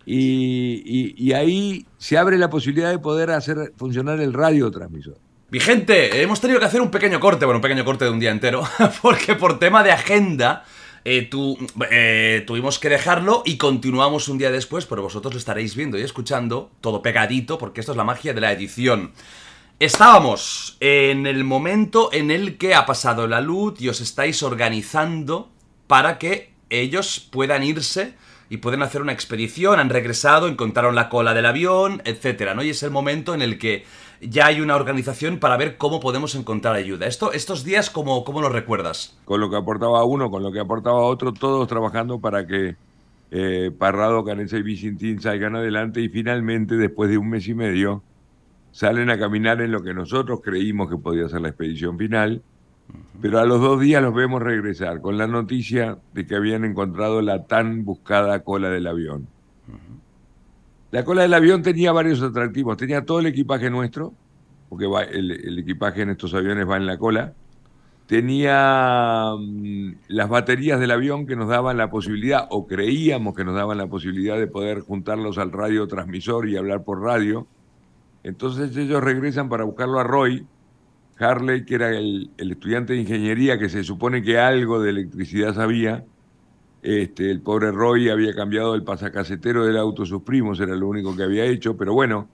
y, 0.04 1.32
ahí 1.32 1.86
se 1.96 2.18
abre 2.18 2.36
la 2.36 2.50
posibilidad 2.50 2.90
de 2.90 2.98
poder 2.98 3.30
hacer 3.30 3.72
funcionar 3.74 4.20
el 4.20 4.34
radiotransmisor. 4.34 5.16
Vigente, 5.50 6.20
hemos 6.20 6.38
tenido 6.38 6.60
que 6.60 6.66
hacer 6.66 6.82
un 6.82 6.90
pequeño 6.90 7.20
corte, 7.20 7.46
bueno, 7.46 7.60
un 7.60 7.62
pequeño 7.62 7.86
corte 7.86 8.04
de 8.04 8.10
un 8.10 8.20
día 8.20 8.32
entero, 8.32 8.64
porque 9.00 9.34
por 9.34 9.58
tema 9.58 9.82
de 9.82 9.92
agenda 9.92 10.66
eh, 11.10 11.30
eh, 11.90 12.44
tuvimos 12.46 12.78
que 12.78 12.90
dejarlo 12.90 13.42
y 13.46 13.56
continuamos 13.56 14.28
un 14.28 14.36
día 14.36 14.50
después, 14.50 14.84
pero 14.84 15.00
vosotros 15.00 15.32
lo 15.32 15.38
estaréis 15.38 15.74
viendo 15.74 15.96
y 15.98 16.02
escuchando 16.02 16.70
todo 16.82 17.00
pegadito, 17.00 17.56
porque 17.56 17.80
esto 17.80 17.92
es 17.92 17.96
la 17.96 18.04
magia 18.04 18.34
de 18.34 18.42
la 18.42 18.52
edición. 18.52 19.12
Estábamos 19.78 20.76
en 20.80 21.26
el 21.26 21.44
momento 21.44 22.10
en 22.12 22.30
el 22.30 22.58
que 22.58 22.74
ha 22.74 22.84
pasado 22.84 23.26
la 23.26 23.40
luz 23.40 23.80
y 23.80 23.88
os 23.88 24.02
estáis 24.02 24.42
organizando 24.42 25.48
para 25.86 26.18
que 26.18 26.52
ellos 26.68 27.26
puedan 27.30 27.62
irse 27.62 28.12
y 28.50 28.58
pueden 28.58 28.82
hacer 28.82 29.00
una 29.00 29.12
expedición, 29.12 29.80
han 29.80 29.88
regresado, 29.88 30.46
encontraron 30.46 30.94
la 30.94 31.08
cola 31.08 31.32
del 31.32 31.46
avión, 31.46 32.02
etcétera, 32.04 32.54
¿no? 32.54 32.62
Y 32.62 32.70
es 32.70 32.82
el 32.82 32.90
momento 32.90 33.32
en 33.32 33.40
el 33.40 33.58
que 33.58 33.86
ya 34.20 34.46
hay 34.46 34.60
una 34.60 34.76
organización 34.76 35.38
para 35.38 35.56
ver 35.56 35.76
cómo 35.76 36.00
podemos 36.00 36.34
encontrar 36.34 36.74
ayuda. 36.74 37.06
Esto, 37.06 37.32
estos 37.32 37.64
días, 37.64 37.90
¿cómo, 37.90 38.24
¿cómo 38.24 38.40
lo 38.40 38.48
recuerdas? 38.48 39.16
Con 39.24 39.40
lo 39.40 39.50
que 39.50 39.56
aportaba 39.56 40.04
uno, 40.04 40.30
con 40.30 40.42
lo 40.42 40.52
que 40.52 40.60
aportaba 40.60 41.00
otro, 41.00 41.32
todos 41.32 41.68
trabajando 41.68 42.18
para 42.18 42.46
que 42.46 42.76
eh, 43.30 43.70
Parrado, 43.76 44.24
Canesa 44.24 44.56
y 44.56 44.62
Vicentín 44.62 45.20
salgan 45.20 45.56
adelante 45.56 46.00
y 46.00 46.08
finalmente, 46.08 46.76
después 46.76 47.10
de 47.10 47.18
un 47.18 47.28
mes 47.28 47.46
y 47.48 47.54
medio, 47.54 48.02
salen 48.72 49.10
a 49.10 49.18
caminar 49.18 49.60
en 49.60 49.72
lo 49.72 49.82
que 49.82 49.94
nosotros 49.94 50.40
creímos 50.42 50.88
que 50.88 50.96
podía 50.96 51.28
ser 51.28 51.42
la 51.42 51.48
expedición 51.48 51.98
final, 51.98 52.42
pero 53.20 53.38
a 53.38 53.44
los 53.44 53.60
dos 53.60 53.80
días 53.80 54.02
los 54.02 54.14
vemos 54.14 54.42
regresar 54.42 55.00
con 55.00 55.18
la 55.18 55.26
noticia 55.26 55.98
de 56.14 56.26
que 56.26 56.36
habían 56.36 56.64
encontrado 56.64 57.20
la 57.20 57.44
tan 57.44 57.84
buscada 57.84 58.42
cola 58.44 58.70
del 58.70 58.86
avión. 58.86 59.28
La 60.90 61.04
cola 61.04 61.22
del 61.22 61.34
avión 61.34 61.62
tenía 61.62 61.92
varios 61.92 62.22
atractivos. 62.22 62.76
Tenía 62.76 63.04
todo 63.04 63.20
el 63.20 63.26
equipaje 63.26 63.68
nuestro, 63.68 64.14
porque 64.68 64.86
el, 65.12 65.58
equipaje 65.58 66.02
en 66.02 66.10
estos 66.10 66.32
aviones 66.32 66.68
va 66.68 66.78
en 66.78 66.86
la 66.86 66.96
cola. 66.96 67.34
Tenía 68.06 69.32
mm, 69.38 69.92
las 70.08 70.28
baterías 70.30 70.80
del 70.80 70.90
avión 70.90 71.26
que 71.26 71.36
nos 71.36 71.48
daban 71.48 71.76
la 71.76 71.90
posibilidad, 71.90 72.46
o 72.50 72.66
creíamos 72.66 73.36
que 73.36 73.44
nos 73.44 73.54
daban 73.54 73.76
la 73.76 73.86
posibilidad 73.86 74.38
de 74.38 74.46
poder 74.46 74.80
juntarlos 74.80 75.36
al 75.36 75.52
radiotransmisor 75.52 76.48
y 76.48 76.56
hablar 76.56 76.84
por 76.84 77.02
radio. 77.02 77.46
Entonces 78.22 78.74
ellos 78.74 79.04
regresan 79.04 79.50
para 79.50 79.64
buscarlo 79.64 80.00
a 80.00 80.04
Roy, 80.04 80.46
Harley, 81.18 81.66
que 81.66 81.74
era 81.74 81.90
el, 81.90 82.30
el 82.38 82.52
estudiante 82.52 82.94
de 82.94 83.00
ingeniería 83.00 83.58
que 83.58 83.68
se 83.68 83.84
supone 83.84 84.22
que 84.22 84.38
algo 84.38 84.80
de 84.80 84.90
electricidad 84.90 85.54
sabía, 85.54 86.04
este, 86.82 87.30
el 87.30 87.40
pobre 87.40 87.72
Roy 87.72 88.08
había 88.08 88.34
cambiado 88.34 88.74
el 88.74 88.84
pasacasetero 88.84 89.64
del 89.64 89.76
auto 89.76 90.06
sus 90.06 90.22
primos, 90.22 90.60
era 90.60 90.76
lo 90.76 90.88
único 90.88 91.16
que 91.16 91.24
había 91.24 91.44
hecho, 91.44 91.76
pero 91.76 91.92
bueno, 91.92 92.28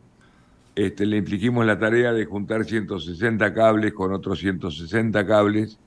este, 0.75 1.07
le 1.07 1.19
infligimos 1.19 1.65
la 1.65 1.79
tarea 1.79 2.13
de 2.13 2.25
juntar 2.27 2.65
160 2.65 3.55
cables 3.55 3.93
con 3.93 4.13
otros 4.13 4.41
160 4.41 5.27
cables. 5.27 5.79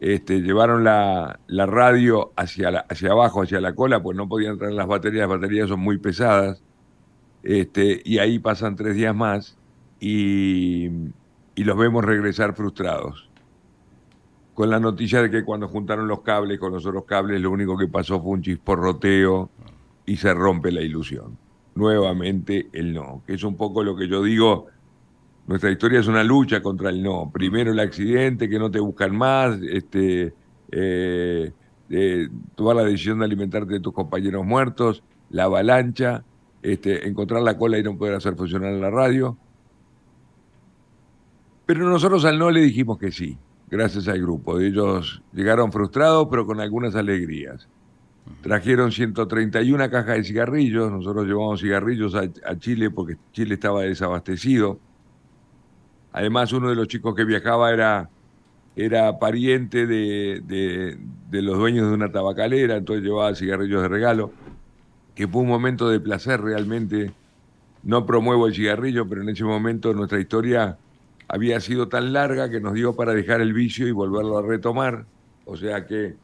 Este, 0.00 0.40
llevaron 0.40 0.84
la, 0.84 1.40
radio 1.48 2.32
hacia, 2.36 2.68
hacia 2.88 3.10
abajo, 3.12 3.42
hacia 3.42 3.60
la 3.60 3.74
cola, 3.74 4.02
pues 4.02 4.16
no 4.16 4.28
podían 4.28 4.58
traer 4.58 4.74
las 4.74 4.86
baterías, 4.86 5.28
las 5.28 5.40
baterías 5.40 5.68
son 5.68 5.80
muy 5.80 5.98
pesadas. 5.98 6.62
Este, 7.42 8.02
y 8.04 8.18
ahí 8.18 8.38
pasan 8.38 8.76
tres 8.76 8.96
días 8.96 9.14
más 9.14 9.56
y, 10.00 10.88
y 11.54 11.64
los 11.64 11.76
vemos 11.78 12.04
regresar 12.04 12.54
frustrados 12.54 13.27
con 14.58 14.70
la 14.70 14.80
noticia 14.80 15.22
de 15.22 15.30
que 15.30 15.44
cuando 15.44 15.68
juntaron 15.68 16.08
los 16.08 16.22
cables 16.22 16.58
con 16.58 16.72
los 16.72 16.84
otros 16.84 17.04
cables, 17.04 17.40
lo 17.40 17.52
único 17.52 17.78
que 17.78 17.86
pasó 17.86 18.20
fue 18.20 18.32
un 18.32 18.42
chisporroteo 18.42 19.50
y 20.04 20.16
se 20.16 20.34
rompe 20.34 20.72
la 20.72 20.80
ilusión. 20.80 21.38
Nuevamente 21.76 22.68
el 22.72 22.92
no, 22.92 23.22
que 23.24 23.34
es 23.34 23.44
un 23.44 23.56
poco 23.56 23.84
lo 23.84 23.94
que 23.94 24.08
yo 24.08 24.20
digo, 24.20 24.66
nuestra 25.46 25.70
historia 25.70 26.00
es 26.00 26.08
una 26.08 26.24
lucha 26.24 26.60
contra 26.60 26.90
el 26.90 27.04
no. 27.04 27.30
Primero 27.32 27.70
el 27.70 27.78
accidente, 27.78 28.48
que 28.48 28.58
no 28.58 28.68
te 28.68 28.80
buscan 28.80 29.16
más, 29.16 29.60
este, 29.62 30.34
eh, 30.72 31.52
tomar 32.56 32.74
la 32.74 32.82
decisión 32.82 33.20
de 33.20 33.26
alimentarte 33.26 33.74
de 33.74 33.80
tus 33.80 33.92
compañeros 33.92 34.44
muertos, 34.44 35.04
la 35.30 35.44
avalancha, 35.44 36.24
este, 36.62 37.06
encontrar 37.06 37.42
la 37.42 37.56
cola 37.56 37.78
y 37.78 37.84
no 37.84 37.96
poder 37.96 38.16
hacer 38.16 38.34
funcionar 38.34 38.72
la 38.72 38.90
radio. 38.90 39.38
Pero 41.64 41.88
nosotros 41.88 42.24
al 42.24 42.40
no 42.40 42.50
le 42.50 42.60
dijimos 42.60 42.98
que 42.98 43.12
sí 43.12 43.38
gracias 43.70 44.08
al 44.08 44.20
grupo. 44.20 44.58
Ellos 44.58 45.22
llegaron 45.32 45.72
frustrados, 45.72 46.28
pero 46.30 46.46
con 46.46 46.60
algunas 46.60 46.94
alegrías. 46.94 47.68
Trajeron 48.42 48.92
131 48.92 49.90
cajas 49.90 50.16
de 50.16 50.24
cigarrillos, 50.24 50.90
nosotros 50.90 51.26
llevamos 51.26 51.60
cigarrillos 51.60 52.14
a, 52.14 52.58
Chile 52.58 52.90
porque 52.90 53.16
Chile 53.32 53.54
estaba 53.54 53.82
desabastecido. 53.82 54.78
Además, 56.12 56.52
uno 56.52 56.68
de 56.68 56.74
los 56.74 56.88
chicos 56.88 57.14
que 57.14 57.24
viajaba 57.24 57.72
era, 57.72 58.10
era 58.76 59.18
pariente 59.18 59.86
de, 59.86 60.42
de, 61.30 61.42
los 61.42 61.56
dueños 61.56 61.88
de 61.88 61.94
una 61.94 62.12
tabacalera, 62.12 62.76
entonces 62.76 63.04
llevaba 63.04 63.34
cigarrillos 63.34 63.82
de 63.82 63.88
regalo, 63.88 64.32
que 65.14 65.26
fue 65.26 65.42
un 65.42 65.48
momento 65.48 65.88
de 65.88 66.00
placer 66.00 66.40
realmente. 66.40 67.12
No 67.82 68.04
promuevo 68.04 68.46
el 68.46 68.54
cigarrillo, 68.54 69.08
pero 69.08 69.22
en 69.22 69.30
ese 69.30 69.44
momento 69.44 69.94
nuestra 69.94 70.20
historia 70.20 70.76
había 71.28 71.60
sido 71.60 71.88
tan 71.88 72.12
larga 72.12 72.50
que 72.50 72.60
nos 72.60 72.74
dio 72.74 72.96
para 72.96 73.12
dejar 73.12 73.40
el 73.40 73.52
vicio 73.52 73.86
y 73.86 73.92
volverlo 73.92 74.38
a 74.38 74.42
retomar. 74.42 75.04
O 75.44 75.56
sea 75.56 75.86
que 75.86 76.16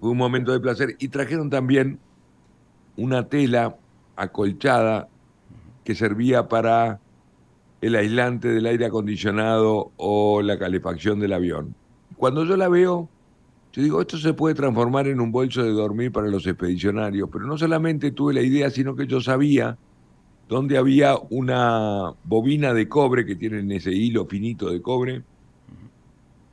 fue 0.00 0.10
un 0.10 0.18
momento 0.18 0.52
de 0.52 0.60
placer. 0.60 0.96
Y 0.98 1.08
trajeron 1.08 1.48
también 1.48 1.98
una 2.96 3.28
tela 3.28 3.76
acolchada 4.16 5.08
que 5.84 5.94
servía 5.94 6.48
para 6.48 7.00
el 7.80 7.94
aislante 7.96 8.48
del 8.48 8.66
aire 8.66 8.86
acondicionado 8.86 9.92
o 9.96 10.42
la 10.42 10.58
calefacción 10.58 11.20
del 11.20 11.32
avión. 11.32 11.74
Cuando 12.16 12.44
yo 12.44 12.56
la 12.56 12.68
veo, 12.68 13.08
yo 13.72 13.82
digo, 13.82 14.00
esto 14.00 14.16
se 14.16 14.34
puede 14.34 14.54
transformar 14.54 15.06
en 15.06 15.20
un 15.20 15.30
bolso 15.30 15.62
de 15.62 15.70
dormir 15.70 16.10
para 16.10 16.28
los 16.28 16.46
expedicionarios, 16.46 17.28
pero 17.30 17.46
no 17.46 17.58
solamente 17.58 18.10
tuve 18.12 18.34
la 18.34 18.42
idea, 18.42 18.70
sino 18.70 18.96
que 18.96 19.06
yo 19.06 19.20
sabía 19.20 19.76
donde 20.48 20.76
había 20.76 21.16
una 21.30 22.12
bobina 22.24 22.74
de 22.74 22.88
cobre 22.88 23.24
que 23.24 23.36
tienen 23.36 23.70
ese 23.72 23.92
hilo 23.92 24.26
finito 24.26 24.70
de 24.70 24.82
cobre. 24.82 25.22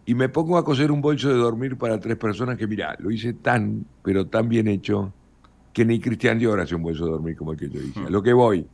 Y 0.06 0.16
me 0.16 0.30
pongo 0.30 0.58
a 0.58 0.66
coser 0.66 0.92
un 0.92 1.02
bolso 1.02 1.30
de 1.30 1.36
dormir 1.36 1.78
para 1.78 2.00
tres 2.00 2.18
personas 2.18 2.58
que, 2.58 2.68
mira, 2.68 2.96
lo 3.00 3.12
hice 3.12 3.34
tan, 3.34 3.86
pero 4.04 4.28
tan 4.28 4.50
bien 4.50 4.68
hecho, 4.68 5.14
que 5.74 5.86
ni 5.86 6.00
Cristian 6.00 6.39
Dior 6.39 6.60
hace 6.60 6.76
un 6.76 6.84
bolso 6.84 7.06
de 7.06 7.12
dormir 7.12 7.36
como 7.36 7.54
el 7.54 7.60
que 7.60 7.70
yo 7.70 7.80
hice. 7.80 8.00
A 8.00 8.10
lo 8.10 8.24
que 8.24 8.34
voy, 8.34 8.66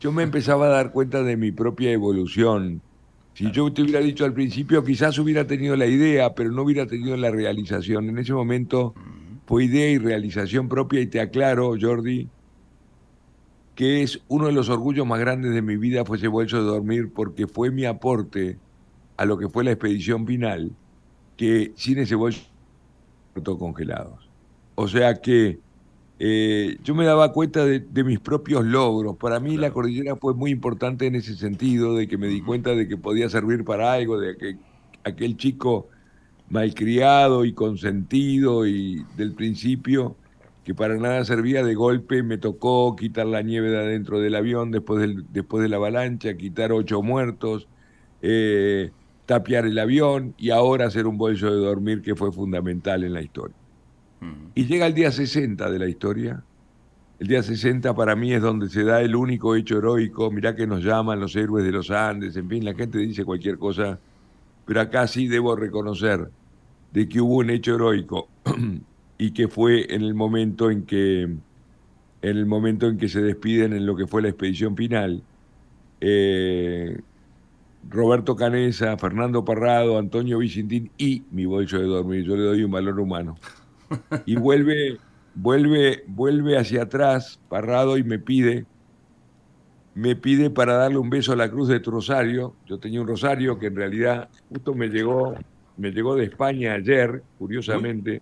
yo 0.00 0.12
me 0.12 0.22
empezaba 0.22 0.66
a 0.66 0.70
dar 0.70 0.92
cuenta 0.92 1.22
de 1.22 1.36
mi 1.36 1.52
propia 1.52 1.90
evolución. 1.90 2.80
Si 3.34 3.50
yo 3.50 3.72
te 3.72 3.82
hubiera 3.82 4.00
dicho 4.00 4.24
al 4.24 4.34
principio, 4.34 4.84
quizás 4.84 5.18
hubiera 5.18 5.46
tenido 5.46 5.74
la 5.76 5.86
idea, 5.86 6.34
pero 6.34 6.50
no 6.50 6.62
hubiera 6.62 6.86
tenido 6.86 7.16
la 7.16 7.30
realización. 7.30 8.08
En 8.08 8.18
ese 8.18 8.32
momento 8.32 8.94
fue 9.46 9.64
idea 9.64 9.90
y 9.90 9.98
realización 9.98 10.68
propia 10.68 11.00
y 11.00 11.06
te 11.06 11.20
aclaro, 11.20 11.74
Jordi, 11.80 12.28
que 13.78 14.02
es 14.02 14.20
uno 14.26 14.46
de 14.46 14.52
los 14.52 14.70
orgullos 14.70 15.06
más 15.06 15.20
grandes 15.20 15.54
de 15.54 15.62
mi 15.62 15.76
vida 15.76 16.04
fue 16.04 16.16
ese 16.16 16.26
bolso 16.26 16.56
de 16.56 16.64
dormir 16.64 17.12
porque 17.14 17.46
fue 17.46 17.70
mi 17.70 17.84
aporte 17.84 18.58
a 19.16 19.24
lo 19.24 19.38
que 19.38 19.48
fue 19.48 19.62
la 19.62 19.70
expedición 19.70 20.26
final, 20.26 20.72
que 21.36 21.70
sin 21.76 21.98
ese 21.98 22.16
bolso 22.16 22.40
congelados. 23.56 24.28
O 24.74 24.88
sea 24.88 25.14
que 25.20 25.60
eh, 26.18 26.76
yo 26.82 26.96
me 26.96 27.04
daba 27.04 27.32
cuenta 27.32 27.64
de, 27.64 28.02
mis 28.02 28.18
propios 28.18 28.64
logros. 28.64 29.16
Para 29.16 29.38
mí 29.38 29.56
la 29.56 29.70
cordillera 29.70 30.16
fue 30.16 30.34
muy 30.34 30.50
importante 30.50 31.06
en 31.06 31.14
ese 31.14 31.36
sentido, 31.36 31.94
de 31.94 32.08
que 32.08 32.18
me 32.18 32.26
di 32.26 32.40
cuenta 32.40 32.74
de 32.74 32.88
que 32.88 32.96
podía 32.96 33.30
servir 33.30 33.64
para 33.64 33.92
algo, 33.92 34.18
de 34.18 34.36
que 34.36 34.56
aquel 35.04 35.36
chico 35.36 35.86
malcriado 36.50 37.44
y 37.44 37.52
consentido 37.52 38.66
y 38.66 39.04
del 39.16 39.34
principio 39.34 40.16
que 40.68 40.74
para 40.74 40.98
nada 40.98 41.24
servía, 41.24 41.64
de 41.64 41.74
golpe 41.74 42.22
me 42.22 42.36
tocó 42.36 42.94
quitar 42.94 43.24
la 43.24 43.40
nieve 43.40 43.70
de 43.70 43.78
adentro 43.78 44.20
del 44.20 44.34
avión 44.34 44.70
después, 44.70 45.00
del, 45.00 45.24
después 45.32 45.62
de 45.62 45.70
la 45.70 45.76
avalancha, 45.76 46.34
quitar 46.34 46.72
ocho 46.72 47.00
muertos, 47.00 47.66
eh, 48.20 48.90
tapiar 49.24 49.64
el 49.64 49.78
avión 49.78 50.34
y 50.36 50.50
ahora 50.50 50.84
hacer 50.84 51.06
un 51.06 51.16
bolso 51.16 51.46
de 51.46 51.56
dormir 51.56 52.02
que 52.02 52.14
fue 52.14 52.30
fundamental 52.32 53.02
en 53.02 53.14
la 53.14 53.22
historia. 53.22 53.56
Y 54.54 54.66
llega 54.66 54.86
el 54.86 54.92
día 54.92 55.10
60 55.10 55.70
de 55.70 55.78
la 55.78 55.88
historia. 55.88 56.44
El 57.18 57.28
día 57.28 57.42
60 57.42 57.94
para 57.94 58.14
mí 58.14 58.34
es 58.34 58.42
donde 58.42 58.68
se 58.68 58.84
da 58.84 59.00
el 59.00 59.16
único 59.16 59.56
hecho 59.56 59.78
heroico. 59.78 60.30
Mirá 60.30 60.54
que 60.54 60.66
nos 60.66 60.84
llaman 60.84 61.18
los 61.18 61.34
héroes 61.34 61.64
de 61.64 61.72
los 61.72 61.90
Andes, 61.90 62.36
en 62.36 62.46
fin, 62.46 62.62
la 62.62 62.74
gente 62.74 62.98
dice 62.98 63.24
cualquier 63.24 63.56
cosa, 63.56 63.98
pero 64.66 64.82
acá 64.82 65.06
sí 65.06 65.28
debo 65.28 65.56
reconocer 65.56 66.28
de 66.92 67.08
que 67.08 67.22
hubo 67.22 67.36
un 67.36 67.48
hecho 67.48 67.76
heroico 67.76 68.28
y 69.18 69.32
que 69.32 69.48
fue 69.48 69.92
en 69.92 70.02
el 70.02 70.14
momento 70.14 70.70
en 70.70 70.84
que 70.84 71.22
en 72.22 72.36
el 72.36 72.46
momento 72.46 72.86
en 72.86 72.98
que 72.98 73.08
se 73.08 73.20
despiden 73.20 73.72
en 73.72 73.86
lo 73.86 73.96
que 73.96 74.06
fue 74.06 74.22
la 74.22 74.28
expedición 74.28 74.76
final. 74.76 75.22
Eh, 76.00 77.00
Roberto 77.88 78.36
Canesa, 78.36 78.96
Fernando 78.98 79.44
Parrado, 79.44 79.98
Antonio 79.98 80.38
Vicentín 80.38 80.90
y 80.98 81.22
mi 81.30 81.46
bolso 81.46 81.78
de 81.78 81.86
dormir. 81.86 82.24
Yo 82.24 82.36
le 82.36 82.42
doy 82.42 82.64
un 82.64 82.70
valor 82.70 82.98
humano. 82.98 83.36
Y 84.26 84.36
vuelve, 84.36 84.98
vuelve, 85.34 86.04
vuelve 86.06 86.58
hacia 86.58 86.82
atrás, 86.82 87.40
Parrado, 87.48 87.96
y 87.96 88.04
me 88.04 88.18
pide, 88.18 88.66
me 89.94 90.16
pide 90.16 90.50
para 90.50 90.74
darle 90.74 90.98
un 90.98 91.08
beso 91.08 91.32
a 91.32 91.36
la 91.36 91.50
cruz 91.50 91.68
de 91.68 91.80
tu 91.80 91.90
rosario. 91.90 92.54
Yo 92.66 92.78
tenía 92.78 93.00
un 93.00 93.06
rosario 93.06 93.58
que 93.58 93.68
en 93.68 93.76
realidad 93.76 94.28
justo 94.50 94.74
me 94.74 94.88
llegó, 94.88 95.34
me 95.76 95.92
llegó 95.92 96.16
de 96.16 96.24
España 96.24 96.74
ayer, 96.74 97.22
curiosamente 97.38 98.20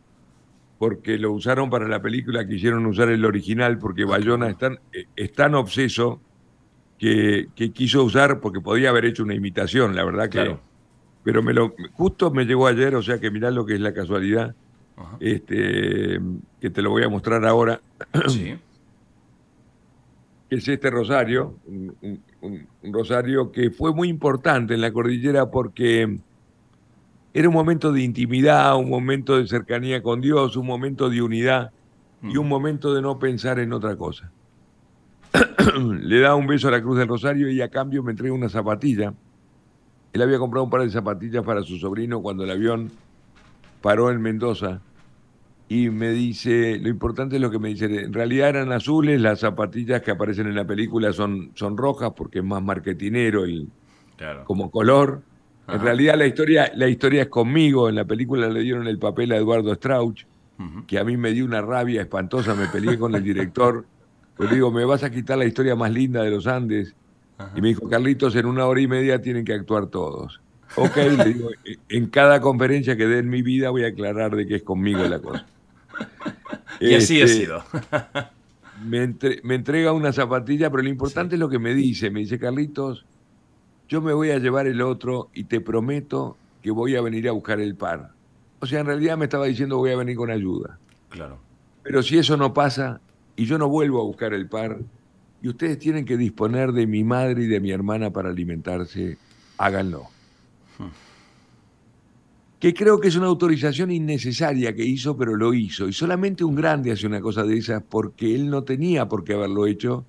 porque 0.79 1.19
lo 1.19 1.33
usaron 1.33 1.71
para 1.71 1.89
la 1.89 2.03
película, 2.03 2.47
quisieron 2.47 2.85
usar 2.87 3.09
el 3.09 3.25
original 3.25 3.79
porque 3.79 4.05
Bayona 4.05 4.49
es 4.49 4.59
tan, 4.59 4.79
es 5.15 5.33
tan 5.33 5.55
obseso 5.55 6.21
que, 6.99 7.49
quiso 7.73 8.05
usar 8.05 8.41
porque 8.41 8.61
podía 8.61 8.91
haber 8.91 9.07
hecho 9.07 9.23
una 9.23 9.35
imitación, 9.35 9.95
la 9.95 10.05
verdad 10.05 10.29
que... 10.29 10.57
Pero 11.25 11.43
me 11.43 11.53
lo, 11.53 11.75
justo 11.95 12.31
me 12.31 12.45
llegó 12.45 12.69
ayer, 12.69 12.95
o 12.95 13.03
sea 13.03 13.19
que 13.19 13.33
mirá 13.33 13.51
lo 13.51 13.67
que 13.67 13.75
es 13.75 13.81
la 13.81 13.93
casualidad, 13.93 14.55
este, 15.19 16.21
que 16.61 16.71
te 16.71 16.83
lo 16.83 16.91
voy 16.91 17.03
a 17.03 17.09
mostrar 17.09 17.45
ahora. 17.45 17.81
Sí. 18.29 18.55
es 20.49 20.69
este 20.69 20.89
rosario, 20.89 21.59
un 21.67 22.63
rosario 22.93 23.51
que 23.51 23.73
fue 23.73 23.93
muy 23.93 24.09
importante 24.09 24.75
en 24.75 24.81
la 24.81 24.93
cordillera 24.93 25.51
porque 25.51 26.21
era 27.39 27.51
un 27.51 27.55
momento 27.55 27.93
de 27.93 28.01
intimidad, 28.03 28.75
un 28.79 28.89
momento 28.89 29.37
de 29.37 29.47
cercanía 29.47 30.03
con 30.03 30.23
Dios, 30.23 30.57
un 30.57 30.65
momento 30.65 31.11
de 31.11 31.21
unidad 31.21 31.71
y 32.23 32.39
un 32.39 32.47
mm. 32.47 32.49
momento 32.49 32.95
de 32.95 33.03
no 33.03 33.19
pensar 33.19 33.59
en 33.59 33.75
otra 33.75 33.95
cosa. 33.95 34.33
Le 36.01 36.21
da 36.21 36.35
un 36.35 36.47
beso 36.47 36.69
a 36.69 36.71
la 36.71 36.81
Cruz 36.81 36.97
del 36.97 37.09
Rosario 37.09 37.51
y 37.51 37.61
a 37.61 37.69
cambio 37.69 38.03
me 38.03 38.13
entrega 38.13 38.33
una 38.33 38.49
zapatilla. 38.49 39.13
Él 40.15 40.23
había 40.23 40.39
comprado 40.39 40.65
un 40.65 40.71
par 40.71 40.81
de 40.81 40.89
zapatillas 40.89 41.45
para 41.45 41.61
su 41.61 41.77
sobrino 41.77 42.23
cuando 42.23 42.43
el 42.43 42.51
avión 42.51 42.91
paró 43.83 44.11
en 44.11 44.23
Mendoza 44.23 44.81
y 45.69 45.91
me 45.91 46.13
dice, 46.13 46.79
lo 46.79 46.89
importante 46.89 47.37
es 47.37 47.43
lo 47.43 47.51
que 47.51 47.59
me 47.59 47.69
dice, 47.69 47.85
en 47.85 48.15
realidad 48.15 48.49
eran 48.49 48.73
azules, 48.73 49.21
las 49.21 49.41
zapatillas 49.41 50.01
que 50.01 50.11
aparecen 50.11 50.47
en 50.47 50.55
la 50.55 50.67
película 50.67 51.13
son, 51.13 51.51
son 51.55 51.77
rojas 51.77 52.13
porque 52.17 52.39
es 52.39 52.45
más 52.47 52.63
marketinero 52.63 53.45
el, 53.45 53.69
como 54.47 54.71
color 54.71 55.21
en 55.69 55.81
realidad 55.81 56.17
la 56.17 56.27
historia, 56.27 56.71
la 56.75 56.89
historia 56.89 57.23
es 57.23 57.29
conmigo. 57.29 57.89
En 57.89 57.95
la 57.97 58.05
película 58.05 58.49
le 58.49 58.61
dieron 58.61 58.87
el 58.87 58.99
papel 58.99 59.33
a 59.33 59.37
Eduardo 59.37 59.75
Strauch, 59.75 60.25
que 60.87 60.99
a 60.99 61.05
mí 61.05 61.17
me 61.17 61.33
dio 61.33 61.45
una 61.45 61.61
rabia 61.61 62.01
espantosa. 62.03 62.55
Me 62.55 62.67
peleé 62.69 62.99
con 62.99 63.15
el 63.15 63.23
director 63.23 63.85
Le 64.39 64.49
digo, 64.49 64.71
me 64.71 64.85
vas 64.85 65.03
a 65.03 65.11
quitar 65.11 65.39
la 65.39 65.47
historia 65.47 65.75
más 65.77 65.91
linda 65.91 66.23
de 66.23 66.31
los 66.31 66.47
Andes. 66.47 66.95
Y 67.55 67.61
me 67.63 67.69
dijo, 67.69 67.89
Carlitos, 67.89 68.37
en 68.37 68.47
una 68.47 68.67
hora 68.67 68.81
y 68.81 68.87
media 68.87 69.21
tienen 69.21 69.45
que 69.45 69.53
actuar 69.55 69.87
todos. 69.87 70.41
Ok, 70.77 70.97
le 70.97 71.25
digo, 71.25 71.49
en 71.89 72.07
cada 72.09 72.41
conferencia 72.41 72.97
que 72.97 73.07
dé 73.07 73.19
en 73.21 73.31
mi 73.31 73.41
vida 73.43 73.71
voy 73.71 73.85
a 73.85 73.89
aclarar 73.89 74.37
de 74.37 74.47
que 74.47 74.57
es 74.57 74.63
conmigo 74.63 75.03
la 75.05 75.19
cosa. 75.21 75.47
Y 76.81 76.95
así 76.95 77.21
ha 77.21 77.25
Este, 77.25 77.39
sido. 77.45 77.65
me, 78.85 79.03
entre- 79.05 79.41
me 79.43 79.55
entrega 79.55 79.93
una 79.93 80.13
zapatilla, 80.13 80.71
pero 80.71 80.83
lo 80.83 80.89
importante 80.91 81.37
es 81.37 81.41
lo 81.41 81.49
que 81.49 81.59
me 81.59 81.73
dice. 81.75 82.11
Me 82.11 82.21
dice, 82.21 82.39
Carlitos, 82.39 83.05
yo 83.89 84.01
me 84.01 84.13
voy 84.13 84.31
a 84.31 84.39
llevar 84.39 84.67
el 84.67 84.81
otro 84.83 85.31
y 85.35 85.45
te 85.45 85.61
prometo 85.61 86.37
que 86.63 86.71
voy 86.71 86.97
a 86.97 87.01
venir 87.01 87.29
a 87.29 87.33
buscar 87.33 87.61
el 87.61 87.77
par. 87.77 88.11
O 88.61 88.67
sea, 88.67 88.81
en 88.81 88.87
realidad 88.87 89.17
me 89.17 89.27
estaba 89.27 89.47
diciendo 89.47 89.79
voy 89.79 89.91
a 89.91 89.97
venir 89.97 90.17
con 90.17 90.31
ayuda. 90.31 90.79
Claro. 91.09 91.39
Pero 91.83 92.03
si 92.03 92.19
eso 92.19 92.37
no 92.37 92.53
pasa 92.53 93.01
y 93.37 93.45
yo 93.45 93.59
no 93.59 93.69
vuelvo 93.69 94.01
a 94.01 94.05
buscar 94.05 94.35
el 94.35 94.49
par 94.49 94.79
y 95.41 95.49
ustedes 95.49 95.79
tienen 95.79 96.05
que 96.05 96.17
disponer 96.17 96.73
de 96.73 96.87
mi 96.87 97.05
madre 97.05 97.45
y 97.45 97.47
de 97.47 97.61
mi 97.61 97.71
hermana 97.71 98.11
para 98.11 98.31
alimentarse, 98.31 99.19
háganlo. 99.59 100.09
Que 102.59 102.73
creo 102.75 102.99
que 102.99 103.09
es 103.09 103.17
una 103.17 103.27
autorización 103.27 103.91
innecesaria 103.91 104.75
que 104.75 104.85
hizo, 104.85 105.17
pero 105.17 105.37
lo 105.37 105.55
hizo. 105.55 105.87
Y 105.89 105.93
solamente 105.93 106.43
un 106.43 106.55
grande 106.57 106.91
hace 106.91 107.07
una 107.07 107.21
cosa 107.21 107.45
de 107.45 107.59
esas 107.59 107.83
porque 107.83 108.35
él 108.35 108.49
no 108.49 108.65
tenía 108.65 109.07
por 109.07 109.23
qué 109.23 109.35
haberlo 109.35 109.67
hecho. 109.67 110.05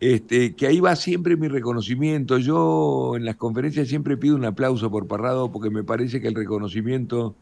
Este, 0.00 0.54
que 0.54 0.66
ahí 0.68 0.78
va 0.80 0.94
siempre 0.94 1.36
mi 1.36 1.48
reconocimiento. 1.48 2.38
Yo 2.38 3.14
en 3.16 3.24
las 3.24 3.36
conferencias 3.36 3.88
siempre 3.88 4.16
pido 4.16 4.36
un 4.36 4.44
aplauso 4.44 4.90
por 4.90 5.08
Parrado 5.08 5.50
porque 5.50 5.70
me 5.70 5.82
parece 5.82 6.20
que 6.20 6.28
el 6.28 6.34
reconocimiento 6.34 7.34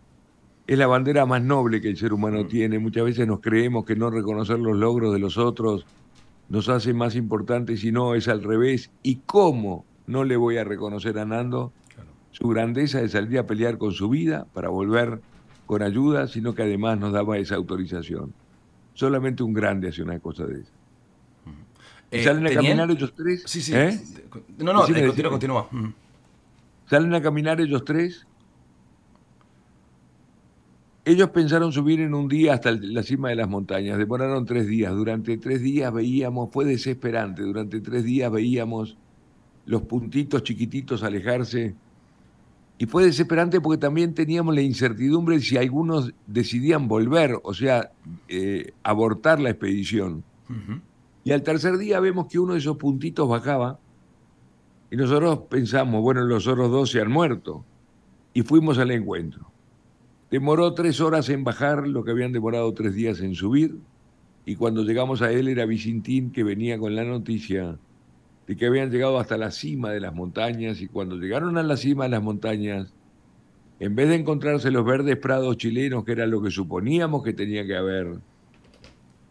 es 0.66 0.78
la 0.78 0.86
bandera 0.86 1.26
más 1.26 1.42
noble 1.42 1.80
que 1.80 1.88
el 1.88 1.96
ser 1.96 2.12
humano 2.12 2.46
tiene. 2.46 2.78
Muchas 2.78 3.04
veces 3.04 3.26
nos 3.26 3.40
creemos 3.40 3.84
que 3.84 3.94
no 3.94 4.10
reconocer 4.10 4.58
los 4.58 4.76
logros 4.76 5.12
de 5.12 5.18
los 5.18 5.36
otros 5.36 5.84
nos 6.48 6.68
hace 6.68 6.94
más 6.94 7.16
importantes 7.16 7.84
y 7.84 7.92
no, 7.92 8.14
es 8.14 8.28
al 8.28 8.42
revés. 8.42 8.90
¿Y 9.02 9.16
cómo 9.26 9.84
no 10.06 10.24
le 10.24 10.36
voy 10.36 10.56
a 10.58 10.64
reconocer 10.64 11.18
a 11.18 11.24
Nando 11.24 11.72
su 12.30 12.48
grandeza 12.48 13.00
de 13.00 13.08
salir 13.08 13.38
a 13.38 13.46
pelear 13.46 13.78
con 13.78 13.92
su 13.92 14.08
vida 14.08 14.46
para 14.54 14.68
volver 14.68 15.20
con 15.66 15.82
ayuda, 15.82 16.28
sino 16.28 16.54
que 16.54 16.62
además 16.62 16.98
nos 16.98 17.12
daba 17.12 17.38
esa 17.38 17.56
autorización? 17.56 18.32
Solamente 18.94 19.42
un 19.42 19.52
grande 19.52 19.88
hace 19.88 20.02
una 20.02 20.18
cosa 20.20 20.46
de 20.46 20.60
esa. 20.60 20.72
Eh, 22.10 22.22
¿Salen 22.24 22.46
a 22.46 22.48
¿tenían- 22.50 22.64
caminar 22.78 22.90
ellos 22.90 23.12
tres? 23.16 23.42
Sí, 23.46 23.60
sí. 23.60 23.72
¿Eh? 23.74 24.00
No, 24.58 24.72
no, 24.72 24.80
Decime, 24.82 25.00
eh, 25.00 25.06
continúa, 25.06 25.30
continúa. 25.30 25.68
Mm. 25.70 25.94
Salen 26.88 27.14
a 27.14 27.20
caminar 27.22 27.60
ellos 27.60 27.84
tres. 27.84 28.26
Ellos 31.04 31.30
pensaron 31.30 31.72
subir 31.72 32.00
en 32.00 32.14
un 32.14 32.26
día 32.26 32.54
hasta 32.54 32.72
la 32.72 33.02
cima 33.02 33.28
de 33.28 33.36
las 33.36 33.48
montañas. 33.48 33.96
Demoraron 33.96 34.44
tres 34.44 34.66
días. 34.66 34.92
Durante 34.92 35.36
tres 35.38 35.60
días 35.62 35.92
veíamos, 35.92 36.50
fue 36.52 36.64
desesperante. 36.64 37.42
Durante 37.42 37.80
tres 37.80 38.02
días 38.04 38.30
veíamos 38.30 38.96
los 39.66 39.82
puntitos 39.82 40.42
chiquititos 40.42 41.04
alejarse. 41.04 41.74
Y 42.78 42.86
fue 42.86 43.04
desesperante 43.04 43.60
porque 43.60 43.78
también 43.78 44.14
teníamos 44.14 44.54
la 44.54 44.62
incertidumbre 44.62 45.36
de 45.36 45.42
si 45.42 45.56
algunos 45.56 46.12
decidían 46.26 46.88
volver, 46.88 47.38
o 47.42 47.54
sea, 47.54 47.90
eh, 48.28 48.72
abortar 48.82 49.40
la 49.40 49.50
expedición. 49.50 50.24
Y 51.26 51.32
al 51.32 51.42
tercer 51.42 51.76
día 51.76 51.98
vemos 51.98 52.28
que 52.28 52.38
uno 52.38 52.52
de 52.52 52.60
esos 52.60 52.76
puntitos 52.76 53.28
bajaba 53.28 53.80
y 54.92 54.96
nosotros 54.96 55.40
pensamos, 55.50 56.00
bueno, 56.00 56.22
los 56.22 56.46
otros 56.46 56.70
dos 56.70 56.92
se 56.92 57.00
han 57.00 57.10
muerto. 57.10 57.64
Y 58.32 58.42
fuimos 58.42 58.78
al 58.78 58.92
encuentro. 58.92 59.50
Demoró 60.30 60.72
tres 60.74 61.00
horas 61.00 61.28
en 61.28 61.42
bajar 61.42 61.88
lo 61.88 62.04
que 62.04 62.12
habían 62.12 62.30
demorado 62.30 62.72
tres 62.74 62.94
días 62.94 63.20
en 63.22 63.34
subir. 63.34 63.76
Y 64.44 64.54
cuando 64.54 64.84
llegamos 64.84 65.20
a 65.20 65.32
él 65.32 65.48
era 65.48 65.66
Vicintín 65.66 66.30
que 66.30 66.44
venía 66.44 66.78
con 66.78 66.94
la 66.94 67.02
noticia 67.02 67.76
de 68.46 68.56
que 68.56 68.66
habían 68.66 68.92
llegado 68.92 69.18
hasta 69.18 69.36
la 69.36 69.50
cima 69.50 69.90
de 69.90 69.98
las 69.98 70.14
montañas. 70.14 70.80
Y 70.80 70.86
cuando 70.86 71.16
llegaron 71.16 71.58
a 71.58 71.64
la 71.64 71.76
cima 71.76 72.04
de 72.04 72.10
las 72.10 72.22
montañas, 72.22 72.94
en 73.80 73.96
vez 73.96 74.10
de 74.10 74.14
encontrarse 74.14 74.70
los 74.70 74.84
verdes 74.84 75.16
prados 75.16 75.56
chilenos, 75.56 76.04
que 76.04 76.12
era 76.12 76.28
lo 76.28 76.40
que 76.40 76.52
suponíamos 76.52 77.24
que 77.24 77.32
tenía 77.32 77.66
que 77.66 77.74
haber, 77.74 78.20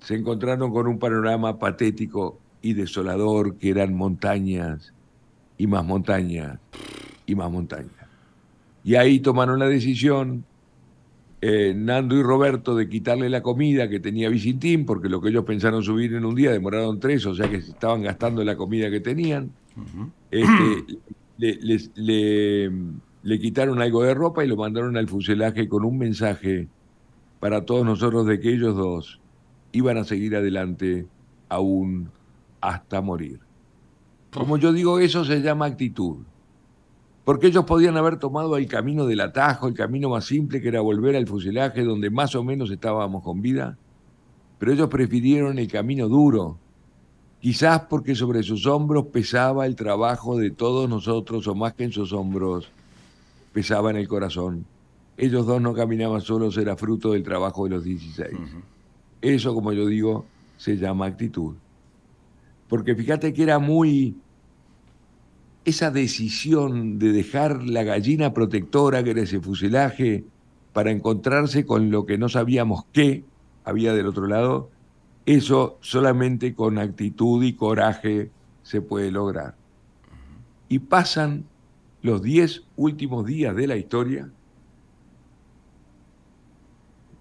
se 0.06 0.16
encontraron 0.16 0.72
con 0.72 0.88
un 0.88 1.00
panorama 1.00 1.58
patético 1.58 2.38
y 2.62 2.74
desolador 2.74 3.56
que 3.58 3.70
eran 3.70 3.94
montañas 3.96 4.94
y 5.58 5.68
más 5.68 5.84
montañas 5.84 6.60
y 7.26 7.34
más 7.36 7.52
montañas. 7.52 7.92
Y 8.84 8.96
ahí 8.96 9.20
tomaron 9.20 9.58
la 9.58 9.68
decisión, 9.68 10.44
eh, 11.42 11.74
Nando 11.76 12.16
y 12.16 12.22
Roberto, 12.24 12.76
de 12.76 12.88
quitarle 12.88 13.30
la 13.30 13.42
comida 13.42 13.90
que 13.90 14.00
tenía 14.00 14.30
Vicintín, 14.30 14.86
porque 14.86 15.10
lo 15.10 15.22
que 15.22 15.30
ellos 15.30 15.44
pensaron 15.44 15.82
subir 15.84 16.14
en 16.14 16.24
un 16.26 16.36
día 16.36 16.52
demoraron 16.52 17.00
tres, 17.00 17.26
o 17.26 17.34
sea 17.34 17.50
que 17.50 17.62
se 17.62 17.72
estaban 17.72 18.04
gastando 18.04 18.44
la 18.44 18.56
comida 18.56 18.90
que 18.92 19.00
tenían. 19.00 19.50
Este, 20.32 20.98
le, 21.38 21.56
les- 21.62 21.92
le- 21.96 22.72
le 23.24 23.40
quitaron 23.40 23.82
algo 23.82 24.04
de 24.04 24.14
ropa 24.14 24.46
y 24.46 24.48
lo 24.48 24.56
mandaron 24.56 24.98
al 24.98 25.08
fuselaje 25.08 25.68
con 25.68 25.84
un 25.84 25.98
mensaje 25.98 26.68
para 27.40 27.66
todos 27.66 27.84
nosotros 27.86 28.28
de 28.28 28.40
que 28.40 28.54
ellos 28.54 28.76
dos 28.76 29.20
iban 29.76 29.98
a 29.98 30.06
seguir 30.06 30.36
adelante 30.36 31.06
aún 31.50 32.10
hasta 32.62 33.02
morir. 33.02 33.40
Como 34.34 34.58
yo 34.58 34.72
digo, 34.72 35.00
eso 35.00 35.26
se 35.26 35.42
llama 35.42 35.66
actitud. 35.66 36.18
Porque 37.26 37.48
ellos 37.48 37.66
podían 37.66 37.98
haber 37.98 38.18
tomado 38.18 38.56
el 38.56 38.68
camino 38.68 39.06
del 39.06 39.20
atajo, 39.20 39.68
el 39.68 39.74
camino 39.74 40.10
más 40.10 40.26
simple, 40.26 40.62
que 40.62 40.70
era 40.70 40.80
volver 40.80 41.16
al 41.16 41.28
fuselaje, 41.28 41.84
donde 41.84 42.10
más 42.10 42.36
o 42.36 42.44
menos 42.44 42.72
estábamos 42.72 43.22
con 43.24 43.42
vida, 43.42 43.78
pero 44.60 44.72
ellos 44.72 44.88
prefirieron 44.88 45.60
el 45.60 45.68
camino 45.68 46.08
duro, 46.08 46.58
quizás 47.42 47.82
porque 47.90 48.16
sobre 48.16 48.44
sus 48.44 48.66
hombros 48.68 49.08
pesaba 49.08 49.66
el 49.66 49.76
trabajo 49.76 50.38
de 50.38 50.52
todos 50.52 50.88
nosotros, 50.90 51.48
o 51.48 51.56
más 51.56 51.74
que 51.74 51.84
en 51.84 51.92
sus 51.92 52.14
hombros, 52.14 52.70
pesaba 53.52 53.90
en 53.90 53.98
el 53.98 54.08
corazón. 54.08 54.66
Ellos 55.18 55.46
dos 55.46 55.62
no 55.62 55.74
caminaban 55.74 56.22
solos, 56.22 56.58
era 56.58 56.78
fruto 56.78 57.12
del 57.12 57.24
trabajo 57.24 57.66
de 57.66 57.72
los 57.72 57.84
16. 57.84 58.32
Eso, 59.26 59.56
como 59.56 59.74
yo 59.74 59.88
digo, 59.88 60.28
se 60.56 60.78
llama 60.78 61.08
actitud. 61.08 61.56
Porque 62.70 62.96
fíjate 62.96 63.34
que 63.34 63.42
era 63.42 63.58
muy 63.58 64.18
esa 65.66 65.90
decisión 65.90 67.00
de 67.00 67.12
dejar 67.12 67.64
la 67.64 67.82
gallina 67.82 68.34
protectora, 68.34 69.04
que 69.04 69.10
era 69.10 69.22
ese 69.24 69.40
fuselaje, 69.40 70.26
para 70.74 70.92
encontrarse 70.92 71.66
con 71.66 71.90
lo 71.90 72.06
que 72.06 72.20
no 72.20 72.30
sabíamos 72.30 72.86
qué 72.94 73.24
había 73.64 73.96
del 73.96 74.06
otro 74.06 74.28
lado, 74.28 74.70
eso 75.26 75.80
solamente 75.82 76.54
con 76.54 76.78
actitud 76.78 77.44
y 77.44 77.54
coraje 77.54 78.30
se 78.62 78.82
puede 78.82 79.10
lograr. 79.10 79.56
Y 80.70 80.80
pasan 80.80 81.46
los 82.04 82.22
diez 82.22 82.62
últimos 82.76 83.26
días 83.26 83.56
de 83.56 83.66
la 83.66 83.76
historia, 83.76 84.30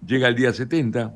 llega 0.05 0.27
el 0.27 0.35
día 0.35 0.53
70, 0.53 1.15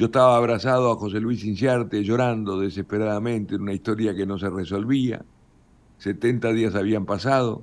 yo 0.00 0.06
estaba 0.06 0.34
abrazado 0.34 0.90
a 0.90 0.96
José 0.96 1.20
Luis 1.20 1.44
Inciarte, 1.44 2.02
llorando 2.02 2.58
desesperadamente 2.58 3.56
en 3.56 3.60
una 3.60 3.74
historia 3.74 4.14
que 4.14 4.24
no 4.24 4.38
se 4.38 4.48
resolvía. 4.48 5.26
70 5.98 6.54
días 6.54 6.74
habían 6.74 7.04
pasado, 7.04 7.62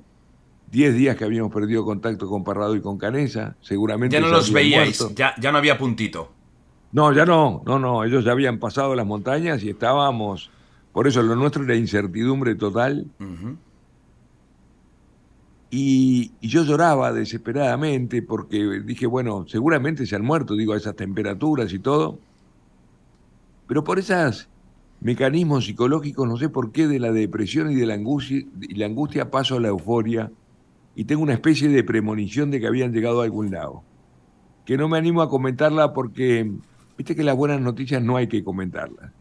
10 0.70 0.94
días 0.94 1.16
que 1.16 1.24
habíamos 1.24 1.52
perdido 1.52 1.84
contacto 1.84 2.28
con 2.28 2.44
Parrado 2.44 2.76
y 2.76 2.80
con 2.80 2.96
Canesa, 2.96 3.56
seguramente... 3.60 4.14
Ya 4.14 4.20
no 4.20 4.28
los 4.28 4.52
veíais, 4.52 5.04
ya, 5.16 5.34
ya 5.40 5.50
no 5.50 5.58
había 5.58 5.76
puntito. 5.76 6.30
No, 6.92 7.12
ya 7.12 7.26
no, 7.26 7.64
no, 7.66 7.80
no, 7.80 8.04
ellos 8.04 8.24
ya 8.24 8.30
habían 8.30 8.60
pasado 8.60 8.94
las 8.94 9.04
montañas 9.04 9.64
y 9.64 9.70
estábamos... 9.70 10.52
Por 10.92 11.08
eso 11.08 11.20
lo 11.24 11.34
nuestro 11.34 11.64
era 11.64 11.74
incertidumbre 11.74 12.54
total. 12.54 13.04
Y, 15.72 16.30
y 16.40 16.48
yo 16.48 16.62
lloraba 16.62 17.12
desesperadamente 17.12 18.22
porque 18.22 18.80
dije, 18.84 19.08
bueno, 19.08 19.44
seguramente 19.48 20.06
se 20.06 20.14
han 20.14 20.24
muerto, 20.24 20.54
digo, 20.54 20.74
a 20.74 20.76
esas 20.76 20.94
temperaturas 20.94 21.72
y 21.72 21.80
todo. 21.80 22.20
Pero 23.68 23.84
por 23.84 23.98
esos 23.98 24.48
mecanismos 25.00 25.66
psicológicos, 25.66 26.26
no 26.26 26.36
sé 26.36 26.48
por 26.48 26.72
qué, 26.72 26.88
de 26.88 26.98
la 26.98 27.12
depresión 27.12 27.70
y 27.70 27.76
de 27.76 27.86
la 27.86 27.94
angustia, 27.94 28.44
y 28.60 28.74
la 28.74 28.86
angustia 28.86 29.30
paso 29.30 29.56
a 29.56 29.60
la 29.60 29.68
euforia 29.68 30.32
y 30.96 31.04
tengo 31.04 31.22
una 31.22 31.34
especie 31.34 31.68
de 31.68 31.84
premonición 31.84 32.50
de 32.50 32.58
que 32.58 32.66
habían 32.66 32.92
llegado 32.92 33.20
a 33.20 33.24
algún 33.24 33.52
lado. 33.52 33.84
Que 34.64 34.76
no 34.76 34.88
me 34.88 34.98
animo 34.98 35.22
a 35.22 35.28
comentarla 35.28 35.92
porque, 35.92 36.50
viste 36.96 37.14
que 37.14 37.22
las 37.22 37.36
buenas 37.36 37.60
noticias 37.60 38.02
no 38.02 38.16
hay 38.16 38.26
que 38.26 38.42
comentarlas. 38.42 39.12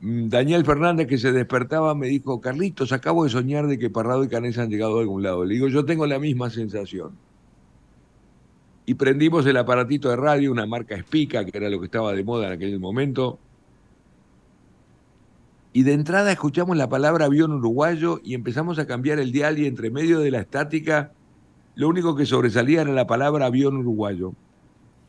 Mm, 0.00 0.28
Daniel 0.28 0.64
Fernández, 0.64 1.06
que 1.06 1.18
se 1.18 1.32
despertaba, 1.32 1.94
me 1.94 2.08
dijo, 2.08 2.40
Carlitos, 2.40 2.92
acabo 2.92 3.24
de 3.24 3.30
soñar 3.30 3.66
de 3.66 3.78
que 3.78 3.90
Parrado 3.90 4.22
y 4.22 4.28
Canesa 4.28 4.62
han 4.62 4.70
llegado 4.70 4.98
a 4.98 5.00
algún 5.00 5.22
lado. 5.22 5.44
Le 5.44 5.54
digo, 5.54 5.68
yo 5.68 5.84
tengo 5.84 6.06
la 6.06 6.18
misma 6.18 6.50
sensación. 6.50 7.12
Y 8.88 8.94
prendimos 8.94 9.44
el 9.44 9.58
aparatito 9.58 10.08
de 10.08 10.16
radio, 10.16 10.50
una 10.50 10.64
marca 10.64 10.96
Spica, 10.98 11.44
que 11.44 11.58
era 11.58 11.68
lo 11.68 11.78
que 11.78 11.84
estaba 11.84 12.14
de 12.14 12.24
moda 12.24 12.46
en 12.46 12.54
aquel 12.54 12.80
momento. 12.80 13.38
Y 15.74 15.82
de 15.82 15.92
entrada 15.92 16.32
escuchamos 16.32 16.74
la 16.74 16.88
palabra 16.88 17.26
avión 17.26 17.52
uruguayo 17.52 18.18
y 18.24 18.32
empezamos 18.32 18.78
a 18.78 18.86
cambiar 18.86 19.18
el 19.18 19.30
dial 19.30 19.58
y 19.58 19.66
entre 19.66 19.90
medio 19.90 20.20
de 20.20 20.30
la 20.30 20.40
estática, 20.40 21.12
lo 21.74 21.86
único 21.86 22.16
que 22.16 22.24
sobresalía 22.24 22.80
era 22.80 22.92
la 22.92 23.06
palabra 23.06 23.44
avión 23.44 23.76
uruguayo. 23.76 24.32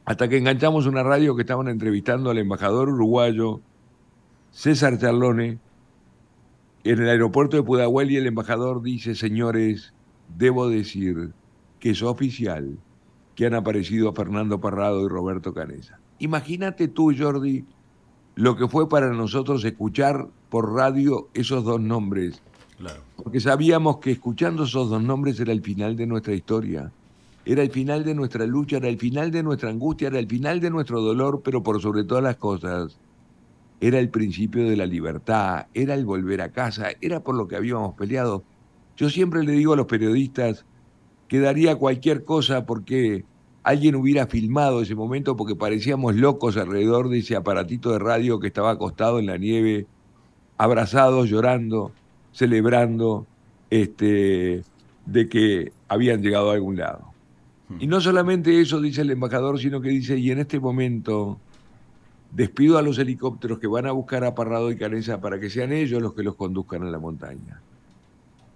hasta 0.04 0.28
que 0.28 0.36
enganchamos 0.36 0.86
una 0.86 1.02
radio 1.02 1.38
que 1.38 1.44
estaban 1.44 1.70
entrevistando 1.70 2.32
al 2.32 2.38
embajador 2.38 2.90
uruguayo 2.90 3.62
César 4.52 5.00
Charlone 5.00 5.58
en 6.84 7.02
el 7.02 7.08
aeropuerto 7.08 7.56
de 7.56 7.64
Pudahuel 7.64 8.12
y 8.12 8.18
el 8.18 8.28
embajador 8.28 8.82
dice, 8.82 9.16
señores, 9.16 9.94
debo 10.38 10.68
decir 10.68 11.30
que 11.80 11.92
es 11.92 12.04
oficial 12.04 12.78
que 13.40 13.46
han 13.46 13.54
aparecido 13.54 14.12
Fernando 14.12 14.60
Parrado 14.60 15.06
y 15.06 15.08
Roberto 15.08 15.54
Canesa. 15.54 15.98
Imagínate 16.18 16.90
tú, 16.90 17.16
Jordi, 17.18 17.64
lo 18.36 18.58
que 18.58 18.68
fue 18.68 18.90
para 18.90 19.14
nosotros 19.14 19.64
escuchar 19.64 20.28
por 20.50 20.74
radio 20.74 21.30
esos 21.34 21.64
dos 21.64 21.80
nombres. 21.80 22.42
Claro. 22.78 23.00
Porque 23.16 23.40
sabíamos 23.40 24.00
que 24.00 24.12
escuchando 24.12 24.66
esos 24.66 24.90
dos 24.90 25.02
nombres 25.02 25.40
era 25.40 25.54
el 25.54 25.62
final 25.62 25.96
de 25.96 26.06
nuestra 26.06 26.34
historia. 26.34 26.92
Era 27.46 27.62
el 27.62 27.72
final 27.72 28.04
de 28.04 28.14
nuestra 28.14 28.46
lucha, 28.46 28.76
era 28.76 28.90
el 28.90 28.98
final 28.98 29.32
de 29.32 29.42
nuestra 29.42 29.70
angustia, 29.70 30.10
era 30.10 30.20
el 30.20 30.28
final 30.28 30.60
de 30.60 30.72
nuestro 30.72 31.00
dolor, 31.00 31.40
pero 31.42 31.64
por 31.64 31.82
sobre 31.82 32.04
todas 32.04 32.26
las 32.26 32.36
cosas, 32.36 32.98
era 33.80 34.00
el 34.00 34.10
principio 34.10 34.70
de 34.70 34.76
la 34.76 34.86
libertad, 34.86 35.68
era 35.74 35.94
el 35.94 36.04
volver 36.04 36.42
a 36.42 36.52
casa, 36.52 36.90
era 37.00 37.22
por 37.22 37.36
lo 37.36 37.48
que 37.48 37.56
habíamos 37.56 37.96
peleado. 37.96 38.44
Yo 38.98 39.10
siempre 39.10 39.46
le 39.46 39.54
digo 39.54 39.72
a 39.72 39.78
los 39.78 39.86
periodistas 39.86 40.66
que 41.30 41.40
daría 41.40 41.78
cualquier 41.78 42.26
cosa 42.26 42.66
porque 42.66 43.24
alguien 43.64 43.96
hubiera 43.96 44.28
filmado 44.28 44.82
ese 44.82 44.96
momento 44.96 45.38
porque 45.38 45.56
parecíamos 45.56 46.16
locos 46.16 46.58
alrededor 46.58 47.08
de 47.08 47.20
ese 47.20 47.36
aparatito 47.36 47.92
de 47.92 48.00
radio 48.00 48.40
que 48.40 48.48
estaba 48.48 48.72
acostado 48.72 49.20
en 49.20 49.28
la 49.28 49.38
nieve, 49.38 49.86
abrazados, 50.58 51.30
llorando, 51.30 51.92
celebrando 52.34 53.28
este, 53.70 54.64
de 55.06 55.30
que 55.30 55.72
habían 55.88 56.22
llegado 56.22 56.50
a 56.50 56.56
algún 56.56 56.78
lado. 56.78 57.14
Y 57.80 57.86
no 57.86 58.02
solamente 58.02 58.60
eso 58.60 58.82
dice 58.82 59.02
el 59.02 59.12
embajador, 59.12 59.60
sino 59.60 59.80
que 59.80 59.90
dice, 59.90 60.18
y 60.18 60.32
en 60.32 60.40
este 60.40 60.60
momento 60.60 61.38
despido 62.32 62.80
a 62.80 62.82
los 62.82 62.98
helicópteros 62.98 63.60
que 63.60 63.68
van 63.68 63.86
a 63.86 63.92
buscar 63.92 64.24
a 64.24 64.34
Parrado 64.34 64.72
y 64.72 64.78
Canesa 64.78 65.22
para 65.22 65.40
que 65.40 65.52
sean 65.52 65.72
ellos 65.72 66.02
los 66.02 66.16
que 66.16 66.24
los 66.24 66.36
conduzcan 66.36 66.82
a 66.82 66.90
la 66.90 66.98
montaña. 66.98 67.62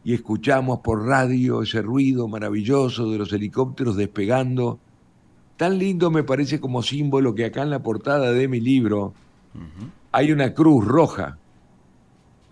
Y 0.03 0.13
escuchamos 0.13 0.79
por 0.79 1.05
radio 1.05 1.61
ese 1.61 1.81
ruido 1.81 2.27
maravilloso 2.27 3.09
de 3.09 3.17
los 3.17 3.31
helicópteros 3.31 3.95
despegando. 3.95 4.79
Tan 5.57 5.77
lindo 5.77 6.11
me 6.11 6.23
parece 6.23 6.59
como 6.59 6.81
símbolo 6.83 7.35
que 7.35 7.45
acá 7.45 7.63
en 7.63 7.69
la 7.69 7.81
portada 7.81 8.33
de 8.33 8.47
mi 8.47 8.59
libro 8.59 9.13
hay 10.11 10.31
una 10.31 10.53
cruz 10.53 10.85
roja. 10.85 11.37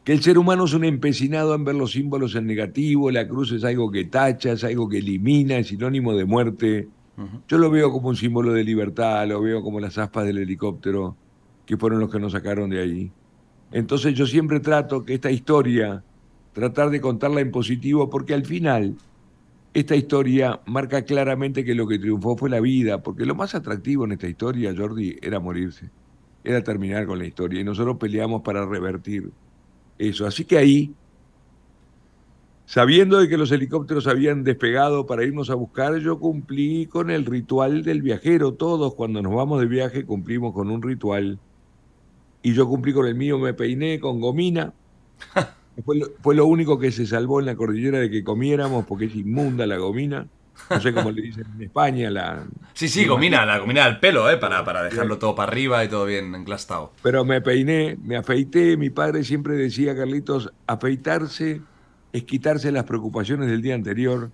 Que 0.04 0.14
el 0.14 0.24
ser 0.24 0.38
humano 0.38 0.66
es 0.66 0.74
un 0.74 0.84
empecinado 0.84 1.54
en 1.54 1.64
ver 1.64 1.76
los 1.76 1.92
símbolos 1.92 2.36
en 2.36 2.48
negativo, 2.48 3.12
la 3.12 3.28
cruz 3.28 3.52
es 3.52 3.64
algo 3.64 3.92
que 3.92 4.06
tacha, 4.06 4.54
es 4.54 4.64
algo 4.64 4.90
que 4.90 4.98
elimina, 4.98 5.58
es 5.58 5.68
sinónimo 5.68 6.16
de 6.16 6.26
muerte. 6.26 6.88
Yo 7.48 7.58
lo 7.60 7.70
veo 7.70 7.92
como 7.92 8.10
un 8.10 8.16
símbolo 8.16 8.52
de 8.52 8.64
libertad, 8.64 9.28
lo 9.28 9.42
veo 9.42 9.62
como 9.62 9.80
las 9.80 9.98
aspas 9.98 10.26
del 10.26 10.40
helicóptero, 10.40 11.16
que 11.66 11.78
fueron 11.78 12.00
los 12.00 12.10
que 12.10 12.20
nos 12.20 12.32
sacaron 12.32 12.70
de 12.70 12.82
allí. 12.82 13.12
Entonces 13.72 14.16
yo 14.16 14.26
siempre 14.26 14.60
trato 14.60 15.06
que 15.06 15.14
esta 15.14 15.30
historia, 15.30 16.04
tratar 16.54 16.90
de 16.90 17.02
contarla 17.02 17.42
en 17.42 17.52
positivo, 17.52 18.10
porque 18.10 18.34
al 18.34 18.46
final 18.46 18.96
esta 19.74 19.96
historia 19.96 20.60
marca 20.66 21.04
claramente 21.04 21.64
que 21.64 21.76
lo 21.76 21.88
que 21.88 22.00
triunfó 22.00 22.36
fue 22.38 22.50
la 22.50 22.60
vida, 22.60 23.02
porque 23.02 23.26
lo 23.26 23.36
más 23.36 23.56
atractivo 23.56 24.06
en 24.06 24.14
esta 24.14 24.28
historia, 24.28 24.74
Jordi, 24.76 25.18
era 25.22 25.40
morirse, 25.40 25.90
era 26.44 26.64
terminar 26.64 27.06
con 27.06 27.20
la 27.20 27.26
historia, 27.26 27.62
y 27.62 27.64
nosotros 27.64 27.98
peleamos 27.98 28.42
para 28.42 28.66
revertir 28.66 29.32
eso. 29.98 30.26
Así 30.26 30.46
que 30.46 30.58
ahí 30.58 30.94
Sabiendo 32.72 33.20
de 33.20 33.28
que 33.28 33.36
los 33.36 33.52
helicópteros 33.52 34.08
habían 34.08 34.46
despegado 34.46 35.06
para 35.06 35.26
irnos 35.26 35.50
a 35.50 35.56
buscar, 35.56 35.98
yo 35.98 36.20
cumplí 36.20 36.86
con 36.86 37.12
el 37.12 37.26
ritual 37.26 37.84
del 37.84 38.02
viajero. 38.02 38.54
Todos 38.54 38.96
cuando 38.96 39.22
nos 39.22 39.34
vamos 39.34 39.60
de 39.60 39.66
viaje 39.68 40.06
cumplimos 40.06 40.54
con 40.54 40.72
un 40.72 40.82
ritual. 40.82 41.38
Y 42.42 42.54
yo 42.54 42.70
cumplí 42.70 42.94
con 42.94 43.06
el 43.08 43.16
mío, 43.16 43.38
me 43.40 43.54
peiné 43.54 44.00
con 44.00 44.22
gomina. 44.22 44.74
fue, 45.84 45.98
lo, 45.98 46.08
fue 46.22 46.36
lo 46.36 46.46
único 46.46 46.78
que 46.80 46.92
se 46.92 47.06
salvó 47.06 47.40
en 47.40 47.46
la 47.48 47.56
cordillera 47.56 48.00
de 48.00 48.10
que 48.10 48.24
comiéramos 48.24 48.86
porque 48.86 49.06
es 49.06 49.16
inmunda 49.16 49.66
la 49.68 49.78
gomina. 49.78 50.28
No 50.70 50.80
sé 50.80 50.94
cómo 50.94 51.10
le 51.12 51.22
dicen 51.24 51.46
en 51.56 51.64
España. 51.64 52.10
La, 52.12 52.44
Sí, 52.74 52.88
sí, 52.88 53.06
gomina, 53.06 53.46
la 53.46 53.58
gomina 53.58 53.86
del 53.86 54.00
pelo, 54.00 54.30
¿eh? 54.30 54.38
Para, 54.38 54.64
para 54.64 54.84
dejarlo 54.84 55.18
todo 55.18 55.34
para 55.34 55.52
arriba 55.52 55.84
y 55.84 55.88
todo 55.88 56.06
bien 56.06 56.36
enclastado. 56.36 56.92
Pero 57.02 57.26
me 57.26 57.42
peiné, 57.42 57.98
me 58.04 58.16
afeité. 58.16 58.78
Mi 58.78 58.90
padre 58.90 59.24
siempre 59.24 59.56
decía, 59.56 59.96
Carlitos, 59.96 60.52
afeitarse 60.68 61.62
es 62.14 62.24
quitarse 62.26 62.72
las 62.72 62.84
preocupaciones 62.84 63.50
del 63.50 63.62
día 63.62 63.76
anterior. 63.76 64.30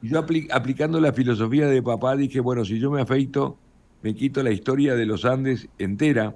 Y 0.00 0.08
yo 0.08 0.26
apli- 0.26 0.48
aplicando 0.50 1.00
la 1.00 1.12
filosofía 1.12 1.66
de 1.66 1.82
papá 1.82 2.16
dije, 2.16 2.40
bueno, 2.40 2.64
si 2.64 2.78
yo 2.78 2.90
me 2.90 3.00
afeito, 3.02 3.58
me 4.02 4.14
quito 4.14 4.42
la 4.42 4.50
historia 4.50 4.94
de 4.94 5.06
los 5.06 5.24
Andes 5.24 5.68
entera. 5.78 6.34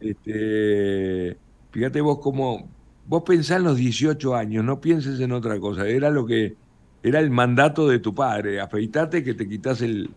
Este, 0.00 1.36
fíjate 1.70 2.00
vos 2.00 2.18
cómo, 2.20 2.68
vos 3.06 3.22
pensás 3.24 3.58
en 3.58 3.64
los 3.64 3.76
18 3.76 4.34
años, 4.34 4.64
no 4.64 4.80
pienses 4.80 5.20
en 5.20 5.32
otra 5.32 5.58
cosa, 5.58 5.86
era 5.86 6.10
lo 6.10 6.26
que, 6.26 6.56
era 7.02 7.18
el 7.18 7.30
mandato 7.30 7.88
de 7.88 7.98
tu 7.98 8.14
padre, 8.14 8.60
afeitate 8.60 9.24
que 9.24 9.34
te 9.34 9.48
quitas 9.48 9.82
el... 9.82 10.10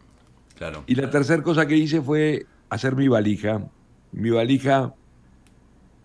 Claro. 0.57 0.83
Y 0.87 0.95
la 0.95 1.09
tercera 1.09 1.43
cosa 1.43 1.67
que 1.67 1.75
hice 1.75 2.01
fue 2.01 2.45
hacer 2.69 2.95
mi 2.95 3.07
valija. 3.07 3.61
Mi 4.13 4.29
valija 4.29 4.93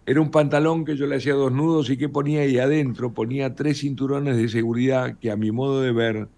era 0.07 0.21
un 0.21 0.31
pantalón 0.31 0.85
que 0.85 0.97
yo 0.97 1.07
le 1.07 1.17
hacía 1.17 1.35
dos 1.35 1.53
nudos 1.53 1.89
y 1.91 1.97
que 1.97 2.09
ponía 2.09 2.41
ahí 2.41 2.59
adentro, 2.59 3.13
ponía 3.13 3.55
tres 3.55 3.79
cinturones 3.79 4.37
de 4.37 4.49
seguridad 4.49 5.19
que 5.19 5.31
a 5.31 5.37
mi 5.37 5.53
modo 5.53 5.83
de 5.83 5.93
ver 5.93 6.29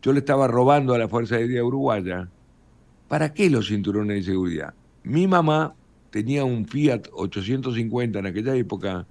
yo 0.00 0.12
le 0.12 0.20
estaba 0.20 0.48
robando 0.48 0.94
a 0.94 0.98
la 0.98 1.08
Fuerza 1.08 1.36
Aérea 1.36 1.64
Uruguaya. 1.64 2.28
¿Para 3.08 3.34
qué 3.34 3.50
los 3.50 3.68
cinturones 3.68 4.24
de 4.24 4.32
seguridad? 4.32 4.74
Mi 5.04 5.26
mamá 5.26 5.74
tenía 6.10 6.44
un 6.44 6.66
Fiat 6.66 7.02
850 7.12 8.18
en 8.18 8.26
aquella 8.26 8.54
época, 8.54 9.06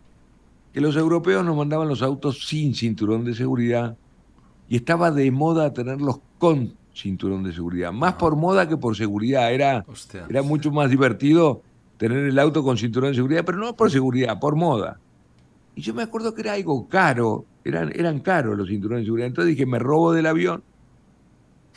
que 0.73 0.81
los 0.81 0.95
europeos 0.95 1.45
nos 1.45 1.56
mandaban 1.56 1.88
los 1.88 2.02
autos 2.02 2.48
sin 2.48 2.73
cinturón 2.76 3.26
de 3.26 3.34
seguridad 3.35 3.98
y 4.69 4.77
estaba 4.77 5.11
de 5.11 5.30
moda 5.31 5.73
tenerlos 5.73 6.19
con 6.38 6.73
cinturón 6.93 7.43
de 7.43 7.53
seguridad, 7.53 7.91
más 7.91 8.14
por 8.14 8.35
moda 8.35 8.68
que 8.68 8.77
por 8.77 8.95
seguridad, 8.95 9.52
era, 9.53 9.85
Hostia. 9.88 10.26
era 10.30 10.41
mucho 10.41 10.72
más 10.72 10.89
divertido 10.89 11.61
tener 11.98 12.19
el 12.19 12.39
auto 12.39 12.64
con 12.64 12.77
cinturón 12.77 13.11
de 13.11 13.15
seguridad, 13.15 13.43
pero 13.45 13.57
no 13.57 13.76
por 13.76 13.91
seguridad, 13.91 14.39
por 14.39 14.56
moda. 14.56 14.99
Y 15.76 15.81
yo 15.81 15.93
me 15.93 16.03
acuerdo 16.03 16.34
que 16.34 16.41
era 16.41 16.53
algo 16.53 16.88
caro, 16.88 17.45
eran, 17.64 17.91
eran 17.93 18.19
caros 18.19 18.57
los 18.57 18.68
cinturones 18.68 19.03
de 19.03 19.06
seguridad, 19.06 19.27
entonces 19.27 19.56
dije, 19.56 19.65
me 19.65 19.80
robo 19.80 20.11
del 20.11 20.26
avión, 20.26 20.64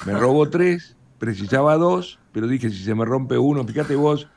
me 0.07 0.15
robo 0.15 0.49
tres, 0.51 0.97
precisaba 1.19 1.77
dos, 1.77 2.19
pero 2.33 2.47
dije, 2.47 2.71
si 2.71 2.83
se 2.83 2.95
me 2.95 3.05
rompe 3.05 3.39
uno, 3.39 3.65
fíjate 3.65 3.97
vos, 3.97 4.29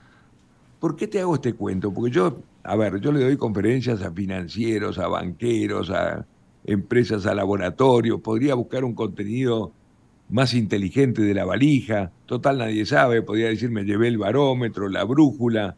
¿por 0.79 0.95
qué 0.95 1.07
te 1.07 1.19
hago 1.21 1.35
este 1.35 1.53
cuento? 1.53 1.91
Porque 1.93 2.11
yo, 2.11 2.38
a 2.68 2.76
ver, 2.76 2.99
yo 2.99 3.14
le 3.14 3.23
doy 3.23 3.38
conferencias 3.38 4.02
a 4.02 4.11
financieros, 4.11 4.99
a 4.99 5.07
banqueros, 5.07 5.89
a 5.89 6.26
empresas, 6.65 7.26
a 7.26 7.34
laboratorios, 7.34 8.19
podría 8.19 8.56
buscar 8.56 8.84
un 8.84 8.94
contenido 8.94 9.72
más 10.27 10.53
inteligente 10.53 11.22
de 11.22 11.34
la 11.34 11.45
valija, 11.45 12.11
total 12.26 12.57
nadie 12.57 12.85
sabe, 12.85 13.22
podría 13.22 13.48
decir, 13.48 13.72
me 13.72 13.85
llevé 13.85 14.10
el 14.10 14.18
barómetro, 14.18 14.89
la 14.89 15.06
brújula. 15.06 15.77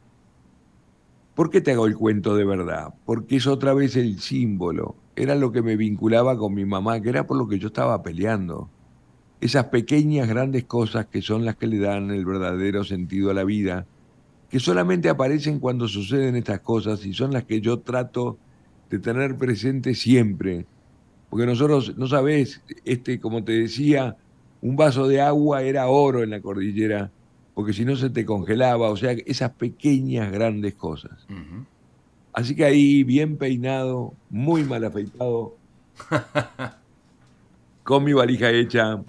¿Por 1.36 1.52
qué 1.52 1.62
te 1.62 1.74
hago 1.74 1.86
el 1.86 1.96
cuento 1.96 2.36
de 2.36 2.46
verdad? 2.46 2.96
Porque 3.06 3.36
es 3.36 3.46
otra 3.46 3.76
vez 3.76 3.96
el 3.96 4.20
símbolo, 4.20 4.96
era 5.16 5.36
lo 5.36 5.52
que 5.52 5.62
me 5.62 5.76
vinculaba 5.76 6.40
con 6.40 6.56
mi 6.56 6.66
mamá, 6.66 7.00
que 7.02 7.10
era 7.10 7.28
por 7.28 7.38
lo 7.38 7.48
que 7.48 7.60
yo 7.60 7.68
estaba 7.68 8.02
peleando 8.02 8.68
esas 9.42 9.66
pequeñas, 9.66 10.28
grandes 10.28 10.64
cosas 10.64 11.06
que 11.06 11.22
son 11.22 11.46
las 11.46 11.56
que 11.56 11.68
le 11.68 11.78
dan 11.78 12.10
el 12.10 12.26
verdadero 12.26 12.84
sentido 12.84 13.30
a 13.30 13.36
la 13.36 13.44
vida, 13.44 13.86
que 14.50 14.60
solamente 14.60 15.10
aparecen 15.10 15.60
cuando 15.60 15.88
suceden 15.88 16.36
estas 16.36 16.60
cosas 16.62 17.06
y 17.06 17.14
son 17.14 17.32
las 17.32 17.44
que 17.44 17.62
yo 17.62 17.80
trato 17.80 18.38
de 18.90 19.00
tener 19.00 19.38
presente 19.38 19.94
siempre. 19.94 20.66
Porque 21.30 21.46
nosotros, 21.46 21.96
no 21.98 22.08
sabés, 22.08 22.62
este, 22.86 23.20
como 23.20 23.44
te 23.44 23.52
decía, 23.52 24.18
un 24.62 24.76
vaso 24.76 25.08
de 25.08 25.22
agua 25.22 25.62
era 25.62 25.88
oro 25.88 26.24
en 26.24 26.32
la 26.32 26.42
cordillera, 26.42 27.12
porque 27.54 27.74
si 27.74 27.86
no 27.86 27.96
se 27.96 28.10
te 28.10 28.26
congelaba, 28.26 28.90
o 28.90 28.98
sea, 28.98 29.12
esas 29.12 29.52
pequeñas, 29.52 30.32
grandes 30.32 30.74
cosas. 30.74 31.28
Así 32.34 32.56
que 32.56 32.66
ahí, 32.66 33.04
bien 33.04 33.38
peinado, 33.38 34.14
muy 34.30 34.64
mal 34.64 34.84
afeitado, 34.84 35.56
con 37.84 38.04
mi 38.04 38.14
valija 38.14 38.50
hecha, 38.52 39.04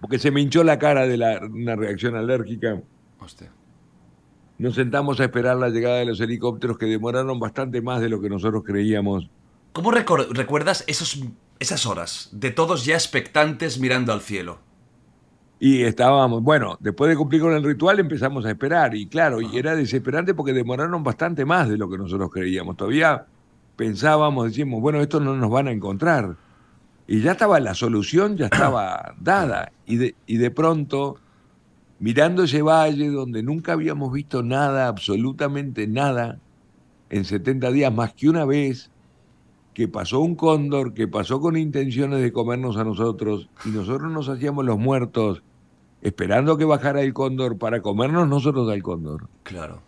porque 0.00 0.18
se 0.18 0.32
me 0.32 0.40
hinchó 0.40 0.64
la 0.64 0.78
cara 0.78 1.06
de 1.06 1.16
la, 1.16 1.40
una 1.46 1.76
reacción 1.76 2.16
alérgica. 2.16 2.80
Hostia. 3.20 3.50
Nos 4.58 4.76
sentamos 4.76 5.18
a 5.20 5.24
esperar 5.24 5.56
la 5.56 5.68
llegada 5.68 5.96
de 5.96 6.06
los 6.06 6.20
helicópteros 6.20 6.78
que 6.78 6.86
demoraron 6.86 7.40
bastante 7.40 7.82
más 7.82 8.00
de 8.00 8.08
lo 8.08 8.20
que 8.20 8.28
nosotros 8.28 8.62
creíamos. 8.64 9.28
¿Cómo 9.72 9.90
recuerdas 9.90 10.84
esos, 10.86 11.20
esas 11.58 11.86
horas 11.86 12.28
de 12.30 12.52
todos 12.52 12.84
ya 12.84 12.94
expectantes 12.94 13.78
mirando 13.80 14.12
al 14.12 14.20
cielo? 14.20 14.58
Y 15.58 15.82
estábamos, 15.82 16.42
bueno, 16.42 16.76
después 16.80 17.08
de 17.08 17.16
cumplir 17.16 17.40
con 17.40 17.54
el 17.54 17.64
ritual 17.64 17.98
empezamos 17.98 18.44
a 18.44 18.50
esperar. 18.50 18.94
Y 18.94 19.06
claro, 19.06 19.40
y 19.40 19.56
era 19.56 19.74
desesperante 19.74 20.34
porque 20.34 20.52
demoraron 20.52 21.02
bastante 21.02 21.44
más 21.44 21.68
de 21.68 21.76
lo 21.76 21.88
que 21.88 21.98
nosotros 21.98 22.30
creíamos. 22.30 22.76
Todavía 22.76 23.26
pensábamos, 23.74 24.46
decíamos, 24.46 24.80
bueno, 24.80 25.00
esto 25.00 25.20
no 25.20 25.34
nos 25.34 25.50
van 25.50 25.68
a 25.68 25.72
encontrar. 25.72 26.36
Y 27.06 27.20
ya 27.20 27.32
estaba 27.32 27.58
la 27.60 27.74
solución, 27.74 28.36
ya 28.36 28.46
estaba 28.46 29.14
dada. 29.20 29.72
Y 29.86 29.96
de, 29.96 30.14
y 30.26 30.36
de 30.36 30.50
pronto 30.50 31.16
mirando 32.04 32.42
ese 32.42 32.60
valle 32.60 33.08
donde 33.08 33.42
nunca 33.42 33.72
habíamos 33.72 34.12
visto 34.12 34.42
nada, 34.42 34.88
absolutamente 34.88 35.86
nada, 35.86 36.38
en 37.08 37.24
70 37.24 37.70
días 37.70 37.94
más 37.94 38.12
que 38.12 38.28
una 38.28 38.44
vez, 38.44 38.90
que 39.72 39.88
pasó 39.88 40.20
un 40.20 40.34
cóndor, 40.34 40.92
que 40.92 41.08
pasó 41.08 41.40
con 41.40 41.56
intenciones 41.56 42.20
de 42.20 42.30
comernos 42.30 42.76
a 42.76 42.84
nosotros, 42.84 43.48
y 43.64 43.70
nosotros 43.70 44.12
nos 44.12 44.28
hacíamos 44.28 44.66
los 44.66 44.78
muertos 44.78 45.42
esperando 46.02 46.58
que 46.58 46.66
bajara 46.66 47.00
el 47.00 47.14
cóndor 47.14 47.56
para 47.56 47.80
comernos 47.80 48.28
nosotros 48.28 48.70
al 48.70 48.82
cóndor. 48.82 49.26
Claro. 49.42 49.80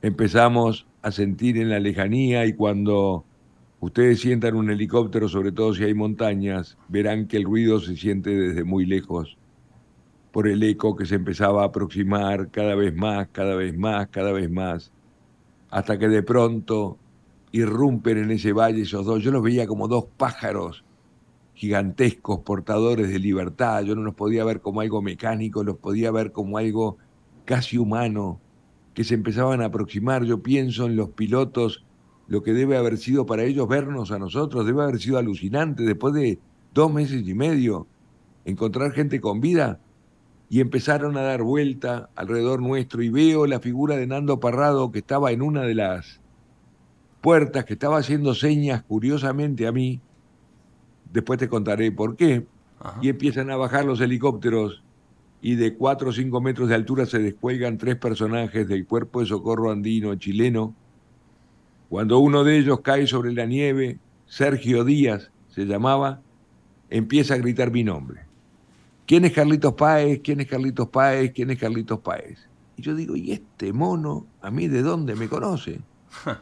Empezamos 0.00 0.86
a 1.02 1.10
sentir 1.10 1.58
en 1.58 1.68
la 1.68 1.78
lejanía 1.78 2.46
y 2.46 2.54
cuando 2.54 3.26
ustedes 3.80 4.18
sientan 4.18 4.56
un 4.56 4.70
helicóptero, 4.70 5.28
sobre 5.28 5.52
todo 5.52 5.74
si 5.74 5.84
hay 5.84 5.92
montañas, 5.92 6.78
verán 6.88 7.26
que 7.26 7.36
el 7.36 7.44
ruido 7.44 7.80
se 7.80 7.96
siente 7.98 8.30
desde 8.30 8.64
muy 8.64 8.86
lejos 8.86 9.36
por 10.32 10.48
el 10.48 10.62
eco 10.62 10.96
que 10.96 11.04
se 11.04 11.16
empezaba 11.16 11.62
a 11.62 11.66
aproximar 11.66 12.50
cada 12.50 12.74
vez 12.74 12.94
más, 12.96 13.28
cada 13.32 13.54
vez 13.54 13.76
más, 13.76 14.08
cada 14.08 14.32
vez 14.32 14.50
más, 14.50 14.90
hasta 15.70 15.98
que 15.98 16.08
de 16.08 16.22
pronto 16.22 16.96
irrumpen 17.52 18.16
en 18.18 18.30
ese 18.30 18.54
valle 18.54 18.82
esos 18.82 19.04
dos. 19.04 19.22
Yo 19.22 19.30
los 19.30 19.42
veía 19.42 19.66
como 19.66 19.88
dos 19.88 20.06
pájaros 20.16 20.84
gigantescos, 21.54 22.40
portadores 22.40 23.10
de 23.10 23.18
libertad. 23.18 23.82
Yo 23.84 23.94
no 23.94 24.02
los 24.02 24.14
podía 24.14 24.42
ver 24.44 24.62
como 24.62 24.80
algo 24.80 25.02
mecánico, 25.02 25.62
los 25.62 25.76
podía 25.76 26.10
ver 26.10 26.32
como 26.32 26.56
algo 26.56 26.96
casi 27.44 27.76
humano, 27.76 28.40
que 28.94 29.04
se 29.04 29.14
empezaban 29.14 29.60
a 29.60 29.66
aproximar. 29.66 30.24
Yo 30.24 30.42
pienso 30.42 30.86
en 30.86 30.96
los 30.96 31.10
pilotos, 31.10 31.84
lo 32.26 32.42
que 32.42 32.54
debe 32.54 32.78
haber 32.78 32.96
sido 32.96 33.26
para 33.26 33.44
ellos 33.44 33.68
vernos 33.68 34.12
a 34.12 34.18
nosotros, 34.18 34.64
debe 34.64 34.82
haber 34.82 34.98
sido 34.98 35.18
alucinante 35.18 35.82
después 35.82 36.14
de 36.14 36.38
dos 36.72 36.90
meses 36.90 37.26
y 37.28 37.34
medio 37.34 37.86
encontrar 38.46 38.92
gente 38.92 39.20
con 39.20 39.40
vida 39.40 39.78
y 40.52 40.60
empezaron 40.60 41.16
a 41.16 41.22
dar 41.22 41.42
vuelta 41.42 42.10
alrededor 42.14 42.60
nuestro 42.60 43.02
y 43.02 43.08
veo 43.08 43.46
la 43.46 43.58
figura 43.58 43.96
de 43.96 44.06
Nando 44.06 44.38
Parrado 44.38 44.92
que 44.92 44.98
estaba 44.98 45.32
en 45.32 45.40
una 45.40 45.62
de 45.62 45.74
las 45.74 46.20
puertas, 47.22 47.64
que 47.64 47.72
estaba 47.72 47.96
haciendo 47.96 48.34
señas 48.34 48.82
curiosamente 48.82 49.66
a 49.66 49.72
mí, 49.72 50.02
después 51.10 51.38
te 51.38 51.48
contaré 51.48 51.90
por 51.90 52.16
qué, 52.16 52.44
y 53.00 53.08
empiezan 53.08 53.50
a 53.50 53.56
bajar 53.56 53.86
los 53.86 53.98
helicópteros 54.02 54.82
y 55.40 55.54
de 55.54 55.74
cuatro 55.74 56.10
o 56.10 56.12
cinco 56.12 56.42
metros 56.42 56.68
de 56.68 56.74
altura 56.74 57.06
se 57.06 57.18
descuelgan 57.18 57.78
tres 57.78 57.96
personajes 57.96 58.68
del 58.68 58.86
cuerpo 58.86 59.20
de 59.20 59.26
socorro 59.28 59.70
andino 59.70 60.14
chileno. 60.16 60.74
Cuando 61.88 62.18
uno 62.18 62.44
de 62.44 62.58
ellos 62.58 62.80
cae 62.80 63.06
sobre 63.06 63.32
la 63.32 63.46
nieve, 63.46 64.00
Sergio 64.26 64.84
Díaz 64.84 65.30
se 65.48 65.64
llamaba, 65.64 66.20
empieza 66.90 67.32
a 67.32 67.38
gritar 67.38 67.70
mi 67.70 67.84
nombre. 67.84 68.31
¿Quién 69.12 69.26
es 69.26 69.32
Carlitos 69.32 69.74
Páez? 69.74 70.22
¿Quién 70.24 70.40
es 70.40 70.46
Carlitos 70.46 70.88
Páez? 70.88 71.32
¿Quién 71.34 71.50
es 71.50 71.58
Carlitos 71.58 71.98
Páez? 72.00 72.48
Y 72.78 72.80
yo 72.80 72.94
digo, 72.94 73.14
¿y 73.14 73.32
este 73.32 73.70
mono 73.70 74.26
a 74.40 74.50
mí 74.50 74.68
de 74.68 74.80
dónde 74.80 75.14
me 75.16 75.28
conoce? 75.28 75.80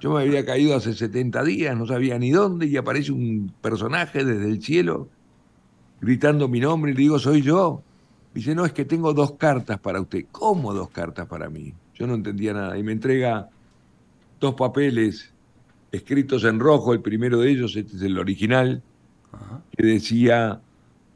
Yo 0.00 0.12
me 0.12 0.20
había 0.20 0.46
caído 0.46 0.76
hace 0.76 0.94
70 0.94 1.42
días, 1.42 1.76
no 1.76 1.84
sabía 1.84 2.16
ni 2.16 2.30
dónde, 2.30 2.66
y 2.66 2.76
aparece 2.76 3.10
un 3.10 3.52
personaje 3.60 4.24
desde 4.24 4.48
el 4.48 4.62
cielo 4.62 5.08
gritando 6.00 6.46
mi 6.46 6.60
nombre 6.60 6.92
y 6.92 6.94
le 6.94 7.00
digo, 7.00 7.18
soy 7.18 7.42
yo. 7.42 7.82
Dice, 8.34 8.54
no, 8.54 8.64
es 8.64 8.72
que 8.72 8.84
tengo 8.84 9.12
dos 9.14 9.32
cartas 9.32 9.80
para 9.80 10.00
usted. 10.00 10.26
¿Cómo 10.30 10.72
dos 10.72 10.90
cartas 10.90 11.26
para 11.26 11.50
mí? 11.50 11.74
Yo 11.96 12.06
no 12.06 12.14
entendía 12.14 12.52
nada. 12.52 12.78
Y 12.78 12.84
me 12.84 12.92
entrega 12.92 13.48
dos 14.38 14.54
papeles 14.54 15.34
escritos 15.90 16.44
en 16.44 16.60
rojo, 16.60 16.92
el 16.92 17.00
primero 17.00 17.40
de 17.40 17.50
ellos, 17.50 17.74
este 17.74 17.96
es 17.96 18.02
el 18.02 18.16
original, 18.16 18.80
que 19.76 19.84
decía, 19.84 20.60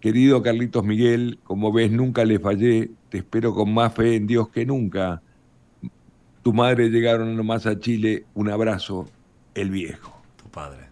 Querido 0.05 0.43
Carlitos 0.43 0.85
Miguel, 0.85 1.39
como 1.45 1.73
ves, 1.73 1.91
nunca 1.91 2.27
le 2.27 2.39
fallé, 2.39 2.91
te 3.09 3.17
espero 3.17 3.55
con 3.55 3.73
más 3.73 3.95
fe 3.95 4.17
en 4.17 4.27
Dios 4.27 4.51
que 4.51 4.67
nunca. 4.67 5.23
Tu 6.43 6.53
madre 6.53 6.91
llegaron 6.91 7.35
nomás 7.35 7.65
a 7.65 7.79
Chile, 7.79 8.27
un 8.35 8.51
abrazo, 8.51 9.09
el 9.55 9.71
viejo. 9.71 10.21
Tu 10.37 10.47
padre. 10.51 10.91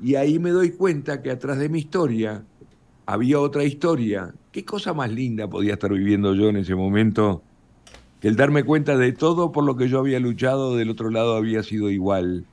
Y 0.00 0.14
ahí 0.14 0.38
me 0.38 0.50
doy 0.50 0.70
cuenta 0.70 1.20
que 1.20 1.32
atrás 1.32 1.58
de 1.58 1.68
mi 1.68 1.80
historia 1.80 2.44
había 3.06 3.40
otra 3.40 3.64
historia. 3.64 4.32
¿Qué 4.52 4.64
cosa 4.64 4.94
más 4.94 5.10
linda 5.10 5.50
podía 5.50 5.72
estar 5.72 5.92
viviendo 5.92 6.32
yo 6.36 6.48
en 6.48 6.58
ese 6.58 6.76
momento? 6.76 7.42
Que 8.20 8.28
el 8.28 8.36
darme 8.36 8.62
cuenta 8.62 8.96
de 8.96 9.10
todo 9.10 9.50
por 9.50 9.64
lo 9.64 9.76
que 9.76 9.88
yo 9.88 9.98
había 9.98 10.20
luchado 10.20 10.76
del 10.76 10.90
otro 10.90 11.10
lado 11.10 11.34
había 11.34 11.64
sido 11.64 11.90
igual. 11.90 12.44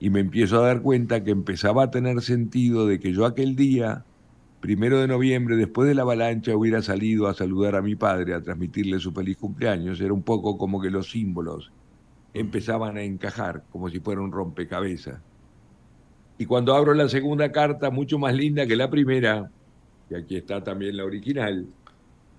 Y 0.00 0.10
me 0.10 0.18
empiezo 0.18 0.58
a 0.58 0.66
dar 0.66 0.82
cuenta 0.82 1.22
que 1.22 1.30
empezaba 1.30 1.84
a 1.84 1.90
tener 1.92 2.22
sentido 2.22 2.88
de 2.88 2.98
que 2.98 3.12
yo 3.12 3.24
aquel 3.24 3.54
día 3.54 4.04
primero 4.60 5.00
de 5.00 5.08
noviembre, 5.08 5.56
después 5.56 5.88
de 5.88 5.94
la 5.94 6.02
avalancha, 6.02 6.56
hubiera 6.56 6.82
salido 6.82 7.28
a 7.28 7.34
saludar 7.34 7.76
a 7.76 7.82
mi 7.82 7.94
padre, 7.94 8.34
a 8.34 8.42
transmitirle 8.42 8.98
su 8.98 9.12
feliz 9.12 9.36
cumpleaños. 9.36 10.00
Era 10.00 10.12
un 10.12 10.22
poco 10.22 10.58
como 10.58 10.80
que 10.80 10.90
los 10.90 11.10
símbolos 11.10 11.72
empezaban 12.34 12.96
a 12.96 13.02
encajar, 13.02 13.64
como 13.70 13.88
si 13.88 14.00
fuera 14.00 14.20
un 14.20 14.32
rompecabezas. 14.32 15.20
Y 16.38 16.46
cuando 16.46 16.74
abro 16.74 16.94
la 16.94 17.08
segunda 17.08 17.50
carta, 17.50 17.90
mucho 17.90 18.18
más 18.18 18.34
linda 18.34 18.66
que 18.66 18.76
la 18.76 18.90
primera, 18.90 19.50
y 20.10 20.14
aquí 20.14 20.36
está 20.36 20.62
también 20.62 20.96
la 20.96 21.04
original, 21.04 21.66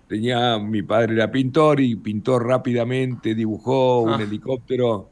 tenía, 0.07 0.57
mi 0.57 0.81
padre 0.81 1.15
era 1.15 1.29
pintor 1.29 1.79
y 1.79 1.95
pintó 1.95 2.39
rápidamente, 2.39 3.35
dibujó 3.35 4.01
un 4.01 4.13
ah. 4.13 4.23
helicóptero 4.23 5.09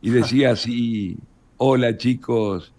y 0.00 0.10
decía 0.10 0.52
así, 0.52 1.18
hola 1.56 1.96
chicos, 1.96 2.72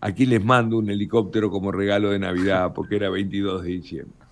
Aquí 0.00 0.26
les 0.26 0.44
mando 0.44 0.78
un 0.78 0.90
helicóptero 0.90 1.50
como 1.50 1.72
regalo 1.72 2.10
de 2.10 2.18
Navidad 2.18 2.72
porque 2.74 2.96
era 2.96 3.10
22 3.10 3.62
de 3.62 3.68
diciembre. 3.68 4.26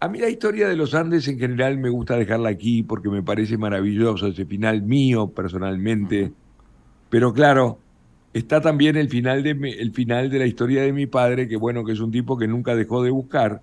A 0.00 0.08
mí 0.08 0.18
la 0.18 0.28
historia 0.28 0.68
de 0.68 0.76
los 0.76 0.94
Andes 0.94 1.26
en 1.28 1.38
general 1.38 1.78
me 1.78 1.88
gusta 1.88 2.16
dejarla 2.16 2.50
aquí 2.50 2.82
porque 2.82 3.08
me 3.08 3.22
parece 3.22 3.56
maravilloso 3.56 4.26
ese 4.26 4.44
final 4.44 4.82
mío 4.82 5.28
personalmente. 5.28 6.30
Pero 7.08 7.32
claro, 7.32 7.78
está 8.34 8.60
también 8.60 8.96
el 8.96 9.08
final 9.08 9.42
de, 9.42 9.52
el 9.78 9.92
final 9.92 10.28
de 10.28 10.38
la 10.40 10.46
historia 10.46 10.82
de 10.82 10.92
mi 10.92 11.06
padre, 11.06 11.48
que 11.48 11.56
bueno, 11.56 11.84
que 11.84 11.92
es 11.92 12.00
un 12.00 12.10
tipo 12.10 12.36
que 12.36 12.46
nunca 12.46 12.76
dejó 12.76 13.02
de 13.02 13.10
buscar, 13.10 13.62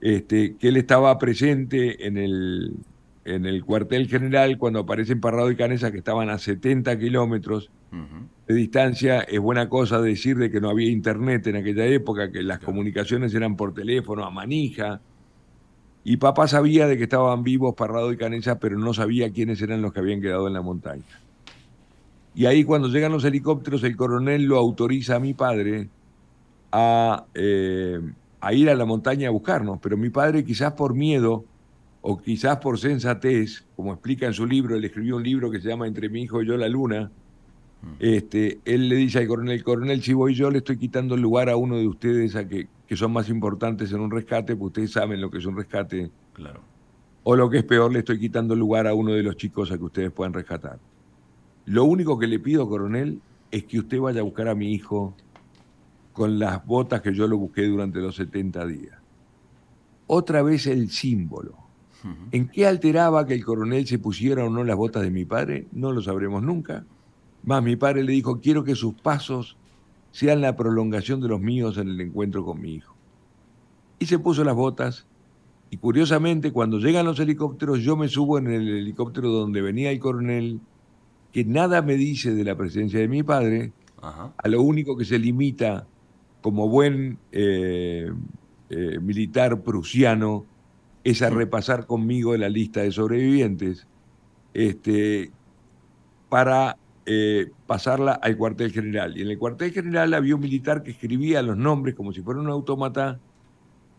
este, 0.00 0.56
que 0.56 0.68
él 0.68 0.76
estaba 0.76 1.16
presente 1.18 2.06
en 2.06 2.16
el, 2.16 2.74
en 3.24 3.46
el 3.46 3.64
cuartel 3.64 4.08
general 4.08 4.58
cuando 4.58 4.80
aparecen 4.80 5.20
Parrado 5.20 5.50
y 5.50 5.56
Canesa, 5.56 5.92
que 5.92 5.98
estaban 5.98 6.30
a 6.30 6.38
70 6.38 6.98
kilómetros 6.98 7.70
de 8.46 8.54
distancia. 8.54 9.20
Es 9.20 9.40
buena 9.40 9.68
cosa 9.68 10.00
decir 10.00 10.36
de 10.36 10.50
que 10.50 10.60
no 10.60 10.70
había 10.70 10.90
internet 10.90 11.46
en 11.46 11.56
aquella 11.56 11.86
época, 11.86 12.30
que 12.30 12.42
las 12.42 12.60
comunicaciones 12.60 13.34
eran 13.34 13.56
por 13.56 13.74
teléfono, 13.74 14.24
a 14.24 14.30
manija. 14.30 15.00
Y 16.02 16.16
papá 16.16 16.48
sabía 16.48 16.86
de 16.86 16.96
que 16.96 17.04
estaban 17.04 17.42
vivos 17.42 17.74
Parrado 17.74 18.12
y 18.12 18.16
Canesa, 18.16 18.58
pero 18.58 18.78
no 18.78 18.94
sabía 18.94 19.32
quiénes 19.32 19.60
eran 19.60 19.82
los 19.82 19.92
que 19.92 20.00
habían 20.00 20.20
quedado 20.20 20.46
en 20.46 20.54
la 20.54 20.62
montaña. 20.62 21.04
Y 22.34 22.46
ahí 22.46 22.64
cuando 22.64 22.88
llegan 22.88 23.12
los 23.12 23.24
helicópteros, 23.24 23.82
el 23.84 23.96
coronel 23.96 24.44
lo 24.44 24.56
autoriza 24.56 25.16
a 25.16 25.20
mi 25.20 25.34
padre 25.34 25.88
a, 26.72 27.26
eh, 27.34 28.00
a 28.40 28.54
ir 28.54 28.70
a 28.70 28.74
la 28.74 28.84
montaña 28.84 29.28
a 29.28 29.30
buscarnos. 29.30 29.78
Pero 29.82 29.96
mi 29.96 30.10
padre 30.10 30.44
quizás 30.44 30.72
por 30.72 30.94
miedo 30.94 31.44
o 32.02 32.18
quizás 32.18 32.58
por 32.58 32.78
sensatez, 32.78 33.64
como 33.76 33.92
explica 33.92 34.26
en 34.26 34.32
su 34.32 34.46
libro, 34.46 34.76
él 34.76 34.84
escribió 34.84 35.16
un 35.16 35.22
libro 35.22 35.50
que 35.50 35.60
se 35.60 35.68
llama 35.68 35.86
Entre 35.86 36.08
mi 36.08 36.22
hijo 36.22 36.42
y 36.42 36.46
yo 36.46 36.56
la 36.56 36.68
luna. 36.68 37.10
Este, 37.98 38.60
él 38.64 38.88
le 38.88 38.96
dice 38.96 39.18
al 39.20 39.26
coronel, 39.26 39.62
coronel, 39.64 40.02
si 40.02 40.12
voy 40.12 40.34
yo 40.34 40.50
le 40.50 40.58
estoy 40.58 40.76
quitando 40.76 41.14
el 41.14 41.22
lugar 41.22 41.48
a 41.48 41.56
uno 41.56 41.76
de 41.76 41.86
ustedes 41.86 42.36
a 42.36 42.46
que, 42.46 42.68
que 42.86 42.96
son 42.96 43.12
más 43.12 43.28
importantes 43.28 43.92
en 43.92 44.00
un 44.00 44.10
rescate, 44.10 44.56
pues 44.56 44.68
ustedes 44.68 44.92
saben 44.92 45.20
lo 45.20 45.30
que 45.30 45.38
es 45.38 45.46
un 45.46 45.56
rescate. 45.56 46.10
Claro. 46.32 46.60
O 47.22 47.36
lo 47.36 47.48
que 47.48 47.58
es 47.58 47.64
peor, 47.64 47.92
le 47.92 48.00
estoy 48.00 48.18
quitando 48.18 48.54
el 48.54 48.60
lugar 48.60 48.86
a 48.86 48.94
uno 48.94 49.12
de 49.12 49.22
los 49.22 49.36
chicos 49.36 49.70
a 49.72 49.78
que 49.78 49.84
ustedes 49.84 50.10
puedan 50.10 50.32
rescatar. 50.32 50.78
Lo 51.66 51.84
único 51.84 52.18
que 52.18 52.26
le 52.26 52.38
pido, 52.38 52.68
coronel, 52.68 53.20
es 53.50 53.64
que 53.64 53.78
usted 53.78 53.98
vaya 53.98 54.20
a 54.20 54.24
buscar 54.24 54.48
a 54.48 54.54
mi 54.54 54.72
hijo 54.72 55.14
con 56.12 56.38
las 56.38 56.64
botas 56.64 57.00
que 57.00 57.14
yo 57.14 57.26
lo 57.26 57.38
busqué 57.38 57.66
durante 57.66 58.00
los 58.00 58.16
70 58.16 58.66
días. 58.66 58.98
Otra 60.06 60.42
vez 60.42 60.66
el 60.66 60.90
símbolo 60.90 61.70
¿En 62.32 62.48
qué 62.48 62.66
alteraba 62.66 63.26
que 63.26 63.34
el 63.34 63.44
coronel 63.44 63.86
se 63.86 63.98
pusiera 63.98 64.44
o 64.44 64.50
no 64.50 64.64
las 64.64 64.76
botas 64.76 65.02
de 65.02 65.10
mi 65.10 65.24
padre? 65.24 65.66
No 65.72 65.92
lo 65.92 66.00
sabremos 66.00 66.42
nunca. 66.42 66.84
Más 67.42 67.62
mi 67.62 67.76
padre 67.76 68.04
le 68.04 68.12
dijo, 68.12 68.40
quiero 68.40 68.64
que 68.64 68.74
sus 68.74 68.94
pasos 68.94 69.56
sean 70.10 70.40
la 70.40 70.56
prolongación 70.56 71.20
de 71.20 71.28
los 71.28 71.40
míos 71.40 71.78
en 71.78 71.88
el 71.88 72.00
encuentro 72.00 72.44
con 72.44 72.60
mi 72.60 72.74
hijo. 72.74 72.94
Y 73.98 74.06
se 74.06 74.18
puso 74.18 74.44
las 74.44 74.54
botas. 74.54 75.06
Y 75.70 75.76
curiosamente 75.76 76.52
cuando 76.52 76.78
llegan 76.78 77.06
los 77.06 77.20
helicópteros 77.20 77.80
yo 77.80 77.96
me 77.96 78.08
subo 78.08 78.38
en 78.38 78.48
el 78.48 78.68
helicóptero 78.68 79.30
donde 79.30 79.62
venía 79.62 79.90
el 79.90 80.00
coronel, 80.00 80.60
que 81.32 81.44
nada 81.44 81.80
me 81.80 81.94
dice 81.94 82.34
de 82.34 82.42
la 82.42 82.56
presencia 82.56 82.98
de 82.98 83.06
mi 83.06 83.22
padre, 83.22 83.72
a 84.02 84.48
lo 84.48 84.62
único 84.62 84.96
que 84.96 85.04
se 85.04 85.18
limita 85.18 85.86
como 86.40 86.68
buen 86.68 87.18
eh, 87.32 88.10
eh, 88.70 88.98
militar 89.00 89.60
prusiano 89.62 90.46
es 91.04 91.22
a 91.22 91.30
repasar 91.30 91.86
conmigo 91.86 92.36
la 92.36 92.48
lista 92.48 92.80
de 92.82 92.92
sobrevivientes 92.92 93.86
este, 94.54 95.30
para 96.28 96.76
eh, 97.06 97.50
pasarla 97.66 98.12
al 98.12 98.36
cuartel 98.36 98.72
general. 98.72 99.16
Y 99.16 99.22
en 99.22 99.30
el 99.30 99.38
cuartel 99.38 99.72
general 99.72 100.14
había 100.14 100.34
un 100.34 100.40
militar 100.40 100.82
que 100.82 100.92
escribía 100.92 101.42
los 101.42 101.56
nombres 101.56 101.94
como 101.94 102.12
si 102.12 102.22
fuera 102.22 102.40
un 102.40 102.48
autómata 102.48 103.18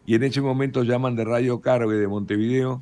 y 0.06 0.16
en 0.16 0.24
ese 0.24 0.42
momento 0.42 0.84
llaman 0.84 1.16
de 1.16 1.26
Radio 1.26 1.62
Carve 1.62 1.96
de 1.96 2.08
Montevideo 2.08 2.82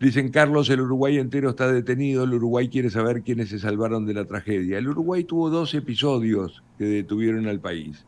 Dicen, 0.00 0.30
Carlos, 0.30 0.70
el 0.70 0.80
Uruguay 0.80 1.18
entero 1.18 1.50
está 1.50 1.72
detenido, 1.72 2.22
el 2.22 2.34
Uruguay 2.34 2.68
quiere 2.68 2.88
saber 2.88 3.22
quiénes 3.22 3.48
se 3.48 3.58
salvaron 3.58 4.06
de 4.06 4.14
la 4.14 4.26
tragedia. 4.26 4.78
El 4.78 4.88
Uruguay 4.88 5.24
tuvo 5.24 5.50
dos 5.50 5.74
episodios 5.74 6.62
que 6.78 6.84
detuvieron 6.84 7.48
al 7.48 7.58
país. 7.58 8.06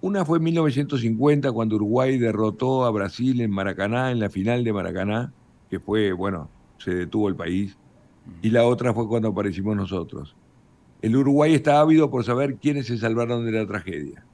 Una 0.00 0.24
fue 0.24 0.38
en 0.38 0.44
1950, 0.44 1.50
cuando 1.50 1.74
Uruguay 1.74 2.18
derrotó 2.18 2.84
a 2.84 2.90
Brasil 2.92 3.40
en 3.40 3.50
Maracaná, 3.50 4.12
en 4.12 4.20
la 4.20 4.30
final 4.30 4.62
de 4.62 4.72
Maracaná, 4.72 5.32
que 5.68 5.80
fue, 5.80 6.12
bueno, 6.12 6.48
se 6.78 6.94
detuvo 6.94 7.28
el 7.28 7.34
país. 7.34 7.76
Y 8.40 8.50
la 8.50 8.66
otra 8.66 8.92
fue 8.92 9.08
cuando 9.08 9.28
aparecimos 9.28 9.76
nosotros. 9.76 10.34
El 11.00 11.16
Uruguay 11.16 11.54
está 11.54 11.80
ávido 11.80 12.10
por 12.10 12.24
saber 12.24 12.56
quiénes 12.56 12.86
se 12.86 12.98
salvaron 12.98 13.44
de 13.44 13.52
la 13.52 13.66
tragedia. 13.66 14.24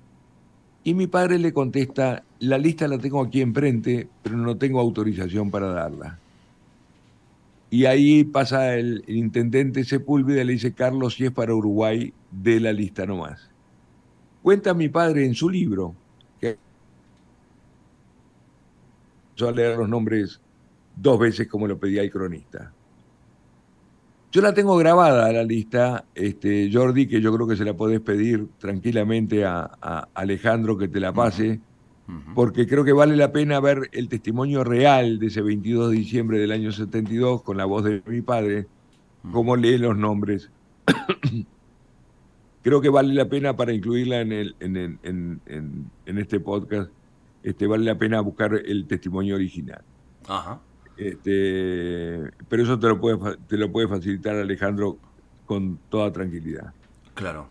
Y 0.84 0.94
mi 0.94 1.06
padre 1.06 1.38
le 1.38 1.52
contesta, 1.52 2.24
la 2.38 2.58
lista 2.58 2.88
la 2.88 2.98
tengo 2.98 3.22
aquí 3.22 3.40
enfrente, 3.40 4.08
pero 4.22 4.36
no 4.36 4.56
tengo 4.56 4.80
autorización 4.80 5.50
para 5.50 5.68
darla. 5.68 6.18
Y 7.70 7.84
ahí 7.84 8.24
pasa 8.24 8.76
el, 8.76 9.04
intendente 9.06 9.84
Sepúlveda 9.84 10.42
y 10.42 10.44
le 10.44 10.52
dice, 10.54 10.72
Carlos, 10.72 11.14
si 11.14 11.26
es 11.26 11.30
para 11.30 11.54
Uruguay, 11.54 12.12
de 12.30 12.60
la 12.60 12.72
lista 12.72 13.04
nomás. 13.04 13.50
Cuenta 14.42 14.72
mi 14.72 14.88
padre 14.88 15.26
en 15.26 15.34
su 15.34 15.50
libro 15.50 15.94
que 16.40 16.56
yo 19.36 19.48
a 19.48 19.52
leer 19.52 19.76
los 19.76 19.88
nombres 19.88 20.40
dos 20.96 21.18
veces 21.18 21.48
como 21.48 21.66
lo 21.66 21.78
pedía 21.78 22.02
el 22.02 22.10
cronista. 22.10 22.72
Yo 24.30 24.42
la 24.42 24.52
tengo 24.52 24.76
grabada 24.76 25.32
la 25.32 25.42
lista, 25.42 26.04
este, 26.14 26.70
Jordi, 26.72 27.06
que 27.08 27.20
yo 27.20 27.34
creo 27.34 27.48
que 27.48 27.56
se 27.56 27.64
la 27.64 27.74
podés 27.74 28.00
pedir 28.00 28.48
tranquilamente 28.58 29.44
a, 29.44 29.70
a 29.80 30.08
Alejandro 30.14 30.76
que 30.76 30.88
te 30.88 31.00
la 31.00 31.12
pase, 31.12 31.60
porque 32.34 32.66
creo 32.66 32.84
que 32.84 32.92
vale 32.92 33.16
la 33.16 33.32
pena 33.32 33.60
ver 33.60 33.88
el 33.92 34.08
testimonio 34.08 34.64
real 34.64 35.18
de 35.18 35.26
ese 35.26 35.42
22 35.42 35.90
de 35.90 35.96
diciembre 35.96 36.38
del 36.38 36.52
año 36.52 36.72
72 36.72 37.42
con 37.42 37.56
la 37.56 37.64
voz 37.64 37.84
de 37.84 38.02
mi 38.06 38.20
padre, 38.20 38.66
cómo 39.30 39.56
lee 39.56 39.78
los 39.78 39.96
nombres 39.96 40.50
creo 42.62 42.80
que 42.80 42.88
vale 42.88 43.14
la 43.14 43.28
pena 43.28 43.56
para 43.56 43.72
incluirla 43.72 44.20
en, 44.20 44.32
el, 44.32 44.56
en, 44.60 44.98
en, 45.02 45.90
en, 46.06 46.18
este 46.18 46.40
podcast, 46.40 46.90
este, 47.42 47.66
vale 47.66 47.84
la 47.84 47.98
pena 47.98 48.20
buscar 48.20 48.54
el 48.54 48.86
testimonio 48.86 49.36
original. 49.36 49.82
Ajá. 50.26 50.60
Este, 50.98 52.28
pero 52.48 52.62
eso 52.64 52.78
te 52.78 52.88
lo, 52.88 53.00
puede, 53.00 53.36
te 53.46 53.56
lo 53.56 53.70
puede 53.70 53.86
facilitar 53.86 54.34
Alejandro 54.34 54.98
con 55.46 55.78
toda 55.88 56.12
tranquilidad. 56.12 56.72
Claro. 57.14 57.48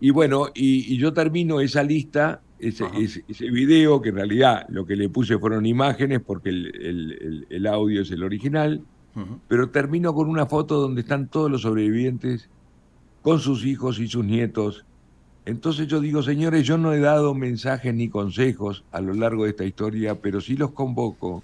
Y 0.00 0.10
bueno, 0.10 0.46
y, 0.54 0.96
yo 0.96 1.12
termino 1.12 1.60
esa 1.60 1.82
lista, 1.82 2.40
ese, 2.60 2.84
ese, 3.28 3.50
video, 3.50 4.00
que 4.00 4.10
en 4.10 4.14
realidad 4.14 4.66
lo 4.68 4.86
que 4.86 4.94
le 4.94 5.08
puse 5.08 5.38
fueron 5.38 5.66
imágenes, 5.66 6.20
porque 6.20 6.50
el, 6.50 6.66
el, 6.80 7.46
el 7.50 7.66
audio 7.66 8.02
es 8.02 8.10
el 8.12 8.22
original, 8.22 8.82
pero 9.48 9.70
termino 9.70 10.14
con 10.14 10.28
una 10.28 10.46
foto 10.46 10.80
donde 10.80 11.00
están 11.00 11.26
todos 11.26 11.50
los 11.50 11.62
sobrevivientes 11.62 12.48
con 13.22 13.40
sus 13.40 13.64
hijos 13.64 13.98
y 13.98 14.06
sus 14.06 14.24
nietos. 14.24 14.84
Entonces 15.44 15.88
yo 15.88 15.98
digo, 15.98 16.22
señores, 16.22 16.64
yo 16.64 16.78
no 16.78 16.92
he 16.92 17.00
dado 17.00 17.34
mensajes 17.34 17.92
ni 17.92 18.08
consejos 18.08 18.84
a 18.92 19.00
lo 19.00 19.14
largo 19.14 19.42
de 19.42 19.50
esta 19.50 19.64
historia, 19.64 20.20
pero 20.20 20.40
sí 20.40 20.56
los 20.56 20.70
convoco 20.70 21.42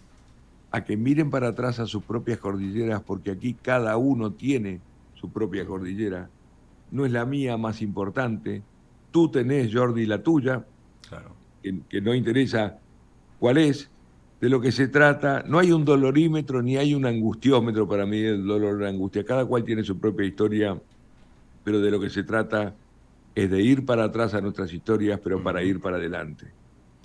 a 0.75 0.83
que 0.83 0.97
miren 0.97 1.31
para 1.31 1.51
atrás 1.51 1.79
a 1.79 1.87
sus 1.87 2.03
propias 2.03 2.39
cordilleras, 2.39 3.01
porque 3.01 3.31
aquí 3.31 3.55
cada 3.55 3.97
uno 3.97 4.33
tiene 4.33 4.81
su 5.15 5.31
propia 5.31 5.65
cordillera. 5.65 6.29
No 6.91 7.07
es 7.07 7.13
la 7.13 7.25
mía 7.25 7.57
más 7.57 7.81
importante. 7.81 8.61
Tú 9.13 9.31
tenés, 9.31 9.73
Jordi, 9.73 10.05
la 10.05 10.21
tuya, 10.21 10.67
claro. 11.09 11.31
que, 11.63 12.01
no 12.01 12.13
interesa 12.13 12.77
cuál 13.39 13.59
es, 13.59 13.89
de 14.41 14.49
lo 14.49 14.61
que 14.61 14.73
se 14.73 14.89
trata. 14.89 15.45
No 15.47 15.61
hay 15.61 15.71
un 15.71 15.85
dolorímetro 15.85 16.61
ni 16.61 16.77
hay 16.77 16.93
un 16.93 17.07
angustiómetro 17.07 17.87
para 17.87 18.05
medir 18.05 18.31
el 18.31 18.45
dolor 18.45 18.75
o 18.75 18.81
la 18.81 18.89
angustia. 18.89 19.23
Cada 19.23 19.47
cual 19.47 19.63
tiene 19.63 19.85
su 19.85 19.97
propia 19.97 20.27
historia 20.27 20.77
pero 21.63 21.81
de 21.81 21.91
lo 21.93 22.01
que 22.01 22.11
se 22.11 22.25
trata 22.25 22.75
es 23.33 23.49
de 23.49 23.63
ir 23.63 23.87
para 23.87 24.03
atrás 24.03 24.35
a 24.35 24.41
nuestras 24.41 24.73
historias, 24.73 25.21
pero 25.23 25.41
para 25.41 25.63
ir 25.63 25.81
para 25.81 25.99
adelante. 25.99 26.47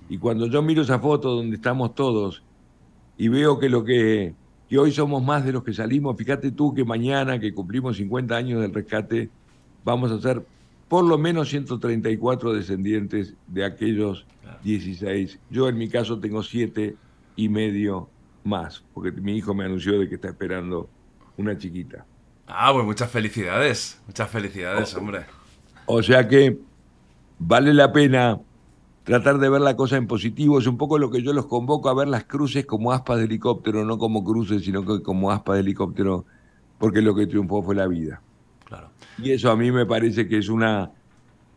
Y 0.10 0.18
cuando 0.18 0.48
yo 0.48 0.64
miro 0.64 0.82
esa 0.82 0.98
foto 0.98 1.36
donde 1.36 1.56
estamos 1.56 1.94
todos 1.94 2.42
y 3.20 3.28
veo 3.28 3.60
que 3.60 3.68
lo 3.68 3.84
que, 3.84 4.34
que 4.70 4.80
hoy 4.80 4.94
somos 4.94 5.22
más 5.22 5.44
de 5.44 5.52
los 5.52 5.62
que 5.66 5.74
salimos, 5.74 6.16
fíjate 6.16 6.52
tú 6.52 6.74
que 6.74 6.86
mañana 6.86 7.38
que 7.38 7.54
cumplimos 7.54 7.98
50 7.98 8.34
años 8.34 8.62
del 8.62 8.74
rescate, 8.74 9.30
vamos 9.84 10.10
a 10.10 10.22
ser 10.22 10.42
por 10.88 11.04
lo 11.04 11.18
menos 11.18 11.50
134 11.50 12.54
descendientes 12.54 13.36
de 13.48 13.66
aquellos 13.66 14.26
16. 14.64 15.38
Yo 15.50 15.68
en 15.68 15.78
mi 15.78 15.90
caso 15.90 16.18
tengo 16.18 16.42
siete 16.44 16.96
y 17.36 17.50
medio 17.50 18.10
más, 18.46 18.86
porque 18.94 19.12
mi 19.12 19.36
hijo 19.36 19.54
me 19.54 19.66
anunció 19.66 20.00
de 20.00 20.08
que 20.08 20.16
está 20.16 20.30
esperando 20.30 20.90
una 21.36 21.58
chiquita. 21.58 22.06
Ah, 22.48 22.72
pues 22.74 22.86
muchas 22.86 23.12
felicidades. 23.12 24.02
Muchas 24.08 24.30
felicidades, 24.30 24.96
hombre. 24.96 25.26
O 25.88 26.02
sea 26.02 26.26
que 26.26 26.58
vale 27.38 27.74
la 27.74 27.92
pena 27.92 28.40
tratar 29.10 29.40
de 29.40 29.50
ver 29.50 29.62
la 29.62 29.76
cosa 29.76 29.98
en 29.98 30.06
positivo. 30.06 30.60
Es 30.60 30.68
un 30.68 30.78
poco 30.78 31.00
lo 31.00 31.10
que 31.10 31.24
yo 31.24 31.34
los 31.34 31.48
convoco 31.48 31.90
a 31.90 31.96
ver 31.96 32.08
las 32.08 32.26
cruces 32.26 32.68
como 32.68 32.92
aspas 32.92 33.18
de 33.18 33.24
helicóptero, 33.24 33.84
no 33.84 33.98
como 33.98 34.24
cruces, 34.24 34.64
sino 34.64 34.86
como 35.02 35.32
aspas 35.32 35.56
de 35.56 35.62
helicóptero, 35.62 36.26
porque 36.78 37.02
lo 37.02 37.16
que 37.16 37.26
triunfó 37.26 37.64
fue 37.64 37.74
la 37.74 37.88
vida. 37.88 38.22
Claro. 38.66 38.92
Y 39.18 39.32
eso 39.32 39.50
a 39.50 39.56
mí 39.56 39.72
me 39.72 39.88
parece 39.88 40.28
que 40.28 40.38
es 40.38 40.48
una, 40.48 40.92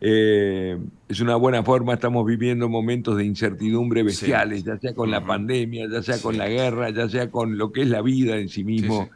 eh, 0.01 0.79
es 1.07 1.21
una 1.21 1.37
buena 1.37 1.63
forma. 1.63 1.93
Estamos 1.93 2.25
viviendo 2.25 2.71
momentos 2.71 3.19
de 3.19 3.27
incertidumbre 3.27 4.03
bestiales, 4.03 4.65
ya 4.65 4.79
sea 4.79 4.95
con 4.95 5.11
la 5.11 5.23
pandemia, 5.23 5.91
ya 5.91 6.03
sea 6.03 6.23
con 6.23 6.39
la 6.39 6.49
guerra, 6.49 6.89
ya 6.89 7.07
sea 7.11 7.31
con 7.31 7.59
lo 7.59 7.71
que 7.71 7.83
es 7.83 7.89
la 7.89 8.01
vida 8.01 8.39
en 8.39 8.49
sí 8.49 8.65
mismo. 8.65 9.11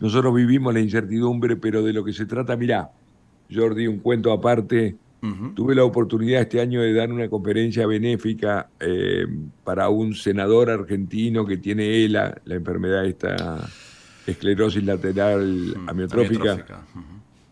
Nosotros 0.00 0.34
vivimos 0.34 0.74
la 0.74 0.80
incertidumbre, 0.80 1.54
pero 1.54 1.84
de 1.84 1.92
lo 1.92 2.02
que 2.02 2.12
se 2.12 2.26
trata, 2.26 2.56
mirá, 2.56 2.90
Jordi, 3.48 3.86
un 3.86 4.00
cuento 4.00 4.32
aparte. 4.32 4.96
Tuve 5.54 5.74
la 5.74 5.84
oportunidad 5.84 6.42
este 6.42 6.60
año 6.60 6.80
de 6.80 6.94
dar 6.94 7.12
una 7.12 7.28
conferencia 7.28 7.86
benéfica 7.86 8.70
eh, 8.80 9.26
para 9.64 9.90
un 9.90 10.14
senador 10.14 10.70
argentino 10.70 11.44
que 11.44 11.58
tiene 11.58 12.04
ELA, 12.04 12.40
la 12.44 12.54
enfermedad 12.54 13.04
esta 13.04 13.68
esclerosis 14.26 14.82
lateral 14.82 15.74
amiotrófica. 15.86 16.86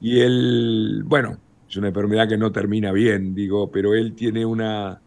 Y 0.00 0.20
él, 0.20 1.02
bueno, 1.04 1.36
es 1.68 1.76
una 1.76 1.88
enfermedad 1.88 2.28
que 2.28 2.38
no 2.38 2.50
termina 2.52 2.92
bien, 2.92 3.34
digo, 3.34 3.70
pero 3.70 3.94
él 3.94 4.14
tiene 4.14 4.46
una, 4.46 5.00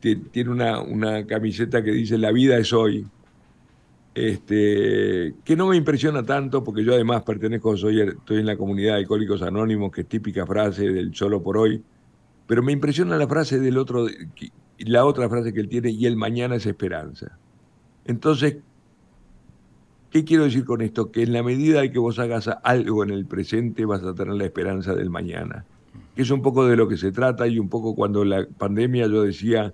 tiene 0.00 0.50
una, 0.50 0.80
una 0.80 1.26
camiseta 1.26 1.82
que 1.82 1.90
dice 1.90 2.18
la 2.18 2.30
vida 2.30 2.56
es 2.56 2.72
hoy 2.72 3.04
este, 4.28 5.34
que 5.44 5.56
no 5.56 5.68
me 5.68 5.76
impresiona 5.76 6.22
tanto 6.22 6.62
porque 6.62 6.84
yo 6.84 6.92
además 6.92 7.22
pertenezco, 7.22 7.76
soy, 7.76 8.00
estoy 8.00 8.38
en 8.38 8.46
la 8.46 8.56
comunidad 8.56 8.94
de 8.94 9.00
Alcohólicos 9.00 9.40
Anónimos, 9.40 9.90
que 9.90 10.02
es 10.02 10.06
típica 10.06 10.46
frase 10.46 10.90
del 10.90 11.14
solo 11.14 11.42
por 11.42 11.56
hoy, 11.56 11.82
pero 12.46 12.62
me 12.62 12.72
impresiona 12.72 13.16
la 13.16 13.26
frase 13.26 13.58
del 13.60 13.78
otro, 13.78 14.06
la 14.78 15.06
otra 15.06 15.28
frase 15.28 15.54
que 15.54 15.60
él 15.60 15.68
tiene, 15.68 15.90
y 15.90 16.04
el 16.04 16.16
mañana 16.16 16.56
es 16.56 16.66
esperanza. 16.66 17.38
Entonces, 18.04 18.58
¿qué 20.10 20.24
quiero 20.24 20.44
decir 20.44 20.66
con 20.66 20.82
esto? 20.82 21.10
Que 21.10 21.22
en 21.22 21.32
la 21.32 21.42
medida 21.42 21.80
de 21.80 21.90
que 21.90 21.98
vos 21.98 22.18
hagas 22.18 22.50
algo 22.62 23.04
en 23.04 23.10
el 23.10 23.24
presente 23.24 23.86
vas 23.86 24.02
a 24.02 24.14
tener 24.14 24.34
la 24.34 24.44
esperanza 24.44 24.94
del 24.94 25.08
mañana, 25.08 25.64
que 26.14 26.22
es 26.22 26.30
un 26.30 26.42
poco 26.42 26.66
de 26.66 26.76
lo 26.76 26.88
que 26.88 26.98
se 26.98 27.10
trata 27.10 27.46
y 27.46 27.58
un 27.58 27.70
poco 27.70 27.94
cuando 27.94 28.24
la 28.24 28.46
pandemia 28.46 29.06
yo 29.06 29.22
decía, 29.22 29.72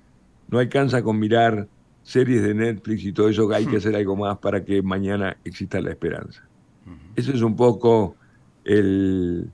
no 0.49 0.61
alcanza 0.61 1.03
con 1.03 1.19
mirar 1.19 1.69
series 2.07 2.41
de 2.41 2.55
Netflix 2.55 3.05
y 3.05 3.13
todo 3.13 3.29
eso, 3.29 3.49
que 3.49 3.57
hay 3.57 3.67
que 3.67 3.75
hmm. 3.75 3.79
hacer 3.79 3.97
algo 3.97 4.17
más 4.17 4.39
para 4.39 4.65
que 4.65 4.81
mañana 4.81 5.37
exista 5.45 5.81
la 5.81 5.91
esperanza. 5.91 6.43
Ese 7.17 7.33
es 7.33 7.43
un 7.43 7.57
poco 7.57 8.15
el, 8.65 9.51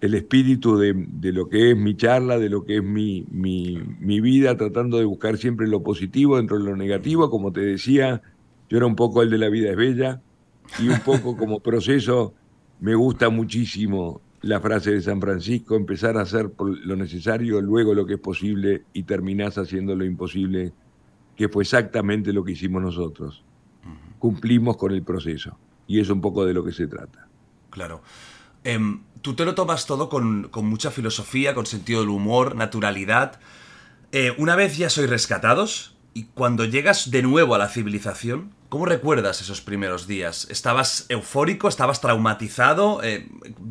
el 0.00 0.14
espíritu 0.14 0.76
de, 0.76 1.32
lo 1.32 1.48
que 1.48 1.70
es 1.70 1.76
mi 1.76 1.96
charla, 1.96 2.38
de 2.38 2.48
lo 2.48 2.64
que 2.64 2.78
es 2.78 2.82
mi, 2.82 3.24
mi, 3.30 3.78
mi, 4.00 4.20
vida, 4.20 4.56
tratando 4.56 4.98
de 4.98 5.04
buscar 5.04 5.36
siempre 5.38 5.68
lo 5.68 5.84
positivo 5.84 6.36
dentro 6.36 6.58
de 6.58 6.64
lo 6.64 6.74
negativo. 6.74 7.30
Como 7.30 7.52
te 7.52 7.60
decía, 7.60 8.22
yo 8.68 8.78
era 8.78 8.86
un 8.86 8.96
poco 8.96 9.22
el 9.22 9.30
de 9.30 9.38
la 9.38 9.48
vida 9.48 9.70
es 9.70 9.76
bella 9.76 10.20
y 10.80 10.88
un 10.88 10.98
poco 11.00 11.36
como 11.38 11.60
proceso 11.60 12.34
me 12.80 12.96
gusta 12.96 13.28
muchísimo 13.28 14.20
la 14.42 14.60
frase 14.60 14.90
de 14.90 15.00
San 15.00 15.20
Francisco, 15.20 15.76
empezar 15.76 16.16
a 16.16 16.22
hacer 16.22 16.50
lo 16.58 16.96
necesario, 16.96 17.60
luego 17.60 17.94
lo 17.94 18.04
que 18.04 18.14
es 18.14 18.20
posible 18.20 18.82
y 18.92 19.04
terminás 19.04 19.58
haciendo 19.58 19.94
lo 19.94 20.04
imposible 20.04 20.72
que 21.36 21.48
fue 21.48 21.62
exactamente 21.62 22.32
lo 22.32 22.44
que 22.44 22.52
hicimos 22.52 22.82
nosotros. 22.82 23.44
Cumplimos 24.18 24.76
con 24.76 24.92
el 24.92 25.02
proceso. 25.02 25.58
Y 25.86 26.00
es 26.00 26.08
un 26.08 26.20
poco 26.20 26.46
de 26.46 26.54
lo 26.54 26.64
que 26.64 26.72
se 26.72 26.86
trata. 26.86 27.28
Claro. 27.70 28.02
Em, 28.62 29.02
tú 29.20 29.34
te 29.34 29.44
lo 29.44 29.54
tomas 29.54 29.86
todo 29.86 30.08
con, 30.08 30.50
mucha 30.62 30.90
filosofía, 30.90 31.54
con 31.54 31.66
sentido 31.66 32.00
del 32.00 32.08
humor, 32.08 32.56
naturalidad. 32.56 33.38
Eh, 34.12 34.34
una 34.38 34.56
vez 34.56 34.78
ya 34.78 34.88
sois 34.88 35.10
rescatados, 35.10 35.96
y 36.14 36.24
cuando 36.24 36.64
llegas 36.64 37.10
de 37.10 37.22
nuevo 37.22 37.54
a 37.54 37.58
la 37.58 37.68
civilización, 37.68 38.52
¿Cómo 38.74 38.86
recuerdas 38.86 39.40
esos 39.40 39.60
primeros 39.60 40.08
días? 40.08 40.48
¿Estabas 40.50 41.06
eufórico? 41.08 41.68
¿Estabas 41.68 42.00
traumatizado? 42.00 43.04
Eh, 43.04 43.28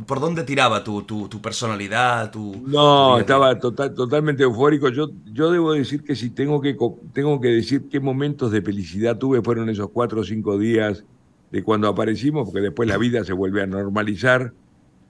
¿Por 0.08 0.22
dónde 0.22 0.44
tiraba 0.44 0.86
tu, 0.86 1.02
tu, 1.02 1.42
personalidad? 1.42 2.32
Tu, 2.32 2.64
no, 2.66 3.20
estaba 3.20 3.60
total, 3.60 3.94
totalmente 3.94 4.44
eufórico. 4.44 4.88
Yo, 4.88 5.10
yo 5.26 5.52
debo 5.52 5.74
decir 5.74 6.06
que 6.06 6.16
si 6.16 6.30
tengo 6.30 6.62
que, 6.62 6.78
tengo 7.12 7.42
que 7.42 7.50
decir 7.50 7.90
qué 7.90 8.00
momentos 8.00 8.50
de 8.54 8.62
felicidad 8.62 9.18
tuve 9.18 9.42
fueron 9.42 9.68
esos 9.68 9.90
cuatro 9.90 10.22
o 10.22 10.24
cinco 10.24 10.58
días 10.58 11.04
de 11.52 11.64
cuando 11.64 11.90
aparecimos, 11.90 12.46
porque 12.46 12.62
después 12.62 12.88
la 12.88 12.98
vida 12.98 13.26
se 13.26 13.34
vuelve 13.34 13.62
a 13.62 13.68
normalizar. 13.68 14.54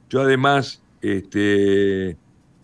Yo 0.09 0.21
además, 0.21 0.81
este, 1.01 2.17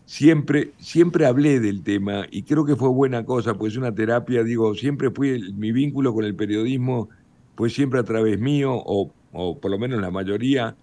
siempre, 0.05 0.71
siempre 0.79 1.27
hablé 1.27 1.59
del 1.59 1.83
tema 1.83 2.25
y 2.31 2.41
creo 2.41 2.65
que 2.65 2.75
fue 2.75 2.89
buena 2.89 3.23
cosa, 3.23 3.53
pues 3.53 3.73
es 3.73 3.77
una 3.77 3.93
terapia, 3.93 4.43
digo, 4.43 4.73
siempre 4.73 5.11
fui, 5.11 5.53
mi 5.53 5.71
vínculo 5.71 6.11
con 6.11 6.25
el 6.25 6.33
periodismo 6.33 7.09
fue 7.59 7.69
siempre 7.69 7.99
a 7.99 8.03
través 8.03 8.39
mío, 8.39 8.71
o, 8.73 9.11
o 9.33 9.59
por 9.59 9.69
lo 9.69 9.77
menos 9.77 9.99
la 9.99 10.09
mayoría, 10.09 10.77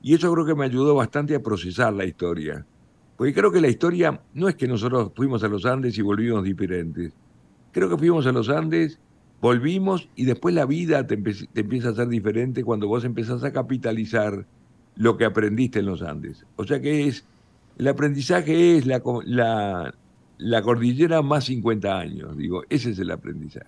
y 0.00 0.14
eso 0.14 0.32
creo 0.32 0.46
que 0.46 0.54
me 0.54 0.64
ayudó 0.64 0.94
bastante 0.94 1.34
a 1.34 1.42
procesar 1.42 1.92
la 1.92 2.04
historia. 2.04 2.64
Porque 3.16 3.34
creo 3.34 3.50
que 3.50 3.60
la 3.60 3.66
historia 3.66 4.20
no 4.32 4.48
es 4.48 4.54
que 4.54 4.68
nosotros 4.68 5.10
fuimos 5.16 5.42
a 5.42 5.48
los 5.48 5.66
Andes 5.66 5.98
y 5.98 6.02
volvimos 6.02 6.44
diferentes. 6.44 7.12
Creo 7.72 7.90
que 7.90 7.98
fuimos 7.98 8.28
a 8.28 8.30
los 8.30 8.48
Andes, 8.48 9.00
volvimos 9.40 10.08
y 10.14 10.24
después 10.24 10.54
la 10.54 10.66
vida 10.66 11.04
te, 11.04 11.14
empieza 11.56 11.88
a 11.88 11.94
ser 11.96 12.06
diferente 12.06 12.62
cuando 12.62 12.86
vos 12.86 13.04
empezás 13.04 13.42
a 13.42 13.52
capitalizar 13.52 14.46
lo 14.94 15.16
que 15.16 15.24
aprendiste 15.24 15.80
en 15.80 15.86
los 15.86 16.00
Andes. 16.00 16.46
O 16.54 16.64
sea 16.64 16.80
que 16.80 17.08
es, 17.08 17.24
el 17.76 17.88
aprendizaje 17.88 18.76
es 18.76 18.86
la, 18.86 19.02
la, 19.24 19.92
la 20.38 20.62
cordillera 20.62 21.22
más 21.22 21.46
50 21.46 21.98
años, 21.98 22.36
digo, 22.36 22.62
ese 22.68 22.90
es 22.90 23.00
el 23.00 23.10
aprendizaje. 23.10 23.66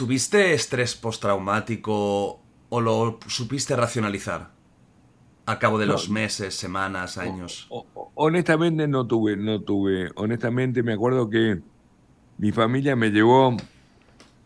¿Tuviste 0.00 0.54
estrés 0.54 0.96
postraumático 0.96 2.40
o 2.70 2.80
lo 2.80 3.18
supiste 3.26 3.76
racionalizar? 3.76 4.50
A 5.44 5.58
cabo 5.58 5.78
de 5.78 5.84
los 5.84 6.08
meses, 6.08 6.54
semanas, 6.54 7.18
años. 7.18 7.68
honestamente 8.14 8.88
no 8.88 9.06
tuve, 9.06 9.36
no 9.36 9.60
tuve. 9.60 10.10
Honestamente 10.14 10.82
me 10.82 10.94
acuerdo 10.94 11.28
que 11.28 11.60
mi 12.38 12.50
familia 12.50 12.96
me 12.96 13.10
llevó 13.10 13.54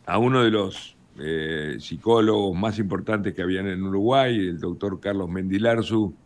a 0.07 0.19
uno 0.19 0.43
de 0.43 0.51
los 0.51 0.97
eh, 1.21 1.77
psicólogos 1.79 2.59
más 2.59 2.81
importantes 2.81 3.33
que 3.33 3.43
habían 3.43 3.69
en 3.69 3.85
Uruguay, 3.85 4.37
el 4.37 4.59
doctor 4.59 4.99
Carlos 4.99 5.29
Mendilarzu, 5.29 6.17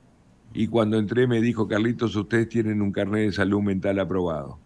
y 0.55 0.69
cuando 0.69 0.97
entré 0.97 1.27
me 1.27 1.43
dijo, 1.43 1.69
Carlitos, 1.69 2.17
ustedes 2.17 2.49
tienen 2.49 2.81
un 2.81 2.93
carnet 2.93 3.27
de 3.27 3.33
salud 3.33 3.61
mental 3.61 3.99
aprobado. 3.99 4.59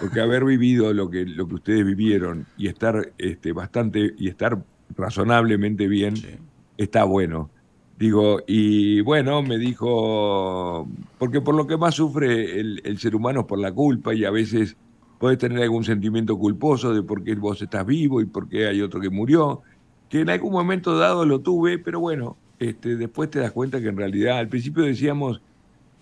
Porque 0.00 0.20
haber 0.20 0.44
vivido 0.44 0.92
lo 0.92 1.10
que, 1.10 1.24
lo 1.24 1.48
que 1.48 1.54
ustedes 1.54 1.84
vivieron 1.84 2.46
y 2.56 2.68
estar 2.68 3.12
este, 3.18 3.52
bastante, 3.52 4.14
y 4.18 4.28
estar 4.28 4.62
razonablemente 4.96 5.88
bien, 5.88 6.14
está 6.76 7.04
bueno. 7.04 7.50
Digo, 7.98 8.42
y 8.46 9.00
bueno, 9.00 9.42
me 9.42 9.58
dijo, 9.58 10.86
porque 11.18 11.40
por 11.40 11.56
lo 11.56 11.66
que 11.66 11.76
más 11.76 11.96
sufre 11.96 12.60
el, 12.60 12.98
ser 12.98 13.16
humano 13.16 13.40
es 13.40 13.46
por 13.46 13.58
la 13.58 13.72
culpa 13.72 14.14
y 14.14 14.24
a 14.24 14.30
veces 14.30 14.76
puedes 15.18 15.38
tener 15.38 15.60
algún 15.60 15.82
sentimiento 15.82 16.38
culposo 16.38 16.94
de 16.94 17.02
por 17.02 17.24
qué 17.24 17.34
vos 17.34 17.60
estás 17.60 17.84
vivo 17.84 18.20
y 18.20 18.26
por 18.26 18.48
qué 18.48 18.68
hay 18.68 18.82
otro 18.82 19.00
que 19.00 19.10
murió, 19.10 19.62
que 20.08 20.20
en 20.20 20.30
algún 20.30 20.52
momento 20.52 20.96
dado 20.96 21.26
lo 21.26 21.40
tuve, 21.40 21.78
pero 21.78 21.98
bueno, 21.98 22.36
este, 22.60 22.94
después 22.94 23.30
te 23.30 23.40
das 23.40 23.50
cuenta 23.50 23.80
que 23.80 23.88
en 23.88 23.96
realidad 23.96 24.38
al 24.38 24.48
principio 24.48 24.84
decíamos, 24.84 25.42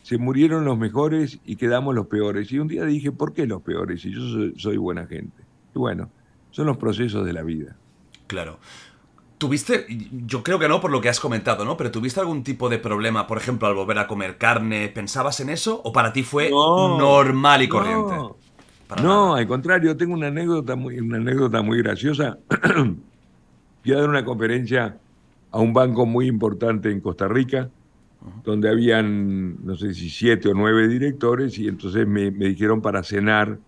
se 0.06 0.18
murieron 0.18 0.64
los 0.64 0.78
mejores 0.78 1.40
y 1.44 1.56
quedamos 1.56 1.92
los 1.92 2.06
peores. 2.06 2.52
Y 2.52 2.60
un 2.60 2.68
día 2.68 2.84
dije, 2.84 3.10
¿por 3.10 3.32
qué 3.32 3.44
los 3.44 3.60
peores? 3.62 4.04
Y 4.04 4.12
yo 4.12 4.20
soy 4.56 4.76
buena 4.76 5.04
gente. 5.04 5.42
Y 5.74 5.80
bueno, 5.80 6.08
son 6.52 6.66
los 6.66 6.76
procesos 6.76 7.26
de 7.26 7.32
la 7.32 7.42
vida. 7.42 7.74
Claro. 8.28 8.60
¿Tuviste, 9.36 9.84
yo 10.12 10.44
creo 10.44 10.60
que 10.60 10.68
no 10.68 10.80
por 10.80 10.92
lo 10.92 11.00
que 11.00 11.08
has 11.08 11.18
comentado, 11.18 11.64
¿no? 11.64 11.76
Pero 11.76 11.90
¿tuviste 11.90 12.20
algún 12.20 12.44
tipo 12.44 12.68
de 12.68 12.78
problema, 12.78 13.26
por 13.26 13.36
ejemplo, 13.36 13.66
al 13.66 13.74
volver 13.74 13.98
a 13.98 14.06
comer 14.06 14.38
carne? 14.38 14.88
¿Pensabas 14.90 15.40
en 15.40 15.50
eso? 15.50 15.80
¿O 15.82 15.92
para 15.92 16.12
ti 16.12 16.22
fue 16.22 16.50
normal 16.50 17.62
y 17.62 17.68
corriente? 17.68 18.14
No, 19.02 19.34
al 19.34 19.48
contrario, 19.48 19.96
tengo 19.96 20.14
una 20.14 20.28
anécdota 20.28 20.76
muy, 20.76 21.00
una 21.00 21.16
anécdota 21.16 21.62
muy 21.62 21.78
graciosa. 21.78 22.38
Fui 23.82 23.92
a 23.92 23.96
dar 23.96 24.08
una 24.08 24.24
conferencia 24.24 24.98
a 25.50 25.58
un 25.58 25.72
banco 25.72 26.06
muy 26.06 26.28
importante 26.28 26.92
en 26.92 27.00
Costa 27.00 27.26
Rica, 27.26 27.70
donde 28.44 28.68
habían, 28.68 29.64
no 29.64 29.76
sé 29.76 29.94
si 29.94 30.10
siete 30.10 30.48
o 30.48 30.54
nueve 30.54 30.88
directores, 30.88 31.58
y 31.58 31.68
entonces 31.68 32.06
me 32.06 32.30
dijeron 32.30 32.80
para 32.80 33.02
cenar 33.02 33.58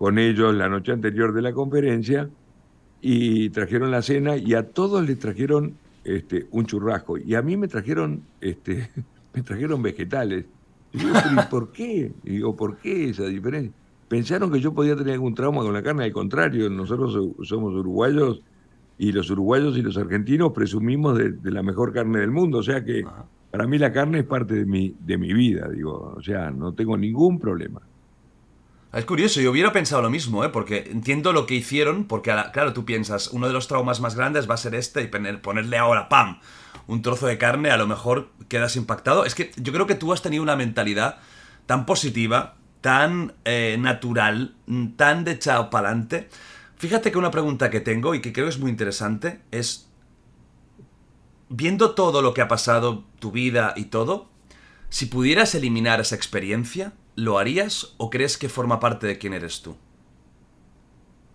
con 0.00 0.18
ellos 0.18 0.54
la 0.54 0.68
noche 0.68 0.92
anterior 0.92 1.34
de 1.34 1.42
la 1.42 1.52
conferencia 1.52 2.30
y 3.02 3.50
trajeron 3.50 3.90
la 3.90 4.00
cena 4.00 4.36
y 4.36 4.54
a 4.54 4.62
todos 4.62 5.06
les 5.06 5.18
trajeron 5.18 5.74
este, 6.04 6.46
un 6.52 6.64
churrasco 6.64 7.18
y 7.18 7.34
a 7.34 7.42
mí 7.42 7.58
me 7.58 7.68
trajeron, 7.68 8.22
este, 8.40 8.90
me 9.34 9.42
trajeron 9.42 9.82
vegetales. 9.82 10.46
Y 10.92 11.50
por 11.50 11.70
qué? 11.70 12.12
Y 12.24 12.30
digo, 12.30 12.56
¿por 12.56 12.78
qué 12.78 13.10
esa 13.10 13.26
diferencia? 13.26 13.72
Pensaron 14.08 14.50
que 14.50 14.58
yo 14.58 14.72
podía 14.72 14.96
tener 14.96 15.12
algún 15.12 15.34
trauma 15.34 15.62
con 15.62 15.72
la 15.72 15.82
carne, 15.82 16.04
al 16.04 16.12
contrario, 16.12 16.68
nosotros 16.68 17.16
somos 17.42 17.74
uruguayos 17.74 18.42
y 18.98 19.12
los 19.12 19.30
uruguayos 19.30 19.76
y 19.76 19.82
los 19.82 19.96
argentinos 19.98 20.52
presumimos 20.52 21.16
de, 21.16 21.50
la 21.50 21.62
mejor 21.62 21.92
carne 21.92 22.20
del 22.20 22.30
mundo, 22.30 22.58
o 22.58 22.62
sea 22.62 22.82
que 22.82 23.04
para 23.50 23.66
mí 23.66 23.78
la 23.78 23.92
carne 23.92 24.20
es 24.20 24.24
parte 24.24 24.54
de 24.54 24.64
mi, 24.64 24.94
de 25.00 25.18
mi 25.18 25.32
vida, 25.32 25.68
digo, 25.68 26.14
o 26.16 26.22
sea, 26.22 26.50
no 26.50 26.72
tengo 26.74 26.96
ningún 26.96 27.38
problema. 27.38 27.80
Es 28.92 29.04
curioso, 29.04 29.40
yo 29.40 29.52
hubiera 29.52 29.72
pensado 29.72 30.02
lo 30.02 30.10
mismo, 30.10 30.44
¿eh? 30.44 30.48
porque 30.48 30.88
entiendo 30.90 31.32
lo 31.32 31.46
que 31.46 31.54
hicieron, 31.54 32.04
porque 32.04 32.34
claro, 32.52 32.72
tú 32.72 32.84
piensas, 32.84 33.28
uno 33.28 33.46
de 33.46 33.52
los 33.52 33.68
traumas 33.68 34.00
más 34.00 34.16
grandes 34.16 34.50
va 34.50 34.54
a 34.54 34.58
ser 34.58 34.74
este 34.74 35.02
y 35.02 35.06
ponerle 35.06 35.78
ahora, 35.78 36.08
¡pam!, 36.08 36.40
un 36.88 37.02
trozo 37.02 37.28
de 37.28 37.38
carne, 37.38 37.70
a 37.70 37.76
lo 37.76 37.86
mejor 37.86 38.30
quedas 38.48 38.74
impactado. 38.74 39.24
Es 39.24 39.36
que 39.36 39.52
yo 39.56 39.72
creo 39.72 39.86
que 39.86 39.94
tú 39.94 40.12
has 40.12 40.22
tenido 40.22 40.42
una 40.42 40.56
mentalidad 40.56 41.18
tan 41.66 41.86
positiva, 41.86 42.56
tan 42.80 43.34
eh, 43.44 43.76
natural, 43.78 44.56
tan 44.96 45.24
de 45.24 45.32
echado 45.32 45.70
para 45.70 45.88
adelante. 45.88 46.28
Fíjate 46.76 47.12
que 47.12 47.18
una 47.18 47.30
pregunta 47.30 47.70
que 47.70 47.80
tengo 47.80 48.16
y 48.16 48.20
que 48.20 48.32
creo 48.32 48.48
es 48.48 48.58
muy 48.58 48.70
interesante 48.70 49.40
es, 49.52 49.89
viendo 51.50 51.94
todo 51.94 52.22
lo 52.22 52.32
que 52.32 52.40
ha 52.40 52.48
pasado, 52.48 53.04
tu 53.18 53.32
vida 53.32 53.74
y 53.76 53.86
todo, 53.86 54.28
si 54.88 55.06
pudieras 55.06 55.54
eliminar 55.54 56.00
esa 56.00 56.16
experiencia, 56.16 56.94
¿lo 57.16 57.38
harías 57.38 57.94
o 57.98 58.08
crees 58.08 58.38
que 58.38 58.48
forma 58.48 58.80
parte 58.80 59.06
de 59.06 59.18
quién 59.18 59.34
eres 59.34 59.60
tú? 59.60 59.76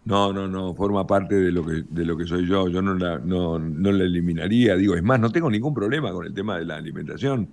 No, 0.06 0.32
no, 0.34 0.48
no, 0.48 0.74
forma 0.76 1.06
parte 1.06 1.36
de 1.36 1.52
lo 1.52 1.66
que, 1.66 1.84
de 1.90 2.06
lo 2.06 2.16
que 2.16 2.26
soy 2.26 2.48
yo. 2.48 2.68
Yo 2.68 2.82
no 2.82 2.94
la, 2.94 3.18
no, 3.18 3.58
la 3.60 4.04
eliminaría. 4.04 4.76
Digo, 4.76 4.96
es 4.96 5.04
más, 5.04 5.20
no 5.20 5.32
tengo 5.32 5.50
ningún 5.50 5.74
problema 5.74 6.12
con 6.12 6.26
el 6.26 6.34
tema 6.34 6.58
de 6.58 6.66
la 6.66 6.76
alimentación. 6.76 7.50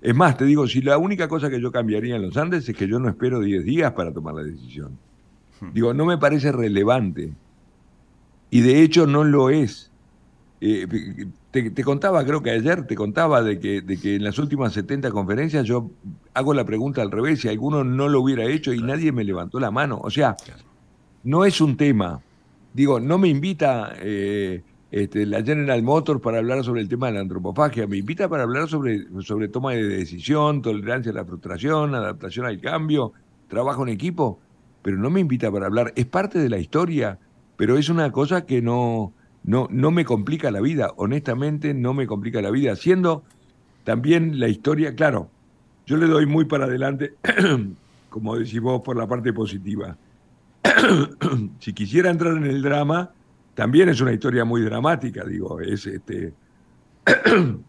Es 0.00 0.14
más, 0.14 0.36
te 0.38 0.46
digo, 0.46 0.66
si 0.66 0.80
la 0.80 0.96
única 0.96 1.28
cosa 1.28 1.50
que 1.50 1.60
yo 1.60 1.70
cambiaría 1.70 2.16
en 2.16 2.22
los 2.22 2.36
Andes 2.38 2.66
es 2.66 2.74
que 2.74 2.88
yo 2.88 2.98
no 2.98 3.08
espero 3.08 3.40
10 3.40 3.64
días 3.64 3.92
para 3.92 4.12
tomar 4.12 4.34
la 4.34 4.42
decisión. 4.42 4.98
Hmm. 5.60 5.72
Digo, 5.74 5.92
no 5.92 6.06
me 6.06 6.16
parece 6.16 6.52
relevante. 6.52 7.34
Y 8.50 8.62
de 8.62 8.82
hecho 8.82 9.06
no 9.06 9.22
lo 9.22 9.50
es. 9.50 9.89
Eh, 10.62 10.86
te, 11.50 11.84
contaba, 11.84 12.24
creo 12.24 12.42
que 12.42 12.50
ayer, 12.50 12.86
te 12.86 12.94
contaba 12.94 13.42
de 13.42 13.58
que, 13.58 13.80
de 13.80 13.98
que 13.98 14.16
en 14.16 14.24
las 14.24 14.38
últimas 14.38 14.74
70 14.74 15.10
conferencias 15.10 15.64
yo 15.64 15.90
hago 16.34 16.52
la 16.52 16.64
pregunta 16.64 17.00
al 17.00 17.10
revés, 17.10 17.40
si 17.40 17.48
alguno 17.48 17.82
no 17.82 18.08
lo 18.08 18.20
hubiera 18.20 18.44
hecho 18.44 18.72
y 18.72 18.82
nadie 18.82 19.10
me 19.10 19.24
levantó 19.24 19.58
la 19.58 19.70
mano. 19.70 19.98
O 20.02 20.10
sea, 20.10 20.36
no 21.24 21.44
es 21.44 21.60
un 21.60 21.76
tema. 21.76 22.20
Digo, 22.74 23.00
no 23.00 23.16
me 23.16 23.28
invita 23.28 23.94
eh, 24.00 24.62
este, 24.90 25.24
la 25.24 25.42
General 25.42 25.82
Motors 25.82 26.20
para 26.20 26.38
hablar 26.38 26.62
sobre 26.62 26.82
el 26.82 26.88
tema 26.88 27.06
de 27.06 27.14
la 27.14 27.20
antropofagia, 27.20 27.86
me 27.86 27.96
invita 27.96 28.28
para 28.28 28.42
hablar 28.42 28.68
sobre, 28.68 29.06
sobre 29.22 29.48
toma 29.48 29.72
de 29.72 29.84
decisión, 29.84 30.62
tolerancia 30.62 31.12
a 31.12 31.14
la 31.14 31.24
frustración, 31.24 31.94
adaptación 31.94 32.46
al 32.46 32.60
cambio, 32.60 33.12
trabajo 33.48 33.82
en 33.84 33.88
equipo, 33.88 34.38
pero 34.82 34.98
no 34.98 35.08
me 35.08 35.20
invita 35.20 35.50
para 35.50 35.66
hablar. 35.66 35.92
Es 35.96 36.06
parte 36.06 36.38
de 36.38 36.48
la 36.48 36.58
historia, 36.58 37.18
pero 37.56 37.78
es 37.78 37.88
una 37.88 38.12
cosa 38.12 38.46
que 38.46 38.62
no 38.62 39.12
no, 39.42 39.68
no 39.70 39.90
me 39.90 40.04
complica 40.04 40.50
la 40.50 40.60
vida, 40.60 40.92
honestamente 40.96 41.74
no 41.74 41.94
me 41.94 42.06
complica 42.06 42.42
la 42.42 42.50
vida, 42.50 42.76
siendo 42.76 43.24
también 43.84 44.38
la 44.38 44.48
historia, 44.48 44.94
claro, 44.94 45.30
yo 45.86 45.96
le 45.96 46.06
doy 46.06 46.26
muy 46.26 46.44
para 46.44 46.66
adelante, 46.66 47.14
como 48.10 48.36
decís 48.36 48.60
vos, 48.60 48.82
por 48.82 48.96
la 48.96 49.06
parte 49.06 49.32
positiva. 49.32 49.96
si 51.58 51.72
quisiera 51.72 52.10
entrar 52.10 52.36
en 52.36 52.44
el 52.44 52.62
drama, 52.62 53.10
también 53.54 53.88
es 53.88 54.00
una 54.00 54.12
historia 54.12 54.44
muy 54.44 54.62
dramática, 54.62 55.24
digo, 55.24 55.60
es 55.60 55.86
este 55.86 56.32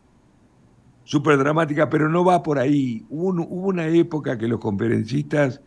súper 1.04 1.38
dramática, 1.38 1.90
pero 1.90 2.10
no 2.10 2.24
va 2.24 2.44
por 2.44 2.60
ahí. 2.60 3.06
Hubo, 3.10 3.46
una 3.46 3.88
época 3.88 4.38
que 4.38 4.48
los 4.48 4.60
conferencistas, 4.60 5.62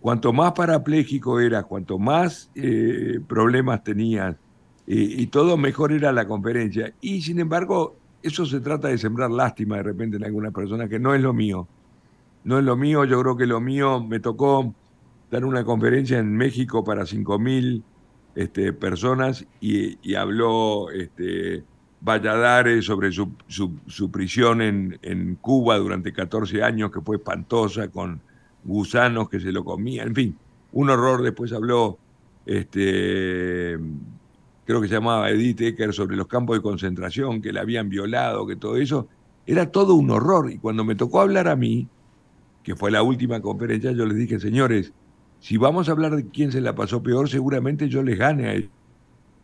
cuanto 0.00 0.32
más 0.32 0.52
parapléjico 0.52 1.40
eras, 1.40 1.64
cuanto 1.66 1.98
más 1.98 2.50
eh, 2.54 3.20
problemas 3.28 3.84
tenías, 3.84 4.36
y, 4.86 5.26
todo 5.28 5.56
mejor 5.56 5.92
era 5.92 6.12
la 6.12 6.26
conferencia. 6.26 6.92
Y 7.00 7.22
sin 7.22 7.38
embargo, 7.38 7.96
eso 8.22 8.44
se 8.46 8.60
trata 8.60 8.88
de 8.88 8.98
sembrar 8.98 9.30
lástima 9.30 9.76
de 9.76 9.84
repente 9.84 10.16
en 10.16 10.24
alguna 10.24 10.50
persona, 10.50 10.88
que 10.88 10.98
no 10.98 11.14
es 11.14 11.20
lo 11.22 11.32
mío. 11.32 11.68
No 12.44 12.58
es 12.58 12.64
lo 12.64 12.76
mío, 12.76 13.04
yo 13.04 13.20
creo 13.20 13.36
que 13.36 13.46
lo 13.46 13.60
mío 13.60 14.02
me 14.02 14.18
tocó 14.18 14.74
dar 15.30 15.44
una 15.44 15.64
conferencia 15.64 16.18
en 16.18 16.36
México 16.36 16.82
para 16.82 17.02
5.000 17.02 17.82
este, 18.34 18.72
personas 18.72 19.46
y, 19.60 20.14
habló 20.14 20.90
este, 20.90 21.64
Valladares 22.00 22.84
sobre 22.84 23.12
su, 23.12 23.30
su, 23.46 24.10
prisión 24.10 24.60
en, 24.60 24.98
en, 25.02 25.36
Cuba 25.36 25.78
durante 25.78 26.12
14 26.12 26.62
años, 26.64 26.90
que 26.90 27.00
fue 27.00 27.16
espantosa, 27.16 27.88
con 27.88 28.20
gusanos 28.64 29.28
que 29.28 29.38
se 29.38 29.52
lo 29.52 29.64
comían, 29.64 30.08
en 30.08 30.14
fin, 30.14 30.38
un 30.72 30.90
horror. 30.90 31.22
Después 31.22 31.52
habló 31.52 31.98
este, 32.44 33.78
creo 34.72 34.80
que 34.80 34.88
se 34.88 34.94
llamaba 34.94 35.28
Edith 35.28 35.60
Ecker, 35.60 35.92
sobre 35.92 36.16
los 36.16 36.26
campos 36.26 36.56
de 36.56 36.62
concentración, 36.62 37.42
que 37.42 37.52
la 37.52 37.60
habían 37.60 37.90
violado, 37.90 38.46
que 38.46 38.56
todo 38.56 38.78
eso, 38.78 39.06
era 39.46 39.70
todo 39.70 39.94
un 39.94 40.10
horror. 40.10 40.50
Y 40.50 40.56
cuando 40.56 40.82
me 40.82 40.94
tocó 40.94 41.20
hablar 41.20 41.46
a 41.46 41.56
mí, 41.56 41.88
que 42.62 42.74
fue 42.74 42.90
la 42.90 43.02
última 43.02 43.42
conferencia, 43.42 43.92
yo 43.92 44.06
les 44.06 44.16
dije, 44.16 44.40
señores, 44.40 44.94
si 45.40 45.58
vamos 45.58 45.88
a 45.90 45.92
hablar 45.92 46.16
de 46.16 46.26
quién 46.26 46.52
se 46.52 46.62
la 46.62 46.74
pasó 46.74 47.02
peor, 47.02 47.28
seguramente 47.28 47.90
yo 47.90 48.02
les 48.02 48.18
gane 48.18 48.46
a 48.46 48.54
ellos. 48.54 48.70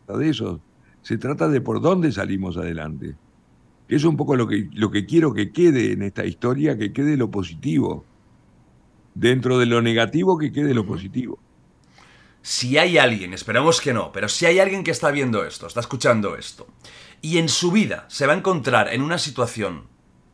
De 0.08 0.30
eso. 0.30 0.60
Se 1.02 1.18
trata 1.18 1.46
de 1.48 1.60
por 1.60 1.82
dónde 1.82 2.10
salimos 2.10 2.56
adelante. 2.56 3.14
Es 3.86 4.04
un 4.04 4.16
poco 4.16 4.34
lo 4.34 4.48
que, 4.48 4.70
lo 4.72 4.90
que 4.90 5.04
quiero 5.04 5.34
que 5.34 5.52
quede 5.52 5.92
en 5.92 6.00
esta 6.00 6.24
historia, 6.24 6.78
que 6.78 6.94
quede 6.94 7.18
lo 7.18 7.30
positivo. 7.30 8.06
Dentro 9.14 9.58
de 9.58 9.66
lo 9.66 9.82
negativo, 9.82 10.38
que 10.38 10.52
quede 10.52 10.72
lo 10.72 10.86
positivo. 10.86 11.38
Si 12.48 12.78
hay 12.78 12.96
alguien, 12.96 13.34
esperamos 13.34 13.78
que 13.78 13.92
no, 13.92 14.10
pero 14.10 14.26
si 14.26 14.46
hay 14.46 14.58
alguien 14.58 14.82
que 14.82 14.90
está 14.90 15.10
viendo 15.10 15.44
esto, 15.44 15.66
está 15.66 15.80
escuchando 15.80 16.34
esto, 16.34 16.66
y 17.20 17.36
en 17.36 17.46
su 17.46 17.70
vida 17.70 18.06
se 18.08 18.26
va 18.26 18.32
a 18.32 18.36
encontrar 18.38 18.90
en 18.90 19.02
una 19.02 19.18
situación 19.18 19.82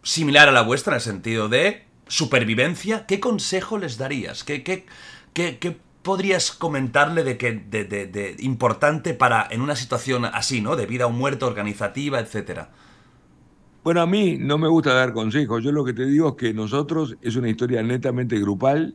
similar 0.04 0.48
a 0.48 0.52
la 0.52 0.62
vuestra, 0.62 0.92
en 0.92 0.98
el 0.98 1.00
sentido 1.00 1.48
de 1.48 1.86
supervivencia, 2.06 3.04
¿qué 3.06 3.18
consejo 3.18 3.78
les 3.78 3.98
darías? 3.98 4.44
¿Qué, 4.44 4.62
qué, 4.62 4.86
qué, 5.32 5.76
podrías 6.02 6.52
comentarle 6.52 7.24
de, 7.24 7.36
que, 7.36 7.50
de, 7.50 7.84
de, 7.84 8.36
importante 8.38 9.14
para 9.14 9.48
en 9.50 9.60
una 9.60 9.74
situación 9.74 10.24
así, 10.24 10.60
¿no? 10.60 10.76
De 10.76 10.86
vida 10.86 11.06
o 11.06 11.10
muerte 11.10 11.44
organizativa, 11.46 12.20
etcétera? 12.20 12.70
Bueno, 13.82 14.02
a 14.02 14.06
mí 14.06 14.36
no 14.38 14.56
me 14.56 14.68
gusta 14.68 14.94
dar 14.94 15.14
consejos. 15.14 15.64
Yo 15.64 15.72
lo 15.72 15.84
que 15.84 15.94
te 15.94 16.06
digo 16.06 16.28
es 16.28 16.34
que 16.36 16.54
nosotros 16.54 17.16
es 17.22 17.34
una 17.34 17.50
historia 17.50 17.82
netamente 17.82 18.38
grupal, 18.38 18.94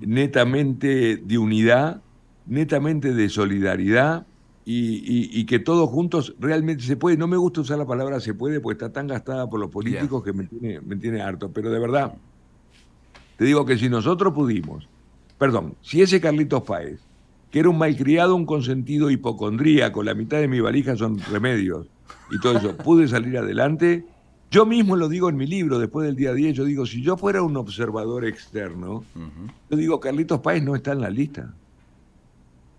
netamente 0.00 1.18
de 1.18 1.36
unidad, 1.36 2.00
netamente 2.48 3.12
de 3.12 3.28
solidaridad 3.28 4.26
y, 4.70 5.46
que 5.46 5.58
todos 5.58 5.88
juntos 5.88 6.34
realmente 6.38 6.82
se 6.82 6.96
puede. 6.96 7.16
No 7.16 7.26
me 7.26 7.36
gusta 7.36 7.62
usar 7.62 7.78
la 7.78 7.86
palabra 7.86 8.20
se 8.20 8.34
puede 8.34 8.60
porque 8.60 8.84
está 8.84 8.92
tan 8.92 9.06
gastada 9.06 9.48
por 9.48 9.60
los 9.60 9.70
políticos 9.70 10.22
que 10.22 10.32
me 10.32 10.44
tiene, 10.44 10.80
me 10.80 10.96
tiene 10.96 11.22
harto. 11.22 11.50
Pero 11.50 11.70
de 11.70 11.78
verdad, 11.78 12.14
te 13.36 13.44
digo 13.44 13.64
que 13.64 13.78
si 13.78 13.88
nosotros 13.88 14.34
pudimos, 14.34 14.86
perdón, 15.38 15.74
si 15.80 16.02
ese 16.02 16.20
Carlitos 16.20 16.62
Páez, 16.64 17.00
que 17.50 17.60
era 17.60 17.70
un 17.70 17.78
malcriado, 17.78 18.36
un 18.36 18.44
consentido 18.44 19.10
hipocondríaco, 19.10 20.02
la 20.02 20.14
mitad 20.14 20.38
de 20.38 20.48
mi 20.48 20.60
valija 20.60 20.96
son 20.96 21.18
remedios 21.18 21.86
y 22.30 22.38
todo 22.40 22.58
eso, 22.58 22.76
pude 22.84 23.08
salir 23.08 23.38
adelante. 23.38 24.04
Yo 24.50 24.66
mismo 24.66 24.96
lo 24.96 25.08
digo 25.08 25.30
en 25.30 25.36
mi 25.36 25.46
libro, 25.46 25.78
después 25.78 26.06
del 26.06 26.16
día 26.16 26.34
10, 26.34 26.56
yo 26.56 26.64
digo, 26.64 26.84
si 26.84 27.02
yo 27.02 27.16
fuera 27.16 27.42
un 27.42 27.56
observador 27.56 28.26
externo, 28.26 29.04
yo 29.70 29.76
digo, 29.76 30.00
Carlitos 30.00 30.40
Páez 30.40 30.62
no 30.62 30.74
está 30.74 30.92
en 30.92 31.00
la 31.00 31.10
lista 31.10 31.54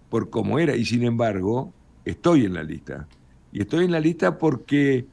por 0.10 0.30
cómo 0.30 0.60
era 0.60 0.76
y 0.76 0.86
sin 0.86 1.04
embargo 1.04 1.74
estoy 2.06 2.46
en 2.46 2.54
la 2.54 2.64
lista. 2.64 3.08
Y 3.52 3.62
estoy 3.62 3.86
en 3.86 3.92
la 3.92 4.00
lista 4.00 4.38
porque, 4.38 5.06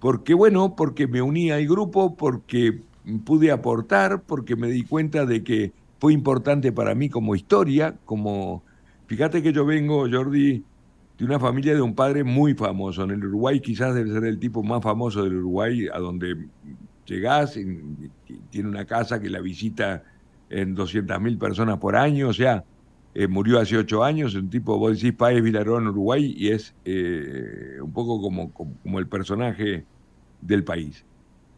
porque 0.00 0.34
bueno, 0.34 0.74
porque 0.76 1.06
me 1.06 1.22
uní 1.22 1.50
al 1.50 1.66
grupo, 1.66 2.16
porque 2.16 2.80
pude 3.24 3.50
aportar, 3.50 4.22
porque 4.22 4.56
me 4.56 4.68
di 4.68 4.84
cuenta 4.84 5.26
de 5.26 5.42
que 5.42 5.72
fue 5.98 6.12
importante 6.12 6.72
para 6.72 6.94
mí 6.94 7.08
como 7.08 7.34
historia, 7.34 7.96
como... 8.04 8.62
Fíjate 9.06 9.42
que 9.42 9.52
yo 9.52 9.66
vengo, 9.66 10.06
Jordi, 10.10 10.64
de 11.18 11.24
una 11.24 11.38
familia 11.38 11.74
de 11.74 11.82
un 11.82 11.94
padre 11.94 12.24
muy 12.24 12.54
famoso. 12.54 13.04
En 13.04 13.10
el 13.10 13.24
Uruguay 13.24 13.60
quizás 13.60 13.94
debe 13.94 14.10
ser 14.10 14.24
el 14.24 14.38
tipo 14.38 14.62
más 14.62 14.82
famoso 14.82 15.22
del 15.22 15.36
Uruguay, 15.36 15.88
a 15.92 15.98
donde 15.98 16.48
llegás, 17.06 17.58
tiene 18.50 18.68
una 18.68 18.86
casa 18.86 19.20
que 19.20 19.28
la 19.28 19.40
visita 19.40 20.02
en 20.48 20.74
200.000 20.74 21.38
personas 21.38 21.78
por 21.78 21.96
año, 21.96 22.28
o 22.28 22.32
sea, 22.32 22.64
eh, 23.14 23.28
murió 23.28 23.60
hace 23.60 23.76
ocho 23.76 24.02
años, 24.02 24.34
un 24.34 24.50
tipo, 24.50 24.76
vos 24.76 25.00
decís 25.00 25.16
Páez 25.16 25.40
Vilarón, 25.40 25.86
Uruguay, 25.86 26.34
y 26.36 26.48
es 26.48 26.74
eh, 26.84 27.78
un 27.80 27.92
poco 27.92 28.20
como, 28.20 28.52
como, 28.52 28.98
el 28.98 29.06
personaje 29.06 29.84
del 30.40 30.64
país. 30.64 31.04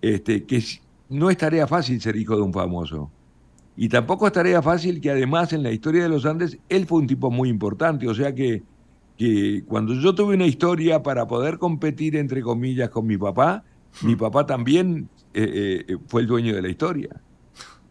Este, 0.02 0.44
que 0.44 0.62
no 1.08 1.30
es 1.30 1.38
tarea 1.38 1.66
fácil 1.66 1.98
ser 2.02 2.16
hijo 2.16 2.36
de 2.36 2.42
un 2.42 2.52
famoso. 2.52 3.10
Y 3.74 3.88
tampoco 3.88 4.26
es 4.26 4.34
tarea 4.34 4.60
fácil 4.60 5.00
que 5.00 5.10
además 5.10 5.54
en 5.54 5.62
la 5.62 5.72
historia 5.72 6.02
de 6.02 6.10
los 6.10 6.26
Andes 6.26 6.58
él 6.68 6.86
fue 6.86 6.98
un 6.98 7.06
tipo 7.06 7.30
muy 7.30 7.48
importante. 7.48 8.06
O 8.06 8.14
sea 8.14 8.34
que, 8.34 8.62
que 9.16 9.64
cuando 9.66 9.94
yo 9.94 10.14
tuve 10.14 10.34
una 10.34 10.46
historia 10.46 11.02
para 11.02 11.26
poder 11.26 11.58
competir, 11.58 12.16
entre 12.16 12.42
comillas, 12.42 12.90
con 12.90 13.06
mi 13.06 13.16
papá, 13.16 13.64
mi 14.02 14.14
hmm. 14.14 14.18
papá 14.18 14.44
también 14.44 15.08
eh, 15.32 15.96
fue 16.06 16.20
el 16.20 16.26
dueño 16.26 16.54
de 16.54 16.62
la 16.62 16.68
historia. 16.68 17.20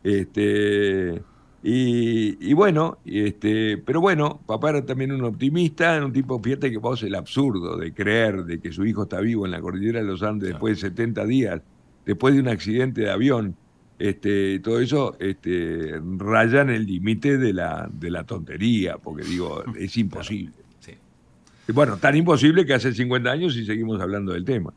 Este, 0.03 1.23
y, 1.67 2.53
bueno, 2.53 2.99
este, 3.05 3.79
pero 3.79 3.99
bueno, 3.99 4.39
papá 4.45 4.69
era 4.69 4.85
también 4.85 5.11
un 5.11 5.23
optimista, 5.23 5.99
un 6.05 6.13
tipo, 6.13 6.39
fíjate 6.39 6.69
que 6.69 6.77
vos 6.77 7.01
el 7.01 7.15
absurdo 7.15 7.75
de 7.75 7.91
creer 7.91 8.43
de 8.43 8.59
que 8.59 8.71
su 8.71 8.85
hijo 8.85 9.03
está 9.03 9.19
vivo 9.19 9.45
en 9.47 9.51
la 9.51 9.59
cordillera 9.59 9.99
de 9.99 10.05
los 10.05 10.21
Andes 10.21 10.49
después 10.49 10.79
de 10.79 10.89
70 10.89 11.25
días, 11.25 11.61
después 12.05 12.35
de 12.35 12.41
un 12.41 12.49
accidente 12.49 13.01
de 13.01 13.09
avión, 13.09 13.55
este, 13.97 14.59
todo 14.59 14.79
eso 14.79 15.15
este, 15.19 15.99
rayan 16.17 16.69
el 16.69 16.85
límite 16.85 17.39
de 17.39 17.51
la, 17.51 17.89
de 17.91 18.11
la 18.11 18.25
tontería, 18.25 18.99
porque 18.99 19.23
digo, 19.23 19.63
es 19.75 19.97
imposible. 19.97 20.53
bueno, 21.73 21.97
tan 21.97 22.15
imposible 22.15 22.63
que 22.67 22.75
hace 22.75 22.93
50 22.93 23.31
años 23.31 23.57
y 23.57 23.65
seguimos 23.65 23.99
hablando 23.99 24.33
del 24.33 24.45
tema. 24.45 24.71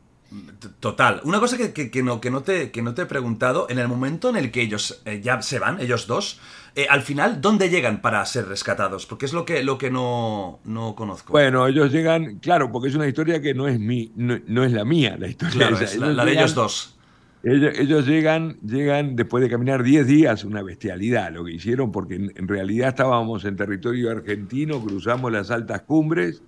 Total. 0.79 1.21
Una 1.23 1.39
cosa 1.39 1.57
que, 1.57 2.03
no, 2.03 2.21
que, 2.21 2.29
no 2.29 2.43
te, 2.43 2.69
que 2.71 2.81
no 2.81 2.93
te 2.93 3.03
he 3.03 3.05
preguntado, 3.05 3.67
en 3.69 3.79
el 3.79 3.87
momento 3.87 4.29
en 4.29 4.35
el 4.35 4.51
que 4.51 4.61
ellos 4.61 5.01
eh, 5.05 5.21
ya 5.23 5.41
se 5.41 5.57
van, 5.57 5.79
ellos 5.79 6.05
dos, 6.05 6.39
eh, 6.75 6.85
al 6.89 7.01
final, 7.01 7.41
¿dónde 7.41 7.69
llegan 7.69 8.01
para 8.01 8.23
ser 8.25 8.47
rescatados? 8.47 9.07
Porque 9.07 9.25
es 9.25 9.33
lo 9.33 9.43
que, 9.43 9.63
lo 9.63 9.77
que 9.77 9.89
no, 9.89 10.59
no 10.65 10.95
conozco. 10.95 11.31
Bueno, 11.33 11.65
ellos 11.65 11.91
llegan, 11.91 12.37
claro, 12.39 12.71
porque 12.71 12.89
es 12.89 12.95
una 12.95 13.07
historia 13.07 13.41
que 13.41 13.55
no 13.55 13.67
es, 13.67 13.79
mi, 13.79 14.11
no, 14.15 14.63
es 14.63 14.71
la 14.71 14.85
mía, 14.85 15.15
la 15.17 15.27
historia. 15.27 15.69
es 15.69 15.97
la, 15.97 16.23
de 16.23 16.31
ellos 16.31 16.53
dos. 16.53 16.95
Ellos, 17.41 18.05
llegan, 18.05 18.57
llegan 18.59 19.15
después 19.15 19.41
de 19.41 19.49
caminar 19.49 19.81
10 19.81 20.05
días, 20.05 20.43
una 20.43 20.61
bestialidad 20.61 21.31
lo 21.31 21.45
que 21.45 21.53
hicieron, 21.53 21.91
porque 21.91 22.15
en, 22.15 22.47
realidad 22.47 22.89
estábamos 22.89 23.45
en 23.45 23.55
territorio 23.55 24.11
argentino, 24.11 24.81
cruzamos 24.83 25.31
las 25.31 25.49
altas 25.49 25.83
cumbres, 25.83 26.43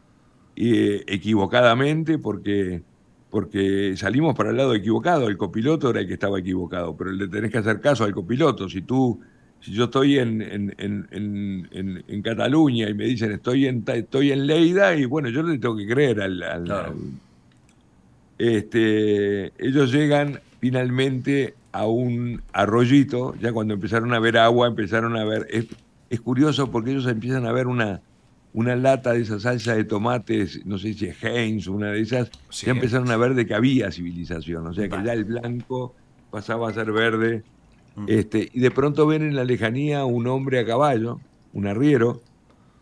eh, 0.58 1.03
equivocadamente, 1.08 2.20
porque 2.20 2.84
porque 3.32 3.95
salimos 3.95 4.36
para 4.36 4.49
el 4.52 4.58
lado 4.58 4.76
equivocado, 4.76 5.30
el 5.30 5.38
copiloto 5.38 5.90
era 5.90 6.02
el 6.02 6.08
que 6.08 6.14
estaba 6.14 6.40
equivocado, 6.40 6.95
pero 6.98 7.12
le 7.12 7.30
tenés 7.30 7.49
que 7.49 7.60
hacer 7.60 7.80
caso 7.80 8.03
al 8.03 8.14
copiloto. 8.14 8.70
Si 8.70 8.82
tú, 8.82 9.22
si 9.62 9.72
yo 9.72 9.86
estoy 9.86 10.20
en, 10.20 10.41
en, 10.78 12.22
Cataluña 12.22 12.90
y 12.90 12.94
me 12.94 13.06
dicen 13.06 13.32
estoy 13.32 13.68
en, 13.68 13.84
estoy 13.88 14.34
en 14.34 14.45
Leida, 14.45 14.95
y 14.95 15.06
bueno, 15.06 15.30
yo 15.30 15.44
le 15.44 15.58
tengo 15.58 15.78
que 15.78 15.88
creer 15.88 16.22
al, 16.22 16.44
este, 18.38 19.53
ellos 19.58 19.94
llegan 19.94 20.41
finalmente 20.60 21.56
a 21.72 21.88
un 21.88 22.41
arroyito, 22.52 23.34
ya 23.40 23.53
cuando 23.53 23.74
empezaron 23.74 24.14
a 24.14 24.20
ver 24.20 24.38
agua, 24.38 24.68
empezaron 24.68 25.16
a 25.16 25.24
ver, 25.24 25.48
es 26.10 26.22
curioso 26.22 26.70
porque 26.70 26.91
ellos 26.91 27.08
empiezan 27.08 27.45
a 27.45 27.53
ver 27.53 27.68
una, 27.68 28.02
una 28.53 28.76
lata 28.76 29.14
de 29.14 29.22
esa 29.22 29.40
salsa 29.40 29.76
de 29.76 29.84
tomates, 29.84 30.65
no 30.65 30.78
sé 30.78 30.94
si 30.94 31.06
es 31.06 31.23
Heinz, 31.23 31.68
una 31.68 31.91
de 31.91 32.02
esas, 32.02 32.30
ya 32.52 32.72
empezaron 32.72 33.10
a 33.10 33.18
ver 33.18 33.34
de 33.34 33.45
que 33.45 33.53
había 33.53 33.91
civilización, 33.91 34.68
o 34.68 34.73
sea 34.73 34.90
que 34.90 35.03
ya 35.03 35.14
el 35.14 35.23
blanco 35.23 35.95
pasaba 36.30 36.69
a 36.69 36.73
ser 36.73 36.91
verde, 36.91 37.44
mm. 37.95 38.06
este, 38.07 38.49
y 38.53 38.60
de 38.60 38.72
pronto 38.72 39.07
ven 39.07 39.22
en 39.22 39.36
la 39.36 39.45
lejanía 39.45 40.03
un 40.06 40.28
hombre 40.28 40.60
a 40.60 40.65
caballo, 40.65 41.19
un 41.53 41.68
arriero, 41.68 42.22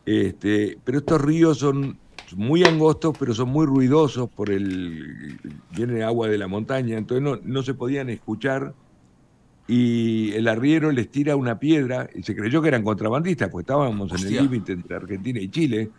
este, 0.06 0.78
pero 0.84 1.00
estos 1.00 1.22
ríos 1.22 1.60
son 1.60 2.00
muy 2.36 2.64
angostos, 2.64 3.16
pero 3.18 3.34
son 3.34 3.50
muy 3.50 3.66
ruidosos 3.66 4.30
por 4.30 4.50
el 4.50 5.40
viene 5.76 6.04
agua 6.04 6.28
de 6.28 6.38
la 6.38 6.48
montaña, 6.48 6.98
entonces 6.98 7.24
no, 7.24 7.40
no 7.44 7.64
se 7.64 7.74
podían 7.76 8.10
escuchar 8.10 8.74
y 9.72 10.32
el 10.34 10.48
arriero 10.48 10.92
les 10.92 11.10
tira 11.10 11.36
una 11.36 11.60
piedra, 11.60 12.10
y 12.16 12.24
se 12.24 12.36
creyó 12.36 12.60
que 12.60 12.70
eran 12.70 12.82
contrabandistas, 12.82 13.50
pues 13.50 13.64
estábamos 13.64 14.12
en 14.20 14.28
el 14.28 14.42
límite 14.42 14.72
entre 14.72 14.96
Argentina 14.96 15.40
y 15.40 15.48
Chile, 15.50 15.92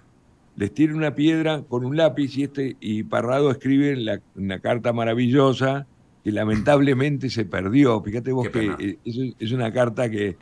les 0.56 0.74
tira 0.74 0.92
una 0.92 1.14
piedra 1.14 1.62
con 1.62 1.84
un 1.84 1.96
lápiz 1.96 2.36
y, 2.36 2.42
este, 2.42 2.76
y 2.80 3.04
Parrado 3.04 3.48
escribe 3.48 3.94
la, 3.94 4.20
una 4.34 4.58
carta 4.58 4.92
maravillosa 4.92 5.86
que 6.24 6.32
lamentablemente 6.32 7.30
se 7.30 7.44
perdió. 7.44 8.02
Fíjate 8.02 8.32
vos 8.32 8.48
que 8.48 8.72
eh, 8.80 9.34
es, 9.38 9.52
una 9.52 9.72
carta 9.72 10.10
que 10.10 10.36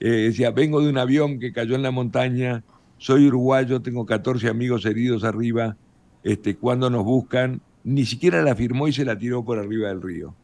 eh, 0.00 0.08
decía, 0.08 0.50
vengo 0.50 0.80
de 0.80 0.88
un 0.88 0.96
avión 0.96 1.38
que 1.38 1.52
cayó 1.52 1.74
en 1.74 1.82
la 1.82 1.90
montaña, 1.90 2.64
soy 2.96 3.26
uruguayo, 3.26 3.82
tengo 3.82 4.06
14 4.06 4.48
amigos 4.48 4.86
heridos 4.86 5.24
arriba, 5.24 5.76
este, 6.24 6.56
cuando 6.56 6.88
nos 6.88 7.04
buscan, 7.04 7.60
ni 7.84 8.06
siquiera 8.06 8.40
la 8.40 8.54
firmó 8.54 8.88
y 8.88 8.94
se 8.94 9.04
la 9.04 9.18
tiró 9.18 9.44
por 9.44 9.58
arriba 9.58 9.88
del 9.88 10.00
río. 10.00 10.34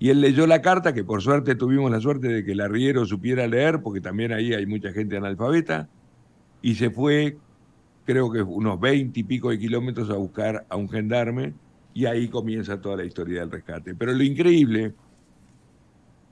Y 0.00 0.08
él 0.08 0.22
leyó 0.22 0.46
la 0.46 0.62
carta, 0.62 0.94
que 0.94 1.04
por 1.04 1.20
suerte 1.20 1.54
tuvimos 1.54 1.90
la 1.90 2.00
suerte 2.00 2.26
de 2.28 2.42
que 2.42 2.52
el 2.52 2.60
arriero 2.62 3.04
supiera 3.04 3.46
leer, 3.46 3.82
porque 3.82 4.00
también 4.00 4.32
ahí 4.32 4.54
hay 4.54 4.64
mucha 4.64 4.92
gente 4.92 5.18
analfabeta, 5.18 5.90
y 6.62 6.74
se 6.74 6.90
fue, 6.90 7.36
creo 8.06 8.32
que 8.32 8.40
unos 8.40 8.80
20 8.80 9.20
y 9.20 9.22
pico 9.24 9.50
de 9.50 9.58
kilómetros 9.58 10.08
a 10.08 10.16
buscar 10.16 10.64
a 10.70 10.76
un 10.76 10.88
gendarme, 10.88 11.52
y 11.92 12.06
ahí 12.06 12.28
comienza 12.28 12.80
toda 12.80 12.96
la 12.96 13.04
historia 13.04 13.40
del 13.40 13.50
rescate. 13.50 13.94
Pero 13.94 14.14
lo 14.14 14.22
increíble, 14.22 14.94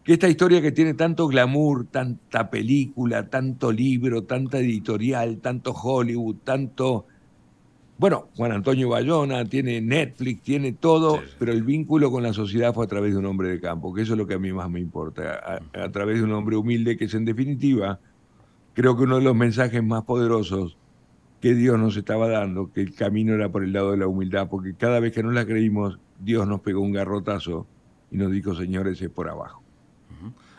que 0.03 0.15
esta 0.15 0.31
historia 0.31 0.63
que 0.63 0.73
tiene 0.73 0.95
tanto 0.95 1.29
glamour, 1.29 1.89
tanta 1.91 2.49
película, 2.49 3.29
tanto 3.29 3.71
libro, 3.71 4.25
tanta 4.25 4.61
editorial, 4.61 5.41
tanto 5.41 5.73
Hollywood, 5.73 6.37
tanto 6.43 7.05
bueno, 7.99 8.29
Juan 8.37 8.53
Antonio 8.53 8.89
Bayona, 8.89 9.45
tiene 9.45 9.81
Netflix, 9.81 10.43
tiene 10.43 10.73
todo, 10.73 11.21
pero 11.37 11.53
el 11.53 11.65
vínculo 11.65 12.13
con 12.13 12.23
la 12.23 12.33
sociedad 12.33 12.73
fue 12.73 12.85
a 12.85 12.89
través 12.89 13.13
de 13.13 13.19
un 13.19 13.27
hombre 13.27 13.49
de 13.49 13.61
campo, 13.61 13.93
que 13.93 14.03
eso 14.03 14.13
es 14.13 14.19
lo 14.19 14.27
que 14.27 14.35
a 14.35 14.39
mí 14.39 14.53
más 14.53 14.71
me 14.71 14.79
importa, 14.79 15.61
a, 15.75 15.89
través 15.91 16.19
de 16.19 16.23
un 16.25 16.33
hombre 16.33 16.57
humilde, 16.57 16.97
que 16.97 17.07
es 17.07 17.15
en 17.15 17.25
definitiva, 17.25 17.99
creo 18.75 18.97
que 18.97 19.03
uno 19.03 19.17
de 19.17 19.23
los 19.23 19.35
mensajes 19.35 19.83
más 19.83 20.05
poderosos 20.05 20.77
que 21.41 21.55
Dios 21.55 21.77
nos 21.77 21.97
estaba 21.97 22.29
dando, 22.29 22.73
que 22.73 22.83
el 22.83 22.95
camino 22.95 23.35
era 23.35 23.49
por 23.49 23.65
el 23.65 23.73
lado 23.73 23.91
de 23.91 23.97
la 23.97 24.07
humildad, 24.07 24.49
porque 24.49 24.75
cada 24.75 25.01
vez 25.01 25.13
que 25.13 25.25
nos 25.25 25.35
la 25.35 25.45
creímos, 25.45 25.99
Dios 26.21 26.47
nos 26.47 26.61
pegó 26.61 26.81
un 26.81 26.93
garrotazo 26.93 27.67
y 28.13 28.17
nos 28.17 28.31
dijo, 28.31 28.55
señores, 28.55 29.03
es 29.03 29.11
por 29.11 29.29
abajo. 29.29 29.63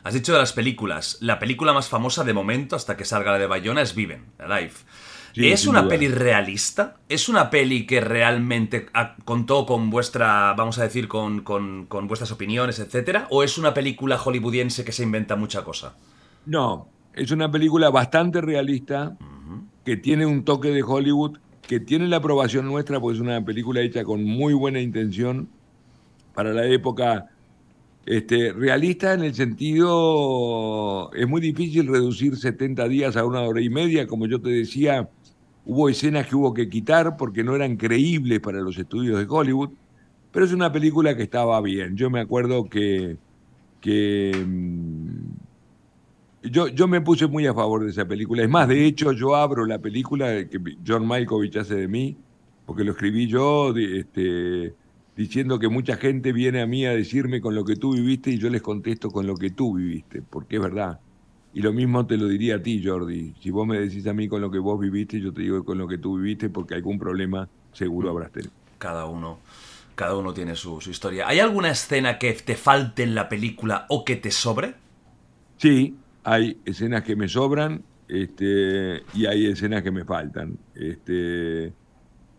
Has 0.03 0.13
dicho 0.13 0.33
de 0.33 0.39
las 0.39 0.53
películas. 0.53 1.17
La 1.21 1.39
película 1.39 1.73
más 1.73 1.87
famosa 1.89 2.23
de 2.23 2.33
momento, 2.33 2.75
hasta 2.75 2.97
que 2.97 3.05
salga 3.05 3.31
la 3.31 3.39
de 3.39 3.47
Bayona, 3.47 3.81
es 3.81 3.95
Viven, 3.95 4.25
¿Es 5.35 5.67
una 5.67 5.87
peli 5.87 6.07
realista? 6.07 6.97
¿Es 7.07 7.29
una 7.29 7.49
peli 7.49 7.85
que 7.85 8.01
realmente 8.01 8.87
contó 9.25 9.65
con 9.65 9.89
vuestra, 9.89 10.53
vamos 10.53 10.77
a 10.79 10.83
decir, 10.83 11.07
con, 11.07 11.43
vuestras 12.07 12.31
opiniones, 12.31 12.79
etcétera? 12.79 13.27
¿O 13.29 13.43
es 13.43 13.57
una 13.57 13.73
película 13.73 14.17
hollywoodiense 14.17 14.83
que 14.83 14.91
se 14.91 15.03
inventa 15.03 15.35
mucha 15.35 15.63
cosa? 15.63 15.95
No, 16.45 16.89
es 17.13 17.31
una 17.31 17.51
película 17.51 17.89
bastante 17.89 18.41
realista, 18.41 19.17
que 19.85 19.97
tiene 19.97 20.25
un 20.25 20.43
toque 20.43 20.69
de 20.69 20.83
Hollywood, 20.83 21.37
que 21.67 21.79
tiene 21.79 22.07
la 22.07 22.17
aprobación 22.17 22.65
nuestra, 22.65 22.99
porque 22.99 23.17
es 23.17 23.21
una 23.21 23.43
película 23.43 23.81
hecha 23.81 24.03
con 24.03 24.23
muy 24.23 24.53
buena 24.53 24.81
intención 24.81 25.49
para 26.33 26.53
la 26.53 26.65
época. 26.65 27.27
Este, 28.05 28.53
realista 28.53 29.13
en 29.13 29.23
el 29.23 29.35
sentido, 29.35 31.11
es 31.13 31.27
muy 31.27 31.41
difícil 31.41 31.87
reducir 31.87 32.37
70 32.37 32.87
días 32.87 33.17
a 33.17 33.25
una 33.25 33.41
hora 33.41 33.61
y 33.61 33.69
media, 33.69 34.07
como 34.07 34.25
yo 34.25 34.41
te 34.41 34.49
decía, 34.49 35.09
Hubo 35.71 35.87
escenas 35.87 36.25
que 36.25 36.35
hubo 36.35 36.51
que 36.51 36.67
quitar 36.67 37.15
porque 37.15 37.43
no 37.43 37.55
eran 37.55 37.77
creíbles 37.77 38.39
para 38.39 38.59
los 38.59 38.75
estudios 38.75 39.19
de 39.19 39.27
Hollywood, 39.29 39.69
pero 40.31 40.43
es 40.43 40.51
una 40.51 40.71
película 40.71 41.15
que 41.15 41.21
estaba 41.21 41.61
bien. 41.61 41.95
Yo 41.95 42.09
me 42.09 42.19
acuerdo 42.19 42.67
que, 42.67 43.17
mm, 43.85 45.09
yo, 46.49 46.69
yo 46.69 46.87
me 46.87 47.01
puse 47.01 47.27
muy 47.27 47.45
a 47.45 47.53
favor 47.53 47.83
de 47.83 47.91
esa 47.91 48.07
película. 48.07 48.41
Es 48.41 48.49
más, 48.49 48.67
de 48.67 48.83
hecho, 48.83 49.11
yo 49.11 49.35
abro 49.35 49.67
la 49.67 49.77
película 49.77 50.43
que 50.47 50.59
John 50.85 51.05
Malkovich 51.05 51.57
hace 51.57 51.75
de 51.75 51.87
mí, 51.87 52.17
porque 52.65 52.83
lo 52.83 52.93
escribí 52.93 53.27
yo, 53.27 53.71
este, 53.77 54.73
diciendo 55.15 55.59
que 55.59 55.69
mucha 55.69 55.97
gente 55.97 56.33
viene 56.33 56.61
a 56.61 56.65
mí 56.65 56.87
a 56.87 56.93
decirme 56.93 57.41
con 57.41 57.53
lo 57.53 57.63
que 57.63 57.75
tú 57.75 57.93
viviste 57.93 58.31
y 58.31 58.39
yo 58.39 58.49
les 58.49 58.63
contesto 58.63 59.11
con 59.11 59.27
lo 59.27 59.35
que 59.35 59.51
tú 59.51 59.75
viviste, 59.75 60.23
porque 60.23 60.55
es 60.55 60.63
verdad. 60.63 60.99
Y 61.53 61.61
lo 61.61 61.73
mismo 61.73 62.05
te 62.05 62.17
lo 62.17 62.27
diría 62.27 62.55
a 62.55 62.61
ti, 62.61 62.83
Jordi. 62.83 63.33
Si 63.41 63.49
vos 63.49 63.65
me 63.65 63.79
decís 63.79 64.05
a 64.07 64.13
mí 64.13 64.27
con 64.27 64.41
lo 64.41 64.51
que 64.51 64.59
vos 64.59 64.79
viviste, 64.79 65.19
yo 65.19 65.33
te 65.33 65.41
digo 65.41 65.63
con 65.63 65.77
lo 65.77 65.87
que 65.87 65.97
tú 65.97 66.17
viviste, 66.17 66.49
porque 66.49 66.75
algún 66.75 66.99
problema 66.99 67.49
seguro 67.73 68.09
habrás 68.11 68.31
tenido. 68.31 68.51
Cada 68.77 69.05
uno, 69.05 69.39
cada 69.95 70.15
uno 70.15 70.33
tiene 70.33 70.55
su, 70.55 70.79
historia. 70.87 71.27
¿Hay 71.27 71.39
alguna 71.39 71.71
escena 71.71 72.19
que 72.19 72.33
te 72.33 72.55
falte 72.55 73.03
en 73.03 73.15
la 73.15 73.29
película 73.29 73.85
o 73.89 74.05
que 74.05 74.15
te 74.15 74.29
sobre? 74.29 74.75
Sí, 75.57 75.95
hay 76.23 76.57
escenas 76.65 77.03
que 77.03 77.15
me 77.15 77.27
sobran 77.27 77.83
este, 78.07 79.03
y 79.15 79.25
hay 79.25 79.47
escenas 79.47 79.81
que 79.81 79.91
me 79.91 80.05
faltan. 80.05 80.57
Este, 80.75 81.73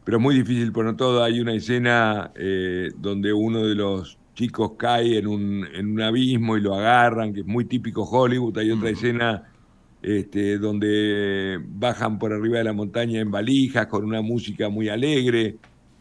pero 0.05 0.19
es 0.19 0.23
muy 0.23 0.37
difícil 0.37 0.71
poner 0.71 0.97
todo. 0.97 1.25
Hay 1.25 1.41
una 1.41 1.55
escena 1.55 2.31
eh, 2.37 2.93
donde 2.97 3.33
uno 3.33 3.67
de 3.67 3.75
los 3.75 4.20
chicos 4.41 4.73
cae 4.79 5.19
en 5.19 5.27
un, 5.27 5.67
en 5.75 5.93
un 5.93 6.01
abismo 6.01 6.57
y 6.57 6.63
lo 6.63 6.75
agarran, 6.75 7.35
que 7.35 7.41
es 7.41 7.47
muy 7.47 7.67
típico 7.67 8.05
Hollywood. 8.05 8.57
Hay 8.57 8.71
otra 8.71 8.89
escena 8.89 9.53
este, 10.01 10.57
donde 10.57 11.61
bajan 11.63 12.19
por 12.19 12.33
arriba 12.33 12.57
de 12.57 12.65
la 12.65 12.73
montaña 12.73 13.21
en 13.21 13.31
valijas 13.31 13.87
con 13.87 14.03
una 14.03 14.23
música 14.23 14.71
muy 14.71 14.89
alegre, 14.89 15.57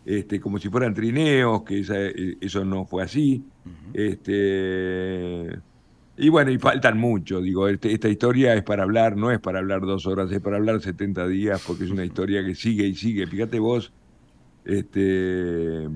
este, 0.06 0.40
como 0.40 0.58
si 0.58 0.70
fueran 0.70 0.94
trineos, 0.94 1.64
que 1.64 1.84
eh, 1.86 2.38
eso 2.40 2.64
no 2.64 2.86
fue 2.86 3.04
así. 3.04 3.44
este, 3.94 5.50
y 6.16 6.30
bueno, 6.30 6.50
y 6.52 6.60
faltan 6.60 6.98
mucho, 6.98 7.42
digo, 7.42 7.68
este, 7.68 7.92
esta 7.92 8.08
historia 8.08 8.54
es 8.54 8.64
para 8.64 8.84
hablar, 8.84 9.18
no 9.18 9.32
es 9.32 9.40
para 9.40 9.60
hablar 9.60 9.82
dos 9.82 10.06
horas, 10.08 10.32
es 10.32 10.40
para 10.40 10.56
hablar 10.56 10.80
70 10.80 11.28
días, 11.28 11.62
porque 11.68 11.84
es 11.84 11.92
una 11.92 12.06
historia 12.10 12.42
que 12.46 12.56
sigue 12.56 12.88
y 12.88 12.96
sigue. 12.96 13.28
Fíjate 13.28 13.60
vos, 13.60 13.92
este 14.64 15.90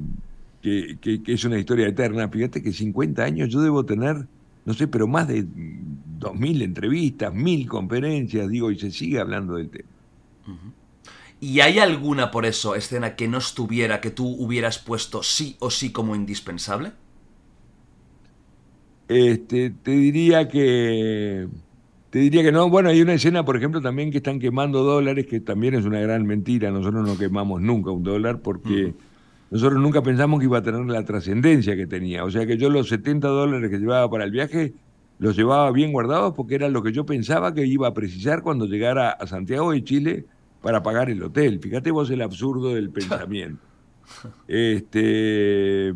que, 0.63 1.21
es 1.27 1.43
una 1.43 1.59
historia 1.59 1.87
eterna. 1.87 2.29
Fíjate 2.29 2.63
que 2.63 2.71
50 2.71 3.21
años 3.23 3.49
yo 3.49 3.61
debo 3.61 3.85
tener, 3.85 4.25
no 4.65 4.73
sé, 4.73 4.87
pero 4.87 5.07
más 5.07 5.27
de 5.27 5.43
2.000 5.43 6.63
entrevistas, 6.63 7.33
1.000 7.33 7.67
conferencias, 7.67 8.49
digo, 8.49 8.71
y 8.71 8.79
se 8.79 8.89
sigue 8.89 9.19
hablando 9.19 9.55
del 9.55 9.69
tema. 9.69 9.89
¿Y 11.41 11.59
hay 11.59 11.79
alguna, 11.79 12.31
por 12.31 12.45
eso, 12.45 12.75
escena 12.75 13.17
que 13.17 13.27
no 13.27 13.39
estuviera, 13.39 13.99
que 13.99 14.09
tú 14.09 14.25
hubieras 14.25 14.79
puesto 14.79 15.21
sí 15.21 15.57
o 15.59 15.69
sí 15.69 15.91
como 15.91 16.15
indispensable? 16.15 16.93
Este, 19.09 19.69
te 19.69 19.91
diría 19.91 20.47
que... 20.47 21.49
Te 22.09 22.19
diría 22.19 22.43
que 22.43 22.51
no. 22.51 22.69
Bueno, 22.69 22.89
hay 22.89 23.01
una 23.01 23.15
escena, 23.15 23.43
por 23.43 23.57
ejemplo, 23.57 23.81
también 23.81 24.11
que 24.11 24.17
están 24.17 24.39
quemando 24.39 24.83
dólares, 24.83 25.25
que 25.25 25.39
también 25.39 25.73
es 25.73 25.83
una 25.83 25.99
gran 25.99 26.25
mentira. 26.27 26.69
Nosotros 26.69 27.05
no 27.05 27.17
quemamos 27.17 27.59
nunca 27.59 27.89
un 27.89 28.03
dólar 28.03 28.39
porque 28.39 28.93
nosotros 29.53 29.79
nunca 29.79 30.01
pensamos 30.01 30.39
que 30.39 30.47
iba 30.47 30.57
a 30.57 30.63
tener 30.63 30.83
la 30.85 31.05
trascendencia 31.05 31.75
que 31.75 31.85
tenía. 31.85 32.25
O 32.25 32.31
sea 32.31 32.47
que 32.47 32.57
yo 32.57 32.71
los 32.71 32.89
70 32.89 33.27
dólares 33.27 33.69
que 33.69 33.77
llevaba 33.77 34.09
para 34.09 34.23
el 34.23 34.31
viaje 34.31 34.73
los 35.19 35.35
llevaba 35.35 35.71
bien 35.71 35.91
guardados 35.91 36.33
porque 36.33 36.55
era 36.55 36.69
lo 36.69 36.81
que 36.81 36.91
yo 36.91 37.05
pensaba 37.05 37.53
que 37.53 37.63
iba 37.67 37.87
a 37.87 37.93
precisar 37.93 38.41
cuando 38.41 38.65
llegara 38.65 39.11
a 39.11 39.27
Santiago 39.27 39.71
de 39.71 39.83
Chile 39.83 40.25
para 40.63 40.81
pagar 40.81 41.11
el 41.11 41.21
hotel. 41.21 41.59
Fíjate 41.59 41.91
vos 41.91 42.09
el 42.09 42.23
absurdo 42.23 42.73
del 42.73 42.89
pensamiento. 42.89 43.61
Este, 44.47 45.89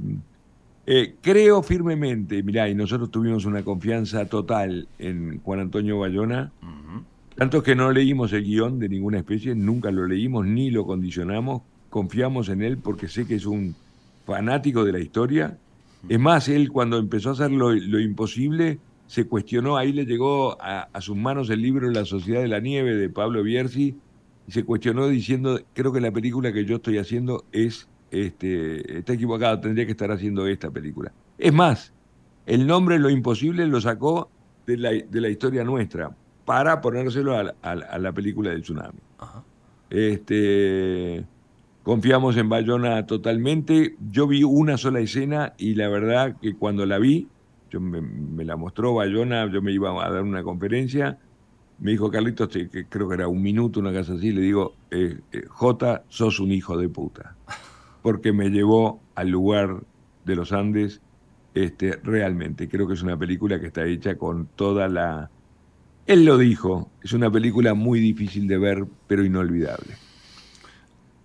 eh, 0.86 1.16
creo 1.20 1.64
firmemente, 1.64 2.44
mirá, 2.44 2.70
y 2.70 2.76
nosotros 2.76 3.10
tuvimos 3.10 3.46
una 3.46 3.64
confianza 3.64 4.28
total 4.28 4.88
en 5.00 5.40
Juan 5.40 5.62
Antonio 5.62 5.98
Bayona, 5.98 6.52
tanto 7.36 7.64
que 7.64 7.74
no 7.74 7.92
leímos 7.92 8.34
el 8.34 8.44
guion 8.44 8.78
de 8.78 8.88
ninguna 8.88 9.18
especie, 9.18 9.56
nunca 9.56 9.90
lo 9.90 10.06
leímos 10.06 10.46
ni 10.46 10.70
lo 10.70 10.86
condicionamos, 10.86 11.64
confiamos 11.90 12.50
en 12.50 12.62
él 12.62 12.78
porque 12.78 13.08
sé 13.08 13.26
que 13.26 13.36
es 13.36 13.46
un 13.46 13.76
fanático 14.26 14.84
de 14.84 14.92
la 14.92 15.00
historia. 15.00 15.58
Es 16.10 16.20
más, 16.20 16.48
él 16.48 16.72
cuando 16.72 16.98
empezó 16.98 17.30
a 17.30 17.34
hacer 17.34 17.52
lo, 17.52 17.74
imposible, 18.00 18.80
se 19.08 19.26
cuestionó, 19.26 19.78
ahí 19.78 19.94
le 19.94 20.06
llegó 20.06 20.58
a, 20.62 20.90
sus 21.02 21.16
manos 21.16 21.50
el 21.50 21.62
libro 21.62 21.90
La 21.90 22.06
Sociedad 22.06 22.42
de 22.42 22.48
la 22.48 22.60
Nieve 22.60 22.96
de 22.96 23.10
Pablo 23.10 23.44
Bierzi, 23.44 23.96
y 24.48 24.52
se 24.52 24.64
cuestionó 24.64 25.08
diciendo, 25.08 25.60
creo 25.74 25.92
que 25.92 26.00
la 26.00 26.12
película 26.12 26.54
que 26.54 26.66
yo 26.66 26.78
estoy 26.78 26.98
haciendo 26.98 27.44
es, 27.52 27.88
este, 28.12 29.00
está 29.00 29.14
equivocado, 29.14 29.60
tendría 29.60 29.86
que 29.86 29.92
estar 29.92 30.12
haciendo 30.12 30.48
esta 30.48 30.70
película. 30.72 31.12
Es 31.38 31.54
más, 31.54 31.94
el 32.46 32.66
nombre 32.66 32.98
Lo 33.00 33.10
Imposible 33.10 33.66
lo 33.68 33.82
sacó 33.82 34.30
de 34.66 34.78
la, 34.78 34.92
de 34.92 35.22
la 35.22 35.30
historia 35.30 35.64
nuestra 35.64 36.16
para 36.48 36.80
ponérselo 36.80 37.38
a, 37.38 37.76
la 38.00 38.14
película 38.14 38.52
del 38.52 38.62
tsunami. 38.62 39.00
Este, 39.90 41.26
Confiamos 41.88 42.36
en 42.36 42.50
Bayona 42.50 43.06
totalmente. 43.06 43.96
Yo 44.12 44.28
vi 44.28 44.44
una 44.44 44.76
sola 44.76 45.00
escena 45.00 45.54
y 45.58 45.76
la 45.76 45.88
verdad 45.88 46.36
que 46.42 46.54
cuando 46.54 46.86
la 46.86 47.00
vi, 47.00 47.30
yo 47.70 47.80
me, 47.80 48.44
la 48.44 48.58
mostró 48.58 48.94
Bayona, 48.94 49.50
yo 49.50 49.62
me 49.62 49.72
iba 49.72 50.06
a 50.06 50.12
dar 50.12 50.24
una 50.24 50.44
conferencia, 50.44 51.18
me 51.80 51.92
dijo 51.92 52.12
Carlitos, 52.12 52.50
que 52.50 52.88
creo 52.90 53.08
que 53.08 53.16
era 53.16 53.30
un 53.30 53.42
minuto, 53.42 53.80
una 53.80 53.94
casa 53.94 54.16
así, 54.16 54.34
le 54.34 54.42
digo, 54.42 54.76
eh, 54.92 55.18
eh, 55.32 55.44
J, 55.48 56.04
sos 56.10 56.42
un 56.42 56.52
hijo 56.52 56.76
de 56.78 56.90
puta, 56.90 57.38
porque 58.02 58.34
me 58.34 58.50
llevó 58.50 59.00
al 59.16 59.30
lugar 59.30 59.82
de 60.26 60.36
los 60.36 60.52
Andes 60.52 61.00
este, 61.54 61.96
realmente. 62.04 62.68
Creo 62.68 62.86
que 62.86 62.96
es 62.96 63.02
una 63.02 63.16
película 63.16 63.62
que 63.62 63.68
está 63.68 63.86
hecha 63.86 64.18
con 64.18 64.48
toda 64.58 64.90
la... 64.90 65.32
Él 66.06 66.26
lo 66.26 66.38
dijo, 66.38 66.92
es 67.02 67.14
una 67.14 67.32
película 67.32 67.76
muy 67.76 68.02
difícil 68.02 68.46
de 68.46 68.58
ver, 68.58 68.86
pero 69.08 69.24
inolvidable. 69.24 70.07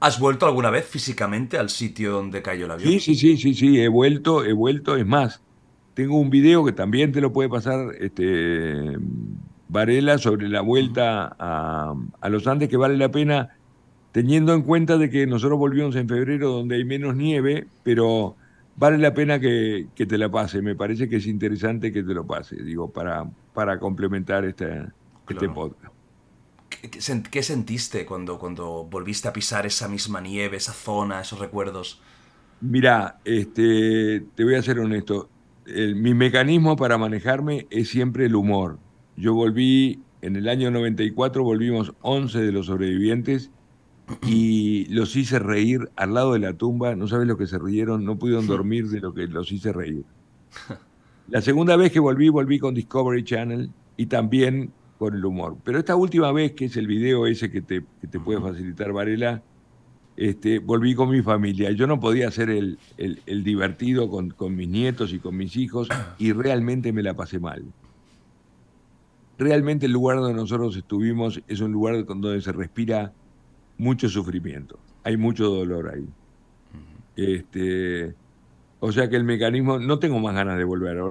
¿Has 0.03 0.19
vuelto 0.19 0.47
alguna 0.47 0.69
vez 0.71 0.85
físicamente 0.85 1.59
al 1.59 1.71
sitio 1.71 2.11
donde 2.11 2.43
cayó 2.43 2.65
el 2.65 2.73
avión? 2.73 2.91
Sí, 2.91 2.99
sí, 2.99 3.15
sí, 3.15 3.37
sí, 3.37 3.55
sí, 3.55 3.81
he 3.81 3.87
vuelto, 3.87 4.45
he 4.45 4.53
vuelto. 4.53 4.97
Es 4.97 5.07
más, 5.07 5.41
tengo 5.95 6.19
un 6.19 6.29
video 6.29 6.65
que 6.65 6.73
también 6.73 7.13
te 7.13 7.21
lo 7.21 7.33
puede 7.33 7.49
pasar 7.49 7.95
este, 8.01 8.99
Varela 9.69 10.19
sobre 10.19 10.49
la 10.49 10.61
vuelta 10.61 11.37
a, 11.39 12.29
los 12.29 12.49
Andes, 12.49 12.69
que 12.69 12.77
vale 12.77 12.97
la 12.97 13.13
pena, 13.13 13.51
teniendo 14.11 14.55
en 14.55 14.63
cuenta 14.63 14.99
de 14.99 15.09
que 15.09 15.25
nosotros 15.25 15.57
volvimos 15.57 15.95
en 15.95 16.09
febrero 16.09 16.51
donde 16.51 16.75
hay 16.75 16.85
menos 16.85 17.15
nieve, 17.15 17.69
pero 17.85 18.35
vale 18.75 18.99
la 18.99 19.15
pena 19.15 19.39
que, 19.39 19.87
te 19.95 20.19
la 20.19 20.29
pase. 20.29 20.63
Me 20.63 20.75
parece 20.75 21.09
que 21.09 21.19
es 21.19 21.29
interesante 21.29 21.93
que 21.93 22.03
te 22.03 22.13
lo 22.13 22.27
pase, 22.27 22.57
digo, 22.57 22.91
para, 22.91 23.31
para 23.55 23.79
complementar 23.79 24.45
este, 24.45 24.83
este 25.29 25.49
podcast. 25.49 25.92
¿Qué, 26.91 27.43
sentiste 27.43 28.05
cuando, 28.05 28.39
cuando 28.41 28.85
volviste 28.91 29.29
a 29.29 29.33
pisar 29.33 29.67
esa 29.67 29.87
misma 29.87 30.21
nieve, 30.21 30.57
esa 30.57 30.73
zona, 30.73 31.21
esos 31.21 31.39
recuerdos? 31.39 32.01
Mira, 32.61 33.21
este, 33.25 34.25
te 34.35 34.45
voy 34.45 34.57
a 34.57 34.63
ser 34.63 34.81
honesto. 34.81 35.29
mi 35.67 36.13
mecanismo 36.13 36.75
para 36.75 36.99
manejarme 36.99 37.69
es 37.71 37.89
siempre 37.89 38.27
el 38.27 38.35
humor. 38.35 38.79
Yo 39.17 39.33
volví, 39.33 40.01
en 40.23 40.35
el 40.35 40.49
año 40.49 40.73
94 40.73 41.45
volvimos 41.45 41.93
11 42.01 42.41
de 42.41 42.53
los 42.53 42.67
sobrevivientes 42.67 43.51
y 44.27 44.87
los 44.93 45.15
hice 45.15 45.39
reír 45.39 45.89
al 45.95 46.15
lado 46.15 46.33
de 46.33 46.41
la 46.41 46.55
tumba. 46.55 46.97
No 46.97 47.07
sabes 47.07 47.29
lo 47.29 47.39
que 47.39 47.47
se 47.47 47.61
rieron, 47.61 48.05
no 48.05 48.19
pudieron 48.19 48.47
dormir 48.49 48.89
de 48.89 49.01
lo 49.01 49.15
que 49.15 49.29
los 49.29 49.53
hice 49.53 49.73
reír. 49.73 50.05
La 51.29 51.41
segunda 51.43 51.77
vez 51.77 51.93
que 51.93 52.01
volví, 52.01 52.29
volví 52.29 52.59
con 52.59 52.75
Discovery 52.75 53.23
Channel 53.23 53.71
y 53.97 54.07
también 54.07 54.73
con 55.03 55.17
el 55.17 55.25
humor. 55.25 55.57
Pero 55.65 55.81
esta 55.81 55.97
última 55.97 56.31
vez, 56.31 56.53
que 56.53 56.67
es 56.67 56.77
el 56.77 56.87
video 56.87 57.27
ese 57.27 57.51
que 57.51 57.61
te, 57.61 57.83
que 58.01 58.07
te 58.07 58.21
puede 58.21 58.41
facilitar 58.41 58.93
Varela, 58.93 59.43
este, 60.17 60.61
volví 60.61 60.95
con 60.95 61.11
mi 61.11 61.23
familia. 61.23 61.73
Yo 61.73 61.89
no 61.89 61.99
podía 61.99 62.31
ser 62.31 62.51
el, 62.51 62.79
el, 62.97 63.43
divertido 63.43 64.09
con, 64.09 64.31
con, 64.31 64.55
mis 64.55 64.69
nietos 64.69 65.13
y 65.13 65.19
con 65.19 65.37
mis 65.37 65.57
hijos 65.57 65.89
y 66.19 66.31
realmente 66.33 66.93
me 66.93 67.03
la 67.03 67.15
pasé 67.15 67.41
mal. 67.41 67.65
Realmente 69.39 69.87
el 69.87 69.93
lugar 69.93 70.19
donde 70.19 70.35
nosotros 70.35 70.77
estuvimos 70.77 71.43
es 71.49 71.61
un 71.61 71.73
lugar 71.73 72.05
donde 72.05 72.41
se 72.41 72.53
respira 72.53 73.13
mucho 73.79 74.09
sufrimiento. 74.09 74.79
Hay 75.03 75.17
mucho 75.17 75.49
dolor 75.51 75.91
ahí. 75.93 76.07
Este, 77.17 78.15
o 78.79 78.93
sea 78.93 79.09
que 79.09 79.17
el 79.17 79.25
mecanismo, 79.25 79.81
no 79.81 79.99
tengo 79.99 80.21
más 80.21 80.37
ganas 80.37 80.59
de 80.59 80.63
volver. 80.63 81.03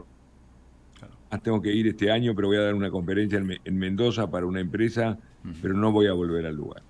Tengo 1.40 1.62
que 1.62 1.74
ir 1.74 1.88
este 1.88 2.12
año, 2.12 2.36
pero 2.36 2.48
voy 2.50 2.58
a 2.58 2.62
dar 2.62 2.76
una 2.76 2.92
conferencia 2.92 3.40
en, 3.40 3.78
Mendoza 3.78 4.30
para 4.30 4.46
una 4.46 4.60
empresa, 4.60 5.18
pero 5.62 5.74
no 5.74 5.92
voy 5.92 6.08
a 6.08 6.14
volver 6.14 6.46
al 6.46 6.56
lugar. 6.56 6.84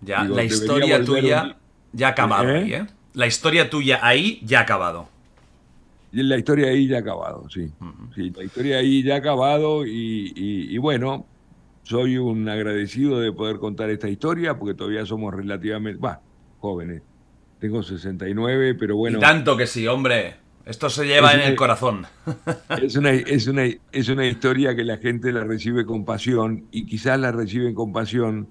Ya, 0.00 0.24
la 0.24 0.44
historia 0.44 1.04
tuya 1.04 1.56
ya 1.92 2.08
ha 2.08 2.10
acabado 2.10 2.48
¿Eh? 2.48 2.58
ahí, 2.58 2.74
¿eh? 2.74 2.86
La 3.14 3.26
historia 3.26 3.68
tuya 3.68 4.00
ahí 4.02 4.40
ya 4.44 4.60
ha 4.60 4.62
acabado. 4.62 5.08
Y 6.12 6.22
la 6.22 6.36
historia 6.36 6.68
ahí 6.68 6.86
ya 6.86 6.98
ha 6.98 7.00
acabado, 7.00 7.48
sí. 7.48 7.70
sí 8.14 8.30
la 8.30 8.44
historia 8.44 8.78
ahí 8.78 9.02
ya 9.02 9.14
ha 9.14 9.18
acabado 9.18 9.86
y, 9.86 10.76
bueno, 10.78 11.26
soy 11.84 12.18
un 12.18 12.48
agradecido 12.48 13.18
de 13.18 13.32
poder 13.32 13.58
contar 13.58 13.90
esta 13.90 14.08
historia 14.08 14.58
porque 14.58 14.74
todavía 14.74 15.06
somos 15.06 15.34
relativamente, 15.34 16.00
va, 16.00 16.20
jóvenes. 16.58 17.02
Tengo 17.60 17.82
69, 17.82 18.74
pero 18.74 18.96
bueno. 18.96 19.18
Y 19.18 19.20
tanto 19.20 19.56
que 19.56 19.66
sí, 19.66 19.86
hombre. 19.86 20.41
Esto 20.64 20.88
se 20.90 21.06
lleva 21.06 21.32
en 21.32 21.40
el 21.40 21.56
corazón. 21.56 22.06
Es 22.82 22.96
una, 22.96 23.10
es, 23.10 23.46
una, 23.46 23.64
es 23.64 24.08
una 24.08 24.26
historia 24.26 24.76
que 24.76 24.84
la 24.84 24.96
gente 24.98 25.32
la 25.32 25.44
recibe 25.44 25.84
con 25.84 26.04
pasión 26.04 26.66
y 26.70 26.86
quizás 26.86 27.18
la 27.18 27.32
reciben 27.32 27.74
con 27.74 27.92
pasión 27.92 28.48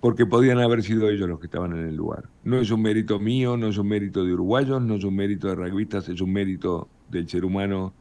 porque 0.00 0.26
podían 0.26 0.58
haber 0.58 0.82
sido 0.82 1.08
ellos 1.10 1.28
los 1.28 1.38
que 1.38 1.46
estaban 1.46 1.76
en 1.76 1.86
el 1.86 1.94
lugar. 1.94 2.24
No 2.42 2.58
es 2.58 2.70
un 2.70 2.82
mérito 2.82 3.18
mío, 3.18 3.56
no 3.56 3.68
es 3.68 3.78
un 3.78 3.88
mérito 3.88 4.24
de 4.24 4.32
uruguayos, 4.32 4.82
no 4.82 4.96
es 4.96 5.04
un 5.04 5.14
mérito 5.14 5.48
de 5.48 5.54
rugbyistas, 5.54 6.08
es 6.08 6.20
un 6.20 6.32
mérito 6.32 6.88
del 7.08 7.28
ser 7.28 7.44
humano 7.44 7.92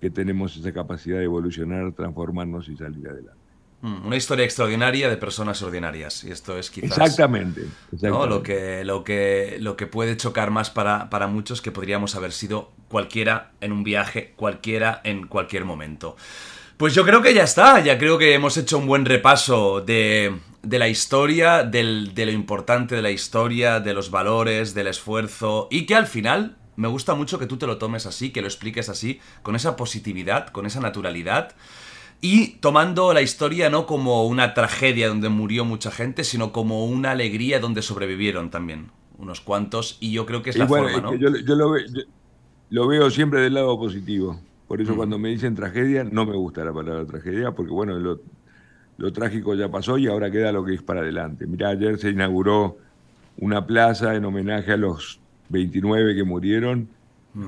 que 0.00 0.10
tenemos 0.10 0.56
esa 0.56 0.72
capacidad 0.72 1.18
de 1.18 1.24
evolucionar, 1.24 1.92
transformarnos 1.92 2.68
y 2.68 2.76
salir 2.76 3.08
adelante. 3.08 3.39
Mm, 3.82 4.06
una 4.06 4.16
historia 4.16 4.44
extraordinaria 4.44 5.08
de 5.08 5.16
personas 5.16 5.62
ordinarias. 5.62 6.24
Y 6.24 6.30
esto 6.30 6.58
es 6.58 6.70
quizás. 6.70 6.98
Exactamente. 6.98 7.62
Lo, 8.02 8.42
que, 8.42 8.84
lo, 8.84 9.04
que, 9.04 9.56
lo 9.60 9.76
que 9.76 9.86
puede 9.86 10.16
chocar 10.16 10.50
más 10.50 10.70
para, 10.70 11.08
para 11.08 11.26
muchos 11.26 11.62
que 11.62 11.72
podríamos 11.72 12.14
haber 12.14 12.32
sido 12.32 12.72
cualquiera 12.88 13.52
en 13.60 13.72
un 13.72 13.82
viaje, 13.82 14.34
cualquiera 14.36 15.00
en 15.04 15.26
cualquier 15.26 15.64
momento. 15.64 16.16
Pues 16.76 16.94
yo 16.94 17.04
creo 17.04 17.22
que 17.22 17.34
ya 17.34 17.44
está, 17.44 17.80
ya 17.80 17.98
creo 17.98 18.18
que 18.18 18.34
hemos 18.34 18.56
hecho 18.56 18.78
un 18.78 18.86
buen 18.86 19.04
repaso 19.04 19.80
de, 19.80 20.34
de 20.62 20.78
la 20.78 20.88
historia, 20.88 21.62
del, 21.62 22.14
de 22.14 22.26
lo 22.26 22.32
importante 22.32 22.94
de 22.94 23.02
la 23.02 23.10
historia, 23.10 23.80
de 23.80 23.92
los 23.92 24.10
valores, 24.10 24.74
del 24.74 24.86
esfuerzo, 24.86 25.68
y 25.70 25.84
que 25.84 25.94
al 25.94 26.06
final 26.06 26.56
me 26.76 26.88
gusta 26.88 27.14
mucho 27.14 27.38
que 27.38 27.46
tú 27.46 27.58
te 27.58 27.66
lo 27.66 27.76
tomes 27.76 28.06
así, 28.06 28.30
que 28.30 28.40
lo 28.40 28.46
expliques 28.46 28.88
así, 28.88 29.20
con 29.42 29.56
esa 29.56 29.76
positividad, 29.76 30.48
con 30.48 30.64
esa 30.64 30.80
naturalidad, 30.80 31.54
y 32.20 32.48
tomando 32.60 33.12
la 33.12 33.22
historia 33.22 33.70
no 33.70 33.86
como 33.86 34.26
una 34.26 34.54
tragedia 34.54 35.08
donde 35.08 35.28
murió 35.28 35.64
mucha 35.64 35.90
gente, 35.90 36.24
sino 36.24 36.52
como 36.52 36.86
una 36.86 37.12
alegría 37.12 37.60
donde 37.60 37.82
sobrevivieron 37.82 38.50
también 38.50 38.90
unos 39.18 39.40
cuantos, 39.40 39.98
y 40.00 40.12
yo 40.12 40.24
creo 40.24 40.42
que 40.42 40.50
es 40.50 40.56
la 40.56 40.66
forma, 40.66 40.98
¿no? 40.98 41.14
yo, 41.14 41.28
lo, 41.28 41.74
lo 42.70 42.86
veo 42.86 43.10
siempre 43.10 43.40
del 43.40 43.54
lado 43.54 43.78
positivo. 43.78 44.40
Por 44.66 44.80
eso 44.80 44.94
cuando 44.94 45.18
me 45.18 45.30
dicen 45.30 45.56
tragedia, 45.56 46.04
no 46.04 46.24
me 46.24 46.36
gusta 46.36 46.64
la 46.64 46.72
palabra 46.72 47.04
tragedia, 47.04 47.50
porque 47.50 47.72
bueno, 47.72 47.98
lo, 47.98 49.12
trágico 49.12 49.56
ya 49.56 49.68
pasó 49.68 49.98
y 49.98 50.06
ahora 50.06 50.30
queda 50.30 50.52
lo 50.52 50.64
que 50.64 50.74
es 50.74 50.82
para 50.82 51.00
adelante. 51.00 51.46
Mirá, 51.46 51.70
ayer 51.70 51.98
se 51.98 52.10
inauguró 52.10 52.78
una 53.38 53.66
plaza 53.66 54.14
en 54.14 54.24
homenaje 54.24 54.72
a 54.72 54.76
los 54.76 55.18
29 55.48 56.14
que 56.14 56.22
murieron. 56.22 56.88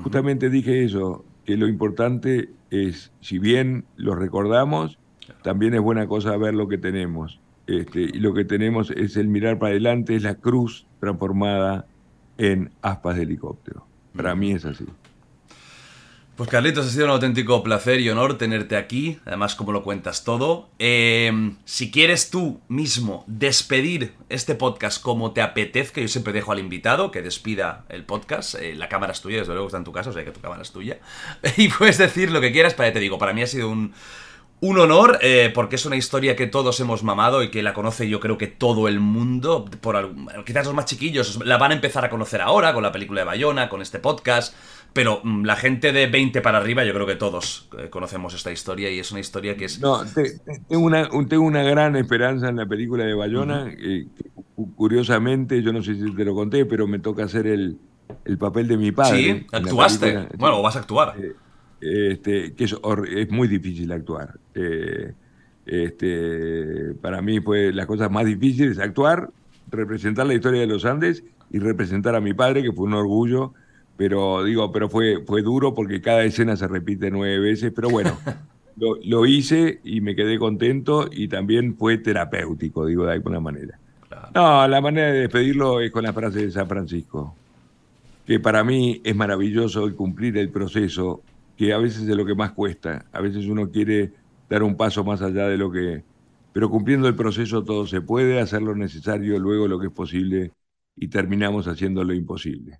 Justamente 0.03 0.49
dije 0.49 0.83
eso, 0.83 1.23
que 1.45 1.55
lo 1.55 1.69
importante 1.69 2.49
es, 2.73 3.11
si 3.21 3.37
bien 3.37 3.85
los 3.97 4.17
recordamos, 4.17 4.97
también 5.43 5.75
es 5.75 5.81
buena 5.81 6.07
cosa 6.07 6.35
ver 6.37 6.55
lo 6.55 6.67
que 6.67 6.79
tenemos. 6.79 7.39
Este, 7.67 8.01
y 8.01 8.19
lo 8.19 8.33
que 8.33 8.45
tenemos 8.45 8.89
es 8.91 9.15
el 9.15 9.27
mirar 9.27 9.59
para 9.59 9.71
adelante, 9.71 10.15
es 10.15 10.23
la 10.23 10.35
cruz 10.35 10.87
transformada 10.99 11.85
en 12.37 12.71
aspas 12.81 13.15
de 13.15 13.23
helicóptero. 13.23 13.85
Para 14.15 14.35
mí 14.35 14.51
es 14.51 14.65
así. 14.65 14.85
Pues 16.35 16.49
Carlitos, 16.49 16.87
ha 16.87 16.89
sido 16.89 17.05
un 17.05 17.11
auténtico 17.11 17.61
placer 17.61 17.99
y 17.99 18.09
honor 18.09 18.39
tenerte 18.39 18.75
aquí, 18.75 19.19
además 19.23 19.53
como 19.53 19.71
lo 19.71 19.83
cuentas 19.83 20.23
todo. 20.23 20.67
Em, 20.79 21.57
si 21.63 21.91
quieres 21.91 22.31
tú 22.31 22.59
mismo 22.67 23.23
despedir 23.27 24.15
este 24.29 24.55
podcast 24.55 24.99
como 24.99 25.31
te 25.33 25.43
apetezca, 25.43 26.01
yo 26.01 26.07
siempre 26.07 26.33
dejo 26.33 26.51
al 26.51 26.57
invitado 26.57 27.11
que 27.11 27.21
despida 27.21 27.85
el 27.87 28.03
podcast, 28.03 28.55
eh, 28.55 28.73
la 28.73 28.89
cámara 28.89 29.13
es 29.13 29.21
tuya, 29.21 29.37
desde 29.37 29.53
luego 29.53 29.67
está 29.67 29.77
en 29.77 29.83
tu 29.83 29.91
casa, 29.91 30.09
o 30.09 30.13
sea 30.13 30.25
que 30.25 30.31
tu 30.31 30.39
cámara 30.39 30.63
es 30.63 30.71
tuya, 30.71 30.97
y 31.57 31.67
puedes 31.67 31.99
decir 31.99 32.31
lo 32.31 32.41
que 32.41 32.51
quieras, 32.51 32.73
para 32.73 32.91
te 32.91 32.99
digo, 32.99 33.19
para 33.19 33.33
mí 33.33 33.43
ha 33.43 33.47
sido 33.47 33.69
un, 33.69 33.93
un 34.63 34.79
honor, 34.79 35.19
eh, 35.21 35.51
porque 35.53 35.75
es 35.75 35.85
una 35.85 35.97
historia 35.97 36.37
que 36.37 36.47
todos 36.47 36.79
hemos 36.79 37.03
mamado 37.03 37.43
y 37.43 37.51
que 37.51 37.61
la 37.61 37.73
conoce 37.73 38.07
yo 38.07 38.21
creo 38.21 38.37
que 38.37 38.47
todo 38.47 38.87
el 38.87 39.01
mundo, 39.01 39.65
por, 39.81 40.15
quizás 40.45 40.65
los 40.65 40.73
más 40.73 40.85
chiquillos 40.85 41.45
la 41.45 41.57
van 41.57 41.71
a 41.71 41.75
empezar 41.75 42.05
a 42.05 42.09
conocer 42.09 42.39
ahora 42.39 42.73
con 42.73 42.81
la 42.81 42.93
película 42.93 43.19
de 43.19 43.25
Bayona, 43.25 43.67
con 43.67 43.81
este 43.81 43.99
podcast, 43.99 44.55
pero 44.93 45.19
mm, 45.21 45.43
la 45.43 45.57
gente 45.57 45.91
de 45.91 46.07
20 46.07 46.39
para 46.39 46.59
arriba, 46.59 46.85
yo 46.85 46.93
creo 46.93 47.05
que 47.05 47.17
todos 47.17 47.67
eh, 47.77 47.89
conocemos 47.89 48.33
esta 48.35 48.53
historia 48.53 48.89
y 48.89 48.99
es 48.99 49.11
una 49.11 49.19
historia 49.19 49.57
que 49.57 49.65
es... 49.65 49.81
No, 49.81 50.01
tengo, 50.69 50.85
una, 50.85 51.09
tengo 51.27 51.43
una 51.43 51.63
gran 51.63 51.97
esperanza 51.97 52.47
en 52.47 52.55
la 52.55 52.65
película 52.65 53.03
de 53.03 53.15
Bayona. 53.15 53.69
Eh, 53.77 54.07
curiosamente, 54.77 55.61
yo 55.61 55.73
no 55.73 55.83
sé 55.83 55.95
si 55.95 56.09
te 56.15 56.23
lo 56.23 56.33
conté, 56.33 56.65
pero 56.65 56.87
me 56.87 56.99
toca 56.99 57.25
hacer 57.25 57.47
el, 57.47 57.79
papel 58.39 58.69
de 58.69 58.77
mi 58.77 58.93
padre. 58.93 59.17
Sí, 59.17 59.47
actuaste. 59.51 60.29
Bueno, 60.37 60.61
vas 60.61 60.77
a 60.77 60.79
actuar. 60.79 61.15
Eh, 61.19 61.33
este, 61.83 62.53
que 62.53 62.63
es, 62.63 62.75
es, 63.15 63.29
muy 63.31 63.47
difícil 63.47 63.91
actuar. 63.91 64.39
este, 65.65 66.93
para 67.01 67.21
mí 67.21 67.39
fue 67.39 67.71
las 67.73 67.85
cosas 67.85 68.11
más 68.11 68.25
difíciles 68.25 68.79
actuar, 68.79 69.29
representar 69.71 70.27
la 70.27 70.33
historia 70.33 70.61
de 70.61 70.67
los 70.67 70.85
Andes 70.85 71.23
y 71.51 71.59
representar 71.59 72.15
a 72.15 72.21
mi 72.21 72.33
padre, 72.33 72.63
que 72.63 72.71
fue 72.71 72.85
un 72.85 72.93
orgullo 72.93 73.53
pero 73.97 74.43
digo, 74.43 74.71
pero 74.71 74.89
fue, 74.89 75.23
fue 75.25 75.41
duro 75.41 75.73
porque 75.73 76.01
cada 76.01 76.23
escena 76.23 76.55
se 76.55 76.67
repite 76.67 77.11
nueve 77.11 77.39
veces, 77.39 77.71
pero 77.75 77.89
bueno, 77.89 78.17
lo, 78.77 79.25
hice 79.25 79.79
y 79.83 80.01
me 80.01 80.15
quedé 80.15 80.39
contento 80.39 81.07
y 81.11 81.27
también 81.27 81.75
fue 81.75 81.97
terapéutico, 81.97 82.85
digo, 82.85 83.05
de 83.05 83.13
alguna 83.13 83.39
manera. 83.39 83.77
No, 84.33 84.67
la 84.67 84.81
manera 84.81 85.11
de 85.11 85.19
despedirlo 85.21 85.79
es 85.79 85.91
con 85.91 86.03
la 86.03 86.13
frase 86.13 86.45
de 86.45 86.51
San 86.51 86.67
Francisco, 86.67 87.35
que 88.25 88.39
para 88.39 88.63
mí 88.63 89.01
es 89.03 89.15
maravilloso 89.15 89.95
cumplir 89.95 90.37
el 90.37 90.49
proceso, 90.49 91.21
que 91.57 91.73
a 91.73 91.77
veces 91.77 92.07
es 92.07 92.15
lo 92.15 92.25
que 92.25 92.35
más 92.35 92.51
cuesta, 92.51 93.05
a 93.11 93.21
veces 93.21 93.45
uno 93.47 93.69
quiere 93.69 94.13
dar 94.49 94.63
un 94.63 94.75
paso 94.75 95.03
más 95.03 95.21
allá 95.21 95.47
de 95.47 95.57
lo 95.57 95.71
que... 95.71 96.03
Pero 96.51 96.69
cumpliendo 96.69 97.07
el 97.07 97.15
proceso 97.15 97.63
todo 97.63 97.87
se 97.87 98.01
puede, 98.01 98.39
hacer 98.39 98.61
lo 98.61 98.75
necesario, 98.75 99.39
luego 99.39 99.67
lo 99.67 99.79
que 99.79 99.87
es 99.87 99.93
posible 99.93 100.51
y 100.95 101.07
terminamos 101.07 101.67
haciendo 101.67 102.03
lo 102.03 102.13
imposible. 102.13 102.79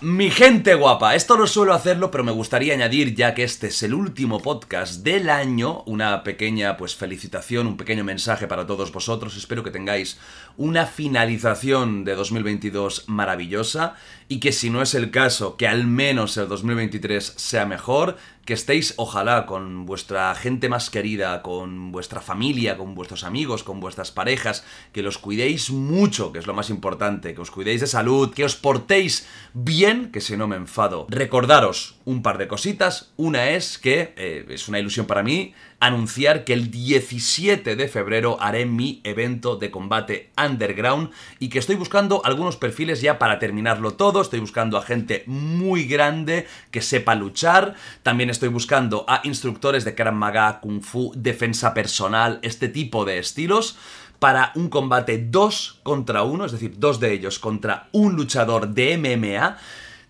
Mi 0.00 0.30
gente 0.30 0.74
guapa, 0.74 1.16
esto 1.16 1.36
no 1.36 1.48
suelo 1.48 1.74
hacerlo, 1.74 2.12
pero 2.12 2.22
me 2.22 2.30
gustaría 2.30 2.72
añadir, 2.72 3.16
ya 3.16 3.34
que 3.34 3.42
este 3.42 3.66
es 3.66 3.82
el 3.82 3.94
último 3.94 4.40
podcast 4.40 5.02
del 5.02 5.28
año, 5.28 5.82
una 5.86 6.22
pequeña 6.22 6.76
pues 6.76 6.94
felicitación, 6.94 7.66
un 7.66 7.76
pequeño 7.76 8.04
mensaje 8.04 8.46
para 8.46 8.64
todos 8.64 8.92
vosotros. 8.92 9.36
Espero 9.36 9.64
que 9.64 9.72
tengáis 9.72 10.16
una 10.58 10.86
finalización 10.86 12.04
de 12.04 12.16
2022 12.16 13.04
maravillosa 13.06 13.94
y 14.28 14.40
que 14.40 14.52
si 14.52 14.70
no 14.70 14.82
es 14.82 14.94
el 14.94 15.10
caso, 15.10 15.56
que 15.56 15.68
al 15.68 15.86
menos 15.86 16.36
el 16.36 16.48
2023 16.48 17.34
sea 17.36 17.64
mejor, 17.64 18.16
que 18.44 18.54
estéis 18.54 18.94
ojalá 18.96 19.46
con 19.46 19.86
vuestra 19.86 20.34
gente 20.34 20.68
más 20.68 20.90
querida, 20.90 21.42
con 21.42 21.92
vuestra 21.92 22.20
familia, 22.20 22.76
con 22.76 22.94
vuestros 22.94 23.22
amigos, 23.22 23.62
con 23.62 23.78
vuestras 23.78 24.10
parejas, 24.10 24.64
que 24.92 25.02
los 25.02 25.18
cuidéis 25.18 25.70
mucho, 25.70 26.32
que 26.32 26.40
es 26.40 26.46
lo 26.46 26.54
más 26.54 26.70
importante, 26.70 27.34
que 27.34 27.40
os 27.40 27.50
cuidéis 27.50 27.80
de 27.80 27.86
salud, 27.86 28.34
que 28.34 28.44
os 28.44 28.56
portéis 28.56 29.28
bien, 29.54 30.10
que 30.10 30.20
si 30.20 30.36
no 30.36 30.48
me 30.48 30.56
enfado. 30.56 31.06
Recordaros 31.08 31.96
un 32.04 32.22
par 32.22 32.36
de 32.38 32.48
cositas, 32.48 33.12
una 33.16 33.50
es 33.50 33.78
que 33.78 34.14
eh, 34.16 34.46
es 34.48 34.66
una 34.66 34.78
ilusión 34.78 35.06
para 35.06 35.22
mí, 35.22 35.54
anunciar 35.80 36.44
que 36.44 36.52
el 36.52 36.70
17 36.70 37.76
de 37.76 37.88
febrero 37.88 38.36
haré 38.40 38.66
mi 38.66 39.00
evento 39.04 39.56
de 39.56 39.70
combate 39.70 40.30
underground 40.36 41.10
y 41.38 41.48
que 41.48 41.58
estoy 41.58 41.76
buscando 41.76 42.24
algunos 42.24 42.56
perfiles 42.56 43.00
ya 43.00 43.18
para 43.18 43.38
terminarlo 43.38 43.92
todo. 43.92 44.20
Estoy 44.20 44.40
buscando 44.40 44.76
a 44.76 44.82
gente 44.82 45.22
muy 45.26 45.84
grande 45.84 46.46
que 46.70 46.82
sepa 46.82 47.14
luchar. 47.14 47.74
También 48.02 48.30
estoy 48.30 48.48
buscando 48.48 49.04
a 49.08 49.20
instructores 49.24 49.84
de 49.84 49.94
Krav 49.94 50.14
Maga, 50.14 50.60
Kung 50.60 50.82
Fu, 50.82 51.12
defensa 51.14 51.74
personal, 51.74 52.40
este 52.42 52.68
tipo 52.68 53.04
de 53.04 53.18
estilos 53.18 53.78
para 54.18 54.50
un 54.56 54.68
combate 54.68 55.18
2 55.18 55.80
contra 55.84 56.24
1, 56.24 56.46
es 56.46 56.52
decir, 56.52 56.74
dos 56.76 56.98
de 56.98 57.12
ellos 57.12 57.38
contra 57.38 57.88
un 57.92 58.16
luchador 58.16 58.68
de 58.68 58.98
MMA. 58.98 59.56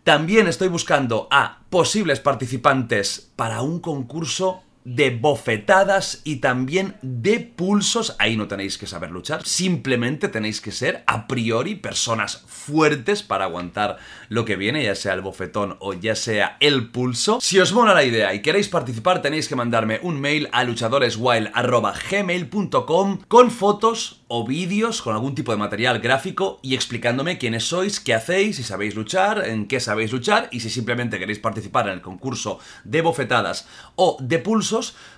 También 0.03 0.49
estoy 0.49 0.69
buscando 0.69 1.29
a 1.31 1.59
posibles 1.69 2.21
participantes 2.21 3.31
para 3.37 3.61
un 3.61 3.81
concurso 3.81 4.63
de 4.89 5.11
bofetadas 5.11 6.23
y 6.25 6.37
también 6.37 6.97
de 7.03 7.41
pulsos. 7.41 8.17
Ahí 8.19 8.37
no 8.37 8.49
tenéis 8.49 8.79
que 8.79 8.87
saber 8.87 9.11
luchar, 9.11 9.45
simplemente 9.45 10.29
tenéis 10.29 10.63
que 10.63 10.73
ser 10.73 11.05
a 11.07 11.27
priori 11.27 11.75
personas 11.75 12.43
fuertes 12.47 13.23
para 13.23 13.45
aguantar 13.45 13.99
lo 14.31 14.47
que 14.47 14.57
viene, 14.57 14.85
ya 14.85 14.95
sea 14.95 15.13
el 15.13 15.21
bofetón 15.21 15.77
o 15.81 15.93
ya 15.93 16.15
sea 16.15 16.57
el 16.61 16.89
pulso. 16.91 17.39
Si 17.43 17.61
os 17.61 17.75
mola 17.75 17.93
la 17.93 18.05
idea 18.05 18.33
y 18.33 18.41
queréis 18.41 18.69
participar, 18.69 19.21
tenéis 19.21 19.47
que 19.49 19.57
mandarme 19.57 20.01
un 20.03 20.19
mail 20.21 20.49
a 20.53 20.65
luchadoreswild.gmail.com 20.65 23.19
con 23.29 23.51
fotos 23.51 24.23
o 24.29 24.47
vídeos 24.47 25.03
con 25.03 25.15
algún 25.15 25.35
tipo 25.35 25.53
de 25.53 25.59
material 25.59 26.01
gráfico 26.01 26.61
y 26.63 26.75
explicándome 26.75 27.39
quiénes 27.39 27.65
sois, 27.65 27.99
qué 27.99 28.15
hacéis, 28.15 28.57
si 28.57 28.63
sabéis 28.63 28.95
luchar, 28.95 29.47
en 29.47 29.67
qué 29.67 29.81
sabéis 29.81 30.13
luchar 30.13 30.49
y 30.53 30.61
si 30.61 30.71
simplemente 30.71 31.19
queréis 31.19 31.39
participar 31.39 31.89
en 31.89 31.95
el 31.95 32.03
concurso 32.03 32.61
de 32.85 33.01
bofetadas 33.01 33.67
o 33.97 34.19
de 34.21 34.39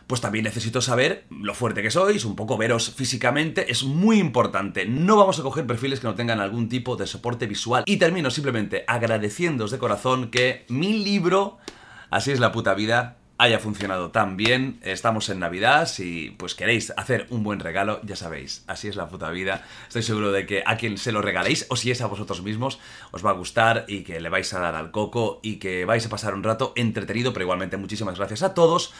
pues 0.07 0.21
también 0.21 0.45
necesito 0.45 0.81
saber 0.81 1.25
lo 1.31 1.55
fuerte 1.55 1.83
que 1.83 1.91
sois, 1.91 2.25
un 2.25 2.37
poco 2.37 2.57
veros 2.57 2.93
físicamente, 2.95 3.71
es 3.71 3.85
muy 3.85 4.19
importante. 4.19 4.87
No 4.87 5.17
vamos 5.17 5.39
a 5.39 5.43
coger 5.43 5.67
perfiles 5.67 6.01
que 6.01 6.07
no 6.07 6.15
tengan 6.15 6.41
algún 6.41 6.69
tipo 6.69 6.97
de 6.97 7.07
soporte 7.07 7.47
visual. 7.47 7.85
Y 7.87 7.97
termino 7.97 8.31
simplemente 8.31 8.85
agradeciéndoos 8.87 9.71
de 9.71 9.79
corazón 9.79 10.31
que 10.31 10.65
mi 10.69 11.05
libro, 11.05 11.59
Así 12.11 12.33
es 12.33 12.41
la 12.41 12.51
puta 12.51 12.75
vida, 12.75 13.19
haya 13.39 13.61
funcionado 13.61 14.11
tan 14.11 14.37
bien. 14.37 14.81
Estamos 14.83 15.29
en 15.29 15.39
Navidad, 15.39 15.87
si 15.87 16.35
pues 16.39 16.57
queréis 16.57 16.93
hacer 16.97 17.29
un 17.31 17.45
buen 17.45 17.61
regalo, 17.61 18.01
ya 18.03 18.17
sabéis, 18.17 18.65
así 18.67 18.89
es 18.89 18.97
la 18.97 19.09
puta 19.09 19.31
vida. 19.31 19.65
Estoy 19.87 20.03
seguro 20.03 20.33
de 20.33 20.45
que 20.45 20.65
a 20.67 20.77
quien 20.77 20.99
se 20.99 21.13
lo 21.13 21.23
regaléis, 21.23 21.67
o 21.71 21.77
si 21.77 21.93
es 21.93 22.01
a 22.01 22.07
vosotros 22.07 22.43
mismos, 22.43 22.81
os 23.13 23.25
va 23.25 23.31
a 23.31 23.35
gustar 23.35 23.85
y 23.87 24.03
que 24.03 24.19
le 24.19 24.29
vais 24.29 24.53
a 24.53 24.59
dar 24.59 24.75
al 24.75 24.91
coco 24.91 25.39
y 25.43 25.57
que 25.57 25.85
vais 25.85 26.05
a 26.05 26.09
pasar 26.09 26.35
un 26.35 26.43
rato 26.43 26.73
entretenido, 26.75 27.33
pero 27.33 27.45
igualmente 27.45 27.77
muchísimas 27.77 28.19
gracias 28.19 28.43
a 28.43 28.53
todos 28.53 28.93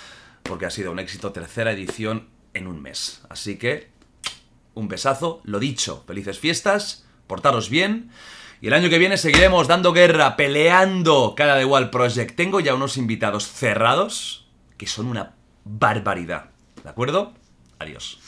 porque 0.43 0.67
ha 0.67 0.71
sido 0.71 0.93
un 0.93 0.99
éxito 0.99 1.33
tercera 1.33 1.73
edición 1.73 2.29
en 2.55 2.67
un 2.67 2.83
mes. 2.83 3.23
Así 3.29 3.57
que, 3.57 3.91
un 4.75 4.89
besazo, 4.89 5.41
lo 5.45 5.59
dicho, 5.59 6.05
felices 6.07 6.39
fiestas, 6.39 7.07
portaros 7.27 7.71
bien. 7.71 8.11
Y 8.61 8.67
el 8.67 8.75
año 8.75 8.91
que 8.91 8.99
viene 8.99 9.17
seguiremos 9.17 9.69
dando 9.69 9.93
guerra, 9.93 10.37
peleando 10.37 11.35
cada 11.37 11.57
de 11.57 11.63
igual 11.63 11.91
project. 11.91 12.37
Tengo 12.37 12.61
ya 12.61 12.75
unos 12.75 12.97
invitados 12.97 13.47
cerrados 13.49 14.49
que 14.77 14.87
son 14.87 15.07
una 15.07 15.35
barbaridad. 15.65 16.51
¿De 16.83 16.91
acuerdo? 16.91 17.35
Adiós. 17.79 18.19